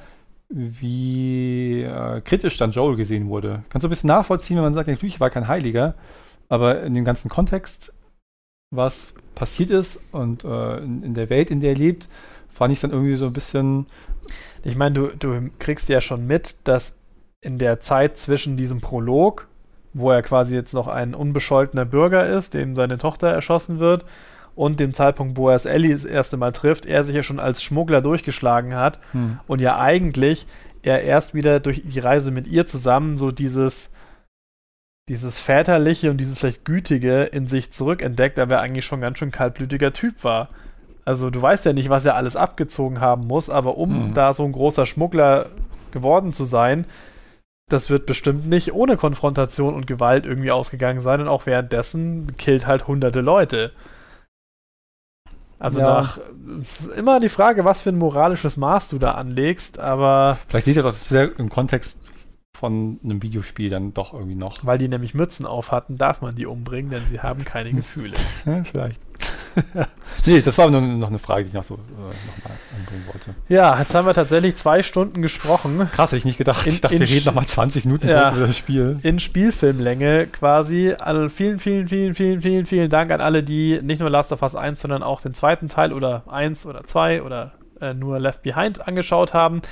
wie 0.50 1.82
äh, 1.82 2.20
kritisch 2.22 2.56
dann 2.56 2.72
Joel 2.72 2.96
gesehen 2.96 3.28
wurde. 3.28 3.62
Kannst 3.70 3.84
du 3.84 3.88
ein 3.88 3.90
bisschen 3.90 4.08
nachvollziehen, 4.08 4.56
wenn 4.56 4.64
man 4.64 4.74
sagt, 4.74 4.88
natürlich 4.88 5.20
war 5.20 5.30
kein 5.30 5.48
Heiliger, 5.48 5.94
aber 6.48 6.82
in 6.82 6.94
dem 6.94 7.04
ganzen 7.04 7.28
Kontext, 7.28 7.94
was 8.70 9.14
passiert 9.34 9.70
ist 9.70 10.00
und 10.12 10.44
äh, 10.44 10.78
in, 10.78 11.02
in 11.02 11.14
der 11.14 11.30
Welt, 11.30 11.50
in 11.50 11.60
der 11.60 11.70
er 11.70 11.76
lebt, 11.76 12.08
fand 12.48 12.72
ich 12.72 12.78
es 12.78 12.82
dann 12.82 12.90
irgendwie 12.90 13.16
so 13.16 13.26
ein 13.26 13.32
bisschen, 13.32 13.86
Ich 14.64 14.76
meine, 14.76 14.94
du, 14.94 15.06
du 15.16 15.50
kriegst 15.58 15.88
ja 15.88 16.00
schon 16.00 16.26
mit, 16.26 16.56
dass 16.64 16.96
in 17.40 17.58
der 17.58 17.80
Zeit 17.80 18.18
zwischen 18.18 18.56
diesem 18.56 18.80
Prolog, 18.80 19.48
wo 19.92 20.10
er 20.10 20.22
quasi 20.22 20.54
jetzt 20.54 20.74
noch 20.74 20.88
ein 20.88 21.14
unbescholtener 21.14 21.84
Bürger 21.84 22.26
ist, 22.26 22.54
dem 22.54 22.76
seine 22.76 22.98
Tochter 22.98 23.28
erschossen 23.28 23.78
wird, 23.78 24.04
und 24.54 24.80
dem 24.80 24.92
Zeitpunkt, 24.94 25.36
wo 25.36 25.48
er 25.48 25.56
es 25.56 25.64
Ellie 25.66 25.92
das 25.92 26.04
erste 26.04 26.36
Mal 26.36 26.52
trifft, 26.52 26.86
er 26.86 27.04
sich 27.04 27.14
ja 27.14 27.22
schon 27.22 27.40
als 27.40 27.62
Schmuggler 27.62 28.00
durchgeschlagen 28.00 28.74
hat 28.74 28.98
hm, 29.12 29.38
und 29.46 29.60
ja 29.60 29.78
eigentlich 29.78 30.46
er 30.82 31.02
erst 31.02 31.34
wieder 31.34 31.60
durch 31.60 31.82
die 31.84 31.98
Reise 32.00 32.30
mit 32.30 32.46
ihr 32.46 32.64
zusammen 32.66 33.16
so 33.18 33.30
dieses, 33.30 33.90
dieses 35.08 35.38
Väterliche 35.38 36.10
und 36.10 36.18
dieses 36.18 36.38
vielleicht 36.38 36.64
Gütige 36.64 37.24
in 37.24 37.46
sich 37.46 37.72
zurückentdeckt, 37.72 38.38
aber 38.38 38.56
er 38.56 38.60
eigentlich 38.62 38.84
schon 38.84 39.00
ganz 39.00 39.18
schön 39.18 39.30
kaltblütiger 39.30 39.92
Typ 39.92 40.24
war. 40.24 40.48
Also 41.04 41.30
du 41.30 41.42
weißt 41.42 41.64
ja 41.64 41.72
nicht, 41.72 41.90
was 41.90 42.04
er 42.06 42.14
alles 42.14 42.36
abgezogen 42.36 43.00
haben 43.00 43.26
muss, 43.26 43.50
aber 43.50 43.76
um 43.76 44.08
Mhm. 44.08 44.14
da 44.14 44.32
so 44.32 44.44
ein 44.44 44.52
großer 44.52 44.86
Schmuggler 44.86 45.46
geworden 45.90 46.32
zu 46.32 46.44
sein, 46.44 46.84
das 47.68 47.90
wird 47.90 48.06
bestimmt 48.06 48.46
nicht 48.48 48.72
ohne 48.72 48.96
Konfrontation 48.96 49.74
und 49.74 49.86
Gewalt 49.86 50.26
irgendwie 50.26 50.50
ausgegangen 50.50 51.00
sein 51.00 51.20
und 51.20 51.28
auch 51.28 51.46
währenddessen 51.46 52.36
killt 52.36 52.66
halt 52.66 52.86
hunderte 52.86 53.20
Leute. 53.20 53.72
Also 55.60 55.78
Ja. 55.80 56.00
nach 56.00 56.18
immer 56.96 57.20
die 57.20 57.28
Frage, 57.28 57.64
was 57.64 57.82
für 57.82 57.90
ein 57.90 57.98
moralisches 57.98 58.56
Maß 58.56 58.88
du 58.88 58.98
da 58.98 59.12
anlegst, 59.12 59.78
aber 59.78 60.38
Vielleicht 60.48 60.64
sehe 60.64 60.74
ich 60.74 60.82
das 60.82 61.08
sehr 61.08 61.38
im 61.38 61.48
Kontext 61.50 62.10
von 62.52 62.98
einem 63.04 63.22
Videospiel 63.22 63.70
dann 63.70 63.94
doch 63.94 64.12
irgendwie 64.12 64.34
noch. 64.34 64.64
weil 64.66 64.78
die 64.78 64.88
nämlich 64.88 65.14
Mützen 65.14 65.46
auf 65.46 65.70
hatten, 65.70 65.96
darf 65.96 66.20
man 66.22 66.34
die 66.34 66.46
umbringen, 66.46 66.90
denn 66.90 67.02
sie 67.08 67.20
haben 67.20 67.44
keine 67.44 67.72
Gefühle. 67.72 68.16
Vielleicht. 68.64 69.00
nee, 70.26 70.40
das 70.40 70.56
war 70.58 70.70
nur 70.70 70.80
noch 70.80 71.08
eine 71.08 71.18
Frage, 71.18 71.42
die 71.44 71.48
ich 71.48 71.54
noch 71.54 71.64
so 71.64 71.74
äh, 71.74 71.78
nochmal 71.78 72.56
anbringen 72.78 73.04
wollte. 73.12 73.34
Ja, 73.48 73.78
jetzt 73.78 73.94
haben 73.94 74.06
wir 74.06 74.14
tatsächlich 74.14 74.56
zwei 74.56 74.82
Stunden 74.82 75.22
gesprochen. 75.22 75.88
Krass, 75.92 76.10
hätte 76.10 76.18
ich 76.18 76.24
nicht 76.24 76.38
gedacht. 76.38 76.66
In- 76.66 76.74
ich 76.74 76.80
dachte, 76.80 76.98
wir 76.98 77.08
reden 77.08 77.26
nochmal 77.26 77.46
20 77.46 77.84
Minuten 77.84 78.08
Ja. 78.08 78.22
kurz 78.24 78.36
über 78.36 78.46
das 78.46 78.56
Spiel. 78.56 78.98
in 79.02 79.18
Spielfilmlänge 79.20 80.26
quasi. 80.26 80.94
Also 80.98 81.28
vielen, 81.28 81.58
vielen, 81.60 81.88
vielen, 81.88 82.14
vielen, 82.14 82.40
vielen, 82.40 82.66
vielen 82.66 82.90
Dank 82.90 83.10
an 83.10 83.20
alle, 83.20 83.42
die 83.42 83.80
nicht 83.82 84.00
nur 84.00 84.10
Last 84.10 84.32
of 84.32 84.42
Us 84.42 84.54
1, 84.56 84.80
sondern 84.80 85.02
auch 85.02 85.20
den 85.20 85.34
zweiten 85.34 85.68
Teil 85.68 85.92
oder 85.92 86.22
1 86.28 86.66
oder 86.66 86.84
2 86.84 87.22
oder 87.22 87.52
äh, 87.80 87.94
nur 87.94 88.18
Left 88.20 88.42
Behind 88.42 88.86
angeschaut 88.86 89.32
haben. 89.34 89.62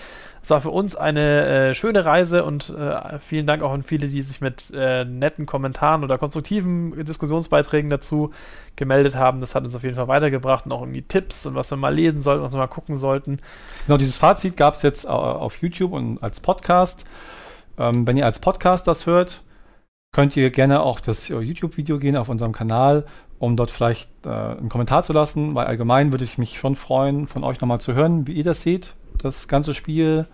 Es 0.42 0.50
war 0.50 0.60
für 0.60 0.70
uns 0.70 0.96
eine 0.96 1.70
äh, 1.70 1.74
schöne 1.74 2.04
Reise 2.04 2.44
und 2.44 2.70
äh, 2.70 3.18
vielen 3.18 3.46
Dank 3.46 3.62
auch 3.62 3.72
an 3.72 3.82
viele, 3.82 4.08
die 4.08 4.22
sich 4.22 4.40
mit 4.40 4.72
äh, 4.74 5.04
netten 5.04 5.46
Kommentaren 5.46 6.04
oder 6.04 6.18
konstruktiven 6.18 7.04
Diskussionsbeiträgen 7.04 7.90
dazu 7.90 8.32
gemeldet 8.76 9.16
haben. 9.16 9.40
Das 9.40 9.54
hat 9.54 9.64
uns 9.64 9.74
auf 9.74 9.82
jeden 9.82 9.96
Fall 9.96 10.08
weitergebracht 10.08 10.66
und 10.66 10.72
auch 10.72 10.82
irgendwie 10.82 11.02
Tipps 11.02 11.46
und 11.46 11.54
was 11.54 11.70
wir 11.70 11.76
mal 11.76 11.94
lesen 11.94 12.22
sollten, 12.22 12.42
was 12.42 12.52
wir 12.52 12.58
mal 12.58 12.66
gucken 12.66 12.96
sollten. 12.96 13.40
Genau, 13.86 13.98
dieses 13.98 14.16
Fazit 14.16 14.56
gab 14.56 14.74
es 14.74 14.82
jetzt 14.82 15.08
auf 15.08 15.56
YouTube 15.56 15.92
und 15.92 16.22
als 16.22 16.40
Podcast. 16.40 17.04
Ähm, 17.78 18.06
wenn 18.06 18.16
ihr 18.16 18.26
als 18.26 18.38
Podcast 18.38 18.86
das 18.86 19.06
hört, 19.06 19.42
könnt 20.12 20.36
ihr 20.36 20.50
gerne 20.50 20.80
auf 20.80 21.00
das 21.00 21.30
äh, 21.30 21.38
YouTube-Video 21.38 21.98
gehen, 21.98 22.16
auf 22.16 22.28
unserem 22.28 22.52
Kanal, 22.52 23.06
um 23.38 23.56
dort 23.56 23.70
vielleicht 23.70 24.10
äh, 24.26 24.28
einen 24.28 24.68
Kommentar 24.68 25.02
zu 25.02 25.12
lassen, 25.12 25.54
weil 25.54 25.66
allgemein 25.66 26.12
würde 26.12 26.24
ich 26.24 26.38
mich 26.38 26.58
schon 26.58 26.76
freuen, 26.76 27.28
von 27.28 27.44
euch 27.44 27.60
nochmal 27.60 27.80
zu 27.80 27.94
hören, 27.94 28.26
wie 28.26 28.32
ihr 28.32 28.44
das 28.44 28.62
seht, 28.62 28.94
das 29.18 29.48
ganze 29.48 29.74
Spiel. 29.74 30.26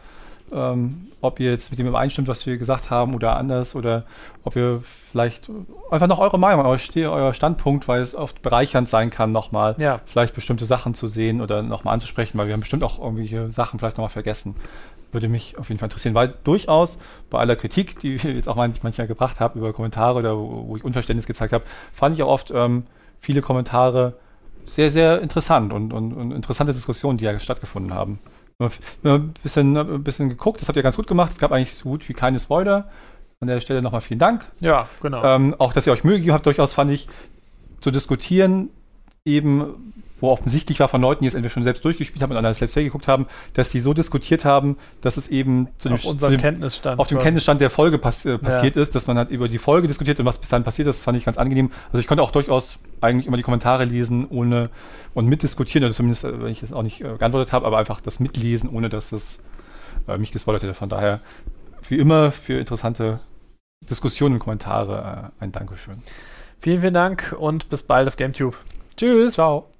Ähm, 0.52 1.08
ob 1.22 1.40
ihr 1.40 1.50
jetzt 1.50 1.70
mit 1.70 1.78
dem 1.78 1.86
übereinstimmt, 1.86 2.28
was 2.28 2.44
wir 2.44 2.58
gesagt 2.58 2.90
haben 2.90 3.14
oder 3.14 3.36
anders 3.36 3.74
oder 3.74 4.04
ob 4.44 4.56
ihr 4.56 4.82
vielleicht 5.10 5.50
einfach 5.90 6.06
noch 6.06 6.18
eure 6.18 6.38
Meinung, 6.38 6.64
euer, 6.66 7.32
Standpunkt, 7.32 7.88
weil 7.88 8.02
es 8.02 8.14
oft 8.14 8.42
bereichernd 8.42 8.88
sein 8.88 9.08
kann, 9.08 9.32
nochmal 9.32 9.74
Ja, 9.78 10.00
vielleicht 10.04 10.34
bestimmte 10.34 10.66
Sachen 10.66 10.94
zu 10.94 11.08
sehen 11.08 11.40
oder 11.40 11.62
nochmal 11.62 11.94
anzusprechen, 11.94 12.36
weil 12.36 12.46
wir 12.46 12.52
haben 12.52 12.60
bestimmt 12.60 12.84
auch 12.84 13.00
irgendwelche 13.00 13.50
Sachen 13.50 13.78
vielleicht 13.78 13.96
nochmal 13.96 14.10
vergessen. 14.10 14.54
Würde 15.12 15.28
mich 15.28 15.56
auf 15.58 15.70
jeden 15.70 15.78
Fall 15.78 15.86
interessieren, 15.86 16.14
weil 16.14 16.34
durchaus 16.44 16.98
bei 17.30 17.38
aller 17.38 17.56
Kritik, 17.56 17.98
die 18.00 18.16
ich 18.16 18.24
jetzt 18.24 18.48
auch 18.48 18.56
manch- 18.56 18.80
manchmal 18.82 19.06
gebracht 19.06 19.40
habe 19.40 19.58
über 19.58 19.72
Kommentare 19.72 20.18
oder 20.18 20.36
wo, 20.36 20.68
wo 20.68 20.76
ich 20.76 20.84
Unverständnis 20.84 21.26
gezeigt 21.26 21.54
habe, 21.54 21.64
fand 21.94 22.16
ich 22.16 22.22
auch 22.22 22.28
oft 22.28 22.52
ähm, 22.54 22.84
viele 23.18 23.40
Kommentare 23.40 24.14
sehr, 24.66 24.90
sehr 24.90 25.22
interessant 25.22 25.72
und, 25.72 25.92
und, 25.92 26.12
und 26.12 26.32
interessante 26.32 26.74
Diskussionen, 26.74 27.16
die 27.16 27.24
ja 27.24 27.38
stattgefunden 27.40 27.94
haben. 27.94 28.18
Wir 28.58 28.70
haben 29.04 29.22
ein 29.22 29.34
bisschen, 29.42 29.76
ein 29.76 30.04
bisschen 30.04 30.28
geguckt, 30.28 30.60
das 30.60 30.68
habt 30.68 30.76
ihr 30.76 30.82
ganz 30.82 30.96
gut 30.96 31.06
gemacht. 31.06 31.32
Es 31.32 31.38
gab 31.38 31.52
eigentlich 31.52 31.74
so 31.74 31.88
gut 31.88 32.08
wie 32.08 32.12
keine 32.12 32.38
Spoiler. 32.38 32.88
An 33.40 33.48
der 33.48 33.60
Stelle 33.60 33.82
nochmal 33.82 34.00
vielen 34.00 34.20
Dank. 34.20 34.50
ja, 34.60 34.88
genau. 35.02 35.22
Ähm, 35.24 35.54
auch, 35.58 35.72
dass 35.72 35.86
ihr 35.86 35.92
euch 35.92 36.04
Mühe 36.04 36.16
gegeben 36.16 36.32
habt, 36.32 36.46
durchaus 36.46 36.72
fand 36.72 36.90
ich, 36.90 37.08
zu 37.80 37.90
diskutieren, 37.90 38.70
eben, 39.24 39.92
wo 40.20 40.30
offensichtlich 40.30 40.80
war 40.80 40.88
von 40.88 41.00
Leuten, 41.00 41.22
die 41.22 41.28
es 41.28 41.34
entweder 41.34 41.52
schon 41.52 41.64
selbst 41.64 41.84
durchgespielt 41.84 42.22
haben 42.22 42.30
und 42.30 42.36
an 42.36 42.44
das 42.44 42.60
Let's 42.60 42.72
Play 42.72 42.84
geguckt 42.84 43.08
haben, 43.08 43.26
dass 43.52 43.70
sie 43.70 43.80
so 43.80 43.94
diskutiert 43.94 44.44
haben, 44.44 44.76
dass 45.00 45.16
es 45.16 45.28
eben 45.28 45.68
zu 45.78 45.88
dem, 45.88 45.94
auf 45.94 46.02
zu 46.02 46.30
dem, 46.30 46.40
Kenntnisstand. 46.40 47.00
auf 47.00 47.08
dem. 47.08 47.18
Kenntnisstand 47.18 47.60
der 47.60 47.70
Folge 47.70 47.98
pass 47.98 48.24
äh, 48.24 48.38
passiert 48.38 48.76
ist, 48.76 48.94
dass 48.94 49.06
man 49.06 49.18
halt 49.18 49.30
über 49.30 49.48
die 49.48 49.58
Folge 49.58 49.88
diskutiert 49.88 50.20
und 50.20 50.26
was 50.26 50.38
bis 50.38 50.48
dahin 50.48 50.64
passiert 50.64 50.88
ist, 50.88 51.02
fand 51.02 51.18
ich 51.18 51.24
ganz 51.24 51.38
angenehm. 51.38 51.70
Also 51.86 51.98
ich 51.98 52.06
konnte 52.06 52.22
auch 52.22 52.30
durchaus 52.30 52.78
eigentlich 53.00 53.26
immer 53.26 53.36
die 53.36 53.42
Kommentare 53.42 53.84
lesen, 53.84 54.26
ohne 54.28 54.70
und 55.14 55.26
mitdiskutieren, 55.26 55.84
oder 55.84 55.94
zumindest, 55.94 56.24
äh, 56.24 56.42
wenn 56.42 56.50
ich 56.50 56.62
es 56.62 56.72
auch 56.72 56.82
nicht 56.82 57.00
äh, 57.00 57.16
geantwortet 57.16 57.52
habe, 57.52 57.66
aber 57.66 57.78
einfach 57.78 58.00
das 58.00 58.20
Mitlesen, 58.20 58.70
ohne 58.70 58.88
dass 58.88 59.12
es 59.12 59.40
äh, 60.08 60.16
mich 60.18 60.32
gespoilert 60.32 60.62
hätte. 60.62 60.74
Von 60.74 60.88
daher, 60.88 61.20
wie 61.88 61.98
immer, 61.98 62.32
für 62.32 62.58
interessante 62.58 63.20
Diskussionen 63.88 64.34
und 64.34 64.40
Kommentare 64.40 65.32
äh, 65.40 65.44
ein 65.44 65.52
Dankeschön. 65.52 66.02
Vielen, 66.60 66.80
vielen 66.80 66.94
Dank 66.94 67.34
und 67.38 67.68
bis 67.68 67.82
bald 67.82 68.08
auf 68.08 68.16
GameTube. 68.16 68.56
Tschüss. 68.96 69.34
Ciao. 69.34 69.73